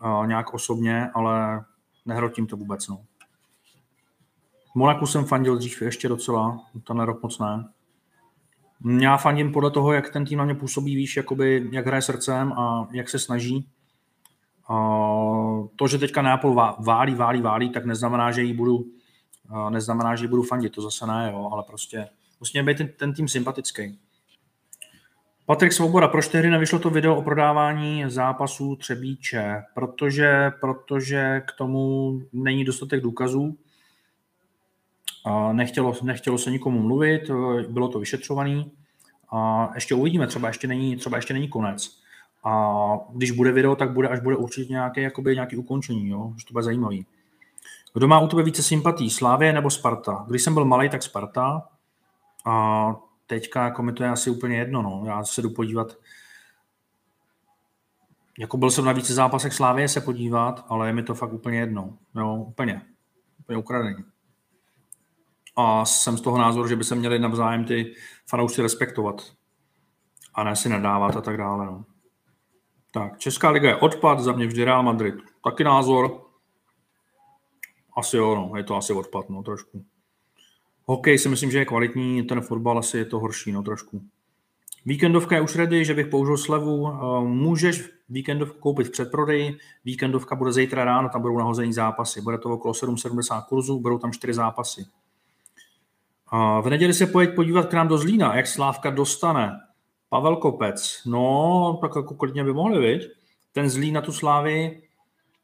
Uh, 0.03 0.27
nějak 0.27 0.53
osobně, 0.53 1.09
ale 1.13 1.65
nehrotím 2.05 2.47
to 2.47 2.57
vůbec, 2.57 2.87
no. 2.87 3.03
Monaku 4.75 5.05
jsem 5.05 5.25
fandil 5.25 5.57
dřív 5.57 5.81
ještě 5.81 6.09
docela, 6.09 6.65
tenhle 6.87 7.05
rok 7.05 7.23
moc 7.23 7.39
ne. 7.39 7.69
Já 9.01 9.17
fandím 9.17 9.51
podle 9.51 9.71
toho, 9.71 9.93
jak 9.93 10.09
ten 10.09 10.25
tým 10.25 10.37
na 10.37 10.45
mě 10.45 10.55
působí, 10.55 10.95
víš, 10.95 11.17
jakoby, 11.17 11.69
jak 11.71 11.87
hraje 11.87 12.01
srdcem 12.01 12.53
a 12.53 12.87
jak 12.91 13.09
se 13.09 13.19
snaží. 13.19 13.69
A 14.69 14.75
to, 15.75 15.87
že 15.87 15.97
teďka 15.97 16.21
Neapol 16.21 16.53
válí, 16.79 17.15
válí, 17.15 17.41
válí, 17.41 17.69
tak 17.69 17.85
neznamená, 17.85 18.31
že 18.31 18.41
jí 18.41 18.53
budu, 18.53 18.85
neznamená, 19.69 20.15
že 20.15 20.25
jí 20.25 20.29
budu 20.29 20.43
fandit, 20.43 20.73
to 20.73 20.81
zase 20.81 21.07
ne, 21.07 21.29
jo, 21.33 21.49
ale 21.53 21.63
prostě 21.63 22.09
musí 22.39 22.61
být 22.61 22.77
ten, 22.77 22.87
ten 22.87 23.13
tým 23.13 23.27
sympatický. 23.27 23.99
Patrik 25.47 25.73
Svoboda, 25.73 26.07
proč 26.07 26.27
tehdy 26.27 26.49
nevyšlo 26.49 26.79
to 26.79 26.89
video 26.89 27.15
o 27.15 27.21
prodávání 27.21 28.03
zápasů 28.07 28.75
Třebíče? 28.75 29.63
Protože, 29.73 30.51
protože 30.61 31.41
k 31.47 31.51
tomu 31.57 32.11
není 32.33 32.65
dostatek 32.65 33.01
důkazů. 33.01 33.57
Nechtělo, 35.51 35.93
nechtělo 36.03 36.37
se 36.37 36.51
nikomu 36.51 36.81
mluvit, 36.81 37.31
bylo 37.69 37.87
to 37.87 37.99
vyšetřované. 37.99 38.65
A 39.31 39.71
ještě 39.75 39.95
uvidíme, 39.95 40.27
třeba 40.27 40.47
ještě 40.47 40.67
není, 40.67 40.95
třeba 40.95 41.17
ještě 41.17 41.33
není 41.33 41.47
konec. 41.47 41.99
A 42.43 42.75
když 43.13 43.31
bude 43.31 43.51
video, 43.51 43.75
tak 43.75 43.91
bude, 43.93 44.07
až 44.07 44.19
bude 44.19 44.35
určitě 44.35 44.73
nějaké, 44.73 45.01
jakoby, 45.01 45.33
nějaké 45.33 45.57
ukončení, 45.57 46.09
jo? 46.09 46.33
že 46.37 46.45
to 46.45 46.53
bude 46.53 46.63
zajímavý. 46.63 47.05
Kdo 47.93 48.07
má 48.07 48.19
u 48.19 48.27
tebe 48.27 48.43
více 48.43 48.63
sympatí, 48.63 49.09
Slávě 49.09 49.53
nebo 49.53 49.69
Sparta? 49.69 50.25
Když 50.29 50.41
jsem 50.41 50.53
byl 50.53 50.65
malý, 50.65 50.89
tak 50.89 51.03
Sparta. 51.03 51.67
A 52.45 52.95
teďka 53.27 53.63
jako 53.63 53.83
mi 53.83 53.93
to 53.93 54.03
je 54.03 54.09
asi 54.09 54.29
úplně 54.29 54.57
jedno. 54.57 54.81
No. 54.81 55.03
Já 55.05 55.23
se 55.23 55.41
jdu 55.41 55.49
podívat. 55.49 55.97
Jako 58.39 58.57
byl 58.57 58.71
jsem 58.71 58.85
na 58.85 58.91
více 58.91 59.13
zápasech 59.13 59.53
Slávě 59.53 59.87
se 59.87 60.01
podívat, 60.01 60.65
ale 60.67 60.87
je 60.87 60.93
mi 60.93 61.03
to 61.03 61.15
fakt 61.15 61.33
úplně 61.33 61.59
jedno. 61.59 61.97
Jo, 62.15 62.35
úplně. 62.35 62.81
Úplně 63.39 63.57
ukradený 63.57 64.03
a 65.55 65.85
jsem 65.85 66.17
z 66.17 66.21
toho 66.21 66.37
názoru, 66.37 66.67
že 66.67 66.75
by 66.75 66.83
se 66.83 66.95
měli 66.95 67.19
navzájem 67.19 67.65
ty 67.65 67.95
fanoušci 68.27 68.61
respektovat 68.61 69.33
a 70.33 70.43
ne 70.43 70.55
si 70.55 70.69
nadávat 70.69 71.15
a 71.15 71.21
tak 71.21 71.37
dále. 71.37 71.65
No. 71.65 71.85
Tak, 72.91 73.17
Česká 73.17 73.49
liga 73.49 73.69
je 73.69 73.75
odpad, 73.75 74.19
za 74.19 74.31
mě 74.31 74.47
vždy 74.47 74.63
Real 74.63 74.83
Madrid. 74.83 75.15
Taky 75.43 75.63
názor. 75.63 76.21
Asi 77.97 78.17
jo, 78.17 78.35
no, 78.35 78.57
je 78.57 78.63
to 78.63 78.75
asi 78.75 78.93
odpad, 78.93 79.29
no, 79.29 79.43
trošku. 79.43 79.85
Hokej 80.85 81.19
si 81.19 81.29
myslím, 81.29 81.51
že 81.51 81.57
je 81.57 81.65
kvalitní, 81.65 82.23
ten 82.23 82.41
fotbal 82.41 82.79
asi 82.79 82.97
je 82.97 83.05
to 83.05 83.19
horší, 83.19 83.51
no, 83.51 83.63
trošku. 83.63 84.01
Víkendovka 84.85 85.35
je 85.35 85.41
už 85.41 85.55
ready, 85.55 85.85
že 85.85 85.93
bych 85.93 86.07
použil 86.07 86.37
slevu. 86.37 86.87
Eh, 86.87 87.21
můžeš 87.27 87.89
víkendovku 88.09 88.59
koupit 88.59 88.87
v 88.87 88.91
předprodeji, 88.91 89.57
víkendovka 89.85 90.35
bude 90.35 90.53
zítra 90.53 90.85
ráno, 90.85 91.09
tam 91.09 91.21
budou 91.21 91.37
nahození 91.37 91.73
zápasy. 91.73 92.21
Bude 92.21 92.37
to 92.37 92.49
okolo 92.49 92.73
7,70 92.73 93.41
kurzů, 93.41 93.79
budou 93.79 93.97
tam 93.97 94.11
4 94.11 94.33
zápasy. 94.33 94.85
A 96.27 96.61
v 96.61 96.69
neděli 96.69 96.93
se 96.93 97.07
pojď 97.07 97.35
podívat 97.35 97.65
k 97.65 97.73
nám 97.73 97.87
do 97.87 97.97
Zlína, 97.97 98.35
jak 98.35 98.47
Slávka 98.47 98.89
dostane. 98.89 99.59
Pavel 100.09 100.35
Kopec, 100.35 101.01
no, 101.05 101.77
tak 101.81 101.91
jako 101.95 102.15
klidně 102.15 102.43
by 102.43 102.53
mohli, 102.53 102.79
viď? 102.79 103.09
Ten 103.51 103.69
Zlín 103.69 103.93
na 103.93 104.01
tu 104.01 104.11
Slávy 104.11 104.81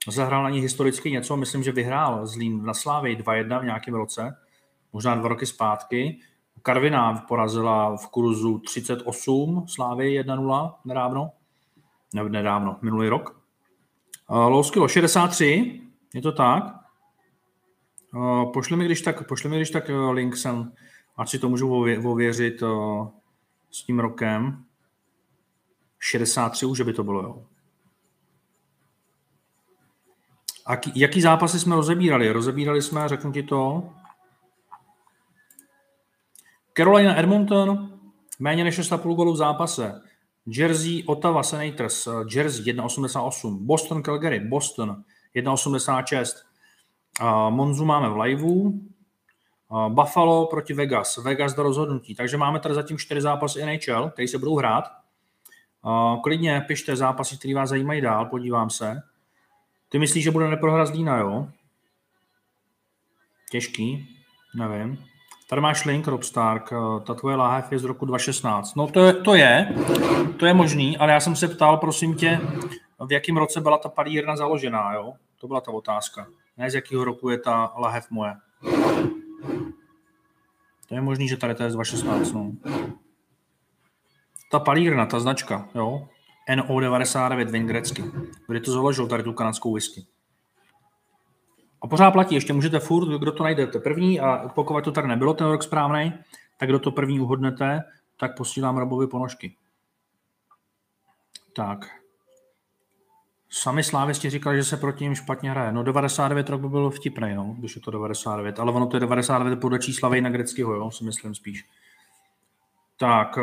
zahrál 0.08 0.44
na 0.44 0.50
ní 0.50 0.60
historicky 0.60 1.12
něco, 1.12 1.38
myslím, 1.38 1.64
že 1.64 1.72
vyhrál 1.72 2.28
Zlín 2.28 2.66
na 2.66 2.74
Slávy 2.74 3.16
2-1 3.16 3.62
v 3.62 3.66
nějakém 3.66 3.94
roce, 3.94 4.38
možná 4.94 5.16
dva 5.16 5.28
roky 5.28 5.46
zpátky. 5.46 6.20
Karviná 6.62 7.14
porazila 7.14 7.98
v 7.98 8.08
kurzu 8.08 8.60
38 8.60 9.66
Slávy 9.68 10.22
1-0 10.22 10.74
nedávno, 10.86 11.32
ne, 12.14 12.30
nedávno, 12.30 12.78
minulý 12.82 13.10
rok. 13.10 13.42
Louskilo 14.30 14.88
63, 14.88 15.82
je 16.14 16.22
to 16.22 16.32
tak? 16.32 16.64
Uh, 18.14 18.52
pošli 18.52 18.78
mi 18.78 18.86
když 18.86 19.02
tak, 19.02 19.28
pošli 19.28 19.50
mi 19.50 19.56
když 19.56 19.70
tak 19.70 19.90
uh, 19.90 20.12
link 20.12 20.38
sem, 20.38 20.72
ať 21.18 21.30
si 21.30 21.40
to 21.40 21.50
můžu 21.50 21.76
ověřit 22.04 22.64
s 23.72 23.84
tím 23.84 24.00
rokem. 24.00 24.64
63 26.00 26.66
už 26.66 26.82
by 26.82 26.94
to 26.94 27.04
bylo, 27.04 27.22
jo. 27.22 27.46
A 30.66 30.78
jaký 30.96 31.22
zápasy 31.22 31.60
jsme 31.60 31.76
rozebírali? 31.76 32.32
Rozebírali 32.32 32.82
jsme, 32.82 33.10
řeknu 33.10 33.32
ti 33.32 33.44
to, 33.44 33.90
Carolina 36.82 37.20
Edmonton, 37.20 38.00
méně 38.40 38.64
než 38.64 38.80
6,5 38.80 39.16
gólů 39.16 39.34
v 39.34 39.38
zápase. 39.38 40.02
Jersey, 40.48 41.04
Ottawa 41.06 41.44
Senators, 41.44 42.08
Jersey 42.36 42.66
1,88. 42.66 43.58
Boston, 43.66 44.04
Calgary, 44.04 44.40
Boston 44.40 45.04
1,86. 45.36 46.36
Monzu 47.50 47.86
máme 47.86 48.10
v 48.10 48.18
liveu, 48.18 48.82
Buffalo 49.90 50.46
proti 50.46 50.74
Vegas, 50.74 51.18
Vegas 51.18 51.54
do 51.54 51.64
rozhodnutí. 51.64 52.16
Takže 52.16 52.38
máme 52.38 52.60
tady 52.60 52.76
zatím 52.76 52.98
čtyři 52.98 53.22
zápasy 53.22 53.66
NHL, 53.66 54.10
které 54.10 54.28
se 54.28 54.38
budou 54.38 54.56
hrát. 54.58 54.84
Klidně 56.24 56.66
pište 56.68 56.96
zápasy, 56.96 57.38
které 57.38 57.56
vás 57.56 57.70
zajímají 57.70 58.02
dál, 58.02 58.26
podívám 58.26 58.70
se. 58.70 59.02
Ty 59.90 60.00
myslíš, 60.00 60.24
že 60.24 60.32
bude 60.32 60.50
neprohra 60.50 60.86
z 60.86 60.92
Lína, 60.92 61.18
jo? 61.18 61.48
Těžký, 63.52 64.18
nevím. 64.56 65.11
Tady 65.52 65.62
máš 65.62 65.86
link, 65.86 66.08
Rob 66.08 66.24
Stark, 66.24 66.70
ta 67.04 67.14
tvoje 67.14 67.36
láhev 67.36 67.72
je 67.72 67.80
z 67.80 67.84
roku 67.84 68.06
2016. 68.06 68.76
No 68.76 68.88
to 68.88 69.06
je, 69.06 69.14
to 69.14 69.36
je, 69.36 69.76
to 70.40 70.46
je 70.46 70.54
možný, 70.54 70.98
ale 70.98 71.12
já 71.12 71.20
jsem 71.20 71.36
se 71.36 71.48
ptal, 71.48 71.78
prosím 71.78 72.16
tě, 72.16 72.40
v 73.08 73.12
jakém 73.12 73.38
roce 73.38 73.62
byla 73.62 73.78
ta 73.78 73.90
palírna 73.90 74.36
založená, 74.36 74.94
jo? 74.94 75.14
To 75.42 75.48
byla 75.48 75.62
ta 75.62 75.72
otázka. 75.72 76.28
Ne 76.58 76.72
z 76.72 76.76
jakého 76.76 77.04
roku 77.04 77.30
je 77.30 77.38
ta 77.38 77.74
lahev 77.78 78.12
moje. 78.12 78.34
To 80.88 80.96
je 80.96 81.02
možný, 81.02 81.28
že 81.28 81.38
tady 81.38 81.56
to 81.56 81.64
je 81.64 81.72
z 81.72 81.74
2016. 81.74 82.32
No. 82.32 82.52
Ta 84.52 84.60
palírna, 84.60 85.06
ta 85.06 85.20
značka, 85.20 85.70
jo, 85.76 86.08
NO99 86.56 87.52
vin 87.52 87.68
grecky. 87.68 88.04
Kdy 88.48 88.60
to 88.60 88.72
založil 88.72 89.08
tady 89.08 89.24
tu 89.24 89.34
kanadskou 89.34 89.74
whisky. 89.74 90.06
A 91.82 91.88
pořád 91.88 92.12
platí, 92.12 92.36
ještě 92.36 92.54
můžete 92.54 92.80
furt, 92.80 93.20
kdo 93.20 93.32
to 93.32 93.44
najdete 93.44 93.80
první 93.80 94.20
a 94.20 94.50
pokud 94.56 94.84
to 94.84 94.92
tady 94.92 95.08
nebylo 95.08 95.34
ten 95.34 95.48
rok 95.48 95.64
správný, 95.64 96.14
tak 96.58 96.70
kdo 96.70 96.80
to 96.80 96.92
první 96.92 97.20
uhodnete, 97.20 97.84
tak 98.18 98.38
posílám 98.38 98.78
Robovi 98.78 99.08
ponožky. 99.08 99.56
Tak. 101.56 101.90
Sami 103.50 103.84
slávisti 103.84 104.30
říkali, 104.30 104.58
že 104.58 104.64
se 104.64 104.78
proti 104.78 105.04
ním 105.04 105.16
špatně 105.16 105.52
hraje. 105.52 105.72
No 105.72 105.84
99 105.84 106.50
rok 106.50 106.62
by 106.62 106.70
bylo 106.70 106.90
vtipný, 106.90 107.36
no, 107.36 107.56
když 107.60 107.76
je 107.76 107.82
to 107.82 107.92
99, 107.92 108.60
ale 108.60 108.72
ono 108.72 108.88
to 108.88 108.96
je 108.96 109.00
99 109.00 109.60
podle 109.60 109.80
čísla 109.80 110.10
Vejna 110.10 110.30
Greckého, 110.30 110.74
jo, 110.74 110.92
si 110.92 111.04
myslím 111.04 111.36
spíš. 111.36 111.66
Tak, 112.98 113.40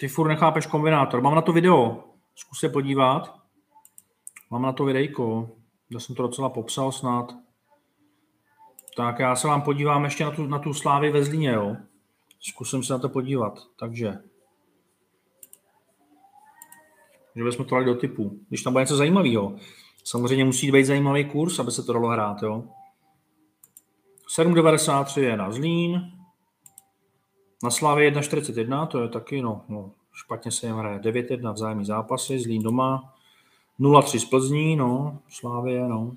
ty 0.00 0.08
furt 0.08 0.28
nechápeš 0.28 0.66
kombinátor. 0.66 1.20
Mám 1.20 1.34
na 1.34 1.40
to 1.40 1.52
video, 1.52 2.04
zkus 2.34 2.60
se 2.60 2.68
podívat. 2.68 3.34
Mám 4.50 4.62
na 4.62 4.72
to 4.72 4.84
videjko, 4.84 5.50
já 5.90 6.00
jsem 6.00 6.14
to 6.14 6.22
docela 6.22 6.48
popsal 6.48 6.92
snad. 6.92 7.32
Tak 8.96 9.18
já 9.18 9.36
se 9.36 9.48
vám 9.48 9.62
podívám 9.62 10.04
ještě 10.04 10.24
na 10.24 10.30
tu, 10.30 10.46
na 10.46 10.58
tu 10.58 10.74
slávy 10.74 11.10
ve 11.10 11.24
Zlíně, 11.24 11.50
jo. 11.50 11.76
Zkusím 12.40 12.82
se 12.82 12.92
na 12.92 12.98
to 12.98 13.08
podívat. 13.08 13.58
Takže 13.78 14.18
že 17.36 17.44
bychom 17.44 17.64
to 17.64 17.74
dali 17.74 17.84
do 17.84 17.94
typu. 17.94 18.38
Když 18.48 18.62
tam 18.62 18.72
bude 18.72 18.82
něco 18.82 18.96
zajímavého. 18.96 19.56
Samozřejmě 20.04 20.44
musí 20.44 20.72
být 20.72 20.84
zajímavý 20.84 21.24
kurz, 21.24 21.58
aby 21.58 21.70
se 21.70 21.82
to 21.82 21.92
dalo 21.92 22.08
hrát. 22.08 22.42
Jo? 22.42 22.64
7,93 24.36 25.22
je 25.22 25.36
na 25.36 25.50
Zlín. 25.50 26.12
Na 27.62 27.70
Slávě 27.70 28.10
1,41, 28.10 28.86
to 28.86 29.02
je 29.02 29.08
taky, 29.08 29.42
no, 29.42 29.64
no 29.68 29.92
špatně 30.12 30.50
se 30.50 30.66
jim 30.66 30.76
hraje. 30.76 30.98
9,1 30.98 31.52
vzájemný 31.52 31.84
zápasy, 31.84 32.38
Zlín 32.38 32.62
doma. 32.62 33.13
0,3 33.80 34.18
z 34.18 34.24
Plzní, 34.24 34.76
no, 34.76 35.18
Slávě, 35.28 35.88
no. 35.88 36.16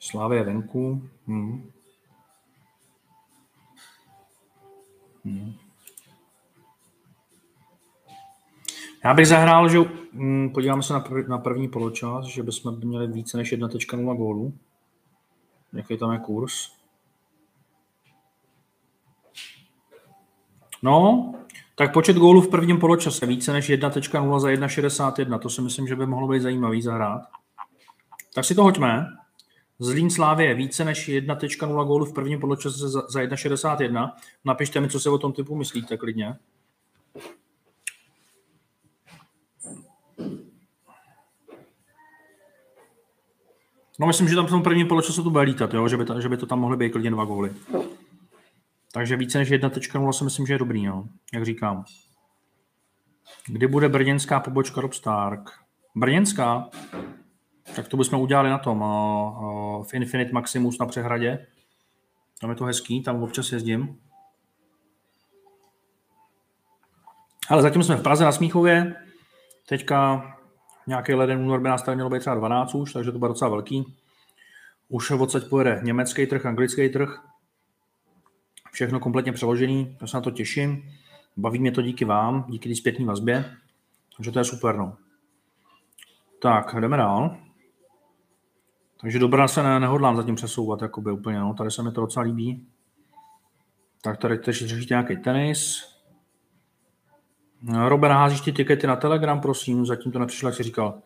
Slávě 0.00 0.44
venku. 0.44 1.02
Hmm. 1.26 1.70
Hmm. 5.24 5.54
Já 9.04 9.14
bych 9.14 9.28
zahrál, 9.28 9.68
že 9.68 9.78
hm, 10.12 10.50
podíváme 10.54 10.82
se 10.82 10.92
na, 10.92 11.00
prv, 11.00 11.28
na 11.28 11.38
první 11.38 11.68
poločas, 11.68 12.24
že 12.24 12.42
bychom 12.42 12.80
měli 12.80 13.06
více 13.06 13.36
než 13.36 13.52
1.0 13.52 14.16
gólů. 14.16 14.54
Jaký 15.72 15.98
tam 15.98 16.12
je 16.12 16.18
kurz? 16.18 16.72
No, 20.82 21.34
tak 21.78 21.92
počet 21.92 22.16
gólů 22.16 22.40
v 22.40 22.48
prvním 22.48 22.78
poločase 22.78 23.26
více 23.26 23.52
než 23.52 23.70
1.0 23.70 24.40
za 24.40 24.48
1.61. 24.48 25.38
To 25.38 25.50
si 25.50 25.62
myslím, 25.62 25.86
že 25.86 25.96
by 25.96 26.06
mohlo 26.06 26.28
být 26.28 26.42
zajímavý 26.42 26.82
zahrát. 26.82 27.22
Tak 28.34 28.44
si 28.44 28.54
to 28.54 28.62
hoďme. 28.62 29.06
Zlín 29.78 30.10
Slávě 30.10 30.54
více 30.54 30.84
než 30.84 31.08
1.0 31.08 31.86
gólu 31.86 32.04
v 32.04 32.14
prvním 32.14 32.40
poločase 32.40 32.88
za, 32.88 33.02
za 33.08 33.20
1.61. 33.20 34.12
Napište 34.44 34.80
mi, 34.80 34.88
co 34.88 35.00
si 35.00 35.08
o 35.08 35.18
tom 35.18 35.32
typu 35.32 35.56
myslíte 35.56 35.96
klidně. 35.96 36.36
No 43.98 44.06
myslím, 44.06 44.28
že 44.28 44.34
tam 44.34 44.46
v 44.46 44.50
tom 44.50 44.62
prvním 44.62 44.88
poločasu 44.88 45.22
to 45.22 45.30
bude 45.30 45.44
lítat, 45.44 45.74
jo? 45.74 45.88
Že, 45.88 45.96
by 45.96 46.04
to, 46.04 46.20
že 46.20 46.28
by 46.28 46.36
to 46.36 46.46
tam 46.46 46.60
mohly 46.60 46.76
být 46.76 46.90
klidně 46.90 47.10
dva 47.10 47.24
góly. 47.24 47.54
Takže 48.96 49.16
více 49.16 49.38
než 49.38 49.52
1.0 49.52 50.12
si 50.12 50.24
myslím, 50.24 50.46
že 50.46 50.54
je 50.54 50.58
dobrý, 50.58 50.86
no, 50.86 51.08
jak 51.32 51.44
říkám. 51.44 51.84
Kdy 53.46 53.66
bude 53.66 53.88
brněnská 53.88 54.40
pobočka 54.40 54.80
Rob 54.80 54.92
Stark? 54.92 55.50
Brněnská? 55.94 56.68
Tak 57.76 57.88
to 57.88 57.96
bychom 57.96 58.20
udělali 58.20 58.50
na 58.50 58.58
tom, 58.58 58.84
v 59.88 59.94
Infinite 59.94 60.32
Maximus 60.32 60.78
na 60.78 60.86
přehradě. 60.86 61.46
Tam 62.40 62.50
je 62.50 62.56
to 62.56 62.64
hezký, 62.64 63.02
tam 63.02 63.22
občas 63.22 63.52
jezdím. 63.52 64.00
Ale 67.48 67.62
zatím 67.62 67.82
jsme 67.82 67.96
v 67.96 68.02
Praze 68.02 68.24
na 68.24 68.32
Smíchově. 68.32 68.94
Teďka 69.68 70.22
nějaký 70.86 71.14
leden 71.14 71.38
únor 71.38 71.60
by 71.60 71.68
nás 71.68 71.82
tady 71.82 71.94
mělo 71.94 72.10
být 72.10 72.20
třeba 72.20 72.36
12 72.36 72.74
už, 72.74 72.92
takže 72.92 73.12
to 73.12 73.18
bude 73.18 73.28
docela 73.28 73.50
velký. 73.50 73.96
Už 74.88 75.10
odsaď 75.10 75.42
pojede 75.48 75.80
německý 75.82 76.26
trh, 76.26 76.46
anglický 76.46 76.88
trh. 76.88 77.22
Všechno 78.76 79.00
kompletně 79.00 79.32
přeložený, 79.32 79.96
já 80.00 80.06
se 80.06 80.16
na 80.16 80.20
to 80.20 80.30
těším. 80.30 80.82
Baví 81.36 81.58
mě 81.58 81.72
to 81.72 81.82
díky 81.82 82.04
vám, 82.04 82.44
díky 82.48 82.68
té 82.68 82.74
zpětné 82.74 83.06
vazbě. 83.06 83.56
Takže 84.16 84.30
to 84.30 84.38
je 84.38 84.44
super. 84.44 84.76
No. 84.76 84.96
Tak, 86.42 86.74
jdeme 86.80 86.96
dál. 86.96 87.36
Takže 89.00 89.18
dobrá 89.18 89.48
se 89.48 89.62
ne, 89.62 89.80
nehodlám 89.80 90.16
zatím 90.16 90.34
přesouvat, 90.34 90.82
jakoby 90.82 91.12
úplně, 91.12 91.38
no. 91.38 91.54
Tady 91.54 91.70
se 91.70 91.82
mi 91.82 91.92
to 91.92 92.00
docela 92.00 92.24
líbí. 92.24 92.66
Tak 94.02 94.18
tady 94.18 94.38
teď 94.38 94.56
řešíte 94.56 94.94
nějaký 94.94 95.16
tenis. 95.16 95.82
Robert, 97.88 98.12
házíš 98.12 98.40
ty 98.40 98.52
tikety 98.52 98.86
na 98.86 98.96
Telegram, 98.96 99.40
prosím, 99.40 99.86
zatím 99.86 100.12
to 100.12 100.18
nepřišlo, 100.18 100.48
jak 100.48 100.56
jsi 100.56 100.62
říkal. 100.62 101.02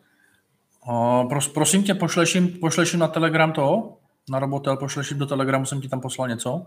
O, 0.86 1.26
pros, 1.28 1.48
prosím 1.48 1.82
tě, 1.82 1.94
pošleš 1.94 2.34
jim, 2.34 2.48
pošleš 2.48 2.92
jim 2.92 3.00
na 3.00 3.08
Telegram 3.08 3.52
to? 3.52 3.96
Na 4.30 4.38
Robotel, 4.38 4.76
pošleš 4.76 5.10
jim 5.10 5.18
do 5.18 5.26
Telegramu, 5.26 5.66
jsem 5.66 5.80
ti 5.80 5.88
tam 5.88 6.00
poslal 6.00 6.28
něco? 6.28 6.66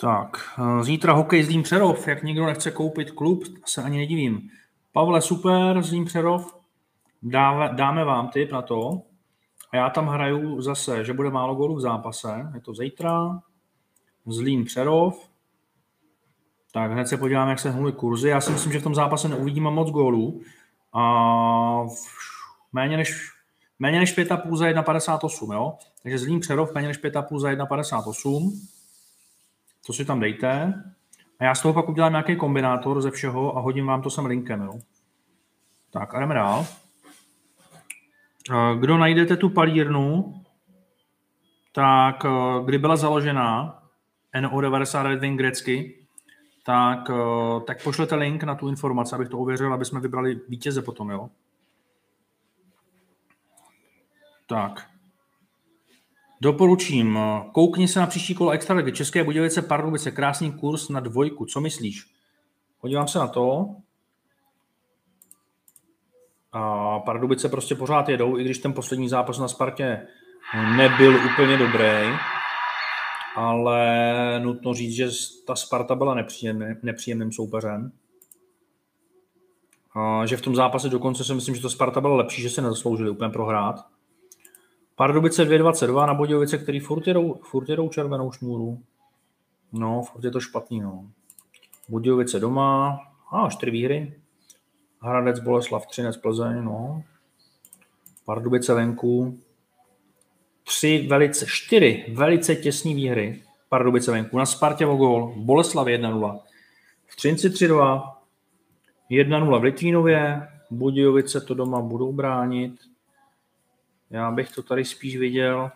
Tak, 0.00 0.36
zítra 0.80 1.12
hokej 1.12 1.42
Zlín 1.42 1.62
Přerov, 1.62 2.08
jak 2.08 2.22
nikdo 2.22 2.46
nechce 2.46 2.70
koupit 2.70 3.10
klub, 3.10 3.44
se 3.66 3.82
ani 3.82 3.98
nedivím. 3.98 4.50
Pavle, 4.92 5.20
super, 5.20 5.82
Zlín 5.82 6.04
Přerov, 6.04 6.56
dáme, 7.22 7.70
dáme 7.72 8.04
vám 8.04 8.28
tip 8.28 8.52
na 8.52 8.62
to. 8.62 9.02
A 9.72 9.76
já 9.76 9.90
tam 9.90 10.06
hraju 10.06 10.62
zase, 10.62 11.04
že 11.04 11.12
bude 11.12 11.30
málo 11.30 11.54
gólů 11.54 11.74
v 11.74 11.80
zápase. 11.80 12.50
Je 12.54 12.60
to 12.60 12.74
zítra. 12.74 13.40
Zlín 14.26 14.64
Přerov. 14.64 15.28
Tak 16.72 16.92
hned 16.92 17.08
se 17.08 17.16
podíváme, 17.16 17.50
jak 17.50 17.58
se 17.58 17.70
hnuly 17.70 17.92
kurzy. 17.92 18.28
Já 18.28 18.40
si 18.40 18.52
myslím, 18.52 18.72
že 18.72 18.80
v 18.80 18.82
tom 18.82 18.94
zápase 18.94 19.28
neuvidíme 19.28 19.70
moc 19.70 19.90
gólů. 19.90 20.40
A 20.92 21.86
méně 22.72 22.96
než, 22.96 23.30
méně 23.78 23.98
než 23.98 24.18
5,5 24.18 24.56
za 24.56 24.66
1,58, 24.66 25.54
jo? 25.54 25.78
Takže 26.02 26.18
Zlín 26.18 26.40
Přerov 26.40 26.74
méně 26.74 26.88
než 26.88 27.02
5,5 27.02 27.38
za 27.38 27.48
1,58. 27.48 28.75
To 29.86 29.92
si 29.92 30.04
tam 30.04 30.20
dejte. 30.20 30.82
A 31.38 31.44
já 31.44 31.54
z 31.54 31.62
toho 31.62 31.74
pak 31.74 31.88
udělám 31.88 32.12
nějaký 32.12 32.36
kombinátor 32.36 33.02
ze 33.02 33.10
všeho 33.10 33.56
a 33.56 33.60
hodím 33.60 33.86
vám 33.86 34.02
to 34.02 34.10
sem 34.10 34.26
linkem, 34.26 34.62
jo? 34.62 34.80
Tak 35.90 36.14
a 36.14 36.20
jdeme 36.20 36.34
dál. 36.34 36.66
Kdo 38.78 38.98
najdete 38.98 39.36
tu 39.36 39.48
palírnu, 39.48 40.34
tak 41.72 42.24
eh, 42.24 42.64
kdy 42.64 42.78
byla 42.78 42.96
založena 42.96 43.82
NO99 44.40 45.18
Wing 45.18 45.38
grecky, 45.38 46.06
tak, 46.64 47.10
eh, 47.10 47.60
tak 47.66 47.82
pošlete 47.82 48.14
link 48.14 48.42
na 48.42 48.54
tu 48.54 48.68
informaci, 48.68 49.14
abych 49.14 49.28
to 49.28 49.38
ověřil, 49.38 49.74
aby 49.74 49.84
jsme 49.84 50.00
vybrali 50.00 50.40
vítěze 50.48 50.82
potom, 50.82 51.10
jo? 51.10 51.30
Tak. 54.46 54.95
Doporučím. 56.40 57.18
Koukni 57.52 57.88
se 57.88 58.00
na 58.00 58.06
příští 58.06 58.34
kolo 58.34 58.50
Extraligy. 58.50 58.92
České 58.92 59.24
Budějovice, 59.24 59.62
Pardubice, 59.62 60.10
krásný 60.10 60.52
kurz 60.52 60.88
na 60.88 61.00
dvojku. 61.00 61.46
Co 61.46 61.60
myslíš? 61.60 62.06
Podívám 62.80 63.08
se 63.08 63.18
na 63.18 63.26
to. 63.26 63.66
A 66.52 66.98
Pardubice 67.00 67.48
prostě 67.48 67.74
pořád 67.74 68.08
jedou, 68.08 68.38
i 68.38 68.44
když 68.44 68.58
ten 68.58 68.72
poslední 68.72 69.08
zápas 69.08 69.38
na 69.38 69.48
Spartě 69.48 70.06
nebyl 70.76 71.16
úplně 71.16 71.56
dobrý, 71.56 72.08
ale 73.36 74.40
nutno 74.40 74.74
říct, 74.74 74.94
že 74.94 75.08
ta 75.46 75.56
Sparta 75.56 75.94
byla 75.94 76.14
nepříjemný, 76.14 76.66
nepříjemným 76.82 77.32
soupeřem. 77.32 77.92
A 79.94 80.26
že 80.26 80.36
v 80.36 80.42
tom 80.42 80.54
zápase 80.54 80.88
dokonce 80.88 81.24
si 81.24 81.34
myslím, 81.34 81.54
že 81.54 81.62
to 81.62 81.70
Sparta 81.70 82.00
byla 82.00 82.16
lepší, 82.16 82.42
že 82.42 82.50
se 82.50 82.62
nezasloužili 82.62 83.10
úplně 83.10 83.30
prohrát. 83.30 83.95
Pardubice 84.96 85.44
2.22 85.44 86.06
na 86.06 86.14
Bodějovice, 86.14 86.58
který 86.58 86.80
furt 86.80 87.06
jedou, 87.06 87.34
furt 87.34 87.68
jedou 87.68 87.88
červenou 87.88 88.32
šňůru. 88.32 88.82
No, 89.72 90.02
furt 90.02 90.24
je 90.24 90.30
to 90.30 90.40
špatný, 90.40 90.80
no. 90.80 91.06
Budějovice 91.88 92.40
doma, 92.40 93.00
a 93.32 93.50
čtyři 93.50 93.70
výhry. 93.70 94.20
Hradec, 95.00 95.40
Boleslav, 95.40 95.86
Třinec, 95.86 96.16
Plzeň, 96.16 96.64
no. 96.64 97.02
Pardubice 98.24 98.74
venku. 98.74 99.38
Tři 100.64 101.06
velice, 101.10 101.46
čtyři 101.48 102.04
velice 102.14 102.56
těsné 102.56 102.94
výhry. 102.94 103.42
Pardubice 103.68 104.12
venku. 104.12 104.38
Na 104.38 104.46
Spartě 104.46 104.86
o 104.86 104.96
gól. 104.96 105.34
Boleslav 105.36 105.86
1-0. 105.86 106.40
V 107.06 107.16
Třinci 107.16 107.48
3-2. 107.48 108.12
1-0 109.10 109.60
v 109.60 109.62
Litvínově. 109.62 110.48
Budějovice 110.70 111.40
to 111.40 111.54
doma 111.54 111.80
budou 111.80 112.12
bránit. 112.12 112.95
Já 114.10 114.30
bych 114.30 114.52
to 114.52 114.62
tady 114.62 114.84
spíš 114.84 115.16
viděl 115.16 115.70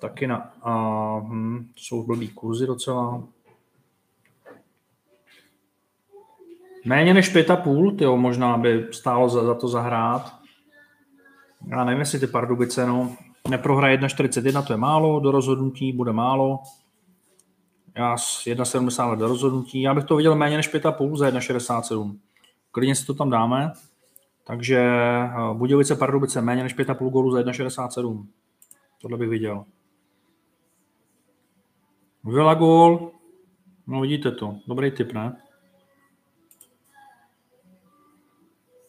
taky 0.00 0.26
na... 0.26 0.52
A, 0.62 0.72
hm, 1.18 1.68
jsou 1.76 2.06
blbý 2.06 2.28
kurzy 2.28 2.66
docela. 2.66 3.22
Méně 6.84 7.14
než 7.14 7.28
pět 7.28 7.50
a 7.50 7.56
půl, 7.56 7.92
tyjo, 7.92 8.16
možná 8.16 8.58
by 8.58 8.86
stálo 8.92 9.28
za, 9.28 9.44
za 9.44 9.54
to 9.54 9.68
zahrát. 9.68 10.36
Já 11.66 11.84
nevím, 11.84 12.00
jestli 12.00 12.18
ty 12.18 12.26
Pardubice, 12.26 12.86
no, 12.86 13.16
neprohraje 13.48 13.98
1,41, 13.98 14.66
to 14.66 14.72
je 14.72 14.76
málo, 14.76 15.20
do 15.20 15.30
rozhodnutí 15.30 15.92
bude 15.92 16.12
málo. 16.12 16.60
Já 17.96 18.14
1,70 18.14 19.16
do 19.16 19.28
rozhodnutí. 19.28 19.82
Já 19.82 19.94
bych 19.94 20.04
to 20.04 20.16
viděl 20.16 20.34
méně 20.34 20.56
než 20.56 20.74
5,5 20.74 21.16
za 21.16 21.30
1,67. 21.30 22.16
Klidně 22.72 22.94
si 22.94 23.06
to 23.06 23.14
tam 23.14 23.30
dáme. 23.30 23.72
Takže 24.46 24.78
eh, 24.78 25.30
Budějovice, 25.54 25.96
Pardubice 25.96 26.42
méně 26.42 26.62
než 26.62 26.76
5,5 26.76 27.10
gólu 27.10 27.30
za 27.30 27.40
1,67. 27.40 28.26
Tohle 29.02 29.18
bych 29.18 29.28
viděl. 29.28 29.64
Vila 32.24 32.54
gól. 32.54 33.12
No 33.86 34.00
vidíte 34.00 34.30
to. 34.30 34.56
Dobrý 34.66 34.90
tip, 34.90 35.12
ne? 35.12 35.42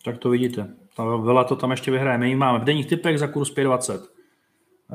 Tak 0.05 0.17
to 0.17 0.29
vidíte. 0.29 0.75
Ta 0.95 1.03
Vela 1.03 1.43
to 1.43 1.55
tam 1.55 1.71
ještě 1.71 1.91
vyhraje. 1.91 2.17
My 2.17 2.29
ji 2.29 2.35
máme 2.35 2.59
v 2.59 2.63
denních 2.63 2.87
typech 2.87 3.19
za 3.19 3.27
kurz 3.27 3.55
5,20. 3.55 4.07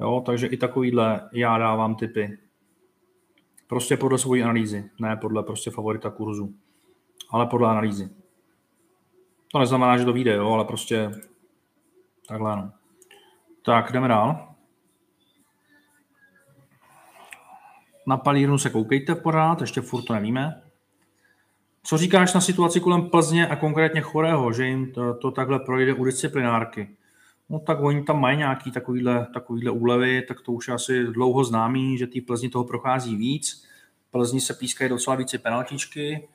Jo, 0.00 0.22
takže 0.26 0.46
i 0.46 0.56
takovýhle 0.56 1.28
já 1.32 1.58
dávám 1.58 1.94
typy. 1.94 2.38
Prostě 3.66 3.96
podle 3.96 4.18
svojí 4.18 4.42
analýzy, 4.42 4.90
ne 5.00 5.16
podle 5.16 5.42
prostě 5.42 5.70
favorita 5.70 6.10
kurzu, 6.10 6.54
ale 7.30 7.46
podle 7.46 7.68
analýzy. 7.68 8.21
To 9.52 9.58
neznamená, 9.58 9.98
že 9.98 10.04
to 10.04 10.12
vyjde, 10.12 10.34
jo, 10.34 10.52
ale 10.52 10.64
prostě 10.64 11.10
takhle 12.28 12.52
ano. 12.52 12.72
Tak, 13.64 13.92
jdeme 13.92 14.08
dál. 14.08 14.54
Na 18.06 18.16
palírnu 18.16 18.58
se 18.58 18.70
koukejte 18.70 19.14
pořád, 19.14 19.60
ještě 19.60 19.80
furt 19.80 20.02
to 20.02 20.12
nevíme. 20.12 20.62
Co 21.82 21.98
říkáš 21.98 22.34
na 22.34 22.40
situaci 22.40 22.80
kolem 22.80 23.10
Plzně 23.10 23.46
a 23.48 23.56
konkrétně 23.56 24.00
Chorého, 24.00 24.52
že 24.52 24.66
jim 24.66 24.92
to, 24.92 25.14
to 25.14 25.30
takhle 25.30 25.58
projde 25.58 25.94
u 25.94 26.04
disciplinárky? 26.04 26.96
No 27.48 27.58
tak 27.58 27.80
oni 27.80 28.02
tam 28.02 28.20
mají 28.20 28.38
nějaký 28.38 28.70
takovýhle, 28.70 29.26
takovýhle 29.34 29.70
úlevy, 29.70 30.22
tak 30.22 30.40
to 30.40 30.52
už 30.52 30.68
je 30.68 30.74
asi 30.74 31.04
dlouho 31.04 31.44
známý, 31.44 31.98
že 31.98 32.06
ty 32.06 32.20
Plzni 32.20 32.48
toho 32.48 32.64
prochází 32.64 33.16
víc. 33.16 33.66
Plzni 34.10 34.40
se 34.40 34.54
pískají 34.54 34.90
docela 34.90 35.16
více 35.16 35.38
penaltičky. 35.38 36.28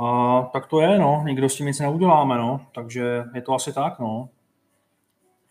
A 0.00 0.42
tak 0.52 0.66
to 0.66 0.80
je, 0.80 0.98
no. 0.98 1.22
Nikdo 1.26 1.48
s 1.48 1.56
tím 1.56 1.66
nic 1.66 1.80
neuděláme, 1.80 2.38
no. 2.38 2.66
Takže 2.74 3.24
je 3.34 3.42
to 3.42 3.54
asi 3.54 3.72
tak, 3.72 3.98
no. 3.98 4.28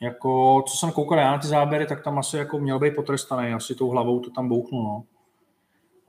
Jako, 0.02 0.64
co 0.68 0.78
jsem 0.78 0.92
koukal 0.92 1.18
já 1.18 1.32
na 1.32 1.38
ty 1.38 1.48
záběry, 1.48 1.86
tak 1.86 2.04
tam 2.04 2.20
asi 2.20 2.38
jako 2.38 2.60
měl 2.60 2.80
být 2.80 2.96
potrestaný. 2.96 3.54
Asi 3.54 3.76
tou 3.76 3.90
hlavou 3.90 4.20
to 4.20 4.30
tam 4.30 4.50
bouchnu, 4.50 4.84
no. 4.84 5.04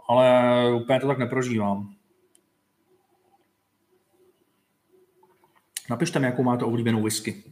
Ale 0.09 0.75
úplně 0.75 1.01
to 1.01 1.07
tak 1.07 1.19
neprožívám. 1.19 1.95
Napište 5.91 6.19
mi, 6.19 6.27
jakou 6.27 6.43
máte 6.43 6.65
oblíbenou 6.65 7.03
whisky. 7.03 7.45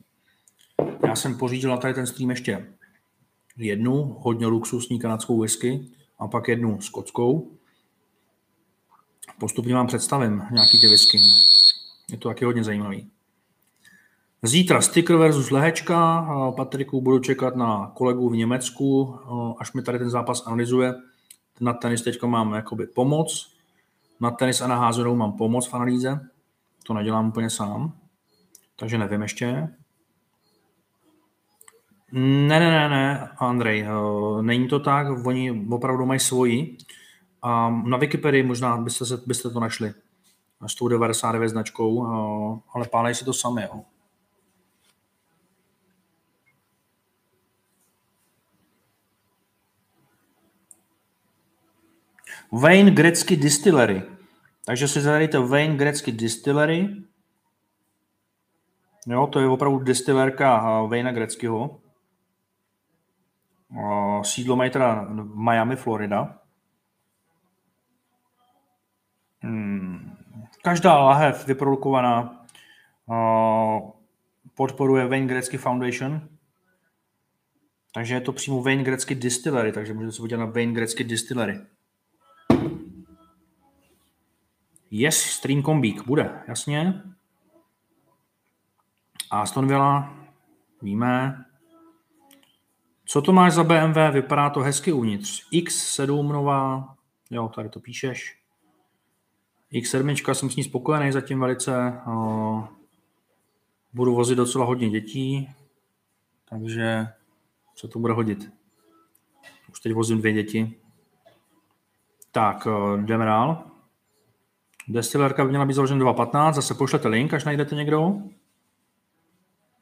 Já 1.06 1.16
jsem 1.16 1.39
pořídil 1.39 1.78
tady 1.78 1.94
ten 1.94 2.06
stream 2.06 2.31
ještě 2.31 2.74
jednu 3.56 4.16
hodně 4.19 4.47
luxusní 4.47 4.98
kanadskou 4.98 5.40
whisky 5.40 5.89
a 6.19 6.28
pak 6.28 6.48
jednu 6.48 6.81
skotskou. 6.81 7.57
Postupně 9.40 9.74
vám 9.74 9.86
představím 9.86 10.43
nějaký 10.51 10.81
ty 10.81 10.86
whisky. 10.86 11.20
Je 12.10 12.19
to 12.19 12.28
taky 12.28 12.44
hodně 12.44 12.65
zajímavý. 12.65 13.10
Zítra 14.43 14.81
sticker 14.81 15.16
versus 15.16 15.51
lehečka. 15.51 16.27
Patriku 16.56 17.01
budu 17.01 17.19
čekat 17.19 17.56
na 17.56 17.93
kolegu 17.94 18.28
v 18.28 18.36
Německu, 18.36 19.19
až 19.59 19.73
mi 19.73 19.82
tady 19.82 19.98
ten 19.98 20.10
zápas 20.10 20.47
analyzuje. 20.47 20.94
Na 21.60 21.73
tenis 21.73 22.02
teďka 22.02 22.27
mám 22.27 22.55
jakoby 22.55 22.86
pomoc. 22.86 23.56
Na 24.20 24.31
tenis 24.31 24.60
a 24.60 24.66
na 24.66 24.77
házenou 24.77 25.16
mám 25.16 25.32
pomoc 25.32 25.66
v 25.69 25.74
analýze. 25.74 26.20
To 26.86 26.94
nedělám 26.94 27.28
úplně 27.28 27.51
sám. 27.51 27.93
Takže 28.77 28.98
nevím 28.98 29.23
ještě. 29.23 29.69
Ne, 32.12 32.60
ne, 32.60 32.70
ne, 32.70 32.89
ne, 32.89 33.28
Andrej, 33.39 33.86
není 34.40 34.69
to 34.69 34.81
tak, 34.81 35.27
oni 35.27 35.66
opravdu 35.70 36.06
mají 36.06 36.20
svoji. 36.20 36.78
A 37.43 37.70
na 37.70 37.97
Wikipedii 37.97 38.43
možná 38.43 38.77
byste, 38.77 39.06
se, 39.06 39.16
byste 39.27 39.51
to 39.51 39.60
našli 39.60 39.94
s 40.66 40.74
tou 40.74 40.89
99 40.89 41.48
značkou, 41.48 41.94
uh, 41.94 42.59
ale 42.74 42.89
pálej 42.89 43.15
si 43.15 43.24
to 43.24 43.32
sami. 43.32 43.62
Jo. 43.62 43.85
Wayne 52.52 52.90
Gretzky 52.90 53.36
Distillery. 53.36 54.02
Takže 54.65 54.89
si 54.89 55.01
zadejte 55.01 55.39
Wayne 55.39 55.77
Gretzky 55.77 56.12
Distillery. 56.12 56.89
Jo, 59.06 59.27
to 59.27 59.40
je 59.40 59.48
opravdu 59.48 59.78
distillerka 59.78 60.82
Wayne 60.82 61.12
Gretzkyho. 61.12 61.81
Sídlo 64.23 64.56
mají 64.56 64.70
teda 64.70 65.06
v 65.09 65.36
Miami, 65.36 65.77
Florida. 65.77 66.39
Hmm. 69.40 70.16
Každá 70.62 70.98
lahev 70.98 71.47
vyprodukovaná 71.47 72.44
podporuje 74.55 75.09
Wayne 75.09 75.27
Gretzky 75.27 75.59
Foundation, 75.59 76.28
takže 77.94 78.15
je 78.15 78.20
to 78.20 78.32
přímo 78.32 78.62
Wayne 78.62 78.85
Gretzky 78.85 79.15
Distillery, 79.15 79.73
takže 79.73 79.94
můžete 79.94 80.12
se 80.12 80.23
podívat 80.23 80.40
na 80.40 80.47
Wayne 80.47 80.73
Gretzky 80.73 81.05
Distillery. 81.05 81.60
Yes, 84.90 85.16
Stream 85.16 85.62
Kombík 85.62 86.06
bude, 86.06 86.43
jasně. 86.48 87.02
Aston 89.31 89.69
Villa, 89.69 90.16
víme. 90.82 91.44
Co 93.05 93.23
to 93.23 93.32
máš 93.32 93.52
za 93.52 93.65
BMW? 93.65 93.97
Vypadá 94.12 94.51
to 94.51 94.60
hezky 94.60 94.93
uvnitř. 94.93 95.51
X7 95.52 96.32
nová, 96.32 96.94
jo, 97.31 97.48
tady 97.48 97.69
to 97.69 97.81
píšeš. 97.81 98.39
X7, 99.73 100.32
jsem 100.35 100.51
s 100.51 100.57
ní 100.57 100.65
spokojený 100.65 101.12
zatím 101.12 101.40
velice. 101.40 102.01
Budu 103.93 104.15
vozit 104.15 104.36
docela 104.36 104.65
hodně 104.65 104.90
dětí, 104.90 105.49
takže 106.49 107.07
co 107.74 107.89
to 107.89 107.99
bude 107.99 108.12
hodit. 108.12 108.51
Už 109.70 109.81
teď 109.81 109.93
vozím 109.93 110.19
dvě 110.19 110.32
děti. 110.32 110.74
Tak, 112.32 112.69
jdeme 112.97 113.24
dál. 113.24 113.65
Destillerka 114.89 115.45
by 115.45 115.51
měla 115.51 115.65
být 115.65 115.74
založena 115.74 116.12
2.15, 116.12 116.53
zase 116.53 116.74
pošlete 116.74 117.09
link, 117.09 117.35
až 117.35 117.45
najdete 117.45 117.74
někdo. 117.74 118.12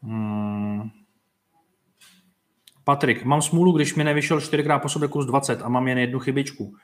Hmm. 0.02 0.90
Patrik, 2.84 3.24
mám 3.24 3.42
smůlu, 3.42 3.72
když 3.72 3.94
mi 3.94 4.04
nevyšel 4.04 4.38
4x 4.38 4.80
po 4.80 4.88
sobě 4.88 5.08
kus 5.08 5.26
20 5.26 5.62
a 5.62 5.68
mám 5.68 5.88
jen 5.88 5.98
jednu 5.98 6.18
chybičku. 6.18 6.76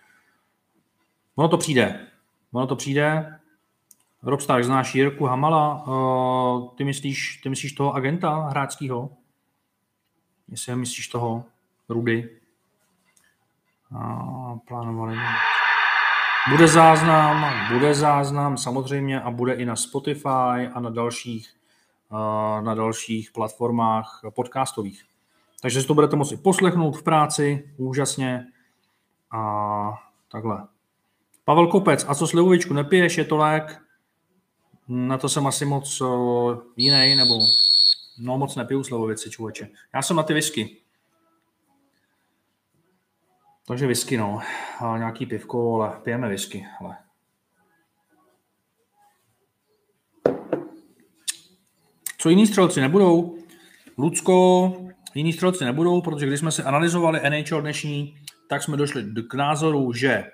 Ono 1.36 1.48
to 1.48 1.58
přijde. 1.58 2.06
Ono 2.52 2.66
to 2.66 2.76
přijde. 2.76 3.38
Robstar, 4.22 4.62
znáš 4.62 4.94
Jirku 4.94 5.24
Hamala? 5.24 5.86
Uh, 5.86 6.68
ty, 6.76 6.84
myslíš, 6.84 7.36
ty 7.42 7.48
myslíš 7.48 7.72
toho 7.72 7.94
agenta 7.94 8.30
hráčského? 8.30 9.10
Jestli 10.48 10.76
myslíš 10.76 11.08
toho 11.08 11.44
Rudy? 11.88 12.30
Plánovali. 14.68 15.16
Bude 16.50 16.68
záznam, 16.68 17.68
bude 17.72 17.94
záznam 17.94 18.56
samozřejmě 18.56 19.20
a 19.20 19.30
bude 19.30 19.54
i 19.54 19.64
na 19.64 19.76
Spotify 19.76 20.68
a 20.74 20.80
na 20.80 20.90
dalších, 20.90 21.50
na 22.60 22.74
dalších 22.74 23.30
platformách 23.32 24.20
podcastových. 24.34 25.04
Takže 25.62 25.80
si 25.80 25.86
to 25.86 25.94
budete 25.94 26.16
moci 26.16 26.36
poslechnout 26.36 26.96
v 26.96 27.02
práci, 27.02 27.74
úžasně 27.76 28.46
a 29.30 30.02
takhle. 30.28 30.66
Pavel 31.44 31.66
Kopec, 31.66 32.04
a 32.08 32.14
co 32.14 32.26
slivovičku 32.26 32.74
nepiješ, 32.74 33.18
je 33.18 33.24
to 33.24 33.36
lék? 33.36 33.82
Na 34.88 35.18
to 35.18 35.28
jsem 35.28 35.46
asi 35.46 35.64
moc 35.64 36.02
jiný, 36.76 37.16
nebo 37.16 37.34
no 38.18 38.38
moc 38.38 38.56
nepiju 38.56 38.84
slivovici, 38.84 39.30
člověče. 39.30 39.68
Já 39.94 40.02
jsem 40.02 40.16
na 40.16 40.22
ty 40.22 40.34
whisky. 40.34 40.76
Takže 43.66 43.86
whisky, 43.86 44.16
no. 44.16 44.40
A 44.80 44.98
nějaký 44.98 45.26
pivko, 45.26 45.74
ale 45.74 46.00
pijeme 46.02 46.28
whisky, 46.28 46.66
ale. 46.80 46.96
Co 52.18 52.28
jiní 52.28 52.46
střelci 52.46 52.80
nebudou? 52.80 53.38
Lucko, 53.98 54.72
jiní 55.14 55.32
střelci 55.32 55.64
nebudou, 55.64 56.00
protože 56.00 56.26
když 56.26 56.40
jsme 56.40 56.52
si 56.52 56.62
analyzovali 56.62 57.20
NHL 57.30 57.60
dnešní, 57.60 58.16
tak 58.48 58.62
jsme 58.62 58.76
došli 58.76 59.04
k 59.30 59.34
názoru, 59.34 59.92
že 59.92 60.24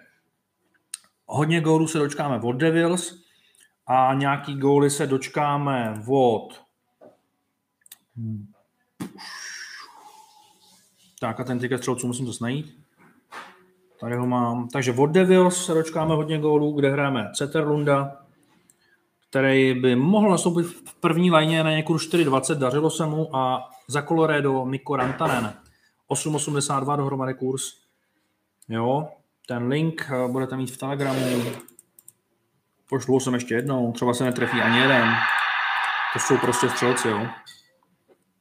hodně 1.29 1.61
gólů 1.61 1.89
se 1.89 1.99
dočkáme 1.99 2.41
od 2.41 2.53
Devils 2.53 3.25
a 3.87 4.15
nějaký 4.15 4.57
góly 4.57 4.91
se 4.91 5.07
dočkáme 5.07 6.03
od 6.09 6.49
tak 11.21 11.41
a 11.41 11.45
ten 11.45 11.59
tiket 11.59 11.79
střelců 11.79 12.07
musím 12.07 12.27
to 12.27 12.33
najít. 12.41 12.79
Tady 14.01 14.17
ho 14.17 14.27
mám. 14.27 14.69
Takže 14.69 14.93
od 14.93 15.07
Devils 15.07 15.67
se 15.67 15.75
dočkáme 15.75 16.15
hodně 16.15 16.39
gólů, 16.39 16.73
kde 16.73 16.91
hrajeme 16.91 17.31
Ceterlunda, 17.35 18.17
který 19.31 19.75
by 19.75 19.97
mohl 19.97 20.31
nastoupit 20.31 20.63
v 20.63 20.95
první 21.01 21.31
lajně 21.31 21.65
na 21.65 21.83
kurz 21.83 22.09
4.20, 22.09 22.55
dařilo 22.55 22.91
se 22.91 23.07
mu 23.07 23.37
a 23.37 23.71
za 23.89 24.03
Colorado 24.03 24.65
Mikko 24.65 24.97
Rantanen. 24.97 25.55
8.82 26.11 26.97
dohromady 26.97 27.35
kurz. 27.35 27.63
Jo, 28.69 29.09
ten 29.49 29.69
link 29.69 30.11
eh, 30.11 30.29
budete 30.29 30.57
mít 30.57 30.71
v 30.71 30.77
Telegramu. 30.77 31.43
Pošlu 32.89 33.21
jsem 33.21 33.35
ještě 33.35 33.55
jednou, 33.55 33.93
třeba 33.93 34.15
se 34.15 34.25
netrefí 34.25 34.61
ani 34.61 34.79
jeden. 34.79 35.15
To 36.13 36.19
jsou 36.19 36.39
prostě 36.39 36.69
střelci, 36.69 37.09
jo. 37.09 37.27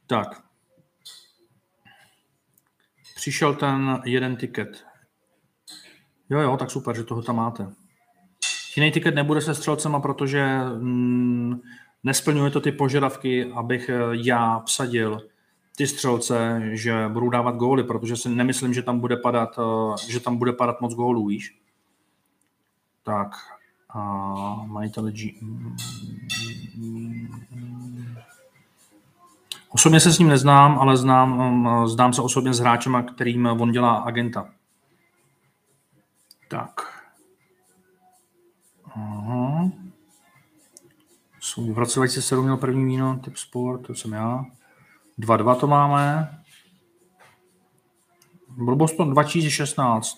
Tak. 0.08 0.28
Přišel 3.16 3.56
ten 3.56 4.02
jeden 4.06 4.36
tiket. 4.36 4.86
Jo, 6.30 6.40
jo, 6.40 6.58
tak 6.58 6.72
super, 6.72 6.96
že 6.96 7.04
toho 7.04 7.22
tam 7.22 7.36
máte. 7.36 7.68
Jiný 8.76 8.92
tiket 8.92 9.16
nebude 9.16 9.42
se 9.42 9.56
střelcema, 9.56 10.00
protože 10.00 10.60
mm, 10.80 11.62
nesplňuje 12.04 12.52
to 12.52 12.62
ty 12.62 12.72
požadavky, 12.72 13.52
abych 13.56 13.90
eh, 13.90 14.00
já 14.12 14.60
vsadil 14.60 15.28
ty 15.78 15.88
střelce, 15.88 16.62
že 16.72 17.08
budou 17.08 17.30
dávat 17.30 17.56
góly, 17.56 17.84
protože 17.84 18.16
si 18.16 18.30
nemyslím, 18.30 18.74
že 18.74 18.84
tam 18.84 18.99
bude 18.99 19.18
padat, 19.18 19.60
eh, 19.60 20.12
že 20.12 20.20
tam 20.20 20.38
bude 20.38 20.54
padat 20.54 20.82
moc 20.82 20.94
gólů, 20.94 21.28
víš. 21.28 21.60
Tak, 23.04 23.28
a 23.90 24.04
majitel 24.66 25.12
G... 25.12 25.34
Osobně 29.70 29.99
se 29.99 30.14
s 30.14 30.20
ním 30.20 30.28
neznám, 30.28 30.80
ale 30.80 30.98
znám, 30.98 31.52
mm, 31.52 31.88
znám 31.88 32.14
se 32.14 32.22
osobně 32.22 32.54
s 32.54 32.60
hráčem, 32.60 33.06
kterým 33.16 33.45
on 33.45 33.72
dělá 33.72 33.95
agenta. 33.95 34.49
Tak. 36.48 36.82
Aha. 38.86 39.72
V 41.58 41.78
roce 41.78 41.99
2007 41.99 42.44
měl 42.44 42.58
první 42.58 42.86
víno, 42.86 43.20
typ 43.24 43.38
sport, 43.38 43.82
to 43.82 43.95
jsem 43.95 44.14
já. 44.14 44.45
2-2 45.19 45.56
to 45.56 45.68
máme. 45.68 46.30
Boston 48.57 49.10
2016. 49.10 50.18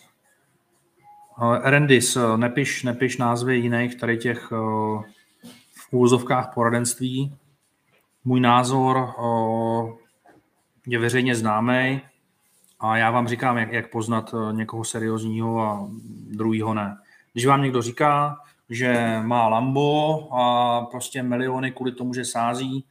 Uh, 1.41 1.55
Erendis, 1.63 2.17
nepiš, 2.35 2.83
nepiš 2.83 3.17
názvy 3.17 3.57
jiných 3.57 3.95
tady 3.95 4.17
těch 4.17 4.51
uh, 4.51 5.03
v 5.73 5.93
úvozovkách 5.93 6.53
poradenství. 6.53 7.37
Můj 8.25 8.39
názor 8.39 9.13
je 10.87 10.99
veřejně 10.99 11.35
známý 11.35 12.01
a 12.79 12.97
já 12.97 13.11
vám 13.11 13.27
říkám, 13.27 13.57
jak, 13.57 13.71
jak 13.71 13.91
poznat 13.91 14.35
někoho 14.51 14.83
seriózního 14.83 15.61
a 15.61 15.87
druhýho 16.31 16.73
ne. 16.73 16.97
Když 17.33 17.45
vám 17.45 17.61
někdo 17.61 17.81
říká, 17.81 18.37
že 18.69 19.19
má 19.21 19.47
Lambo 19.47 20.27
a 20.33 20.81
prostě 20.91 21.23
miliony 21.23 21.71
kvůli 21.71 21.91
tomu, 21.91 22.13
že 22.13 22.25
sází, 22.25 22.85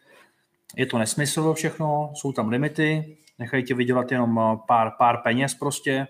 je 0.77 0.87
to 0.87 0.99
nesmysl 0.99 1.55
všechno, 1.55 2.13
jsou 2.15 2.33
tam 2.33 2.49
limity, 2.49 3.17
nechají 3.39 3.65
tě 3.65 3.75
vydělat 3.75 4.13
jenom 4.13 4.61
pár, 4.67 4.93
pár 4.99 5.17
peněz 5.23 5.55
prostě, 5.55 6.07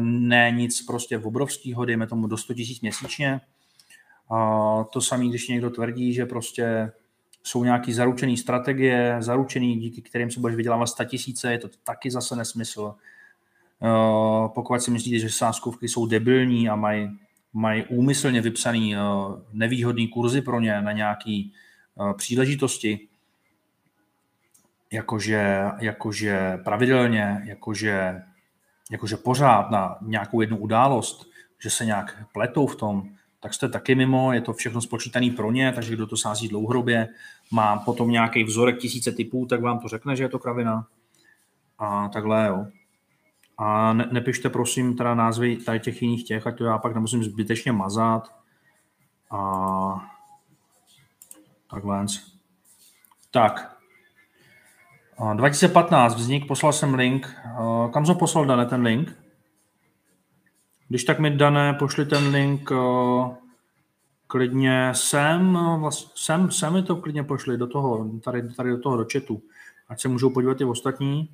ne 0.00 0.50
nic 0.50 0.82
prostě 0.86 1.18
v 1.18 1.26
obrovského, 1.26 1.84
dejme 1.84 2.06
tomu 2.06 2.26
do 2.26 2.36
100 2.36 2.54
tisíc 2.54 2.80
měsíčně. 2.80 3.40
A 4.30 4.84
to 4.92 5.00
samé, 5.00 5.28
když 5.28 5.48
někdo 5.48 5.70
tvrdí, 5.70 6.14
že 6.14 6.26
prostě 6.26 6.92
jsou 7.42 7.64
nějaké 7.64 7.94
zaručené 7.94 8.36
strategie, 8.36 9.16
zaručený, 9.18 9.76
díky 9.76 10.02
kterým 10.02 10.30
si 10.30 10.40
budeš 10.40 10.56
vydělávat 10.56 10.86
100 10.86 11.04
tisíce, 11.04 11.52
je 11.52 11.58
to 11.58 11.68
taky 11.84 12.10
zase 12.10 12.36
nesmysl. 12.36 12.94
Pokud 14.54 14.82
si 14.82 14.90
myslíte, 14.90 15.18
že 15.18 15.30
sázkovky 15.30 15.88
jsou 15.88 16.06
debilní 16.06 16.68
a 16.68 16.76
mají, 16.76 17.08
mají 17.52 17.84
úmyslně 17.84 18.40
vypsaný 18.40 18.94
nevýhodný 19.52 20.08
kurzy 20.08 20.42
pro 20.42 20.60
ně 20.60 20.82
na 20.82 20.92
nějaké 20.92 21.42
příležitosti, 22.16 23.08
jakože, 24.92 25.64
jakože 25.80 26.58
pravidelně, 26.64 27.42
jakože 27.44 28.22
jakože 28.90 29.16
pořád 29.16 29.70
na 29.70 29.98
nějakou 30.00 30.40
jednu 30.40 30.56
událost, 30.56 31.30
že 31.62 31.70
se 31.70 31.84
nějak 31.84 32.24
pletou 32.32 32.66
v 32.66 32.76
tom, 32.76 33.08
tak 33.40 33.54
jste 33.54 33.68
taky 33.68 33.94
mimo, 33.94 34.32
je 34.32 34.40
to 34.40 34.52
všechno 34.52 34.80
spočítané 34.80 35.30
pro 35.30 35.52
ně, 35.52 35.72
takže 35.72 35.94
kdo 35.94 36.06
to 36.06 36.16
sází 36.16 36.48
dlouhodobě, 36.48 37.08
má 37.50 37.76
potom 37.76 38.10
nějaký 38.10 38.44
vzorek 38.44 38.78
tisíce 38.78 39.12
typů, 39.12 39.46
tak 39.46 39.60
vám 39.60 39.78
to 39.78 39.88
řekne, 39.88 40.16
že 40.16 40.24
je 40.24 40.28
to 40.28 40.38
kravina. 40.38 40.86
A 41.78 42.08
takhle, 42.08 42.46
jo. 42.46 42.66
A 43.58 43.92
ne, 43.92 44.08
nepište 44.12 44.50
prosím 44.50 44.96
teda 44.96 45.14
názvy 45.14 45.56
tady 45.56 45.80
těch 45.80 46.02
jiných 46.02 46.24
těch, 46.24 46.46
ať 46.46 46.58
to 46.58 46.64
já 46.64 46.78
pak 46.78 46.94
nemusím 46.94 47.24
zbytečně 47.24 47.72
mazat. 47.72 48.34
A 49.30 50.10
takhle. 51.70 52.06
Tak, 53.30 53.76
2015 55.34 56.14
vznik, 56.14 56.46
poslal 56.46 56.72
jsem 56.72 56.94
link. 56.94 57.36
Kam 57.92 58.06
jsem 58.06 58.16
poslal, 58.16 58.46
Dané, 58.46 58.66
ten 58.66 58.82
link? 58.82 59.16
Když 60.88 61.04
tak 61.04 61.18
mi, 61.18 61.30
Dané, 61.30 61.74
pošli 61.74 62.06
ten 62.06 62.28
link 62.28 62.70
klidně 64.26 64.90
sem, 64.94 65.58
sem, 66.14 66.50
sem 66.50 66.72
mi 66.72 66.82
to 66.82 66.96
klidně 66.96 67.24
pošli 67.24 67.56
do 67.56 67.66
toho, 67.66 68.10
tady, 68.24 68.54
tady 68.54 68.70
do 68.70 68.78
toho, 68.78 68.96
do 68.96 69.06
chatu. 69.12 69.42
Ať 69.88 70.00
se 70.00 70.08
můžou 70.08 70.30
podívat 70.30 70.60
i 70.60 70.64
ostatní. 70.64 71.28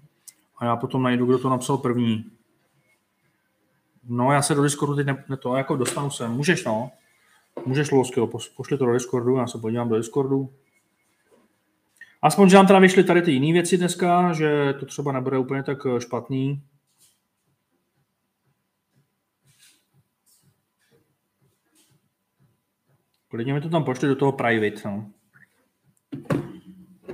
A 0.58 0.64
já 0.64 0.76
potom 0.76 1.02
najdu, 1.02 1.26
kdo 1.26 1.38
to 1.38 1.50
napsal 1.50 1.78
první. 1.78 2.24
No, 4.08 4.32
já 4.32 4.42
se 4.42 4.54
do 4.54 4.62
Discordu 4.62 4.96
teď 4.96 5.06
ne, 5.06 5.24
ne 5.28 5.36
to, 5.36 5.56
jako 5.56 5.76
dostanu 5.76 6.10
sem. 6.10 6.32
Můžeš, 6.32 6.64
no. 6.64 6.90
Můžeš, 7.66 7.90
Lolského, 7.90 8.26
pošli 8.26 8.78
to 8.78 8.86
do 8.86 8.92
Discordu, 8.92 9.36
já 9.36 9.46
se 9.46 9.58
podívám 9.58 9.88
do 9.88 9.96
Discordu. 9.96 10.50
Aspoň, 12.26 12.48
že 12.48 12.56
nám 12.56 12.66
teda 12.66 12.78
vyšly 12.78 13.04
tady 13.04 13.22
ty 13.22 13.32
jiné 13.32 13.52
věci 13.52 13.76
dneska, 13.78 14.32
že 14.32 14.74
to 14.80 14.86
třeba 14.86 15.12
nebude 15.12 15.38
úplně 15.38 15.62
tak 15.62 15.78
eh, 15.86 16.00
špatný. 16.00 16.62
Klidně 23.28 23.54
mi 23.54 23.60
to 23.60 23.68
tam 23.68 23.84
pošli 23.84 24.08
do 24.08 24.16
toho 24.16 24.32
private. 24.32 24.88
No. 24.88 25.10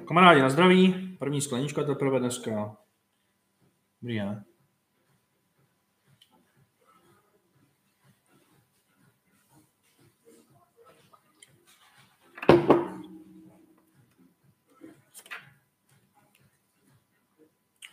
Kamarádi, 0.09 0.41
na 0.41 0.51
zdraví. 0.51 1.17
První 1.19 1.41
sklenička 1.41 1.85
teprve 1.85 2.19
dneska. 2.19 2.77
Dobrý, 4.03 4.19
ne? 4.19 4.45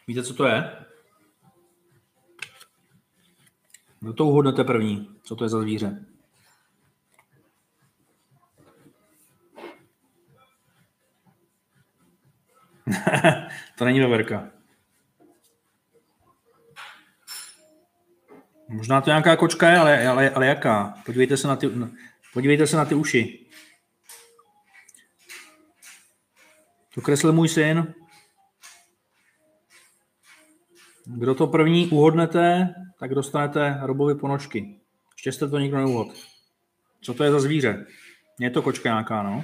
Víte, 0.10 0.24
co 0.24 0.34
to 0.34 0.46
je? 0.46 0.86
Kdo 4.00 4.14
to 4.14 4.26
uhodnete 4.26 4.64
první? 4.64 5.20
Co 5.24 5.36
to 5.36 5.44
je 5.44 5.50
za 5.50 5.62
zvíře? 5.62 6.06
to 13.78 13.86
není 13.86 14.00
veverka. 14.00 14.52
Možná 18.68 19.02
to 19.02 19.10
nějaká 19.10 19.36
kočka 19.36 19.70
je, 19.70 19.78
ale, 19.78 20.08
ale, 20.08 20.30
ale 20.30 20.46
jaká? 20.46 20.94
Podívejte 21.06 21.38
se 21.38 21.48
na 21.48 21.56
ty, 21.56 21.70
podívejte 22.34 22.68
se 22.68 22.78
na 22.78 22.86
ty 22.86 22.96
uši. 22.96 23.46
To 26.96 27.02
kreslil 27.02 27.34
můj 27.34 27.50
syn. 27.50 27.94
Kdo 31.18 31.36
to 31.36 31.48
první 31.48 31.88
uhodnete, 31.88 32.76
tak 33.00 33.16
dostanete 33.16 33.80
robovy 33.82 34.16
ponožky. 34.16 34.80
Ještě 35.14 35.32
jste 35.32 35.48
to 35.48 35.60
nikdo 35.60 35.78
neuvod. 35.78 36.08
Co 37.02 37.14
to 37.14 37.24
je 37.24 37.32
za 37.32 37.40
zvíře? 37.40 37.86
Je 38.40 38.50
to 38.50 38.62
kočka 38.62 38.90
nějaká, 38.90 39.24
no? 39.24 39.44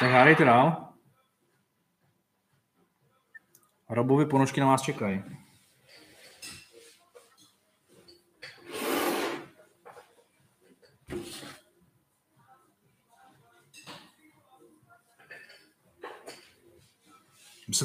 tak 0.00 0.10
hádejte 0.10 0.44
dál. 0.44 0.88
Robovy 3.88 4.26
ponožky 4.26 4.60
na 4.60 4.66
vás 4.66 4.82
čekají. 4.82 5.41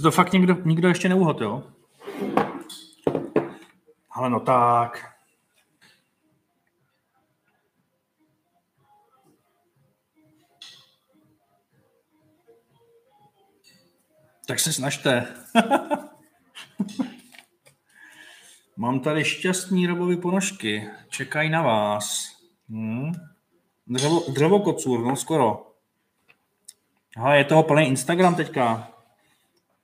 To 0.07 0.11
fakt 0.11 0.33
nikdo, 0.33 0.55
nikdo 0.65 0.87
ještě 0.87 1.09
neuhod, 1.09 1.41
jo? 1.41 1.63
Ale 4.11 4.29
no 4.29 4.39
tak. 4.39 5.13
Tak 14.47 14.59
se 14.59 14.73
snažte. 14.73 15.27
Mám 18.77 18.99
tady 18.99 19.23
šťastný 19.23 19.87
robový 19.87 20.17
ponožky. 20.17 20.89
Čekají 21.09 21.49
na 21.49 21.61
vás. 21.61 22.35
Hmm. 22.69 23.11
Dřevo, 23.87 24.23
dřevokocůr, 24.29 24.99
no 24.99 25.15
skoro. 25.15 25.71
Aha, 27.17 27.35
je 27.35 27.43
toho 27.43 27.63
plný 27.63 27.87
Instagram 27.87 28.35
teďka. 28.35 28.96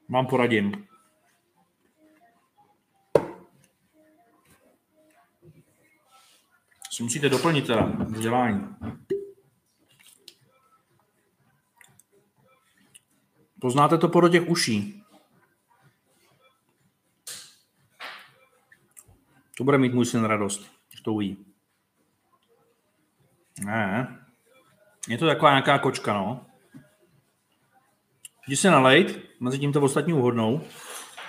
Vám 0.10 0.28
poradím. 0.28 0.88
Si 6.92 7.04
musíte 7.04 7.30
doplnit 7.30 7.68
teda 7.68 7.86
vzdělání. 7.86 8.76
Poznáte 13.62 13.98
to 13.98 14.10
podle 14.10 14.30
těch 14.30 14.50
uší. 14.50 15.04
To 19.58 19.64
bude 19.64 19.78
mít 19.78 19.94
můj 19.94 20.06
syn 20.06 20.24
radost, 20.24 20.72
když 20.90 21.02
to 21.02 21.14
ují. 21.14 21.46
Ne. 23.66 24.20
Je 25.08 25.18
to 25.18 25.26
taková 25.26 25.52
nějaká 25.52 25.80
kočka, 25.80 26.14
no. 26.14 26.46
Jdi 28.48 28.58
se 28.58 28.72
nalejt, 28.72 29.20
mezi 29.40 29.60
tím 29.60 29.74
to 29.74 29.82
ostatní 29.82 30.14
uhodnou, 30.14 30.62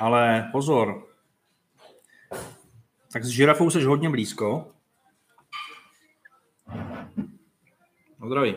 ale 0.01 0.49
pozor, 0.53 1.07
tak 3.13 3.25
s 3.25 3.29
žirafou 3.29 3.71
seš 3.71 3.85
hodně 3.85 4.11
blízko. 4.11 4.73
No 8.19 8.27
zdraví. 8.27 8.55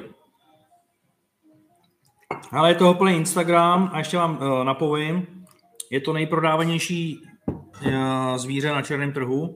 Ale 2.52 2.70
je 2.72 2.76
to 2.76 2.94
plný 2.94 3.16
Instagram 3.16 3.90
a 3.94 3.98
ještě 3.98 4.18
vám 4.18 4.38
uh, 4.38 4.64
napovím, 4.64 5.46
je 5.92 6.02
to 6.02 6.14
nejprodávanější 6.14 7.22
uh, 7.48 8.38
zvíře 8.38 8.70
na 8.70 8.82
černém 8.82 9.14
trhu. 9.14 9.56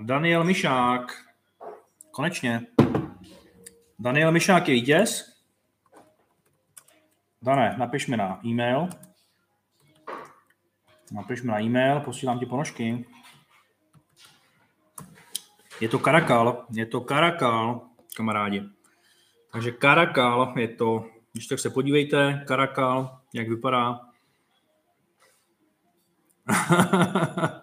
Daniel 0.00 0.44
Mišák. 0.44 1.24
Konečně. 2.10 2.66
Daniel 3.98 4.32
Mišák 4.32 4.68
je 4.68 4.74
vítěz. 4.74 5.29
Dané, 7.42 7.74
napiš 7.78 8.06
mi 8.06 8.16
na 8.16 8.40
e-mail. 8.44 8.88
Napiš 11.12 11.42
mi 11.42 11.48
na 11.48 11.60
e-mail, 11.60 12.00
posílám 12.00 12.38
ti 12.38 12.46
ponožky. 12.46 13.04
Je 15.80 15.88
to 15.88 15.98
karakal, 15.98 16.66
je 16.70 16.86
to 16.86 17.00
karakal, 17.00 17.88
kamarádi. 18.16 18.62
Takže 19.52 19.72
karakal 19.72 20.54
je 20.56 20.68
to, 20.68 21.06
když 21.32 21.46
tak 21.46 21.58
se 21.58 21.70
podívejte, 21.70 22.44
karakal, 22.46 23.20
jak 23.34 23.48
vypadá. 23.48 24.00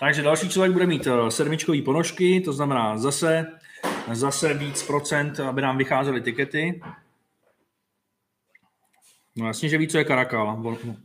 Takže 0.00 0.22
další 0.22 0.48
člověk 0.48 0.72
bude 0.72 0.86
mít 0.86 1.06
eh, 1.06 1.30
sedmičkový 1.30 1.82
ponožky, 1.82 2.40
to 2.40 2.52
znamená 2.52 2.98
zase, 2.98 3.46
zase 4.12 4.54
víc 4.54 4.82
procent, 4.82 5.40
aby 5.40 5.62
nám 5.62 5.78
vycházely 5.78 6.20
tikety. 6.20 6.82
No 9.36 9.46
jasně, 9.46 9.68
že 9.68 9.78
ví, 9.78 9.88
co 9.88 9.98
je 9.98 10.04
karakal. 10.04 10.48
On, 10.64 10.96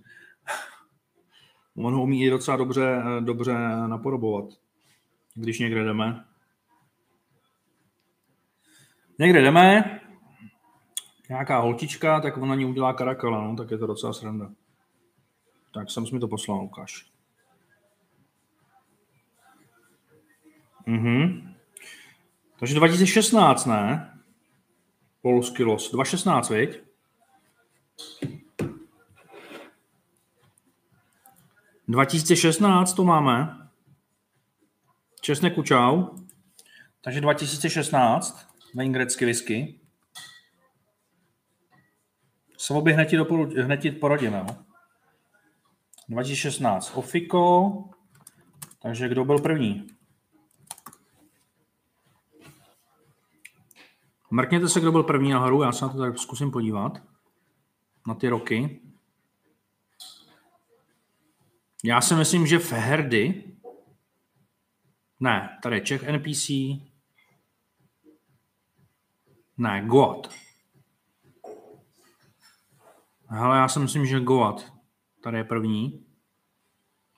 on 1.76 1.94
ho 1.94 2.04
umí 2.04 2.24
i 2.24 2.30
docela 2.30 2.58
dobře, 2.58 3.04
eh, 3.06 3.22
dobře 3.22 3.54
napodobovat, 3.88 4.46
když 5.36 5.60
někde 5.60 5.84
jdeme. 5.84 6.26
Někde 9.20 9.42
jdeme, 9.42 10.00
nějaká 11.30 11.60
holčička, 11.60 12.20
tak 12.20 12.38
ona 12.38 12.56
ní 12.56 12.66
udělá 12.66 12.94
karakala, 12.94 13.44
no, 13.44 13.56
tak 13.56 13.72
je 13.72 13.78
to 13.78 13.88
docela 13.88 14.14
sranda. 14.14 14.52
Tak 15.74 15.92
jsem 15.92 16.04
mi 16.14 16.20
to 16.20 16.28
poslal, 16.28 16.60
Lukáš. 16.60 17.12
Mhm. 20.86 21.54
Takže 22.60 22.76
2016, 22.76 23.66
ne? 23.66 24.14
Polský 25.22 25.64
los. 25.64 25.92
2016, 25.92 26.50
viď? 26.50 26.87
...2016 31.90 32.96
to 32.96 33.04
máme. 33.04 33.70
Česneku 35.22 35.64
čau. 35.64 36.04
Takže 37.02 37.22
2016, 37.22 38.48
grecky 38.74 39.26
whisky. 39.26 39.80
Svoby 42.58 42.94
hned 42.94 43.06
ti, 43.06 43.18
doporu, 43.18 43.50
hned 43.64 43.78
ti 43.78 43.92
poradíme. 43.92 44.44
No? 44.44 44.66
2016 46.10 46.92
Ofiko. 46.96 47.84
Takže 48.82 49.10
kdo 49.10 49.26
byl 49.26 49.40
první? 49.40 49.88
Mrkněte 54.32 54.70
se, 54.70 54.80
kdo 54.80 54.92
byl 54.92 55.04
první 55.04 55.32
nahoru, 55.32 55.64
já 55.64 55.72
se 55.72 55.86
na 55.86 55.92
to 55.92 56.00
tak 56.00 56.18
zkusím 56.18 56.52
podívat. 56.52 57.02
Na 58.08 58.16
ty 58.16 58.30
roky. 58.30 58.82
Já 61.84 62.02
si 62.02 62.16
myslím, 62.16 62.48
že 62.48 62.60
Feherdy. 62.60 63.44
Ne, 65.20 65.60
tady 65.64 65.76
je 65.76 65.82
Czech 65.82 66.04
NPC. 66.04 66.50
Ne, 69.58 69.86
Goat. 69.86 70.30
Hele, 73.28 73.58
já 73.58 73.68
si 73.68 73.80
myslím, 73.80 74.06
že 74.06 74.20
Goat. 74.20 74.74
Tady 75.24 75.38
je 75.38 75.44
první. 75.44 76.06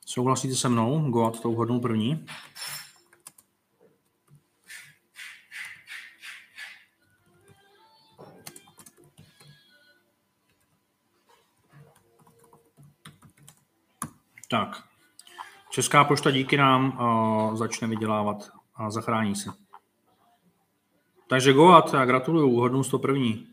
Souhlasíte 0.06 0.56
se 0.56 0.70
mnou? 0.70 1.11
Goat 1.11 1.40
to 1.41 1.49
uhodnul 1.49 1.80
první. 1.80 2.26
Tak. 14.50 14.84
Česká 15.70 16.04
pošta 16.04 16.32
díky 16.32 16.58
nám 16.58 16.98
uh, 17.00 17.56
začne 17.56 17.88
vydělávat 17.88 18.52
a 18.76 18.92
zachrání 18.92 19.36
se. 19.36 19.50
Takže 21.28 21.54
Goat, 21.54 21.94
já 21.94 22.06
gratuluju, 22.06 22.84
to 22.90 23.00
první. 23.00 23.48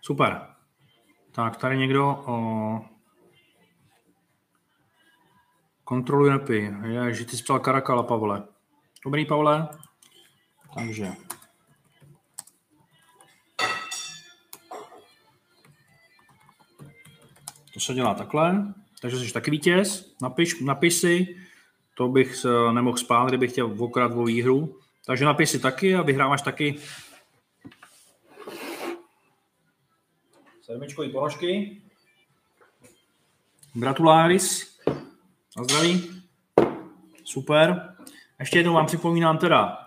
Super. 0.00 0.46
Tak, 1.32 1.56
tady 1.56 1.78
někdo 1.78 2.24
o... 2.26 2.80
kontroluje 5.84 6.32
nepy. 6.32 6.74
Je, 6.84 7.14
že 7.14 7.24
ty 7.24 7.36
jsi 7.36 7.42
psal 7.42 7.58
Karakala, 7.58 8.02
Pavle. 8.02 8.42
Dobrý, 9.04 9.26
Pavle. 9.26 9.68
Takže 10.74 11.12
Se 17.80 17.94
dělá 17.94 18.14
takhle. 18.14 18.74
Takže 19.00 19.18
jsi 19.18 19.32
taky 19.32 19.50
vítěz. 19.50 20.14
Napiš, 20.22 20.60
napiš 20.60 20.94
si. 20.94 21.36
To 21.94 22.08
bych 22.08 22.36
se 22.36 22.48
nemohl 22.72 22.96
spát, 22.96 23.28
kdybych 23.28 23.52
chtěl 23.52 23.74
okrát 23.78 24.12
o 24.12 24.24
výhru. 24.24 24.78
Takže 25.06 25.24
napiš 25.24 25.50
si 25.50 25.58
taky 25.58 25.94
a 25.94 26.02
vyhráváš 26.02 26.42
taky 26.42 26.78
sedmičkový 30.70 31.08
ponožky. 31.08 31.82
Gratuláris. 33.74 34.78
A 35.56 35.64
zdraví. 35.64 36.22
Super. 37.24 37.96
Ještě 38.40 38.58
jednou 38.58 38.74
vám 38.74 38.86
připomínám 38.86 39.38
teda 39.38 39.78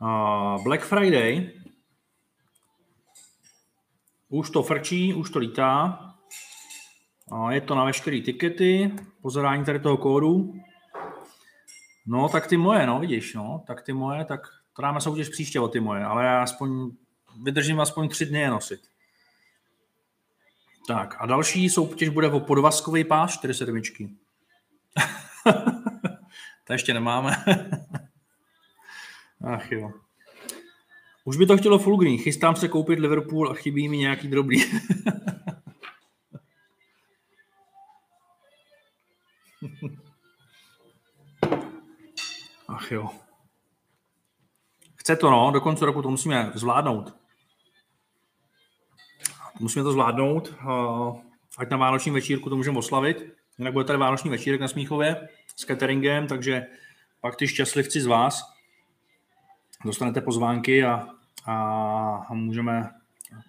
uh, 0.00 0.62
Black 0.62 0.82
Friday. 0.82 1.50
Už 4.28 4.50
to 4.50 4.62
frčí, 4.62 5.14
už 5.14 5.30
to 5.30 5.38
lítá. 5.38 6.09
Je 7.50 7.60
to 7.60 7.74
na 7.74 7.84
veškeré 7.84 8.20
tikety, 8.20 8.92
pozorání 9.22 9.64
tady 9.64 9.80
toho 9.80 9.96
kódu. 9.96 10.54
No, 12.06 12.28
tak 12.28 12.46
ty 12.46 12.56
moje, 12.56 12.86
no, 12.86 13.00
vidíš, 13.00 13.34
no, 13.34 13.64
tak 13.66 13.82
ty 13.82 13.92
moje, 13.92 14.24
tak 14.24 14.40
to 14.76 14.82
dáme 14.82 15.00
soutěž 15.00 15.28
příště 15.28 15.60
o 15.60 15.68
ty 15.68 15.80
moje, 15.80 16.04
ale 16.04 16.24
já 16.24 16.42
aspoň 16.42 16.90
vydržím 17.42 17.80
aspoň 17.80 18.08
tři 18.08 18.26
dny 18.26 18.40
je 18.40 18.50
nosit. 18.50 18.80
Tak 20.88 21.16
a 21.18 21.26
další 21.26 21.70
soutěž 21.70 22.08
bude 22.08 22.28
o 22.30 22.40
podvazkový 22.40 23.04
pás 23.04 23.32
4 23.32 23.54
sedmičky. 23.54 24.10
to 26.64 26.72
ještě 26.72 26.94
nemáme. 26.94 27.36
Ach 29.44 29.72
jo. 29.72 29.90
Už 31.24 31.36
by 31.36 31.46
to 31.46 31.56
chtělo 31.56 31.78
full 31.78 31.96
green. 31.96 32.18
Chystám 32.18 32.56
se 32.56 32.68
koupit 32.68 32.98
Liverpool 32.98 33.50
a 33.50 33.54
chybí 33.54 33.88
mi 33.88 33.96
nějaký 33.96 34.28
drobný. 34.28 34.64
Ach 42.80 42.92
jo. 42.92 43.10
Chce 44.96 45.16
to, 45.16 45.30
no, 45.30 45.50
do 45.50 45.60
konce 45.60 45.86
roku 45.86 46.02
to 46.02 46.10
musíme 46.10 46.52
zvládnout. 46.54 47.14
Musíme 49.60 49.82
to 49.82 49.92
zvládnout, 49.92 50.54
ať 51.58 51.70
na 51.70 51.76
vánoční 51.76 52.12
večírku 52.12 52.50
to 52.50 52.56
můžeme 52.56 52.78
oslavit. 52.78 53.34
Jinak 53.58 53.72
bude 53.72 53.84
tady 53.84 53.98
vánoční 53.98 54.30
večírek 54.30 54.60
na 54.60 54.68
Smíchově 54.68 55.28
s 55.56 55.64
cateringem, 55.64 56.26
takže 56.26 56.66
pak 57.20 57.36
ty 57.36 57.48
šťastlivci 57.48 58.00
z 58.00 58.06
vás 58.06 58.42
dostanete 59.84 60.20
pozvánky 60.20 60.84
a, 60.84 61.08
a 61.46 62.34
můžeme 62.34 62.90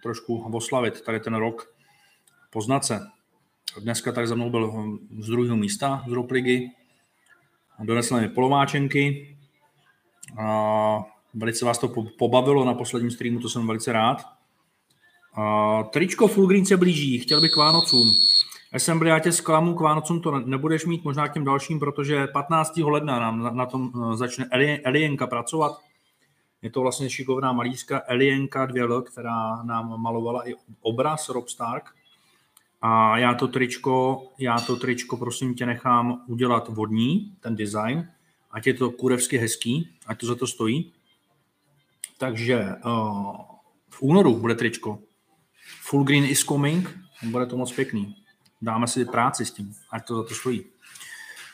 trošku 0.03 0.51
oslavit 0.53 1.01
tady 1.01 1.19
ten 1.19 1.33
rok, 1.33 1.75
poznat 2.49 2.85
se. 2.85 3.07
Dneska 3.81 4.11
tak 4.11 4.27
za 4.27 4.35
mnou 4.35 4.49
byl 4.49 4.71
z 5.19 5.27
druhého 5.27 5.57
místa 5.57 6.03
z 6.07 6.11
Ropligy. 6.11 6.80
Donesl 7.83 8.19
mi 8.19 8.29
polomáčenky. 8.29 9.35
A 10.37 11.05
velice 11.33 11.65
vás 11.65 11.77
to 11.77 11.93
pobavilo 12.17 12.65
na 12.65 12.73
posledním 12.73 13.11
streamu, 13.11 13.39
to 13.39 13.49
jsem 13.49 13.67
velice 13.67 13.91
rád. 13.91 14.25
A 15.33 15.83
tričko 15.83 16.27
Full 16.27 16.47
Green 16.47 16.65
se 16.65 16.77
blíží, 16.77 17.19
chtěl 17.19 17.41
bych 17.41 17.51
k 17.51 17.57
Vánocům. 17.57 18.11
Assembly, 18.73 19.09
já 19.09 19.19
tě 19.19 19.31
zklamu, 19.31 19.73
k 19.73 19.79
Vánocům 19.79 20.21
to 20.21 20.39
nebudeš 20.39 20.85
mít, 20.85 21.03
možná 21.03 21.27
k 21.27 21.33
těm 21.33 21.43
dalším, 21.43 21.79
protože 21.79 22.27
15. 22.27 22.77
ledna 22.77 23.19
nám 23.19 23.43
na, 23.43 23.51
na 23.51 23.65
tom 23.65 23.91
eh, 23.95 24.17
začne 24.17 24.45
Elienka 24.83 25.27
pracovat. 25.27 25.79
Je 26.61 26.69
to 26.69 26.81
vlastně 26.81 27.09
šikovná 27.09 27.51
malířka 27.51 28.01
Elienka 28.07 28.67
2L, 28.67 29.01
která 29.01 29.63
nám 29.63 30.01
malovala 30.01 30.49
i 30.49 30.53
obraz 30.81 31.29
Rob 31.29 31.49
Stark. 31.49 31.95
A 32.81 33.17
já 33.17 33.33
to 33.33 33.47
tričko, 33.47 34.23
já 34.37 34.59
to 34.59 34.75
tričko 34.75 35.17
prosím 35.17 35.55
tě 35.55 35.65
nechám 35.65 36.23
udělat 36.27 36.67
vodní, 36.67 37.35
ten 37.39 37.55
design, 37.55 38.07
ať 38.51 38.67
je 38.67 38.73
to 38.73 38.91
kurevsky 38.91 39.37
hezký, 39.37 39.89
ať 40.07 40.19
to 40.19 40.25
za 40.25 40.35
to 40.35 40.47
stojí. 40.47 40.93
Takže 42.17 42.75
uh, 42.85 43.35
v 43.89 44.01
únoru 44.01 44.35
bude 44.35 44.55
tričko. 44.55 44.99
Full 45.81 46.03
green 46.03 46.25
is 46.25 46.43
coming, 46.43 46.99
bude 47.23 47.45
to 47.45 47.57
moc 47.57 47.71
pěkný. 47.71 48.15
Dáme 48.61 48.87
si 48.87 49.05
práci 49.05 49.45
s 49.45 49.51
tím, 49.51 49.73
ať 49.91 50.07
to 50.07 50.15
za 50.15 50.23
to 50.23 50.35
stojí. 50.35 50.65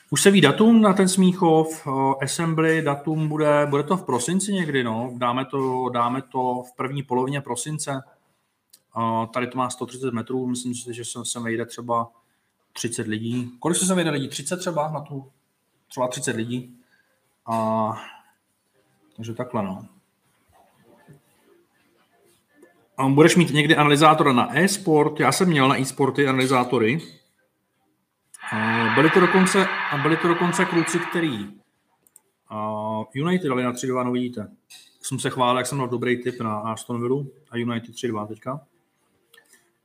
Už 0.09 0.21
se 0.21 0.31
ví 0.31 0.41
datum 0.41 0.81
na 0.81 0.93
ten 0.93 1.07
Smíchov, 1.07 1.87
uh, 1.87 2.13
assembly, 2.21 2.81
datum 2.81 3.27
bude, 3.27 3.67
bude 3.69 3.83
to 3.83 3.97
v 3.97 4.05
prosinci 4.05 4.53
někdy, 4.53 4.83
no. 4.83 5.13
Dáme 5.17 5.45
to, 5.45 5.89
dáme 5.89 6.21
to 6.21 6.63
v 6.71 6.75
první 6.75 7.03
polovině 7.03 7.41
prosince, 7.41 8.01
tady 9.33 9.47
to 9.47 9.57
má 9.57 9.69
130 9.69 10.13
metrů, 10.13 10.47
myslím 10.47 10.75
si, 10.75 10.93
že 10.93 11.05
se, 11.05 11.25
se 11.25 11.39
vejde 11.39 11.65
třeba 11.65 12.11
30 12.73 13.07
lidí. 13.07 13.51
Kolik 13.59 13.77
se 13.77 13.85
sem 13.85 13.95
vejde 13.95 14.11
lidí? 14.11 14.27
30 14.27 14.57
třeba 14.57 14.91
na 14.91 15.01
tu? 15.01 15.31
Třeba 15.87 16.07
30 16.07 16.35
lidí. 16.35 16.77
A, 17.45 17.89
takže 19.15 19.33
takhle, 19.33 19.63
no. 19.63 19.85
A 22.97 23.07
budeš 23.07 23.35
mít 23.35 23.53
někdy 23.53 23.75
analyzátora 23.75 24.33
na 24.33 24.59
e-sport. 24.59 25.19
Já 25.19 25.31
jsem 25.31 25.49
měl 25.49 25.67
na 25.67 25.79
e-sporty 25.79 26.27
analyzátory. 26.27 27.01
Byli 28.95 29.09
to 29.09 29.19
dokonce, 29.19 29.67
a 29.91 29.97
byli 29.97 30.17
to 30.17 30.27
dokonce 30.27 30.65
kluci, 30.65 30.99
který 30.99 31.47
United 33.13 33.47
dali 33.47 33.63
na 33.63 33.73
3-2, 33.73 34.05
no 34.05 34.11
vidíte. 34.11 34.51
Jsem 35.01 35.19
se 35.19 35.29
chválil, 35.29 35.57
jak 35.57 35.67
jsem 35.67 35.77
měl 35.77 35.87
dobrý 35.87 36.23
tip 36.23 36.41
na 36.41 36.59
Aston 36.59 37.01
Villa 37.01 37.23
a 37.51 37.57
United 37.57 37.95
3-2 37.95 38.27
teďka. 38.27 38.61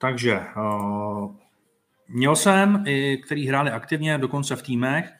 Takže 0.02 0.40
uh, 0.56 1.34
měl 2.08 2.36
jsem 2.36 2.84
i, 2.86 3.16
který 3.16 3.48
hráli 3.48 3.70
aktivně, 3.70 4.18
dokonce 4.18 4.56
v 4.56 4.62
týmech 4.62 5.12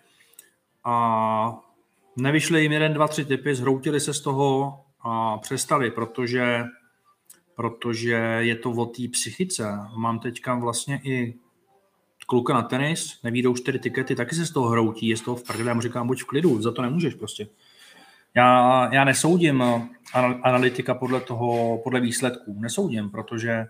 a 0.84 1.58
nevyšly 2.16 2.62
jim 2.62 2.72
jeden, 2.72 2.94
dva, 2.94 3.08
tři 3.08 3.24
typy, 3.24 3.54
zhroutili 3.54 4.00
se 4.00 4.14
z 4.14 4.20
toho 4.20 4.80
a 5.00 5.38
přestali, 5.38 5.90
protože, 5.90 6.64
protože 7.54 8.14
je 8.38 8.56
to 8.56 8.70
o 8.70 8.86
té 8.86 9.02
psychice. 9.12 9.78
Mám 9.96 10.18
teďka 10.18 10.54
vlastně 10.54 11.00
i 11.04 11.34
kluka 12.26 12.54
na 12.54 12.62
tenis, 12.62 13.22
nevídou 13.22 13.54
čtyři 13.54 13.78
tikety, 13.78 14.14
taky 14.14 14.34
se 14.34 14.46
z 14.46 14.50
toho 14.50 14.68
hroutí, 14.68 15.08
je 15.08 15.16
z 15.16 15.20
toho 15.20 15.36
v 15.36 15.44
prdele, 15.44 15.68
já 15.68 15.74
mu 15.74 15.80
říkám, 15.80 16.06
buď 16.06 16.22
v 16.22 16.26
klidu, 16.26 16.62
za 16.62 16.72
to 16.72 16.82
nemůžeš 16.82 17.14
prostě. 17.14 17.46
Já, 18.34 18.88
já 18.94 19.04
nesoudím 19.04 19.64
analytika 20.42 20.94
podle 20.94 21.20
toho, 21.20 21.78
podle 21.78 22.00
výsledků, 22.00 22.60
nesoudím, 22.60 23.10
protože 23.10 23.66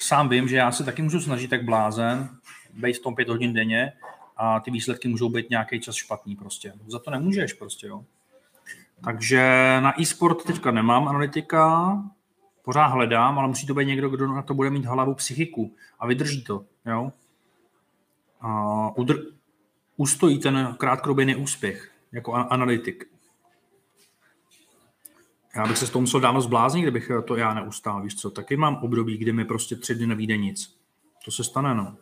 sám 0.00 0.28
vím, 0.28 0.48
že 0.48 0.56
já 0.56 0.72
se 0.72 0.84
taky 0.84 1.02
můžu 1.02 1.20
snažit 1.20 1.48
tak 1.48 1.64
blázen, 1.64 2.28
být 2.74 2.98
v 2.98 3.02
tom 3.02 3.14
pět 3.14 3.28
hodin 3.28 3.52
denně 3.52 3.92
a 4.36 4.60
ty 4.60 4.70
výsledky 4.70 5.08
můžou 5.08 5.28
být 5.28 5.50
nějaký 5.50 5.80
čas 5.80 5.94
špatný 5.94 6.36
prostě. 6.36 6.72
Za 6.86 6.98
to 6.98 7.10
nemůžeš 7.10 7.52
prostě, 7.52 7.86
jo. 7.86 8.04
Takže 9.04 9.42
na 9.80 10.00
e-sport 10.00 10.44
teďka 10.44 10.70
nemám 10.70 11.08
analytika, 11.08 11.92
pořád 12.62 12.86
hledám, 12.86 13.38
ale 13.38 13.48
musí 13.48 13.66
to 13.66 13.74
být 13.74 13.86
někdo, 13.86 14.08
kdo 14.08 14.26
na 14.26 14.42
to 14.42 14.54
bude 14.54 14.70
mít 14.70 14.84
hlavu 14.84 15.14
psychiku 15.14 15.74
a 15.98 16.06
vydrží 16.06 16.44
to, 16.44 16.64
jo. 16.86 17.12
A 18.40 18.48
udr- 18.96 19.32
ustojí 19.96 20.38
ten 20.38 20.74
krátkodobý 20.78 21.24
neúspěch 21.24 21.92
jako 22.12 22.34
analytik. 22.34 23.17
Já 25.58 25.66
bych 25.66 25.78
se 25.78 25.86
s 25.86 25.90
toho 25.90 26.00
musel 26.00 26.20
dávno 26.20 26.40
zbláznit, 26.40 26.82
kdybych 26.82 27.10
to 27.24 27.36
já 27.36 27.54
neustál, 27.54 28.02
víš 28.02 28.14
co. 28.14 28.30
Taky 28.30 28.56
mám 28.56 28.76
období, 28.76 29.16
kdy 29.16 29.32
mi 29.32 29.44
prostě 29.44 29.76
tři 29.76 29.94
dny 29.94 30.06
nevíde 30.06 30.36
nic. 30.36 30.78
To 31.24 31.30
se 31.30 31.44
stane, 31.44 31.74
no. 31.74 31.96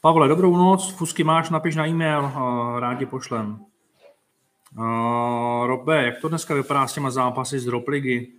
Pavle, 0.00 0.28
dobrou 0.28 0.56
noc, 0.56 0.92
fusky 0.92 1.24
máš, 1.24 1.50
napiš 1.50 1.76
na 1.76 1.86
e-mail, 1.86 2.32
rádi 2.78 3.06
pošlem. 3.06 3.58
Uh, 4.78 5.66
Robe, 5.66 6.04
jak 6.04 6.20
to 6.20 6.28
dneska 6.28 6.54
vypadá 6.54 6.86
s 6.86 6.94
těma 6.94 7.10
zápasy 7.10 7.58
z 7.58 7.64
Drop 7.64 7.88
Ligy? 7.88 8.32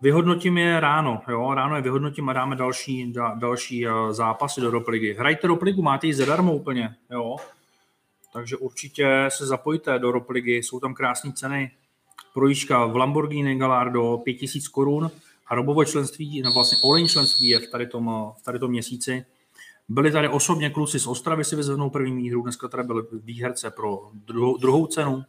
Vyhodnotím 0.00 0.58
je 0.58 0.80
ráno, 0.80 1.22
jo, 1.28 1.54
ráno 1.54 1.76
je 1.76 1.82
vyhodnotím 1.82 2.28
a 2.28 2.32
dáme 2.32 2.56
další, 2.56 3.12
da, 3.12 3.34
další 3.34 3.86
zápasy 4.10 4.60
do 4.60 4.70
Drop 4.70 4.88
Ligy. 4.88 5.14
Hrajte 5.14 5.46
Drop 5.46 5.62
Ligu, 5.62 5.82
máte 5.82 6.06
ji 6.06 6.14
zadarmo 6.14 6.54
úplně, 6.54 6.96
jo. 7.10 7.36
Takže 8.32 8.56
určitě 8.56 9.24
se 9.28 9.46
zapojte 9.46 9.98
do 9.98 10.08
Drop 10.08 10.30
Ligy, 10.30 10.56
jsou 10.56 10.80
tam 10.80 10.94
krásné 10.94 11.32
ceny 11.32 11.70
projížďka 12.36 12.86
v 12.86 12.96
Lamborghini 12.96 13.56
Gallardo 13.56 14.20
5000 14.24 14.68
korun 14.68 15.10
a 15.46 15.54
robovo 15.54 15.84
členství, 15.84 16.42
no 16.42 16.52
vlastně 16.52 16.78
all 16.84 17.08
členství 17.08 17.48
je 17.48 17.58
v 17.58 17.70
tady, 17.70 17.86
tom, 17.86 18.32
v 18.40 18.42
tady 18.42 18.58
tom 18.58 18.70
měsíci. 18.70 19.24
Byli 19.88 20.12
tady 20.12 20.28
osobně 20.28 20.70
kluci 20.70 21.00
z 21.00 21.06
Ostravy 21.06 21.44
si 21.44 21.56
vyzvednou 21.56 21.90
první 21.90 22.16
výhru, 22.16 22.42
dneska 22.42 22.68
tady 22.68 22.82
byly 22.82 23.02
výherce 23.12 23.70
pro 23.70 24.10
druhou, 24.12 24.56
druhou 24.56 24.86
cenu 24.86 25.24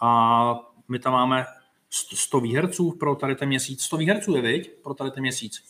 a 0.00 0.60
my 0.88 0.98
tam 0.98 1.12
máme 1.12 1.46
100 1.90 2.40
výherců 2.40 2.92
pro 2.92 3.14
tady 3.14 3.34
ten 3.34 3.48
měsíc. 3.48 3.82
100 3.82 3.96
výherců 3.96 4.36
je, 4.36 4.42
viď? 4.42 4.70
Pro 4.82 4.94
tady 4.94 5.10
ten 5.10 5.22
měsíc. 5.22 5.62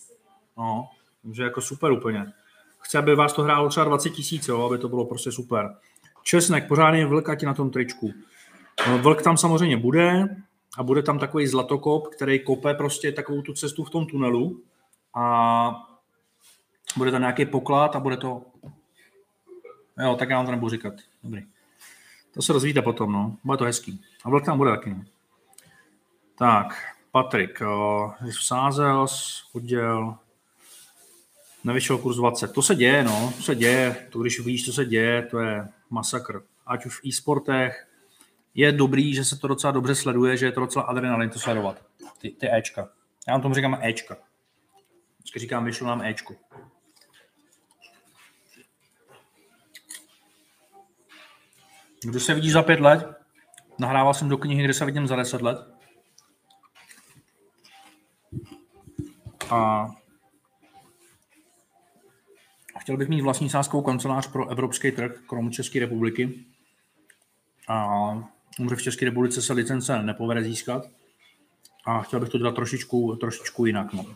No, 0.59 0.89
takže 1.23 1.43
jako 1.43 1.61
super 1.61 1.93
úplně. 1.93 2.33
Chci, 2.79 2.99
aby 2.99 3.15
vás 3.15 3.33
to 3.33 3.43
hrálo 3.43 3.69
třeba 3.69 3.85
20 3.85 4.11
tisíc, 4.11 4.49
aby 4.49 4.79
to 4.79 4.89
bylo 4.89 5.05
prostě 5.05 5.33
super. 5.33 5.77
Česnek, 6.23 6.69
pořádný 6.69 7.05
vlk, 7.05 7.43
na 7.43 7.55
tom 7.55 7.71
tričku. 7.71 8.13
No, 8.89 8.99
vlk 8.99 9.23
tam 9.23 9.37
samozřejmě 9.37 9.77
bude, 9.77 10.37
a 10.79 10.83
bude 10.83 11.03
tam 11.03 11.19
takový 11.19 11.47
zlatokop, 11.47 12.09
který 12.09 12.41
kope 12.41 12.75
prostě 12.75 13.13
takovou 13.13 13.43
tu 13.43 13.53
cestu 13.53 13.85
v 13.85 13.91
tom 13.91 14.07
tunelu 14.07 14.63
a 15.15 15.87
bude 16.97 17.11
tam 17.11 17.21
nějaký 17.21 17.47
poklad 17.47 17.97
a 17.97 18.01
bude 18.01 18.17
to... 18.17 18.43
Jo, 20.03 20.17
tak 20.19 20.31
já 20.31 20.37
vám 20.37 20.47
to 20.47 20.53
nebudu 20.53 20.71
říkat. 20.71 20.95
Dobrý. 21.23 21.43
To 22.35 22.43
se 22.43 22.53
rozvíte 22.53 22.83
potom, 22.83 23.13
no. 23.13 23.37
Bude 23.45 23.59
to 23.59 23.65
hezký. 23.65 24.03
A 24.25 24.31
vlk 24.31 24.45
tam 24.45 24.59
bude 24.59 24.71
taky. 24.71 24.91
No. 24.91 25.05
Tak, 26.39 26.75
Patrik, 27.11 27.63
sázel, 28.41 29.07
odděl, 29.53 30.17
nevyšel 31.65 31.99
kurz 31.99 32.17
20. 32.17 32.53
To 32.53 32.63
se 32.63 32.75
děje, 32.75 33.05
no, 33.05 33.33
to 33.37 33.43
se 33.43 33.55
děje. 33.55 34.09
To, 34.11 34.19
když 34.19 34.41
víš, 34.41 34.65
co 34.65 34.73
se 34.73 34.85
děje, 34.85 35.23
to 35.23 35.39
je 35.39 35.69
masakr. 35.91 36.43
Ať 36.67 36.87
už 36.87 37.01
v 37.01 37.07
e-sportech, 37.07 37.87
je 38.55 38.73
dobrý, 38.73 39.15
že 39.15 39.25
se 39.25 39.39
to 39.39 39.49
docela 39.49 39.71
dobře 39.71 39.95
sleduje, 39.95 40.37
že 40.37 40.47
je 40.47 40.53
to 40.53 40.61
docela 40.61 40.85
adrenalin 40.85 41.31
to 41.31 41.39
sledovat. 41.39 41.85
Ty, 42.19 42.31
ty 42.31 42.55
Ečka. 42.55 42.89
Já 43.29 43.35
vám 43.35 43.43
tomu 43.43 43.55
říkám 43.55 43.79
Ečka. 43.83 44.17
Vždycky 45.19 45.39
říkám, 45.39 45.65
vyšlo 45.65 45.87
nám 45.87 46.03
Ečku. 46.03 46.37
Kdo 52.03 52.21
se 52.21 52.35
vidí 52.35 52.51
za 52.51 52.63
pět 52.63 52.81
let? 52.81 53.07
Nahrával 53.79 54.15
jsem 54.15 54.29
do 54.29 54.39
knihy, 54.39 54.65
kde 54.65 54.75
se 54.75 54.85
vidím 54.85 55.07
za 55.07 55.17
deset 55.17 55.43
let. 55.43 55.59
A 59.51 59.87
chtěl 62.79 62.97
bych 62.97 63.09
mít 63.09 63.21
vlastní 63.21 63.51
sáskovou 63.51 63.83
kancelář 63.83 64.29
pro 64.33 64.49
evropský 64.49 64.93
trh, 64.93 65.13
kromě 65.27 65.51
České 65.51 65.81
republiky. 65.81 66.45
A 67.69 68.13
v 68.69 68.83
České 68.83 69.05
republice 69.05 69.43
se 69.43 69.53
licence 69.53 70.03
nepovede 70.03 70.43
získat 70.43 70.87
a 71.87 72.03
chtěl 72.03 72.21
bych 72.21 72.29
to 72.29 72.39
dělat 72.39 72.55
trošičku, 72.55 73.17
trošičku 73.17 73.67
jinak. 73.67 73.93
No. 73.93 74.07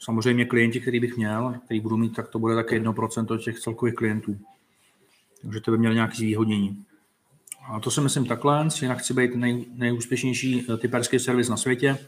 Samozřejmě 0.00 0.44
klienti, 0.44 0.80
který 0.80 1.00
bych 1.00 1.16
měl, 1.16 1.54
který 1.64 1.80
budu 1.80 1.96
mít, 1.96 2.14
tak 2.14 2.28
to 2.28 2.38
bude 2.38 2.54
také 2.54 2.80
1% 2.80 3.38
těch 3.38 3.58
celkových 3.58 3.94
klientů. 3.94 4.38
Takže 5.42 5.60
to 5.60 5.70
by 5.70 5.78
měl 5.78 5.94
nějaké 5.94 6.16
zvýhodnění. 6.16 6.84
A 7.68 7.80
to 7.80 7.90
si 7.90 8.00
myslím 8.00 8.26
takhle, 8.26 8.68
jinak 8.82 8.98
chci 8.98 9.14
být 9.14 9.34
nej, 9.34 9.64
nejúspěšnější 9.74 10.66
eh, 10.70 10.76
typerský 10.76 11.18
servis 11.18 11.48
na 11.48 11.56
světě. 11.56 11.98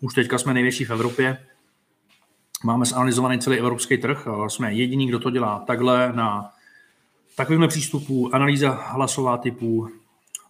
Už 0.00 0.14
teďka 0.14 0.38
jsme 0.38 0.54
největší 0.54 0.84
v 0.84 0.90
Evropě. 0.90 1.46
Máme 2.64 2.86
zanalizovaný 2.86 3.38
celý 3.38 3.58
evropský 3.58 3.98
trh. 3.98 4.26
Jsme 4.48 4.74
jediný, 4.74 5.06
kdo 5.06 5.18
to 5.18 5.30
dělá 5.30 5.58
takhle 5.66 6.12
na 6.12 6.52
takovýmhle 7.36 7.68
přístupů, 7.68 8.34
analýza 8.34 8.70
hlasová 8.70 9.36
typů, 9.38 9.88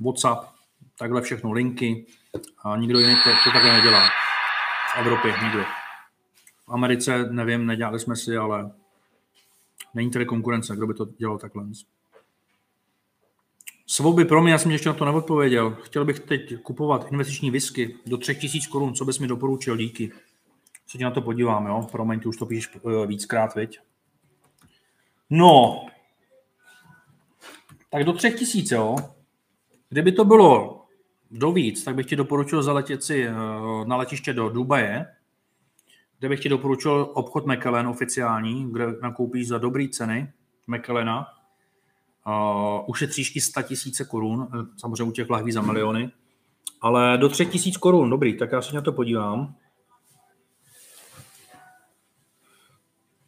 WhatsApp, 0.00 0.48
takhle 0.98 1.22
všechno, 1.22 1.52
linky 1.52 2.06
a 2.64 2.76
nikdo 2.76 2.98
jiný 2.98 3.14
to, 3.24 3.30
to 3.44 3.50
takhle 3.52 3.72
nedělá. 3.72 4.08
V 4.94 4.98
Evropě 4.98 5.34
nikdo. 5.44 5.64
V 6.66 6.72
Americe, 6.72 7.28
nevím, 7.30 7.66
nedělali 7.66 8.00
jsme 8.00 8.16
si, 8.16 8.36
ale 8.36 8.70
není 9.94 10.10
tady 10.10 10.26
konkurence, 10.26 10.76
kdo 10.76 10.86
by 10.86 10.94
to 10.94 11.04
dělal 11.04 11.38
takhle. 11.38 11.64
Svoby 13.86 14.24
pro 14.24 14.42
mě, 14.42 14.52
já 14.52 14.58
jsem 14.58 14.70
ještě 14.70 14.88
na 14.88 14.94
to 14.94 15.04
neodpověděl. 15.04 15.76
Chtěl 15.82 16.04
bych 16.04 16.20
teď 16.20 16.62
kupovat 16.62 17.12
investiční 17.12 17.50
whisky 17.50 17.96
do 18.06 18.16
3000 18.16 18.68
korun, 18.70 18.94
co 18.94 19.04
bys 19.04 19.18
mi 19.18 19.28
doporučil, 19.28 19.76
díky. 19.76 20.12
Se 20.86 20.98
ti 20.98 21.04
na 21.04 21.10
to 21.10 21.22
podívám, 21.22 21.66
jo? 21.66 21.86
Promiň, 21.92 22.20
ty 22.20 22.28
už 22.28 22.36
to 22.36 22.46
píšeš 22.46 22.70
eh, 22.76 23.06
víckrát, 23.06 23.54
viď? 23.54 23.80
No, 25.30 25.86
tak 27.90 28.04
do 28.04 28.12
třech 28.12 28.38
tisíc, 28.38 28.70
jo. 28.70 28.96
Kdyby 29.88 30.12
to 30.12 30.24
bylo 30.24 30.80
do 31.30 31.52
víc, 31.52 31.84
tak 31.84 31.94
bych 31.94 32.06
ti 32.06 32.16
doporučil 32.16 32.62
zaletět 32.62 33.04
si 33.04 33.26
eh, 33.26 33.32
na 33.84 33.96
letiště 33.96 34.32
do 34.32 34.48
Dubaje, 34.48 35.06
kde 36.18 36.28
bych 36.28 36.40
ti 36.40 36.48
doporučil 36.48 37.10
obchod 37.14 37.46
McKellen 37.46 37.86
oficiální, 37.86 38.72
kde 38.72 38.86
nakoupíš 39.02 39.48
za 39.48 39.58
dobré 39.58 39.88
ceny 39.88 40.32
McKellena. 40.66 41.26
Uh, 42.26 42.84
ušetříš 42.86 43.36
i 43.36 43.40
100 43.40 43.62
tisíce 43.62 44.04
korun, 44.04 44.48
eh, 44.54 44.66
samozřejmě 44.76 45.04
u 45.04 45.10
těch 45.10 45.30
lahví 45.30 45.52
za 45.52 45.62
miliony, 45.62 46.10
ale 46.80 47.18
do 47.18 47.28
3 47.28 47.46
tisíc 47.46 47.76
korun, 47.76 48.10
dobrý, 48.10 48.38
tak 48.38 48.52
já 48.52 48.62
se 48.62 48.74
na 48.74 48.80
to 48.80 48.92
podívám. 48.92 49.54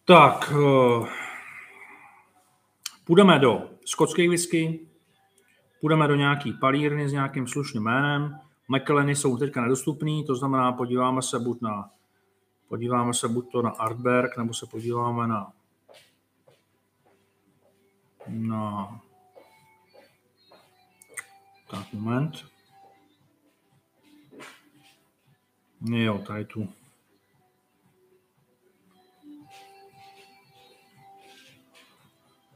Tak, 0.04 0.52
uh, 0.56 1.06
půjdeme 3.04 3.38
do 3.38 3.70
skotský 3.84 4.28
whisky, 4.28 4.80
půjdeme 5.80 6.08
do 6.08 6.14
nějaký 6.14 6.52
palírny 6.52 7.08
s 7.08 7.12
nějakým 7.12 7.46
slušným 7.46 7.82
jménem, 7.82 8.38
McKelleny 8.68 9.16
jsou 9.16 9.36
teďka 9.36 9.60
nedostupný, 9.60 10.24
to 10.24 10.34
znamená, 10.34 10.72
podíváme 10.72 11.22
se 11.22 11.38
buď 11.38 11.60
na 11.60 11.90
Podíváme 12.72 13.14
se 13.14 13.28
buď 13.28 13.52
to 13.52 13.62
na 13.62 13.70
Artberg, 13.70 14.36
nebo 14.36 14.54
se 14.54 14.66
podíváme 14.66 15.26
na 15.26 15.52
na 18.28 19.00
tak, 21.70 21.92
moment. 21.92 22.44
Jo, 25.80 26.18
tady 26.18 26.44
tu. 26.44 26.68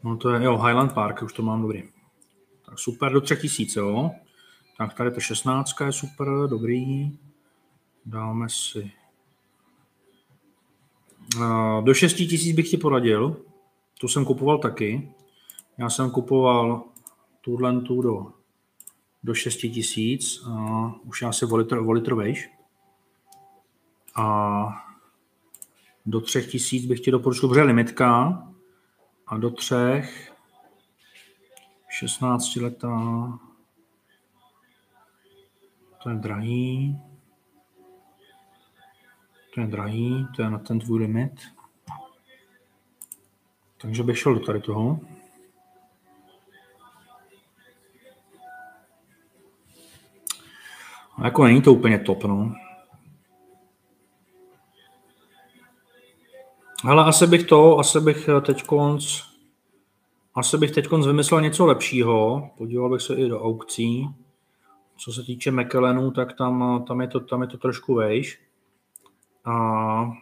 No 0.07 0.17
to 0.17 0.31
je, 0.31 0.45
jo, 0.45 0.59
Highland 0.59 0.93
Park, 0.93 1.23
už 1.23 1.33
to 1.33 1.43
mám 1.43 1.63
dobrý. 1.63 1.83
Tak 2.67 2.79
super, 2.79 3.13
do 3.13 3.21
3000, 3.21 3.81
jo. 3.81 4.11
Tak 4.79 4.95
tady 4.95 5.11
to 5.11 5.21
16 5.21 5.81
je 5.85 5.93
super, 5.93 6.29
dobrý. 6.47 7.19
Dáme 8.07 8.49
si. 8.49 8.93
Do 11.81 11.95
6000 11.95 12.53
bych 12.53 12.71
ti 12.71 12.77
poradil. 12.77 13.37
Tu 14.01 14.09
jsem 14.09 14.25
kupoval 14.25 14.59
taky. 14.59 15.13
Já 15.79 15.91
jsem 15.91 16.11
kupoval 16.11 16.85
tuhle 17.41 17.81
tu 17.81 18.03
do, 18.03 18.33
do 19.23 19.35
6000, 19.35 20.41
uh, 20.47 20.91
už 21.05 21.23
asi 21.23 21.47
o 21.47 21.57
litr, 21.57 21.79
o 21.79 21.93
litr 21.93 22.15
vejš. 22.15 22.51
A 24.15 24.69
do 26.07 26.21
3000 26.21 26.87
bych 26.87 27.01
ti 27.01 27.11
doporučil, 27.11 27.49
protože 27.49 27.63
limitka 27.63 28.43
a 29.27 29.37
do 29.37 29.51
třech 29.51 30.33
16 31.89 32.57
letá 32.57 33.29
to 36.07 36.11
je 36.11 36.17
drahý. 36.17 37.01
To 39.55 39.61
je 39.61 39.67
drahý, 39.67 40.27
to 40.37 40.43
je 40.43 40.51
na 40.51 40.59
ten 40.59 40.79
tvůj 40.79 41.01
limit. 41.01 41.33
Takže 43.77 44.03
bych 44.03 44.19
šel 44.19 44.35
do 44.35 44.41
tady 44.41 44.61
toho. 44.61 45.01
A 51.17 51.25
jako 51.25 51.45
není 51.45 51.63
to 51.63 51.73
úplně 51.73 51.99
top, 51.99 52.25
no. 52.25 52.66
Ale 56.85 57.05
asi 57.05 57.27
bych 57.27 57.45
to, 57.45 57.79
asi 57.79 58.01
bych 58.01 58.29
teď 58.43 58.63
konc, 58.63 59.23
asi 60.35 60.59
bych 60.59 60.71
teď 60.71 60.91
vymyslel 61.07 61.41
něco 61.41 61.67
lepšího. 61.67 62.51
Podíval 62.59 62.91
bych 62.91 63.03
se 63.03 63.15
i 63.15 63.29
do 63.29 63.43
aukcí. 63.43 64.09
Co 64.97 65.13
se 65.13 65.23
týče 65.23 65.51
McKellenu, 65.51 66.11
tak 66.11 66.33
tam, 66.33 66.85
tam, 66.89 67.01
je 67.01 67.09
to, 67.09 67.21
tam 67.21 67.43
je 67.43 67.49
to 67.49 67.59
trošku 67.59 67.95
vejš. 67.95 68.41
A 69.45 70.13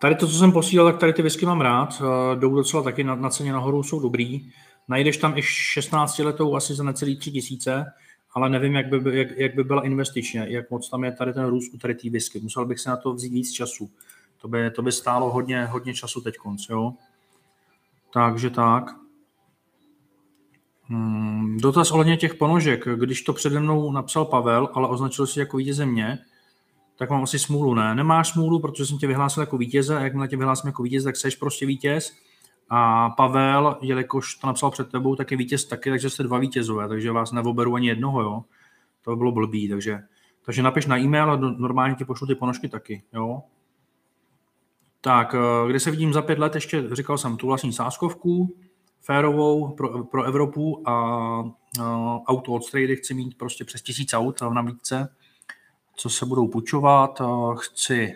tady 0.00 0.14
to, 0.14 0.26
co 0.26 0.32
jsem 0.32 0.52
posílal, 0.52 0.92
tak 0.92 1.00
tady 1.00 1.12
ty 1.12 1.22
whisky 1.22 1.46
mám 1.46 1.60
rád. 1.60 2.02
Jdou 2.34 2.54
docela 2.54 2.82
taky 2.82 3.04
na, 3.04 3.14
na 3.14 3.30
ceně 3.30 3.52
nahoru, 3.52 3.82
jsou 3.82 4.00
dobrý. 4.00 4.50
Najdeš 4.88 5.16
tam 5.16 5.38
i 5.38 5.42
16 5.42 6.18
letou 6.18 6.56
asi 6.56 6.74
za 6.74 6.84
necelý 6.84 7.18
3 7.18 7.30
tisíce, 7.32 7.86
ale 8.32 8.50
nevím, 8.50 8.74
jak 8.74 8.88
by, 8.88 9.18
jak, 9.18 9.28
jak 9.36 9.54
by 9.54 9.64
byla 9.64 9.84
investičně, 9.84 10.46
jak 10.48 10.70
moc 10.70 10.90
tam 10.90 11.04
je 11.04 11.12
tady 11.12 11.32
ten 11.32 11.44
růst 11.44 11.74
u 11.74 11.78
tady 11.78 11.94
té 11.94 12.10
whisky. 12.10 12.40
Musel 12.40 12.66
bych 12.66 12.80
se 12.80 12.90
na 12.90 12.96
to 12.96 13.14
vzít 13.14 13.32
víc 13.32 13.52
času. 13.52 13.90
To 14.40 14.48
by, 14.48 14.70
to 14.70 14.82
by 14.82 14.92
stálo 14.92 15.30
hodně, 15.30 15.64
hodně 15.64 15.94
času 15.94 16.20
teď 16.20 16.36
konc, 16.36 16.66
jo. 16.70 16.92
Takže 18.12 18.50
tak. 18.50 18.84
Hmm, 20.84 21.58
dotaz 21.60 21.90
ohledně 21.90 22.16
těch 22.16 22.34
ponožek. 22.34 22.88
Když 22.96 23.22
to 23.22 23.32
přede 23.32 23.60
mnou 23.60 23.92
napsal 23.92 24.24
Pavel, 24.24 24.68
ale 24.72 24.88
označil 24.88 25.26
si 25.26 25.40
jako 25.40 25.56
vítěze 25.56 25.86
mě, 25.86 26.18
tak 26.96 27.10
mám 27.10 27.22
asi 27.22 27.38
smůlu, 27.38 27.74
ne? 27.74 27.94
Nemáš 27.94 28.28
smůlu, 28.28 28.60
protože 28.60 28.86
jsem 28.86 28.98
tě 28.98 29.06
vyhlásil 29.06 29.42
jako 29.42 29.58
vítěze 29.58 29.96
a 29.96 30.00
jakmile 30.00 30.28
tě 30.28 30.36
vyhlásím 30.36 30.68
jako 30.68 30.82
vítěz, 30.82 31.04
tak 31.04 31.16
seš 31.16 31.36
prostě 31.36 31.66
vítěz 31.66 32.12
a 32.70 33.10
Pavel, 33.10 33.78
jelikož 33.80 34.34
to 34.34 34.46
napsal 34.46 34.70
před 34.70 34.90
tebou, 34.90 35.16
tak 35.16 35.30
je 35.30 35.36
vítěz 35.36 35.64
taky, 35.64 35.90
takže 35.90 36.10
jste 36.10 36.22
dva 36.22 36.38
vítězové, 36.38 36.88
takže 36.88 37.12
vás 37.12 37.32
neoberu 37.32 37.74
ani 37.74 37.88
jednoho, 37.88 38.22
jo. 38.22 38.44
To 39.04 39.10
by 39.10 39.16
bylo 39.16 39.32
blbý, 39.32 39.68
takže, 39.68 40.02
takže 40.44 40.62
napiš 40.62 40.86
na 40.86 40.98
e-mail 40.98 41.30
a 41.30 41.36
normálně 41.36 41.94
ti 41.94 42.04
pošlu 42.04 42.26
ty 42.26 42.34
ponožky 42.34 42.68
taky, 42.68 43.02
jo. 43.12 43.42
Tak, 45.00 45.34
eh, 45.34 45.68
kde 45.68 45.80
se 45.80 45.90
vidím 45.90 46.12
za 46.12 46.22
pět 46.22 46.38
let, 46.38 46.54
ještě 46.54 46.84
říkal 46.92 47.18
jsem 47.18 47.36
tu 47.36 47.46
vlastní 47.46 47.72
sáskovku, 47.72 48.56
férovou 49.00 49.68
pro, 49.68 50.04
pro 50.04 50.24
Evropu 50.24 50.88
a, 50.88 50.92
a 51.82 52.18
auto 52.26 52.52
od 52.52 52.64
Strady 52.64 52.96
chci 52.96 53.14
mít 53.14 53.38
prostě 53.38 53.64
přes 53.64 53.82
tisíc 53.82 54.14
aut 54.14 54.40
v 54.40 54.52
nabídce, 54.52 55.14
co 55.96 56.10
se 56.10 56.26
budou 56.26 56.48
půjčovat, 56.48 57.22
chci 57.56 58.14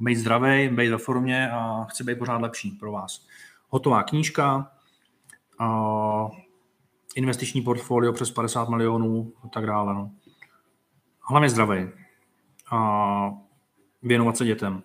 být 0.00 0.16
zdravý, 0.16 0.68
být 0.68 0.88
ve 0.88 0.98
formě 0.98 1.50
a 1.50 1.84
chci 1.84 2.04
být 2.04 2.18
pořád 2.18 2.40
lepší 2.40 2.70
pro 2.70 2.92
vás 2.92 3.27
hotová 3.68 4.02
knížka, 4.02 4.72
investiční 7.16 7.62
portfolio 7.62 8.12
přes 8.12 8.30
50 8.30 8.68
milionů 8.68 9.32
a 9.44 9.48
tak 9.48 9.66
dále. 9.66 9.94
No. 9.94 10.10
Hlavně 11.20 11.50
zdravý. 11.50 11.88
A 12.70 13.30
věnovat 14.02 14.36
se 14.36 14.44
dětem. 14.44 14.82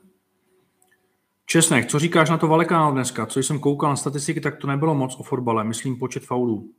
Česnek, 1.46 1.90
co 1.90 2.00
říkáš 2.00 2.30
na 2.30 2.38
to 2.38 2.48
Valekáno 2.48 2.92
dneska? 2.92 3.26
Co 3.26 3.40
jsem 3.40 3.60
koukal 3.60 3.90
na 3.90 3.96
statistiky, 3.96 4.42
tak 4.42 4.58
to 4.58 4.68
nebylo 4.68 4.96
moc 4.96 5.16
o 5.16 5.24
fotbale, 5.24 5.64
myslím 5.64 6.00
počet 6.00 6.26
faulů. 6.26 6.74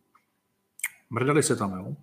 Mrdali 1.10 1.42
se 1.42 1.56
tam, 1.56 1.72
jo? 1.72 1.96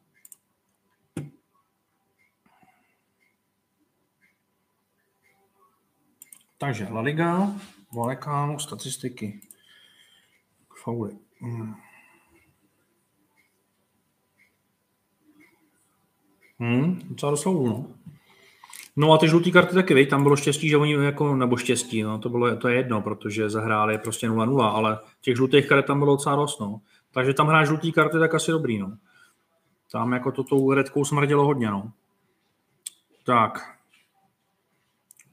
Takže 6.58 6.88
La 6.92 7.02
Liga, 7.02 7.48
Valekáno, 7.96 8.60
statistiky. 8.60 9.42
Fauly. 10.84 11.12
Hmm. 11.42 11.74
Hmm, 16.60 17.00
docela 17.10 17.32
dost 17.32 17.46
no. 17.46 17.88
No 18.96 19.14
a 19.14 19.18
ty 19.18 19.28
žluté 19.28 19.52
karty 19.52 19.74
taky, 19.74 19.94
vej, 19.94 20.08
tam 20.08 20.24
bylo 20.24 20.36
štěstí, 20.36 20.70
že 20.70 20.78
oni 20.78 20.94
jako, 20.94 21.36
nebo 21.36 21.58
štěstí, 21.58 22.04
no, 22.04 22.20
to, 22.20 22.30
bylo, 22.30 22.56
to 22.56 22.68
je 22.68 22.76
jedno, 22.76 23.02
protože 23.02 23.50
zahráli 23.50 23.98
prostě 23.98 24.30
0-0, 24.30 24.62
ale 24.62 25.00
těch 25.22 25.36
žlutých 25.36 25.68
karet 25.68 25.86
tam 25.86 26.00
bylo 26.00 26.16
docela 26.16 26.36
dost, 26.36 26.60
no. 26.60 26.82
Takže 27.12 27.34
tam 27.34 27.48
hráš 27.48 27.68
žlutý 27.68 27.92
karty, 27.92 28.20
tak 28.20 28.36
asi 28.36 28.52
dobrý, 28.52 28.78
no. 28.78 28.98
Tam 29.92 30.14
jako 30.14 30.32
to 30.32 30.44
tou 30.44 30.74
redkou 30.74 31.06
smrdělo 31.06 31.46
hodně, 31.46 31.72
no. 31.72 31.92
Tak. 33.26 33.78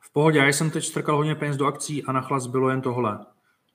V 0.00 0.12
pohodě, 0.12 0.38
já 0.38 0.48
jsem 0.48 0.70
teď 0.70 0.84
strkal 0.84 1.16
hodně 1.16 1.34
peněz 1.34 1.56
do 1.56 1.66
akcí 1.66 2.04
a 2.04 2.12
na 2.12 2.20
chlas 2.20 2.46
bylo 2.46 2.70
jen 2.70 2.80
tohle. 2.80 3.18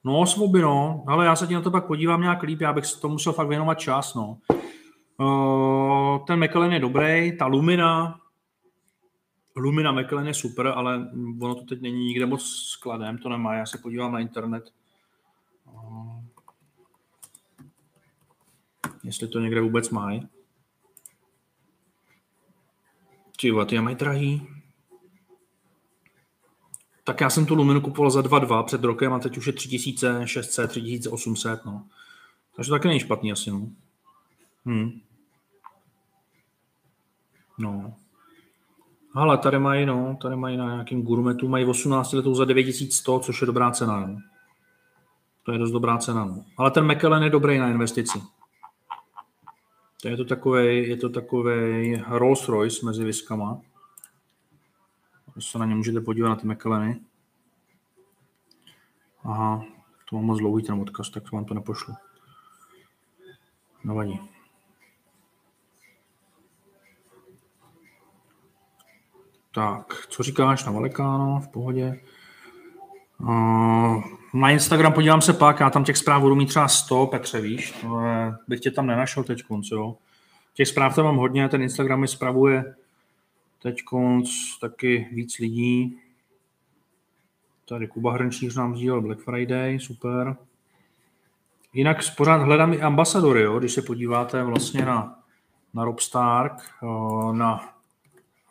No, 0.03 0.25
svoby, 0.25 0.61
no. 0.61 1.03
Ale 1.07 1.25
já 1.25 1.35
se 1.35 1.47
ti 1.47 1.53
na 1.53 1.61
to 1.61 1.71
pak 1.71 1.88
podívám 1.88 2.21
nějak 2.21 2.43
líp, 2.43 2.61
já 2.61 2.73
bych 2.73 2.85
to 3.01 3.09
musel 3.09 3.34
fakt 3.34 3.47
věnovat 3.47 3.80
čas, 3.80 4.13
no. 4.13 4.38
Uh, 5.17 6.25
ten 6.25 6.43
McLaren 6.43 6.73
je 6.73 6.80
dobrý, 6.80 7.38
ta 7.38 7.45
Lumina, 7.45 8.19
Lumina 9.55 9.91
McLaren 9.91 10.27
je 10.27 10.34
super, 10.34 10.67
ale 10.67 11.11
ono 11.41 11.55
to 11.55 11.65
teď 11.65 11.81
není 11.81 12.05
nikde 12.05 12.25
moc 12.25 12.43
skladem, 12.43 13.17
to 13.17 13.30
nemá, 13.30 13.55
já 13.55 13.65
se 13.65 13.77
podívám 13.77 14.11
na 14.11 14.19
internet. 14.19 14.63
Uh, 15.65 16.23
jestli 19.03 19.27
to 19.27 19.39
někde 19.39 19.61
vůbec 19.61 19.89
mají. 19.89 20.27
Ty 23.41 23.51
ty 23.65 23.81
mají 23.81 23.95
drahý. 23.95 24.52
Tak 27.03 27.21
já 27.21 27.30
jsem 27.30 27.45
tu 27.45 27.55
Luminu 27.55 27.81
kupoval 27.81 28.11
za 28.11 28.21
2,2 28.21 28.63
před 28.63 28.84
rokem 28.84 29.13
a 29.13 29.19
teď 29.19 29.38
už 29.38 29.47
je 29.47 29.53
3600, 29.53 30.71
3800, 30.71 31.65
no. 31.65 31.84
Takže 32.55 32.69
to 32.69 32.75
taky 32.75 32.88
není 32.88 32.99
špatný 32.99 33.31
asi, 33.31 33.51
no. 33.51 33.67
Hmm. 34.65 34.91
No. 37.59 37.93
Ale 39.15 39.38
tady 39.38 39.59
mají, 39.59 39.85
no, 39.85 40.17
tady 40.21 40.35
mají 40.35 40.57
na 40.57 40.73
nějakým 40.73 41.03
gurmetu, 41.03 41.47
mají 41.47 41.65
18 41.65 42.13
letou 42.13 42.35
za 42.35 42.45
9100, 42.45 43.19
což 43.19 43.41
je 43.41 43.47
dobrá 43.47 43.71
cena, 43.71 43.99
no. 43.99 44.17
To 45.43 45.51
je 45.51 45.57
dost 45.57 45.71
dobrá 45.71 45.97
cena, 45.97 46.25
no. 46.25 46.45
Ale 46.57 46.71
ten 46.71 46.91
McKellen 46.91 47.23
je 47.23 47.30
dobrý 47.30 47.57
na 47.57 47.69
investici. 47.69 48.21
To 50.01 50.07
je 50.07 50.17
to 50.17 50.25
takový, 50.25 50.89
je 50.89 50.97
to 50.97 51.09
takový 51.09 51.95
Rolls 52.07 52.47
Royce 52.47 52.85
mezi 52.85 53.03
viskama 53.03 53.61
se 55.39 55.60
na 55.60 55.65
ně 55.65 55.76
můžete 55.76 56.01
podívat 56.01 56.30
na 56.30 56.35
ty 56.35 56.47
McKelleny. 56.47 56.99
Aha, 59.23 59.64
to 60.10 60.15
mám 60.15 60.26
moc 60.26 60.39
dlouhý 60.39 60.64
ten 60.64 60.81
odkaz, 60.81 61.10
tak 61.10 61.31
vám 61.31 61.45
to 61.45 61.53
nepošlu. 61.53 61.93
Nevadí. 63.84 64.19
Tak, 69.53 70.07
co 70.10 70.23
říkáš 70.23 70.65
na 70.65 70.72
Valekáno, 70.72 71.39
v 71.39 71.47
pohodě. 71.47 72.01
Uh, 73.19 74.03
na 74.34 74.49
Instagram 74.49 74.93
podívám 74.93 75.22
se 75.22 75.34
pak, 75.34 75.60
já 75.60 75.69
tam 75.69 75.84
těch 75.84 75.97
zpráv 75.97 76.22
budu 76.22 76.35
mít 76.35 76.45
třeba 76.45 76.68
100, 76.68 77.07
Petře, 77.07 77.41
víš, 77.41 77.72
to 77.72 78.01
bych 78.47 78.60
tě 78.60 78.72
tam 78.72 78.88
nenašel 78.88 79.23
teď, 79.23 79.43
jo. 79.72 79.97
Těch 80.53 80.68
zpráv 80.68 80.95
tam 80.95 81.05
mám 81.05 81.18
hodně, 81.18 81.49
ten 81.49 81.61
Instagram 81.61 81.99
mi 81.99 82.07
spravuje 82.07 82.76
Teď 83.64 83.84
konc 83.84 84.30
taky 84.61 85.10
víc 85.11 85.40
lidí. 85.40 85.99
Tady 87.69 87.88
Kuba 87.88 88.14
Hrnčíř 88.14 88.56
nám 88.56 88.76
sdílel 88.76 89.02
Black 89.02 89.22
Friday, 89.22 89.80
super. 89.80 90.35
Jinak 91.73 91.98
pořád 92.18 92.38
hledám 92.38 92.73
i 92.73 92.81
ambasadory, 92.81 93.41
jo? 93.41 93.60
když 93.60 93.73
se 93.73 93.81
podíváte 93.81 94.44
vlastně 94.44 94.85
na, 94.85 95.19
na 95.73 95.85
Rob 95.85 95.99
Stark, 95.99 96.53
eh, 96.84 97.34
na, 97.34 97.76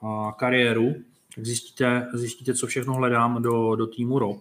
na 0.03 0.33
kariéru, 0.33 0.95
tak 1.35 1.45
zjistíte, 1.45 2.09
zjistíte, 2.15 2.55
co 2.55 2.67
všechno 2.67 2.95
hledám 2.95 3.43
do, 3.43 3.77
do 3.77 3.87
týmu 3.87 4.19
Rob. 4.19 4.41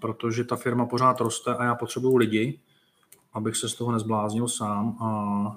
Protože 0.00 0.44
ta 0.44 0.56
firma 0.56 0.86
pořád 0.86 1.20
roste 1.20 1.54
a 1.54 1.64
já 1.64 1.74
potřebuju 1.74 2.16
lidi, 2.16 2.60
abych 3.32 3.56
se 3.56 3.68
z 3.68 3.74
toho 3.74 3.92
nezbláznil 3.92 4.48
sám. 4.48 4.96
A... 5.00 5.56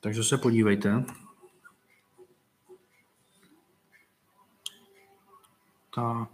Takže 0.00 0.24
se 0.24 0.38
podívejte. 0.38 1.04
Tak. 5.94 6.28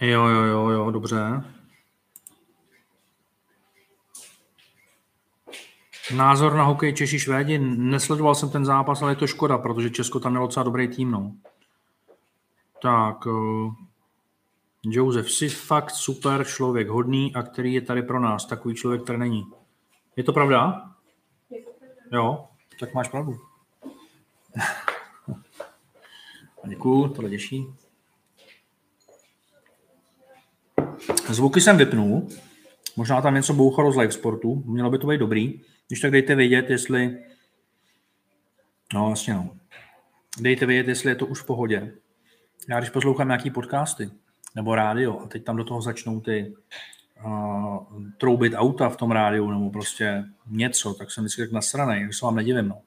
Jo, 0.00 0.26
jo, 0.26 0.42
jo, 0.42 0.68
jo, 0.68 0.90
dobře. 0.90 1.44
Názor 6.16 6.54
na 6.54 6.64
hokej 6.64 6.94
Češi 6.94 7.18
Švédi. 7.18 7.58
Nesledoval 7.58 8.34
jsem 8.34 8.50
ten 8.50 8.64
zápas, 8.64 9.02
ale 9.02 9.12
je 9.12 9.16
to 9.16 9.26
škoda, 9.26 9.58
protože 9.58 9.90
Česko 9.90 10.20
tam 10.20 10.32
mělo 10.32 10.46
docela 10.46 10.64
dobrý 10.64 10.88
tým. 10.88 11.10
No. 11.10 11.32
Tak, 12.82 13.26
uh, 13.26 13.74
Josef, 14.82 15.30
jsi 15.30 15.48
fakt 15.48 15.90
super 15.90 16.44
člověk, 16.44 16.88
hodný 16.88 17.34
a 17.34 17.42
který 17.42 17.74
je 17.74 17.80
tady 17.80 18.02
pro 18.02 18.20
nás. 18.20 18.46
Takový 18.46 18.74
člověk 18.74 19.02
který 19.02 19.18
není. 19.18 19.46
Je 20.16 20.24
to 20.24 20.32
pravda? 20.32 20.90
Je 21.50 21.62
to 21.62 21.70
pravda. 21.70 21.96
Jo, 22.12 22.44
tak 22.80 22.94
máš 22.94 23.08
pravdu. 23.08 23.40
Děkuju, 26.66 27.08
to 27.08 27.28
těší. 27.28 27.66
Zvuky 31.28 31.60
jsem 31.60 31.76
vypnul. 31.76 32.28
Možná 32.96 33.22
tam 33.22 33.34
něco 33.34 33.54
bouchalo 33.54 33.92
z 33.92 33.96
live 33.96 34.12
sportu. 34.12 34.62
Mělo 34.66 34.90
by 34.90 34.98
to 34.98 35.06
být 35.06 35.18
dobrý. 35.18 35.60
Když 35.88 36.00
tak 36.00 36.10
dejte 36.10 36.34
vědět, 36.34 36.70
jestli... 36.70 37.18
No, 38.94 39.06
vlastně 39.06 39.34
no. 39.34 39.56
Dejte 40.40 40.66
vědět, 40.66 40.88
jestli 40.88 41.10
je 41.10 41.14
to 41.14 41.26
už 41.26 41.42
v 41.42 41.46
pohodě. 41.46 41.92
Já 42.68 42.78
když 42.78 42.90
poslouchám 42.90 43.28
nějaký 43.28 43.50
podcasty 43.50 44.10
nebo 44.54 44.74
rádio 44.74 45.20
a 45.20 45.26
teď 45.26 45.44
tam 45.44 45.56
do 45.56 45.64
toho 45.64 45.82
začnou 45.82 46.20
ty 46.20 46.54
uh, 47.24 47.86
troubit 48.18 48.52
auta 48.56 48.88
v 48.88 48.96
tom 48.96 49.10
rádiu 49.10 49.50
nebo 49.50 49.70
prostě 49.70 50.24
něco, 50.46 50.94
tak 50.94 51.10
jsem 51.10 51.24
vždycky 51.24 51.42
tak 51.42 51.52
nasranej, 51.52 52.04
když 52.04 52.16
se 52.18 52.26
vám 52.26 52.36
nedivím. 52.36 52.68
No. 52.68 52.82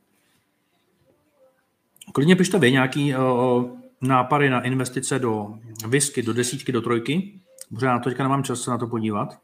Klidně 2.13 2.35
pište 2.35 2.59
vy 2.59 2.71
nějaký 2.71 3.15
uh, 3.15 3.79
nápady 4.01 4.49
na 4.49 4.61
investice 4.61 5.19
do 5.19 5.53
whisky, 5.87 6.21
do 6.21 6.33
desítky, 6.33 6.71
do 6.71 6.81
trojky. 6.81 7.39
Protože 7.69 7.85
já 7.85 7.99
teďka 7.99 8.23
nemám 8.23 8.43
čas 8.43 8.61
se 8.61 8.71
na 8.71 8.77
to 8.77 8.87
podívat. 8.87 9.39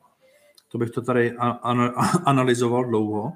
To 0.72 0.78
bych 0.78 0.90
to 0.90 1.02
tady 1.02 1.34
analyzoval 2.26 2.84
dlouho. 2.84 3.34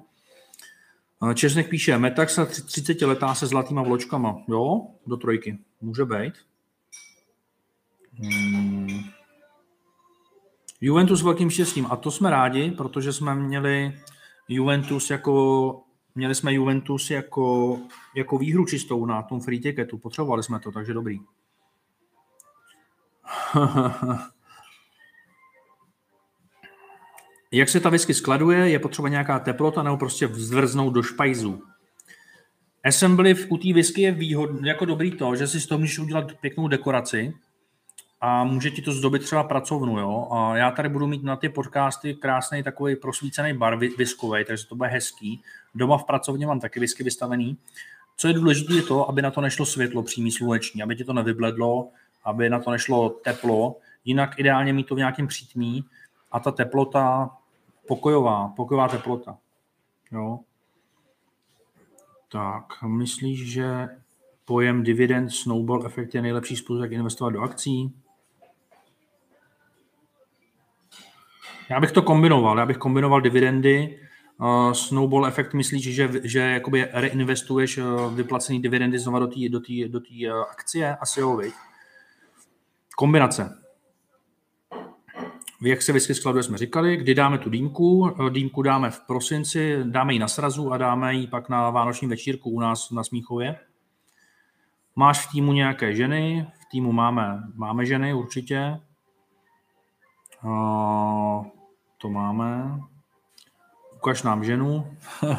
Česnek 1.34 1.70
píše, 1.70 1.98
Metaxa 1.98 2.46
30 2.46 3.02
letá 3.02 3.36
se 3.36 3.48
zlatýma 3.48 3.82
vločkama. 3.82 4.38
Jo, 4.48 4.82
do 5.08 5.18
trojky. 5.18 5.58
Může 5.82 6.06
být. 6.06 6.34
Hmm. 8.14 9.00
Juventus 10.82 11.20
s 11.20 11.24
velkým 11.24 11.50
štěstím. 11.50 11.88
A 11.90 11.96
to 11.96 12.12
jsme 12.12 12.30
rádi, 12.30 12.72
protože 12.72 13.14
jsme 13.14 13.36
měli 13.36 14.00
Juventus 14.50 15.10
jako 15.10 15.82
měli 16.20 16.36
jsme 16.36 16.54
Juventus 16.54 17.12
jako, 17.12 17.78
jako 18.16 18.38
výhru 18.38 18.66
čistou 18.66 19.06
na 19.06 19.22
tom 19.22 19.42
free 19.42 19.60
ticketu. 19.60 19.98
Potřebovali 19.98 20.44
jsme 20.44 20.60
to, 20.60 20.72
takže 20.72 20.94
dobrý. 20.94 21.20
Jak 27.52 27.70
se 27.70 27.80
ta 27.80 27.90
whisky 27.90 28.14
skladuje? 28.14 28.70
Je 28.70 28.80
potřeba 28.80 29.10
nějaká 29.10 29.40
teplota 29.40 29.84
nebo 29.84 29.98
prostě 29.98 30.28
zvrznout 30.28 30.94
do 30.94 31.04
špajzu? 31.04 31.64
Assembly 32.84 33.36
u 33.50 33.58
té 33.58 33.74
whisky 33.74 34.02
je 34.02 34.12
výhodný, 34.12 34.68
jako 34.68 34.86
dobrý 34.86 35.12
to, 35.12 35.36
že 35.36 35.48
si 35.48 35.62
z 35.62 35.68
toho 35.68 35.80
můžeš 35.80 36.00
udělat 36.00 36.34
pěknou 36.42 36.68
dekoraci 36.68 37.34
a 38.22 38.44
může 38.44 38.72
ti 38.72 38.82
to 38.82 38.92
zdobit 38.92 39.24
třeba 39.24 39.44
pracovnu. 39.44 40.00
Jo? 40.00 40.28
A 40.32 40.58
já 40.58 40.72
tady 40.72 40.90
budu 40.90 41.08
mít 41.08 41.24
na 41.24 41.36
ty 41.36 41.50
podcasty 41.50 42.16
krásný 42.16 42.64
takový 42.64 42.96
prosvícený 42.96 43.54
bar 43.54 43.78
viskový, 43.78 44.46
takže 44.46 44.68
to 44.68 44.76
bude 44.76 44.90
hezký. 44.90 45.42
Doma 45.76 45.98
v 45.98 46.04
pracovně 46.04 46.48
mám 46.48 46.60
taky 46.60 46.80
whisky 46.80 47.04
vystavený. 47.04 47.58
Co 48.18 48.28
je 48.28 48.34
důležité, 48.34 48.74
je 48.74 48.82
to, 48.82 49.10
aby 49.10 49.22
na 49.22 49.32
to 49.32 49.42
nešlo 49.42 49.66
světlo 49.66 50.04
přímý 50.04 50.32
sluneční, 50.32 50.84
aby 50.84 50.96
ti 50.96 51.04
to 51.04 51.14
nevybledlo, 51.14 51.90
aby 52.24 52.50
na 52.50 52.60
to 52.60 52.72
nešlo 52.72 53.10
teplo. 53.10 53.76
Jinak 54.06 54.40
ideálně 54.40 54.74
mít 54.74 54.88
to 54.88 54.96
v 54.96 54.98
nějakém 54.98 55.28
přítmí 55.28 55.86
a 56.32 56.40
ta 56.40 56.52
teplota 56.52 57.30
pokojová, 57.88 58.54
pokojová 58.56 58.88
teplota. 58.88 59.38
Jo. 60.12 60.40
Tak, 62.32 62.84
myslíš, 62.84 63.52
že 63.52 63.88
pojem 64.46 64.84
dividend 64.84 65.30
snowball 65.30 65.86
efekt 65.86 66.16
je 66.16 66.22
nejlepší 66.22 66.56
způsob, 66.56 66.82
jak 66.84 66.92
investovat 66.92 67.30
do 67.30 67.42
akcí? 67.42 67.94
Já 71.70 71.80
bych 71.80 71.92
to 71.92 72.02
kombinoval. 72.02 72.60
Já 72.60 72.66
bych 72.66 72.78
kombinoval 72.78 73.22
dividendy. 73.22 74.00
Uh, 74.38 74.72
snowball 74.72 75.26
efekt 75.26 75.54
myslíš, 75.54 75.84
že, 75.84 76.10
že 76.24 76.40
jakoby 76.40 76.88
reinvestuješ 76.94 77.78
uh, 77.78 78.14
vyplacený 78.14 78.62
dividendy 78.62 79.00
znova 79.00 79.20
do 79.20 79.28
té 79.28 79.50
do 79.50 79.60
do 79.88 80.00
uh, 80.00 80.42
akcie? 80.52 80.96
Asi 80.96 81.20
jo, 81.20 81.38
viď? 81.38 81.54
Kombinace. 82.96 83.60
Jak 85.62 85.82
se 85.82 85.92
whisky 85.92 86.14
skladuje, 86.14 86.44
jsme 86.44 86.58
říkali, 86.58 86.98
kdy 86.98 87.16
dáme 87.16 87.38
tu 87.38 87.50
dýmku. 87.50 88.16
Dýmku 88.30 88.62
dáme 88.62 88.92
v 88.92 89.00
prosinci, 89.00 89.78
dáme 89.84 90.14
ji 90.14 90.20
na 90.20 90.28
srazu 90.28 90.72
a 90.72 90.78
dáme 90.78 91.14
ji 91.14 91.28
pak 91.28 91.50
na 91.50 91.70
vánoční 91.70 92.08
večírku 92.08 92.50
u 92.50 92.60
nás 92.60 92.92
na 92.92 93.04
Smíchově. 93.04 93.60
Máš 94.96 95.28
v 95.28 95.32
týmu 95.32 95.54
nějaké 95.54 95.96
ženy? 95.96 96.48
V 96.62 96.66
týmu 96.72 96.92
máme, 96.92 97.44
máme 97.56 97.86
ženy 97.86 98.14
určitě. 98.14 98.80
To 102.02 102.10
máme. 102.10 102.80
Ukaž 103.96 104.24
nám 104.24 104.44
ženu. 104.44 104.98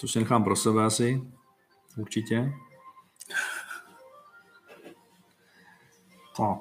to 0.00 0.08
si 0.08 0.18
nechám 0.18 0.44
pro 0.44 0.56
sebe 0.56 0.84
asi. 0.84 1.22
Určitě. 1.96 2.52
Tak. 6.36 6.58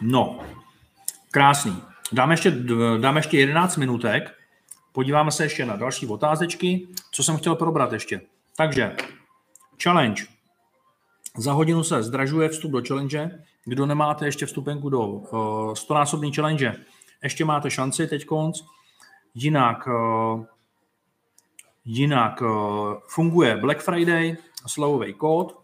No, 0.00 0.40
krásný. 1.30 1.82
Dáme 2.12 2.32
ještě, 2.34 2.50
dáme 3.00 3.18
ještě 3.18 3.38
11 3.38 3.76
minutek. 3.76 4.38
Podíváme 4.92 5.30
se 5.30 5.44
ještě 5.44 5.66
na 5.66 5.76
další 5.76 6.06
otázečky, 6.06 6.88
co 7.10 7.22
jsem 7.22 7.36
chtěl 7.36 7.54
probrat 7.54 7.92
ještě. 7.92 8.20
Takže, 8.56 8.96
challenge. 9.82 10.31
Za 11.36 11.52
hodinu 11.52 11.84
se 11.84 12.02
zdražuje 12.02 12.48
vstup 12.48 12.72
do 12.72 12.82
challenge. 12.88 13.44
Kdo 13.64 13.86
nemáte 13.86 14.24
ještě 14.24 14.46
vstupenku 14.46 14.88
do 14.88 15.06
uh, 15.06 15.28
100-násobný 15.72 16.34
challenge, 16.34 16.84
ještě 17.22 17.44
máte 17.44 17.70
šanci 17.70 18.06
teď 18.06 18.26
konc. 18.26 18.60
Jinak, 19.34 19.86
uh, 19.86 20.44
jinak 21.84 22.40
uh, 22.40 22.94
funguje 23.08 23.56
Black 23.56 23.80
Friday, 23.80 24.36
slevový 24.66 25.14
kód, 25.14 25.62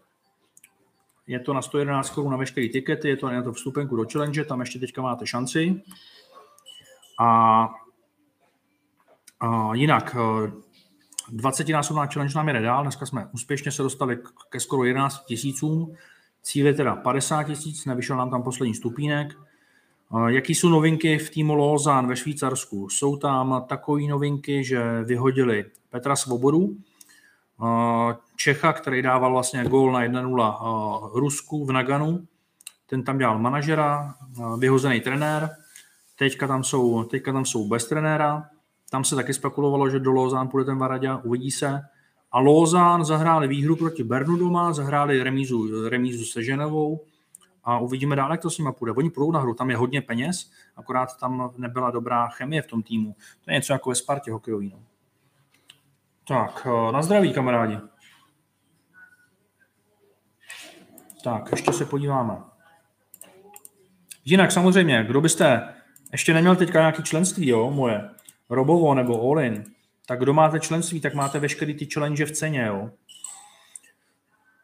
je 1.27 1.39
to 1.39 1.53
na 1.53 1.61
111 1.61 2.09
korun 2.09 2.31
na 2.31 2.37
veškeré 2.37 2.69
tikety, 2.69 3.09
je 3.09 3.17
to 3.17 3.29
na 3.29 3.43
to 3.43 3.53
vstupenku 3.53 3.95
do 3.95 4.05
challenge, 4.11 4.45
tam 4.45 4.59
ještě 4.59 4.79
teďka 4.79 5.01
máte 5.01 5.27
šanci. 5.27 5.81
A, 7.19 7.69
a 9.39 9.75
jinak 9.75 10.15
20-násobná 11.33 12.03
eh, 12.03 12.13
challenge 12.13 12.33
nám 12.35 12.49
jde 12.49 12.61
dál, 12.61 12.83
dneska 12.83 13.05
jsme 13.05 13.27
úspěšně 13.33 13.71
se 13.71 13.83
dostali 13.83 14.19
ke 14.49 14.59
skoro 14.59 14.83
11 14.83 15.25
tisícům, 15.25 15.95
cíl 16.43 16.67
je 16.67 16.73
teda 16.73 16.95
50 16.95 17.43
tisíc, 17.43 17.85
nevyšel 17.85 18.17
nám 18.17 18.29
tam 18.29 18.43
poslední 18.43 18.75
stupínek. 18.75 19.37
Jaký 20.27 20.55
jsou 20.55 20.69
novinky 20.69 21.17
v 21.17 21.29
týmu 21.29 21.55
Lozán 21.55 22.07
ve 22.07 22.15
Švýcarsku? 22.15 22.89
Jsou 22.89 23.17
tam 23.17 23.65
takové 23.67 24.01
novinky, 24.03 24.63
že 24.63 25.03
vyhodili 25.03 25.65
Petra 25.89 26.15
Svobodu, 26.15 26.77
Čecha, 28.35 28.73
který 28.73 29.01
dával 29.01 29.31
vlastně 29.31 29.63
gól 29.63 29.91
na 29.91 30.03
1-0 30.03 31.11
Rusku 31.13 31.65
v 31.65 31.71
Naganu. 31.71 32.27
Ten 32.85 33.03
tam 33.03 33.17
dělal 33.17 33.39
manažera, 33.39 34.15
vyhozený 34.57 35.01
trenér. 35.01 35.49
Teďka 36.15 36.47
tam 36.47 36.63
jsou, 36.63 37.03
teďka 37.03 37.33
tam 37.33 37.45
jsou 37.45 37.67
bez 37.67 37.87
trenéra. 37.87 38.49
Tam 38.89 39.03
se 39.03 39.15
taky 39.15 39.33
spekulovalo, 39.33 39.89
že 39.89 39.99
do 39.99 40.11
Lozán 40.11 40.47
půjde 40.47 40.65
ten 40.65 40.77
Varadě, 40.77 41.09
uvidí 41.23 41.51
se. 41.51 41.81
A 42.31 42.39
Lozán 42.39 43.05
zahráli 43.05 43.47
výhru 43.47 43.75
proti 43.75 44.03
Bernu 44.03 44.37
doma, 44.37 44.73
zahráli 44.73 45.23
remízu, 45.23 45.89
remízu 45.89 46.25
se 46.25 46.43
Ženevou 46.43 47.05
a 47.63 47.79
uvidíme 47.79 48.15
dál, 48.15 48.31
jak 48.31 48.41
to 48.41 48.49
s 48.49 48.57
nimi 48.57 48.69
půjde. 48.79 48.91
Oni 48.91 49.09
půjdou 49.09 49.31
nahoru, 49.31 49.53
tam 49.53 49.69
je 49.69 49.77
hodně 49.77 50.01
peněz, 50.01 50.51
akorát 50.75 51.17
tam 51.19 51.53
nebyla 51.57 51.91
dobrá 51.91 52.27
chemie 52.27 52.61
v 52.61 52.67
tom 52.67 52.83
týmu. 52.83 53.15
To 53.45 53.51
je 53.51 53.55
něco 53.55 53.73
jako 53.73 53.89
ve 53.89 53.95
Spartě 53.95 54.31
hokejový. 54.31 54.69
No. 54.69 54.83
Tak, 56.27 56.67
eh, 56.69 56.91
na 56.91 57.01
zdraví, 57.01 57.33
kamarádi. 57.33 57.77
Tak, 61.23 61.51
ještě 61.51 61.73
se 61.73 61.85
podíváme. 61.85 62.37
Jinak 64.25 64.51
samozřejmě, 64.51 65.03
kdo 65.03 65.21
byste 65.21 65.73
ještě 66.11 66.33
neměl 66.33 66.55
teďka 66.55 66.79
nějaký 66.79 67.03
členství, 67.03 67.47
jo, 67.47 67.71
moje, 67.71 68.09
Robovo 68.49 68.93
nebo 68.93 69.17
Olin, 69.17 69.63
tak 70.05 70.19
kdo 70.19 70.33
máte 70.33 70.59
členství, 70.59 71.01
tak 71.01 71.13
máte 71.13 71.39
veškerý 71.39 71.73
ty 71.73 71.87
challenge 71.93 72.25
v 72.25 72.31
ceně, 72.31 72.65
jo. 72.65 72.89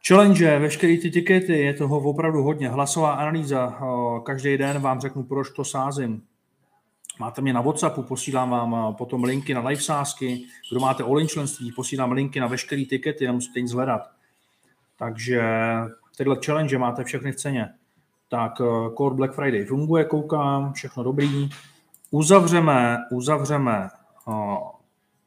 Challenge, 0.08 0.60
veškeré 0.60 0.98
ty 0.98 1.12
tikety, 1.12 1.60
je 1.60 1.74
toho 1.74 2.00
opravdu 2.00 2.44
hodně. 2.44 2.70
Hlasová 2.70 3.14
analýza, 3.14 3.80
každý 4.24 4.58
den 4.58 4.80
vám 4.80 5.00
řeknu, 5.02 5.24
proč 5.24 5.50
to 5.50 5.64
sázím. 5.64 6.24
Máte 7.20 7.42
mě 7.42 7.54
na 7.54 7.62
Whatsappu, 7.62 8.04
posílám 8.04 8.50
vám 8.50 8.96
potom 8.96 9.24
linky 9.24 9.54
na 9.54 9.68
live 9.68 9.82
sázky. 9.82 10.46
Kdo 10.72 10.80
máte 10.80 11.04
all 11.04 11.28
členství, 11.28 11.72
posílám 11.72 12.12
linky 12.12 12.40
na 12.40 12.48
veškeré 12.48 12.86
tikety, 12.86 13.28
nemusíte 13.28 13.62
nic 13.62 13.72
hledat. 13.72 14.02
Takže 14.98 15.42
tyhle 16.18 16.38
challenge 16.46 16.78
máte 16.78 17.04
všechny 17.04 17.32
v 17.32 17.36
ceně. 17.36 17.70
Tak 18.30 18.62
Core 18.98 19.16
Black 19.16 19.34
Friday 19.34 19.66
funguje, 19.66 20.06
koukám, 20.06 20.74
všechno 20.74 21.04
dobrý. 21.04 21.50
Uzavřeme, 22.12 22.98
uzavřeme 23.12 23.90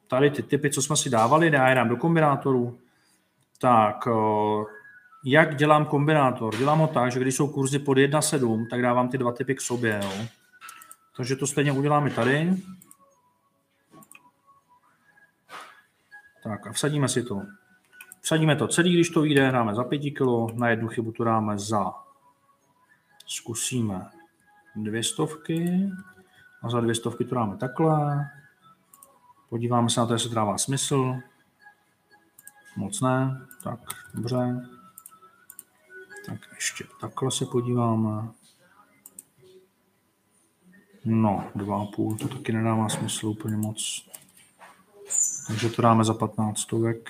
tady 0.07 0.31
ty 0.31 0.43
typy, 0.43 0.69
co 0.69 0.81
jsme 0.81 0.97
si 0.97 1.09
dávali, 1.09 1.51
já 1.53 1.69
je 1.69 1.75
dám 1.75 1.89
do 1.89 1.97
kombinátoru. 1.97 2.79
Tak, 3.61 4.07
jak 5.25 5.55
dělám 5.55 5.85
kombinátor? 5.85 6.57
Dělám 6.57 6.79
ho 6.79 6.87
tak, 6.87 7.11
že 7.11 7.19
když 7.19 7.35
jsou 7.35 7.47
kurzy 7.47 7.79
pod 7.79 7.97
1,7, 7.97 8.67
tak 8.69 8.81
dávám 8.81 9.09
ty 9.09 9.17
dva 9.17 9.31
typy 9.31 9.55
k 9.55 9.61
sobě. 9.61 10.01
Jo. 10.03 10.25
Takže 11.17 11.35
to 11.35 11.47
stejně 11.47 11.71
uděláme 11.71 12.09
tady. 12.09 12.53
Tak 16.43 16.67
a 16.67 16.71
vsadíme 16.71 17.07
si 17.07 17.23
to. 17.23 17.41
Vsadíme 18.21 18.55
to 18.55 18.67
celý, 18.67 18.93
když 18.93 19.09
to 19.09 19.21
vyjde, 19.21 19.51
dáme 19.51 19.75
za 19.75 19.83
5 19.83 19.99
kg, 19.99 20.53
na 20.53 20.69
jednu 20.69 20.87
chybu 20.87 21.11
to 21.11 21.23
dáme 21.23 21.57
za, 21.57 21.93
zkusíme 23.25 24.09
dvě 24.75 25.03
stovky 25.03 25.89
a 26.63 26.69
za 26.69 26.79
dvě 26.79 26.95
stovky 26.95 27.25
to 27.25 27.35
dáme 27.35 27.57
takhle. 27.57 28.29
Podíváme 29.49 29.89
se 29.89 29.99
na 29.99 30.05
to, 30.05 30.13
jestli 30.13 30.29
to 30.29 30.35
dává 30.35 30.57
smysl. 30.57 31.15
Moc 32.75 33.01
ne. 33.01 33.47
Tak, 33.63 33.79
dobře. 34.13 34.67
Tak 36.25 36.39
ještě 36.55 36.83
takhle 37.01 37.31
se 37.31 37.45
podíváme. 37.45 38.27
No, 41.05 41.43
2,5, 41.55 42.17
to 42.17 42.27
taky 42.27 42.51
nedává 42.53 42.89
smysl 42.89 43.27
úplně 43.27 43.57
moc. 43.57 44.09
Takže 45.47 45.69
to 45.69 45.81
dáme 45.81 46.03
za 46.03 46.13
15 46.13 46.59
stovek. 46.59 47.09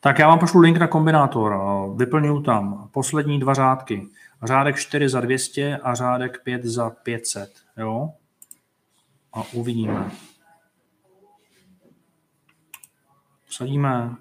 Tak 0.00 0.18
já 0.18 0.28
vám 0.28 0.38
pošlu 0.38 0.60
link 0.60 0.76
na 0.76 0.86
kombinátor. 0.86 1.56
Vyplňuju 1.96 2.42
tam 2.42 2.88
poslední 2.92 3.40
dva 3.40 3.54
řádky. 3.54 4.08
Řádek 4.42 4.76
4 4.76 5.08
za 5.08 5.20
200 5.20 5.76
a 5.76 5.94
řádek 5.94 6.42
5 6.42 6.64
za 6.64 6.90
500. 6.90 7.62
Jo? 7.76 8.12
A 9.32 9.42
uvidíme. 9.52 10.10
Vsadíme. 13.44 14.16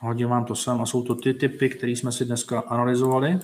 Hodím 0.00 0.28
vám 0.28 0.44
to 0.44 0.54
sem 0.54 0.80
a 0.80 0.86
jsou 0.86 1.02
to 1.02 1.14
ty 1.14 1.34
typy, 1.34 1.68
které 1.68 1.92
jsme 1.92 2.12
si 2.12 2.24
dneska 2.24 2.60
analyzovali. 2.60 3.40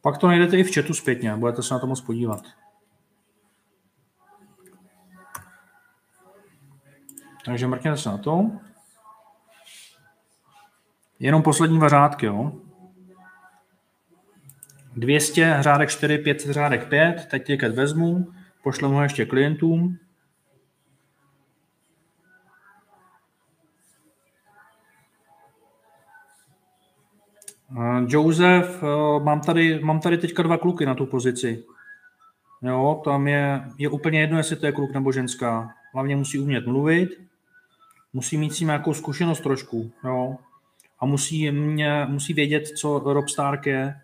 Pak 0.00 0.18
to 0.18 0.26
najdete 0.26 0.58
i 0.58 0.64
v 0.64 0.74
chatu 0.74 0.94
zpětně, 0.94 1.36
budete 1.36 1.62
se 1.62 1.74
na 1.74 1.80
to 1.80 1.86
moc 1.86 2.00
podívat. 2.00 2.42
Takže 7.44 7.66
mrkněte 7.66 7.96
se 7.96 8.08
na 8.08 8.18
to. 8.18 8.50
Jenom 11.18 11.42
poslední 11.42 11.78
dva 11.78 11.88
řádky, 11.88 12.26
jo. 12.26 12.67
200 14.98 15.56
řádek 15.60 15.90
4, 15.90 16.18
500 16.18 16.52
řádek 16.52 16.88
5, 16.88 17.26
teď 17.30 17.46
tiket 17.46 17.74
vezmu, 17.74 18.32
pošlemu 18.62 18.94
ho 18.94 19.02
ještě 19.02 19.26
klientům. 19.26 19.98
Josef, 28.06 28.82
eh, 28.82 29.24
mám 29.24 29.40
tady, 29.40 29.80
mám 29.80 30.00
tady 30.00 30.18
teďka 30.18 30.42
dva 30.42 30.56
kluky 30.56 30.86
na 30.86 30.94
tu 30.94 31.06
pozici. 31.06 31.64
Jo, 32.62 33.02
tam 33.04 33.28
je, 33.28 33.62
je 33.78 33.88
úplně 33.88 34.20
jedno, 34.20 34.38
jestli 34.38 34.56
to 34.56 34.66
je 34.66 34.72
kluk 34.72 34.94
nebo 34.94 35.12
ženská. 35.12 35.74
Hlavně 35.94 36.16
musí 36.16 36.38
umět 36.38 36.66
mluvit, 36.66 37.10
musí 38.12 38.36
mít 38.36 38.54
si 38.54 38.64
nějakou 38.64 38.94
zkušenost 38.94 39.40
trošku, 39.40 39.92
jo. 40.04 40.36
A 41.00 41.06
musí, 41.06 41.50
mě, 41.50 42.06
musí 42.08 42.34
vědět, 42.34 42.68
co 42.68 42.98
Rob 42.98 43.28
Stark 43.28 43.66
je, 43.66 43.94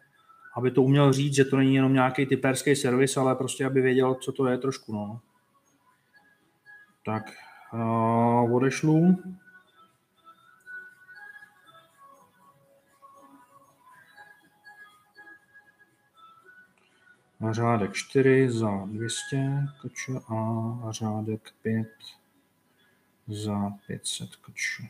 aby 0.57 0.71
to 0.71 0.83
uměl 0.83 1.13
říct, 1.13 1.35
že 1.35 1.45
to 1.45 1.57
není 1.57 1.75
jenom 1.75 1.93
nějaký 1.93 2.27
typerský 2.27 2.77
servis, 2.77 3.17
ale 3.17 3.35
prostě, 3.35 3.67
aby 3.67 3.81
věděl, 3.81 4.15
co 4.15 4.33
to 4.33 4.47
je 4.47 4.59
trošku, 4.59 4.93
no. 4.93 5.21
Tak, 7.05 7.33
uh, 7.73 8.55
odešlu. 8.55 9.19
a 17.49 17.53
řádek 17.53 17.93
4 17.93 18.51
za 18.51 18.71
200 18.87 19.67
kč 19.83 20.09
a 20.29 20.93
řádek 20.93 21.53
5 21.63 21.89
za 23.27 23.71
500 23.87 24.37
kč. 24.37 24.81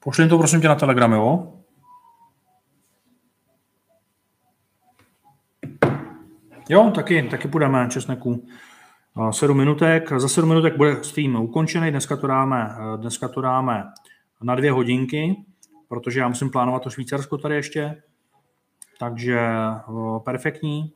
Pošli 0.00 0.28
to 0.28 0.38
prosím 0.38 0.60
tě 0.60 0.68
na 0.68 0.74
Telegram, 0.74 1.12
jo? 1.12 1.59
Jo, 6.72 6.92
taky, 6.94 7.22
taky 7.22 7.48
půjdeme 7.48 7.88
česneku. 7.90 8.46
7 9.30 9.56
minutek. 9.56 10.12
Za 10.16 10.28
7 10.28 10.48
minutek 10.48 10.76
bude 10.76 11.04
stream 11.04 11.36
ukončený. 11.36 11.90
Dneska 11.90 12.16
to 12.16 12.26
dáme, 12.26 12.74
dneska 12.96 13.28
to 13.28 13.40
dáme 13.40 13.84
na 14.42 14.54
dvě 14.54 14.72
hodinky, 14.72 15.36
protože 15.88 16.20
já 16.20 16.28
musím 16.28 16.50
plánovat 16.50 16.82
to 16.82 16.90
Švýcarsko 16.90 17.38
tady 17.38 17.54
ještě. 17.54 18.02
Takže 18.98 19.40
perfektní. 20.24 20.92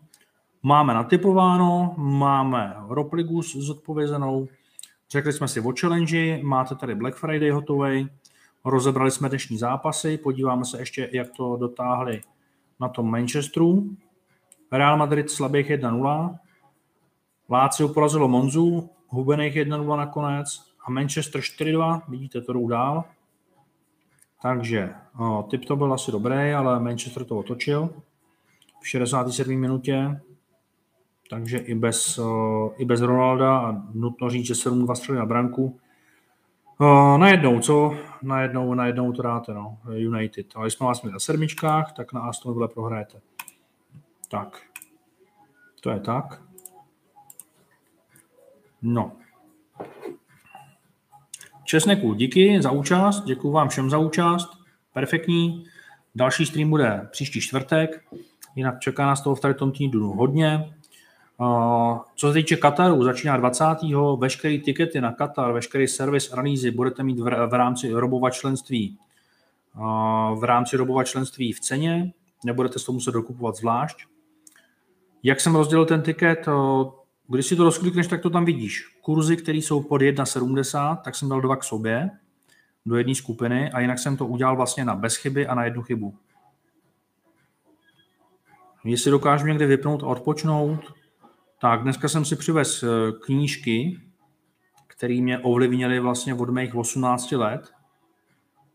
Máme 0.63 0.95
natypováno, 0.95 1.95
máme 1.97 2.75
Ropligu 2.89 3.43
zodpovězenou, 3.43 4.49
řekli 5.11 5.33
jsme 5.33 5.49
si 5.49 5.61
o 5.61 5.73
challenge, 5.81 6.41
máte 6.43 6.75
tady 6.75 6.95
Black 6.95 7.17
Friday 7.17 7.51
hotový, 7.51 8.09
rozebrali 8.65 9.11
jsme 9.11 9.29
dnešní 9.29 9.59
zápasy, 9.59 10.19
podíváme 10.19 10.65
se 10.65 10.79
ještě, 10.79 11.11
jak 11.13 11.29
to 11.37 11.57
dotáhli 11.57 12.21
na 12.81 12.89
tom 12.89 13.11
Manchesteru. 13.11 13.97
Real 14.73 14.97
Madrid 14.97 15.31
slabých 15.31 15.71
1-0, 15.71 16.39
Lácio 17.51 17.89
porazilo 17.89 18.29
Monzu, 18.29 18.91
hubených 19.09 19.55
1-0 19.55 19.97
nakonec 19.97 20.47
a 20.87 20.91
Manchester 20.91 21.41
4-2, 21.41 22.03
vidíte, 22.09 22.41
to 22.41 22.53
jdou 22.53 22.69
dál. 22.69 23.05
Takže 24.43 24.95
o, 25.19 25.47
typ 25.51 25.65
to 25.65 25.77
byl 25.77 25.93
asi 25.93 26.13
dobrý, 26.13 26.53
ale 26.53 26.81
Manchester 26.81 27.25
to 27.25 27.39
otočil 27.39 27.91
v 28.81 28.89
67. 28.89 29.61
minutě. 29.61 30.21
Takže 31.31 31.59
i 31.59 31.75
bez, 31.75 32.19
o, 32.19 32.73
i 32.77 32.85
bez 32.85 33.01
Ronalda 33.01 33.59
a 33.59 33.83
nutno 33.95 34.31
říct, 34.31 34.47
že 34.47 34.55
7-2 34.55 34.95
střely 34.95 35.19
na 35.19 35.27
branku. 35.27 35.79
O, 36.79 37.19
najednou, 37.19 37.61
co? 37.61 37.97
Najednou, 38.23 38.75
najednou 38.75 39.13
to 39.13 39.23
dáte, 39.23 39.55
no, 39.55 39.79
United. 39.97 40.47
Ale 40.55 40.71
jsme 40.71 40.87
vás 40.87 41.03
měli 41.03 41.13
na 41.13 41.19
sedmičkách, 41.19 41.93
tak 41.93 42.13
na 42.13 42.21
Aston 42.21 42.55
Villa 42.55 42.69
prohrajete. 42.69 43.21
Tak. 44.29 44.61
To 45.81 45.91
je 45.91 46.01
tak. 46.01 46.43
No. 48.83 49.13
Česneku, 51.65 52.15
díky 52.15 52.63
za 52.63 52.71
účast, 52.71 53.25
děkuji 53.25 53.53
vám 53.53 53.69
všem 53.69 53.91
za 53.91 53.99
účast, 53.99 54.49
perfektní. 54.93 55.65
Další 56.15 56.47
stream 56.47 56.71
bude 56.71 57.09
příští 57.11 57.41
čtvrtek, 57.41 58.05
jinak 58.57 58.81
čeká 58.81 59.07
nás 59.07 59.21
toho 59.21 59.37
v 59.37 59.41
tady 59.41 59.55
tom 59.55 59.73
týdnu 59.73 60.13
hodně. 60.13 60.75
Co 62.17 62.29
se 62.29 62.33
týče 62.33 62.57
Kataru, 62.57 63.05
začíná 63.05 63.37
20. 63.37 63.65
Veškeré 64.19 64.59
tikety 64.59 65.01
na 65.01 65.13
Katar, 65.13 65.53
veškerý 65.53 65.89
servis 65.89 66.33
analýzy 66.33 66.71
budete 66.71 67.03
mít 67.03 67.19
v, 67.21 67.55
rámci 67.55 67.93
robova 67.93 68.31
členství 68.31 68.99
v 70.35 70.45
rámci 70.45 70.77
robova 70.77 71.05
členství 71.05 71.53
v 71.53 71.61
ceně, 71.61 72.13
nebudete 72.45 72.79
s 72.79 72.85
to 72.85 72.93
muset 72.93 73.13
dokupovat 73.13 73.57
zvlášť. 73.57 74.07
Jak 75.27 75.41
jsem 75.41 75.55
rozdělil 75.55 75.87
ten 75.87 76.03
tiket, 76.03 76.47
když 77.29 77.47
si 77.47 77.57
to 77.57 77.65
rozklikneš, 77.65 78.07
tak 78.07 78.23
to 78.23 78.31
tam 78.31 78.45
vidíš. 78.45 78.87
Kurzy, 79.01 79.37
které 79.37 79.59
jsou 79.59 79.83
pod 79.83 80.03
1,70, 80.03 80.97
tak 80.97 81.15
jsem 81.15 81.29
dal 81.29 81.41
dva 81.41 81.57
k 81.57 81.65
sobě. 81.65 82.11
do 82.87 82.97
jedné 82.97 83.15
skupiny 83.15 83.71
a 83.73 83.81
jinak 83.81 83.99
jsem 83.99 84.17
to 84.17 84.27
udělal 84.27 84.57
vlastně 84.57 84.85
na 84.85 84.95
bez 84.95 85.17
chyby 85.17 85.47
a 85.47 85.55
na 85.55 85.65
jednu 85.65 85.83
chybu. 85.83 86.19
Jestli 88.85 89.11
dokážu 89.11 89.47
někdy 89.47 89.67
vypnout 89.67 90.03
a 90.03 90.07
odpočnout, 90.07 90.95
tak 91.61 91.83
dneska 91.83 92.09
jsem 92.09 92.25
si 92.25 92.37
přivez 92.37 92.83
eh, 92.83 92.87
knížky, 93.25 94.01
které 94.87 95.21
mě 95.21 95.39
ovlivnily 95.39 96.01
vlastně 96.01 96.35
od 96.35 96.51
mých 96.51 96.75
18 96.75 97.33
let, 97.33 97.73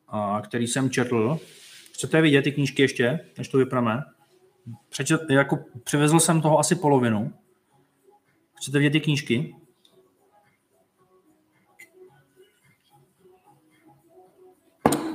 a 0.07 0.41
který 0.43 0.67
jsem 0.67 0.89
četl. 0.89 1.39
Chcete 1.93 2.21
vidět 2.21 2.41
ty 2.41 2.51
knížky 2.51 2.81
ještě, 2.81 3.19
než 3.37 3.47
to 3.47 3.57
vypneme? 3.57 4.03
Přečet, 4.89 5.21
jako 5.29 5.59
přivezl 5.83 6.19
jsem 6.19 6.41
toho 6.41 6.59
asi 6.59 6.75
polovinu. 6.75 7.33
Chcete 8.57 8.77
vidět 8.77 8.89
ty 8.89 8.99
knížky? 9.01 9.55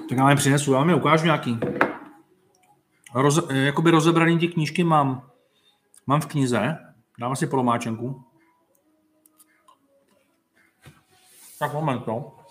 Tak 0.09 0.19
já 0.19 0.31
je 0.31 0.37
přinesu, 0.37 0.73
já 0.73 0.79
vám 0.79 0.89
je 0.89 0.95
ukážu 0.95 1.25
nějaký. 1.25 1.59
Roz, 3.15 3.51
jakoby 3.51 3.91
rozebraný 3.91 4.39
ty 4.39 4.49
knížky 4.49 4.85
mám, 4.85 5.31
mám 6.07 6.21
v 6.21 6.27
knize. 6.27 6.79
Dám 7.19 7.37
si 7.37 7.47
polomáčenku. 7.47 8.25
Tak 11.59 11.73
moment, 11.73 12.07
no. 12.07 12.44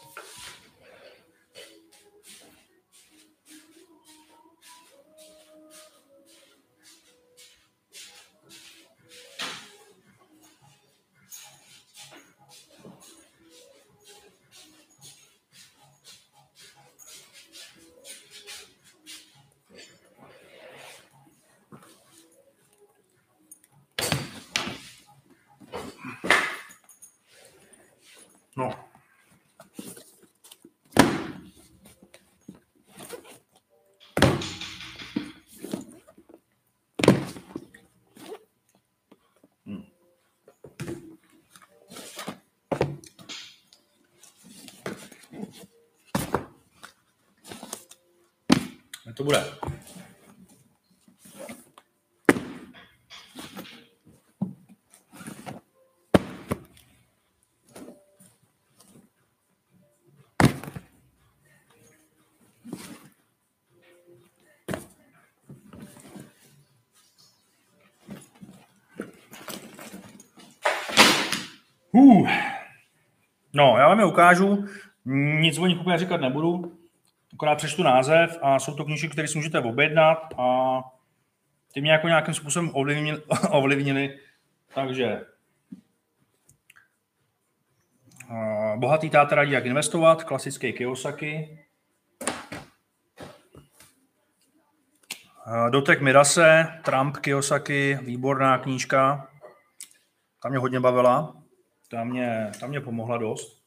To 49.23 49.25
bude. 49.25 49.43
Uh. 71.91 72.27
No, 73.53 73.77
já 73.77 73.87
vám 73.87 73.99
je 73.99 74.05
ukážu. 74.05 74.65
Nic 75.05 75.57
o 75.57 75.67
nich 75.67 75.79
úplně 75.79 75.97
říkat 75.97 76.21
nebudu 76.21 76.82
akorát 77.33 77.55
přečtu 77.55 77.83
název 77.83 78.37
a 78.41 78.59
jsou 78.59 78.75
to 78.75 78.85
knížky, 78.85 79.09
které 79.09 79.27
si 79.27 79.37
můžete 79.37 79.59
objednat 79.59 80.33
a 80.37 80.79
ty 81.73 81.81
mě 81.81 81.91
jako 81.91 82.07
nějakým 82.07 82.33
způsobem 82.33 82.71
ovlivnili, 82.73 83.21
ovlivnili 83.49 84.19
takže 84.75 85.21
Bohatý 88.75 89.09
táta 89.09 89.35
radí, 89.35 89.51
jak 89.51 89.65
investovat, 89.65 90.23
klasický 90.23 90.73
Kiyosaki. 90.73 91.59
Dotek 95.69 96.01
Mirase, 96.01 96.67
Trump, 96.83 97.17
Kiyosaki, 97.17 97.99
výborná 98.01 98.57
knížka. 98.57 99.27
Ta 100.41 100.49
mě 100.49 100.57
hodně 100.57 100.79
bavila, 100.79 101.35
ta 101.91 102.03
mě, 102.03 102.51
ta 102.59 102.67
mě 102.67 102.81
pomohla 102.81 103.17
dost. 103.17 103.62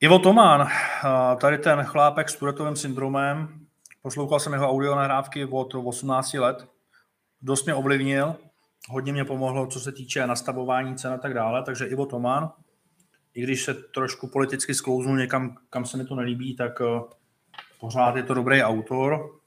Ivo 0.00 0.18
Tomán, 0.18 0.68
tady 1.40 1.58
ten 1.58 1.82
chlápek 1.82 2.28
s 2.28 2.36
Turetovým 2.36 2.76
syndromem, 2.76 3.66
poslouchal 4.02 4.40
jsem 4.40 4.52
jeho 4.52 4.70
audio 4.70 4.94
nahrávky 4.94 5.44
od 5.44 5.74
18 5.74 6.34
let, 6.34 6.68
dost 7.42 7.64
mě 7.64 7.74
ovlivnil, 7.74 8.36
hodně 8.90 9.12
mě 9.12 9.24
pomohlo, 9.24 9.66
co 9.66 9.80
se 9.80 9.92
týče 9.92 10.26
nastavování 10.26 10.96
cen 10.96 11.12
a 11.12 11.18
tak 11.18 11.34
dále, 11.34 11.62
takže 11.62 11.86
Ivo 11.86 12.06
Tomán, 12.06 12.52
i 13.34 13.42
když 13.42 13.64
se 13.64 13.74
trošku 13.74 14.26
politicky 14.26 14.74
sklouznul 14.74 15.16
někam, 15.16 15.56
kam 15.70 15.86
se 15.86 15.96
mi 15.96 16.04
to 16.04 16.14
nelíbí, 16.14 16.56
tak 16.56 16.80
eh, 16.80 17.00
pořád 17.80 18.16
je 18.16 18.22
to 18.22 18.34
dobrý 18.34 18.62
autor. 18.62 19.40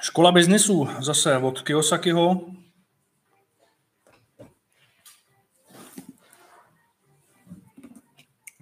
Škola 0.00 0.32
biznisu 0.32 0.88
zase 1.00 1.36
od 1.36 1.62
Kiyosakiho, 1.62 2.40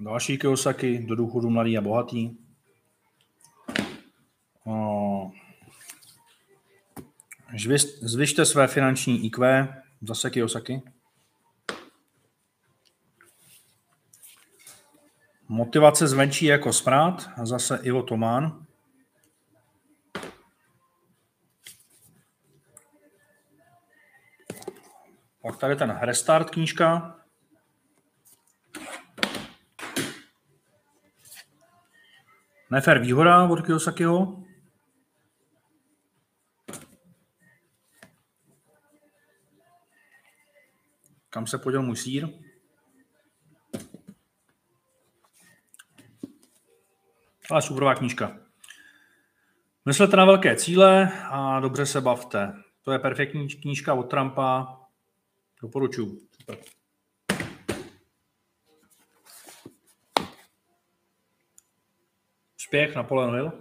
Další 0.00 0.38
Kiyosaki, 0.38 0.98
do 0.98 1.16
důchodu 1.16 1.50
mladý 1.50 1.78
a 1.78 1.80
bohatý. 1.80 2.36
Zvyšte 8.02 8.44
své 8.46 8.66
finanční 8.66 9.26
IQ, 9.26 9.68
zase 10.00 10.30
Kiyosaki. 10.30 10.82
Motivace 15.48 16.08
zvenčí 16.08 16.46
jako 16.46 16.72
smrát, 16.72 17.30
zase 17.42 17.80
Ivo 17.82 18.02
Tomán. 18.02 18.66
Pak 25.42 25.56
tady 25.58 25.76
ten 25.76 25.98
Restart 26.00 26.50
knížka, 26.50 27.19
Nefer 32.70 32.98
výhoda 32.98 33.44
od 33.48 33.62
Kiyosakiho. 33.66 34.44
Kam 41.30 41.46
se 41.46 41.58
poděl 41.58 41.82
můj 41.82 41.96
sír? 41.96 42.28
Ale 47.50 47.62
superová 47.62 47.94
knížka. 47.94 48.38
Myslete 49.84 50.16
na 50.16 50.24
velké 50.24 50.56
cíle 50.56 51.12
a 51.30 51.60
dobře 51.60 51.86
se 51.86 52.00
bavte. 52.00 52.52
To 52.82 52.92
je 52.92 52.98
perfektní 52.98 53.48
knížka 53.48 53.94
od 53.94 54.02
Trumpa. 54.02 54.80
Doporučuji. 55.62 56.20
Super. 56.40 56.58
Úspěch 62.70 62.94
Napoleon 62.94 63.34
Hill. 63.34 63.52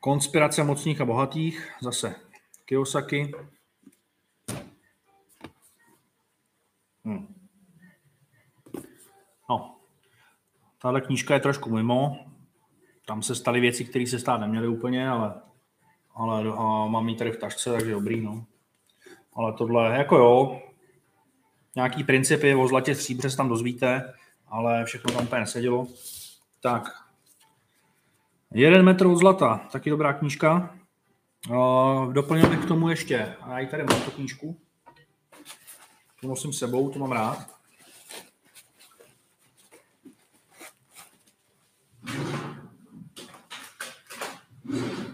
Konspirace 0.00 0.64
mocných 0.64 1.00
a 1.00 1.04
bohatých, 1.04 1.72
zase 1.82 2.14
Kiyosaki. 2.64 3.32
Hmm. 7.04 7.34
No, 9.50 9.76
tahle 10.82 11.00
knížka 11.00 11.34
je 11.34 11.40
trošku 11.40 11.70
mimo. 11.70 12.26
Tam 13.06 13.22
se 13.22 13.34
staly 13.34 13.60
věci, 13.60 13.84
které 13.84 14.06
se 14.06 14.18
stát 14.18 14.40
neměly 14.40 14.68
úplně, 14.68 15.08
ale, 15.08 15.42
ale 16.14 16.52
a 16.52 16.86
mám 16.86 17.08
ji 17.08 17.16
tady 17.16 17.32
v 17.32 17.40
tašce, 17.40 17.72
takže 17.72 17.90
dobrý, 17.90 18.20
no. 18.20 18.46
Ale 19.34 19.52
tohle, 19.52 19.98
jako 19.98 20.16
jo, 20.16 20.62
nějaký 21.80 22.04
principy 22.04 22.54
o 22.54 22.68
zlatě 22.68 22.94
stříbře 22.94 23.36
tam 23.36 23.48
dozvíte, 23.48 24.14
ale 24.48 24.84
všechno 24.84 25.12
tam 25.12 25.24
úplně 25.24 25.40
nesedělo. 25.40 25.86
Tak, 26.60 26.82
jeden 28.54 28.84
metr 28.84 29.06
od 29.06 29.16
zlata, 29.16 29.68
taky 29.72 29.90
dobrá 29.90 30.12
knížka. 30.12 30.76
Doplnil 32.12 32.48
bych 32.48 32.64
k 32.64 32.68
tomu 32.68 32.88
ještě, 32.88 33.36
a 33.40 33.60
já 33.60 33.68
tady 33.68 33.84
mám 33.84 34.02
tu 34.02 34.10
knížku, 34.10 34.60
tu 36.20 36.28
nosím 36.28 36.52
sebou, 36.52 36.90
tu 36.90 36.98
mám 36.98 37.12
rád. 37.12 37.60
Tak 44.66 45.09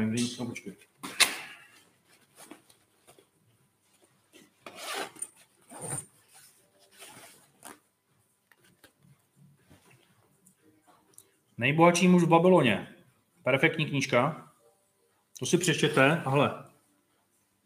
já. 0.00 0.44
Nejbohatší 11.58 12.08
muž 12.08 12.22
v 12.22 12.28
Babyloně. 12.28 12.88
Perfektní 13.42 13.86
knížka. 13.86 14.50
To 15.38 15.46
si 15.46 15.58
přečtěte. 15.58 16.22
Ahle. 16.24 16.64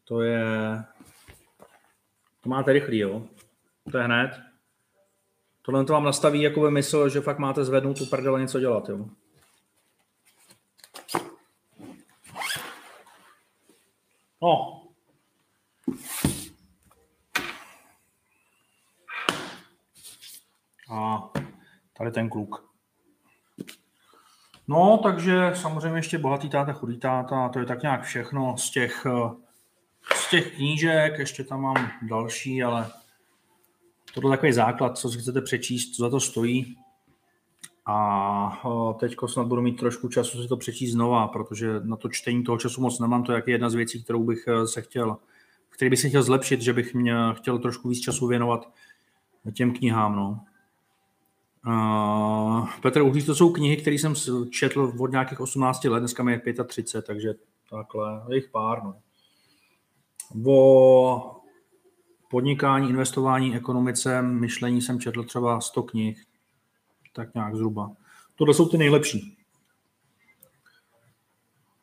To 0.04 0.20
je... 0.20 0.44
To 2.40 2.48
máte 2.48 2.72
rychlý, 2.72 2.98
jo? 2.98 3.26
To 3.92 3.98
je 3.98 4.04
hned. 4.04 4.40
Tohle 5.62 5.84
to 5.84 5.92
vám 5.92 6.04
nastaví 6.04 6.42
jako 6.42 6.60
by 6.60 6.70
mysl, 6.70 7.08
že 7.08 7.20
fakt 7.20 7.38
máte 7.38 7.64
zvednout 7.64 7.98
tu 7.98 8.06
prdele 8.06 8.40
něco 8.40 8.60
dělat, 8.60 8.88
jo? 8.88 9.08
No. 14.42 14.82
A 20.90 21.30
tady 21.98 22.10
ten 22.10 22.28
kluk. 22.28 22.68
No, 24.68 25.00
takže 25.02 25.52
samozřejmě 25.54 25.98
ještě 25.98 26.18
bohatý 26.18 26.48
táta, 26.48 26.72
chudý 26.72 26.98
táta, 26.98 27.48
to 27.48 27.58
je 27.58 27.66
tak 27.66 27.82
nějak 27.82 28.02
všechno 28.02 28.56
z 28.58 28.70
těch, 28.70 29.06
z 30.14 30.30
těch 30.30 30.54
knížek, 30.54 31.18
ještě 31.18 31.44
tam 31.44 31.60
mám 31.60 31.90
další, 32.02 32.62
ale 32.62 32.90
tohle 34.14 34.32
je 34.32 34.36
takový 34.36 34.52
základ, 34.52 34.98
co 34.98 35.10
si 35.10 35.18
chcete 35.18 35.42
přečíst, 35.42 35.90
co 35.96 36.02
za 36.02 36.10
to 36.10 36.20
stojí. 36.20 36.76
A 37.90 38.94
teď 39.00 39.16
snad 39.26 39.46
budu 39.46 39.62
mít 39.62 39.78
trošku 39.78 40.08
času 40.08 40.42
si 40.42 40.48
to 40.48 40.56
přečíst 40.56 40.92
znova, 40.92 41.28
protože 41.28 41.80
na 41.80 41.96
to 41.96 42.08
čtení 42.08 42.44
toho 42.44 42.58
času 42.58 42.80
moc 42.80 42.98
nemám. 42.98 43.22
To 43.22 43.32
je 43.32 43.42
jedna 43.46 43.70
z 43.70 43.74
věcí, 43.74 44.04
kterou 44.04 44.24
bych 44.24 44.48
e, 44.48 44.66
se 44.66 44.82
chtěl, 44.82 45.16
který 45.70 45.90
bych 45.90 46.00
se 46.00 46.08
chtěl 46.08 46.22
zlepšit, 46.22 46.60
že 46.60 46.72
bych 46.72 46.94
mě 46.94 47.14
chtěl 47.32 47.58
trošku 47.58 47.88
víc 47.88 48.00
času 48.00 48.26
věnovat 48.26 48.68
těm 49.52 49.72
knihám. 49.72 50.16
No. 50.16 50.40
Uh, 51.66 52.68
Petr 52.82 53.02
Uhlíř, 53.02 53.26
to 53.26 53.34
jsou 53.34 53.52
knihy, 53.52 53.76
které 53.76 53.96
jsem 53.96 54.14
četl 54.50 54.92
od 54.98 55.10
nějakých 55.10 55.40
18 55.40 55.84
let, 55.84 56.00
dneska 56.00 56.22
mi 56.22 56.32
je 56.32 56.64
35, 56.64 57.06
takže 57.06 57.34
takhle, 57.70 58.22
jich 58.34 58.48
pár. 58.48 58.82
No. 58.84 58.94
O 60.46 61.36
podnikání, 62.30 62.90
investování, 62.90 63.56
ekonomice, 63.56 64.22
myšlení 64.22 64.82
jsem 64.82 65.00
četl 65.00 65.24
třeba 65.24 65.60
100 65.60 65.82
knih, 65.82 66.27
tak 67.18 67.34
nějak 67.34 67.56
zhruba. 67.56 67.90
Tohle 68.36 68.54
jsou 68.54 68.68
ty 68.68 68.78
nejlepší. 68.78 69.36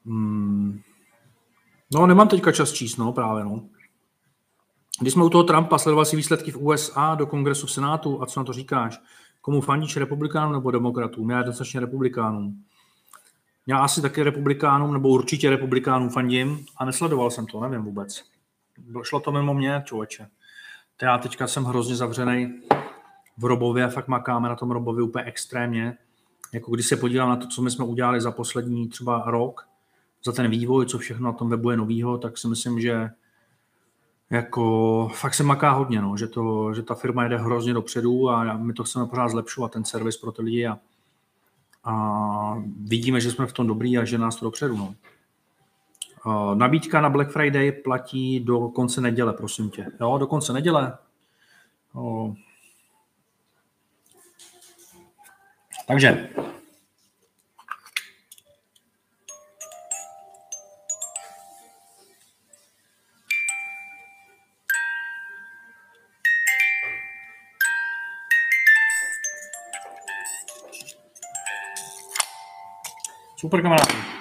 Hmm. 0.05 0.81
No, 1.93 2.07
nemám 2.07 2.27
teďka 2.27 2.51
čas 2.51 2.71
číst, 2.71 2.97
no, 2.97 3.11
právě, 3.11 3.43
no. 3.43 3.61
Když 5.01 5.13
jsme 5.13 5.23
u 5.23 5.29
toho 5.29 5.43
Trumpa, 5.43 5.77
sledoval 5.77 6.05
si 6.05 6.15
výsledky 6.15 6.51
v 6.51 6.57
USA 6.57 7.15
do 7.15 7.27
kongresu 7.27 7.67
v 7.67 7.71
Senátu 7.71 8.21
a 8.21 8.25
co 8.25 8.39
na 8.39 8.43
to 8.43 8.53
říkáš? 8.53 8.99
Komu 9.41 9.61
fandíš, 9.61 9.97
republikánům 9.97 10.53
nebo 10.53 10.71
demokratům? 10.71 11.29
Já 11.29 11.37
jednoznačně 11.37 11.79
republikánům. 11.79 12.63
Já 13.67 13.77
asi 13.77 14.01
taky 14.01 14.23
republikánům, 14.23 14.93
nebo 14.93 15.09
určitě 15.09 15.49
republikánům 15.49 16.09
fandím 16.09 16.65
a 16.77 16.85
nesledoval 16.85 17.31
jsem 17.31 17.45
to, 17.45 17.59
nevím 17.59 17.81
vůbec. 17.81 18.23
Šlo 19.03 19.19
to 19.19 19.31
mimo 19.31 19.53
mě, 19.53 19.83
člověče. 19.85 20.27
Já 21.01 21.17
teďka 21.17 21.47
jsem 21.47 21.63
hrozně 21.63 21.95
zavřený 21.95 22.61
v 23.37 23.45
Robově, 23.45 23.87
fakt 23.87 24.07
makáme 24.07 24.49
na 24.49 24.55
tom 24.55 24.71
Robově 24.71 25.03
úplně 25.03 25.25
extrémně. 25.25 25.97
Jako 26.53 26.71
když 26.71 26.87
se 26.87 26.97
podívám 26.97 27.29
na 27.29 27.35
to, 27.35 27.47
co 27.47 27.61
my 27.61 27.71
jsme 27.71 27.85
udělali 27.85 28.21
za 28.21 28.31
poslední 28.31 28.87
třeba 28.87 29.23
rok, 29.27 29.67
za 30.25 30.31
ten 30.31 30.49
vývoj, 30.49 30.85
co 30.85 30.97
všechno 30.97 31.25
na 31.25 31.33
tom 31.33 31.49
webu 31.49 31.69
je 31.69 31.77
novýho, 31.77 32.17
tak 32.17 32.37
si 32.37 32.47
myslím, 32.47 32.79
že 32.79 33.09
jako 34.29 35.07
fakt 35.15 35.33
se 35.33 35.43
maká 35.43 35.71
hodně, 35.71 36.01
no, 36.01 36.17
že, 36.17 36.27
to, 36.27 36.73
že 36.73 36.81
ta 36.81 36.95
firma 36.95 37.23
jede 37.23 37.37
hrozně 37.37 37.73
dopředu 37.73 38.29
a 38.29 38.57
my 38.57 38.73
to 38.73 38.83
chceme 38.83 39.05
pořád 39.05 39.29
zlepšovat, 39.29 39.71
ten 39.71 39.85
servis 39.85 40.17
pro 40.17 40.31
ty 40.31 40.41
lidi 40.41 40.67
a, 40.67 40.79
a 41.83 42.63
vidíme, 42.83 43.21
že 43.21 43.31
jsme 43.31 43.45
v 43.45 43.53
tom 43.53 43.67
dobrý 43.67 43.97
a 43.97 44.05
že 44.05 44.17
nás 44.17 44.35
to 44.35 44.45
dopředu. 44.45 44.77
No. 44.77 44.95
Nabídka 46.55 47.01
na 47.01 47.09
Black 47.09 47.31
Friday 47.31 47.71
platí 47.71 48.39
do 48.39 48.59
konce 48.59 49.01
neděle, 49.01 49.33
prosím 49.33 49.69
tě. 49.69 49.87
Jo, 50.01 50.17
do 50.17 50.27
konce 50.27 50.53
neděle. 50.53 50.97
Takže 55.87 56.29
Super 73.45 73.61
kamarádi. 73.61 74.14